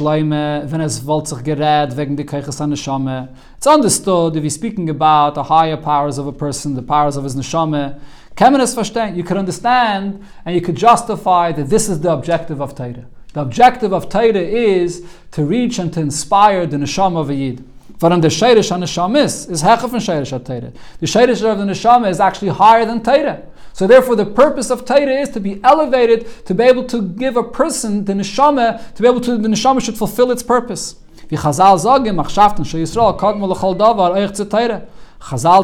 understood 3.68 4.35
if 4.35 4.43
he's 4.43 4.53
speaking 4.53 4.89
about 4.89 5.35
the 5.35 5.43
higher 5.43 5.77
powers 5.77 6.18
of 6.18 6.27
a 6.27 6.34
person, 6.34 6.76
the 6.76 6.81
powers 6.81 7.15
of 7.15 7.23
his 7.23 7.38
neshama. 7.38 8.01
You 8.39 9.23
could 9.23 9.38
understand 9.38 10.26
and 10.45 10.55
you 10.55 10.61
could 10.61 10.76
justify 10.76 11.51
that 11.51 11.69
this 11.69 11.89
is 11.89 12.01
the 12.01 12.11
objective 12.11 12.61
of 12.61 12.76
Torah. 12.76 13.05
The 13.34 13.41
objective 13.41 13.93
of 13.93 14.10
Torah 14.10 14.38
is 14.38 15.05
to 15.31 15.45
reach 15.45 15.80
and 15.80 15.91
to 15.93 15.99
inspire 15.99 16.65
the 16.65 16.77
neshama 16.77 17.19
of 17.19 17.30
a 17.30 17.35
yid. 17.35 17.64
But 17.99 18.19
the 18.22 18.27
Sheirish 18.27 18.69
HaNeshama 18.69 19.23
is, 19.23 19.47
is 19.47 19.64
Hechaf 19.64 19.93
and 19.93 20.01
Sheirish 20.01 20.38
HaTeirah. 20.38 20.73
The 20.99 21.05
Sheirish 21.05 21.49
of 21.49 21.57
the 21.57 21.64
Neshama 21.64 22.10
is 22.10 22.19
actually 22.19 22.49
higher 22.49 22.85
than 22.85 23.01
Teirah. 23.01 23.45
So 23.72 23.88
therefore, 23.88 24.15
the 24.15 24.26
purpose 24.26 24.69
of 24.69 24.85
Torah 24.85 25.22
is 25.22 25.30
to 25.30 25.39
be 25.39 25.64
elevated, 25.64 26.45
to 26.45 26.53
be 26.53 26.64
able 26.64 26.84
to 26.85 27.01
give 27.01 27.38
a 27.38 27.43
person 27.43 28.05
the 28.05 28.14
neshama, 28.14 28.93
to 28.93 29.01
be 29.01 29.07
able 29.07 29.22
to 29.22 29.38
the 29.38 29.47
neshama 29.47 29.81
should 29.81 29.97
fulfill 29.97 30.31
its 30.31 30.43
purpose. 30.43 30.95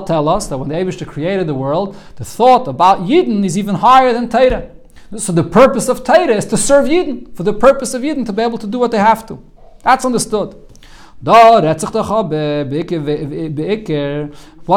Tell 0.07 0.30
us 0.30 0.48
that 0.48 0.57
when 0.57 0.69
the 0.69 0.76
Abishta 0.76 1.06
created 1.06 1.45
the 1.48 1.53
world, 1.53 1.95
the 2.15 2.26
thought 2.26 2.68
about 2.68 2.99
Yidden 3.02 3.44
is 3.44 3.57
even 3.57 3.76
higher 3.76 4.14
than 4.14 4.30
Torah. 4.30 4.69
So 5.18 5.34
the 5.34 5.44
purpose 5.44 5.90
of 5.90 6.03
Torah 6.03 6.36
is 6.36 6.45
to 6.45 6.57
serve 6.57 6.86
Yidden, 6.88 7.36
for 7.36 7.44
the 7.44 7.53
purpose 7.53 7.94
of 7.94 8.02
Yidden 8.02 8.26
to 8.26 8.34
be 8.34 8.41
able 8.41 8.57
to 8.57 8.68
do 8.68 8.80
what 8.80 8.91
they 8.91 8.99
have 8.99 9.26
to. 9.27 9.44
That's 9.84 10.06
understood. 10.06 10.56
What 11.22 11.65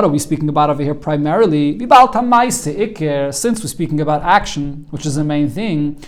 are 0.05 0.09
we 0.09 0.19
speaking 0.19 0.49
about 0.49 0.71
over 0.71 0.83
here 0.83 0.95
primarily? 0.95 1.79
Since 1.79 3.63
we're 3.63 3.69
speaking 3.69 4.01
about 4.01 4.23
action, 4.23 4.87
which 4.91 5.07
is 5.07 5.15
the 5.15 5.23
main 5.23 5.49
thing, 5.49 6.03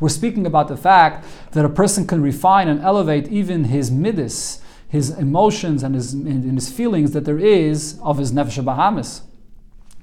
we're 0.00 0.08
speaking 0.08 0.46
about 0.46 0.68
the 0.68 0.76
fact 0.76 1.24
that 1.52 1.64
a 1.64 1.68
person 1.70 2.06
can 2.06 2.20
refine 2.20 2.68
and 2.68 2.82
elevate 2.82 3.28
even 3.28 3.64
his 3.64 3.90
midas, 3.90 4.60
his 4.88 5.10
emotions 5.10 5.82
and 5.82 5.94
his, 5.94 6.12
and 6.12 6.54
his 6.54 6.70
feelings 6.70 7.12
that 7.12 7.24
there 7.24 7.38
is 7.38 7.98
of 8.02 8.18
his 8.18 8.32
nefesh 8.32 8.62
bahamas 8.64 9.22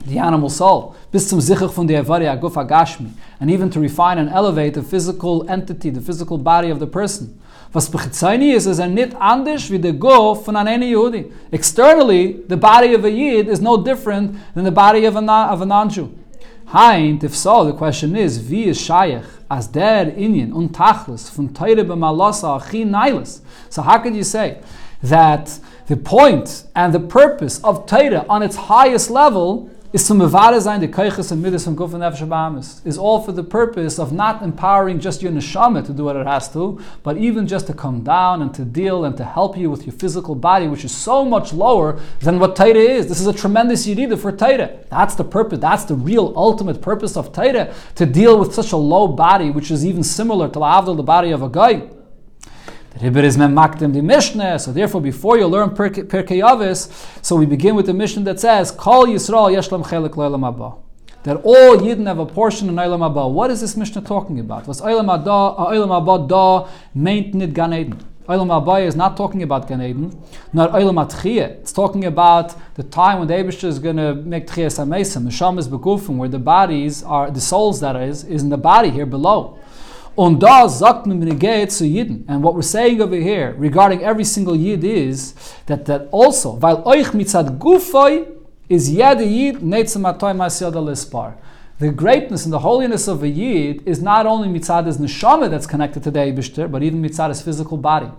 the 0.05 0.17
animal 0.17 0.49
soul, 0.49 0.95
bis 1.11 1.29
zum 1.29 1.39
Sichach 1.39 1.71
von 1.73 1.87
der 1.87 2.03
Agashmi, 2.03 3.11
and 3.39 3.51
even 3.51 3.69
to 3.69 3.79
refine 3.79 4.17
and 4.17 4.29
elevate 4.29 4.73
the 4.73 4.83
physical 4.83 5.49
entity, 5.49 5.89
the 5.89 6.01
physical 6.01 6.37
body 6.37 6.69
of 6.69 6.79
the 6.79 6.87
person. 6.87 7.39
Was 7.73 7.89
bechitzayni 7.89 8.53
is, 8.53 8.67
is 8.67 8.79
er 8.79 8.87
nit 8.87 9.13
anders 9.15 9.69
wie 9.69 9.77
der 9.77 9.93
Guf 9.93 10.45
von 10.45 10.55
any 10.55 10.91
Yehudi. 10.91 11.31
Externally, 11.51 12.33
the 12.47 12.57
body 12.57 12.93
of 12.93 13.05
a 13.05 13.11
Yid 13.11 13.47
is 13.47 13.61
no 13.61 13.81
different 13.81 14.37
than 14.55 14.65
the 14.65 14.71
body 14.71 15.05
of 15.05 15.15
a, 15.15 15.31
of 15.31 15.61
a 15.61 15.65
non-Jew. 15.65 16.17
Heint, 16.67 17.23
if 17.23 17.35
so, 17.35 17.63
the 17.63 17.73
question 17.73 18.15
is, 18.15 18.39
wie 18.39 18.65
is 18.65 18.77
Shayach, 18.77 19.40
as 19.51 19.67
der 19.67 20.15
Inyan, 20.15 20.53
untachlis, 20.53 21.29
von 21.29 21.53
teire 21.53 21.83
b'malasa 21.83 22.55
achin 22.55 22.89
nailis. 22.89 23.41
So 23.69 23.81
how 23.81 23.99
could 23.99 24.15
you 24.15 24.23
say 24.23 24.59
that 25.03 25.59
the 25.87 25.97
point 25.97 26.63
and 26.73 26.93
the 26.93 27.01
purpose 27.01 27.59
of 27.61 27.85
Torah 27.85 28.25
on 28.29 28.43
its 28.43 28.55
highest 28.55 29.09
level 29.09 29.69
is 29.93 30.07
to 30.07 30.13
mevada 30.13 30.57
zayin 30.57 30.79
the 30.79 30.87
keiches 30.87 31.33
and 31.33 31.43
midas 31.43 31.65
from 31.65 31.75
guf 31.75 31.93
and 31.93 32.01
nefesh 32.01 32.85
is 32.85 32.97
all 32.97 33.21
for 33.21 33.33
the 33.33 33.43
purpose 33.43 33.99
of 33.99 34.13
not 34.13 34.41
empowering 34.41 34.99
just 34.99 35.21
your 35.21 35.31
neshama 35.31 35.85
to 35.85 35.91
do 35.91 36.05
what 36.05 36.15
it 36.15 36.25
has 36.25 36.51
to, 36.51 36.79
but 37.03 37.17
even 37.17 37.45
just 37.45 37.67
to 37.67 37.73
come 37.73 38.01
down 38.01 38.41
and 38.41 38.53
to 38.53 38.63
deal 38.63 39.03
and 39.03 39.17
to 39.17 39.25
help 39.25 39.57
you 39.57 39.69
with 39.69 39.85
your 39.85 39.93
physical 39.93 40.33
body, 40.33 40.67
which 40.67 40.85
is 40.85 40.95
so 40.95 41.25
much 41.25 41.51
lower 41.51 41.99
than 42.21 42.39
what 42.39 42.55
Taita 42.55 42.75
is. 42.75 43.07
This 43.07 43.19
is 43.19 43.27
a 43.27 43.33
tremendous 43.33 43.85
yirida 43.85 44.17
for 44.17 44.31
Taita. 44.31 44.87
That's 44.89 45.15
the 45.15 45.25
purpose. 45.25 45.59
That's 45.59 45.83
the 45.83 45.95
real 45.95 46.31
ultimate 46.37 46.81
purpose 46.81 47.17
of 47.17 47.33
Taita 47.33 47.73
to 47.95 48.05
deal 48.05 48.39
with 48.39 48.53
such 48.53 48.71
a 48.71 48.77
low 48.77 49.07
body, 49.09 49.51
which 49.51 49.71
is 49.71 49.85
even 49.85 50.03
similar 50.03 50.47
to 50.47 50.59
the 50.59 51.03
body 51.03 51.31
of 51.31 51.41
a 51.41 51.49
guy. 51.49 51.89
The 52.91 52.99
Rebbe 53.05 53.23
is 53.23 53.37
memakdim 53.37 53.93
the 53.93 54.01
Mishnah, 54.01 54.59
so 54.59 54.71
therefore 54.73 55.01
before 55.01 55.37
you 55.37 55.47
learn 55.47 55.69
Pirkei 55.69 56.43
Avos, 56.43 56.91
so 57.23 57.35
we 57.37 57.45
begin 57.45 57.75
with 57.75 57.85
the 57.85 57.93
Mishnah 57.93 58.23
that 58.23 58.39
says, 58.39 58.69
Kol 58.71 59.07
Yisrael 59.07 59.51
yeshlam 59.51 59.85
chelik 59.85 60.15
lo'elam 60.15 60.41
haba. 60.41 60.77
That 61.23 61.37
all 61.43 61.77
Yidden 61.77 62.07
have 62.07 62.17
a 62.17 62.25
portion 62.25 62.67
in 62.67 62.75
Olam 62.75 62.99
Haba. 62.99 63.31
What 63.31 63.51
is 63.51 63.61
this 63.61 63.77
Mishnah 63.77 64.01
talking 64.01 64.39
about? 64.39 64.67
Was 64.67 64.81
Olam 64.81 65.05
Haba 65.05 66.23
uh, 66.23 66.27
da 66.27 66.67
meint 66.97 67.35
nit 67.35 67.53
Gan 67.53 67.75
Eden? 67.75 68.03
Olam 68.27 68.47
Haba 68.47 68.83
is 68.83 68.95
not 68.95 69.15
talking 69.17 69.43
about 69.43 69.67
Gan 69.67 69.83
Eden, 69.83 70.19
nor 70.51 70.69
Olam 70.69 71.05
Atchiyah. 71.05 71.59
It's 71.61 71.71
talking 71.71 72.05
about 72.05 72.55
the 72.73 72.81
time 72.81 73.19
when 73.19 73.27
the 73.27 73.35
Abishah 73.35 73.65
is 73.65 73.77
going 73.77 73.97
to 73.97 74.15
make 74.15 74.47
Tchiyah 74.47 74.71
Samesim, 74.83 75.25
the 75.25 75.31
Sham 75.31 75.59
is 75.59 75.69
begufim, 75.69 76.17
where 76.17 76.27
the 76.27 76.39
bodies 76.39 77.03
are, 77.03 77.29
the 77.29 77.41
souls 77.41 77.79
that 77.81 77.95
is, 77.95 78.23
is 78.23 78.41
in 78.41 78.49
the 78.49 78.57
body 78.57 78.89
here 78.89 79.05
below. 79.05 79.59
Und 80.15 80.41
sagt 80.41 81.07
man 81.07 81.21
zu. 81.69 81.85
And 82.27 82.43
what 82.43 82.53
we're 82.53 82.61
saying 82.61 83.01
over 83.01 83.15
here 83.15 83.55
regarding 83.57 84.03
every 84.03 84.25
single 84.25 84.55
Yid 84.55 84.83
is 84.83 85.33
that, 85.67 85.85
that 85.85 86.09
also, 86.11 86.57
weil 86.59 86.83
euch 86.85 87.13
mitzad 87.13 87.57
gufoi 87.57 88.27
is 88.67 88.89
jede 88.89 89.23
Yid 89.25 89.61
netzem 89.61 90.03
atoy 90.03 90.33
masyad 90.33 90.73
lispar. 90.73 91.35
The 91.79 91.91
greatness 91.91 92.43
and 92.45 92.53
the 92.53 92.59
holiness 92.59 93.07
of 93.07 93.23
a 93.23 93.29
Yid 93.29 93.87
is 93.87 94.01
not 94.01 94.25
only 94.25 94.49
mitzad 94.49 94.85
his 94.85 94.97
neshama 94.97 95.49
that's 95.49 95.65
connected 95.65 96.03
to 96.03 96.11
the 96.11 96.19
Eibishter, 96.19 96.69
but 96.69 96.83
even 96.83 97.01
mitzad 97.01 97.29
his 97.29 97.41
physical 97.41 97.77
body. 97.77 98.11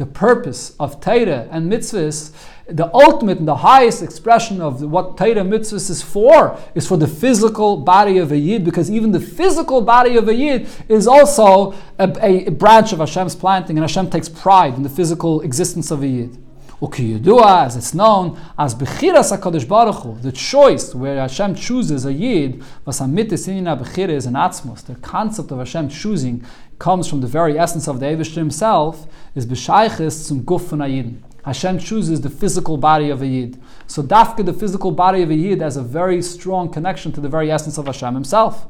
The 0.00 0.06
purpose 0.06 0.74
of 0.80 0.98
Torah 1.02 1.46
and 1.50 1.70
mitzvahs 1.70 2.32
the 2.66 2.90
ultimate 2.94 3.36
and 3.36 3.46
the 3.46 3.56
highest 3.56 4.02
expression 4.02 4.62
of 4.62 4.80
what 4.80 5.18
Torah 5.18 5.44
mitzvahs 5.44 5.90
is 5.90 6.00
for 6.00 6.58
is 6.74 6.88
for 6.88 6.96
the 6.96 7.06
physical 7.06 7.76
body 7.76 8.16
of 8.16 8.32
a 8.32 8.38
yid, 8.38 8.64
because 8.64 8.90
even 8.90 9.12
the 9.12 9.20
physical 9.20 9.82
body 9.82 10.16
of 10.16 10.26
a 10.26 10.34
yid 10.34 10.66
is 10.88 11.06
also 11.06 11.74
a, 11.98 12.46
a 12.46 12.48
branch 12.48 12.94
of 12.94 13.00
Hashem's 13.00 13.36
planting, 13.36 13.76
and 13.76 13.84
Hashem 13.84 14.08
takes 14.08 14.30
pride 14.30 14.72
in 14.72 14.84
the 14.84 14.88
physical 14.88 15.42
existence 15.42 15.90
of 15.90 16.02
a 16.02 16.08
yid. 16.08 16.38
Ukiyudua, 16.80 17.66
as 17.66 17.76
it's 17.76 17.92
known, 17.92 18.40
as 18.58 18.74
Bechiras 18.74 19.36
HaKadosh 19.36 19.68
Baruch 19.68 19.96
Hu, 19.96 20.18
the 20.20 20.32
choice 20.32 20.94
where 20.94 21.20
Hashem 21.20 21.54
chooses 21.54 22.06
a 22.06 22.12
Yid, 22.12 22.62
was 22.86 23.00
Hamitis 23.00 23.48
Inina 23.48 23.78
Bechira 23.78 24.08
is 24.08 24.24
an 24.24 24.32
Atzmos. 24.32 24.86
The 24.86 24.94
concept 24.94 25.50
of 25.50 25.58
Hashem 25.58 25.90
choosing 25.90 26.42
comes 26.80 27.06
from 27.06 27.20
the 27.20 27.28
very 27.28 27.56
essence 27.56 27.86
of 27.86 28.00
the 28.00 28.06
Eivish 28.06 28.34
himself, 28.34 29.06
is 29.36 29.46
B'shaychis 29.46 30.10
zum 30.10 30.42
Guf 30.42 30.70
Yidin. 30.70 31.20
Hashem 31.44 31.78
chooses 31.78 32.20
the 32.20 32.28
physical 32.28 32.76
body 32.76 33.10
of 33.10 33.22
a 33.22 33.26
Yid. 33.26 33.62
So 33.86 34.02
Dafka, 34.02 34.44
the 34.44 34.52
physical 34.52 34.90
body 34.90 35.22
of 35.22 35.30
a 35.30 35.34
Yid, 35.34 35.60
has 35.60 35.76
a 35.76 35.82
very 35.82 36.20
strong 36.22 36.70
connection 36.70 37.12
to 37.12 37.20
the 37.20 37.28
very 37.28 37.50
essence 37.50 37.78
of 37.78 37.86
Hashem 37.86 38.14
himself. 38.14 38.66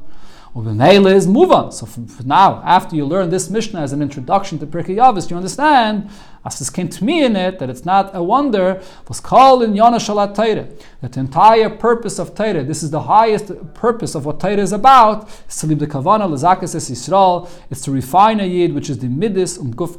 Is 0.53 1.27
move. 1.27 1.73
So 1.73 1.87
now, 2.25 2.61
after 2.65 2.95
you 2.95 3.05
learn 3.05 3.29
this 3.29 3.49
Mishnah 3.49 3.79
as 3.81 3.93
an 3.93 4.01
introduction 4.01 4.59
to 4.59 4.67
Pirkei 4.67 4.97
Avos, 4.97 5.29
you 5.29 5.37
understand 5.37 6.09
as 6.43 6.57
this 6.57 6.71
came 6.71 6.89
to 6.89 7.03
me 7.03 7.23
in 7.23 7.35
it, 7.35 7.59
that 7.59 7.69
it's 7.69 7.85
not 7.85 8.15
a 8.15 8.23
wonder, 8.23 8.81
was 9.07 9.19
called 9.19 9.61
in 9.61 9.73
Yona 9.73 9.97
Shalat 9.97 10.35
Torah. 10.35 10.67
That 11.01 11.13
the 11.13 11.19
entire 11.19 11.69
purpose 11.69 12.17
of 12.17 12.33
Torah, 12.33 12.63
this 12.63 12.81
is 12.81 12.89
the 12.89 13.01
highest 13.01 13.51
purpose 13.75 14.15
of 14.15 14.25
what 14.25 14.39
Torah 14.39 14.57
is 14.57 14.71
about, 14.71 15.29
is 15.47 15.57
to 15.57 15.67
leave 15.67 15.77
the 15.77 15.85
Kavana, 15.85 16.27
Lazakis 16.27 16.73
es 16.73 16.89
Yisrael, 16.89 17.47
is 17.69 17.81
to 17.81 17.91
refine 17.91 18.39
a 18.39 18.45
Yid, 18.45 18.73
which 18.73 18.89
is 18.89 18.97
the 18.97 19.07
Midas 19.07 19.59
um 19.59 19.73
Guf 19.73 19.95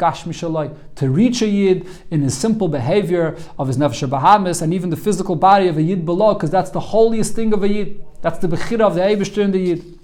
to 0.96 1.10
reach 1.10 1.42
a 1.42 1.46
Yid 1.46 1.86
in 2.10 2.22
his 2.22 2.36
simple 2.36 2.66
behavior 2.66 3.36
of 3.58 3.68
his 3.68 3.78
Nefesh 3.78 4.08
Bahamis, 4.08 4.62
and 4.62 4.74
even 4.74 4.90
the 4.90 4.96
physical 4.96 5.36
body 5.36 5.68
of 5.68 5.78
a 5.78 5.82
Yid 5.82 6.04
below, 6.04 6.34
because 6.34 6.50
that's 6.50 6.70
the 6.70 6.80
holiest 6.80 7.36
thing 7.36 7.52
of 7.52 7.62
a 7.62 7.68
Yid. 7.68 8.04
That's 8.20 8.38
the 8.38 8.48
Bechira 8.48 8.80
of 8.80 8.94
the 8.96 9.00
Eibishter 9.00 9.42
in 9.42 9.52
the 9.52 9.60
Yid. 9.60 9.98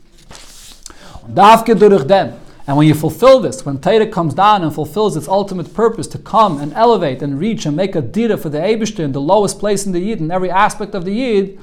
Davke 1.28 1.78
durch 1.78 2.06
den. 2.06 2.47
And 2.68 2.76
when 2.76 2.86
you 2.86 2.92
fulfill 2.92 3.40
this, 3.40 3.64
when 3.64 3.80
Torah 3.80 4.06
comes 4.06 4.34
down 4.34 4.62
and 4.62 4.74
fulfills 4.74 5.16
its 5.16 5.26
ultimate 5.26 5.72
purpose 5.72 6.06
to 6.08 6.18
come 6.18 6.60
and 6.60 6.70
elevate 6.74 7.22
and 7.22 7.40
reach 7.40 7.64
and 7.64 7.74
make 7.74 7.96
a 7.96 8.02
dira 8.02 8.36
for 8.36 8.50
the 8.50 8.58
Eibishter 8.58 9.00
in 9.00 9.12
the 9.12 9.22
lowest 9.22 9.58
place 9.58 9.86
in 9.86 9.92
the 9.92 10.00
Yid, 10.00 10.20
in 10.20 10.30
every 10.30 10.50
aspect 10.50 10.94
of 10.94 11.06
the 11.06 11.12
Yid, 11.12 11.58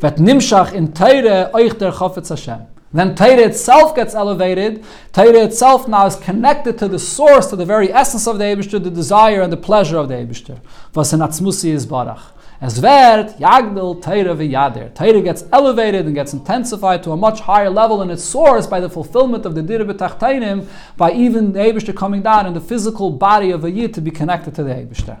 that 0.00 0.16
nimshach 0.16 0.72
in 0.72 0.94
Torah 0.94 1.50
Hashem. 1.52 2.66
Then 2.90 3.14
Torah 3.14 3.42
itself 3.42 3.94
gets 3.94 4.14
elevated. 4.14 4.82
Torah 5.12 5.44
itself 5.44 5.86
now 5.88 6.06
is 6.06 6.16
connected 6.16 6.78
to 6.78 6.88
the 6.88 6.98
source, 6.98 7.48
to 7.48 7.56
the 7.56 7.66
very 7.66 7.92
essence 7.92 8.26
of 8.26 8.38
the 8.38 8.44
Eibishter, 8.44 8.82
the 8.82 8.90
desire 8.90 9.42
and 9.42 9.52
the 9.52 9.58
pleasure 9.58 9.98
of 9.98 10.08
the 10.08 10.14
Eibishter. 10.14 10.58
Was 10.94 11.12
Atzmusi 11.12 11.68
is 11.68 11.86
Barach. 11.86 12.22
As 12.60 12.78
vert 12.78 13.38
yagdel 13.38 14.02
Torah 14.02 14.34
v'yader. 14.34 14.94
Torah 14.94 15.20
gets 15.20 15.44
elevated 15.52 16.06
and 16.06 16.14
gets 16.14 16.32
intensified 16.32 17.02
to 17.02 17.12
a 17.12 17.16
much 17.16 17.40
higher 17.40 17.68
level 17.68 18.00
in 18.00 18.10
its 18.10 18.24
source 18.24 18.66
by 18.66 18.80
the 18.80 18.88
fulfillment 18.88 19.44
of 19.44 19.54
the 19.54 19.62
dir 19.62 19.84
b'tachtainim, 19.84 20.66
by 20.96 21.12
even 21.12 21.52
the 21.52 21.58
Eibishter 21.58 21.94
coming 21.94 22.22
down 22.22 22.46
in 22.46 22.54
the 22.54 22.60
physical 22.60 23.10
body 23.10 23.50
of 23.50 23.64
a 23.64 23.70
yid 23.70 23.92
to 23.94 24.00
be 24.00 24.10
connected 24.10 24.54
to 24.54 24.64
the 24.64 24.70
Eibishter. 24.70 25.18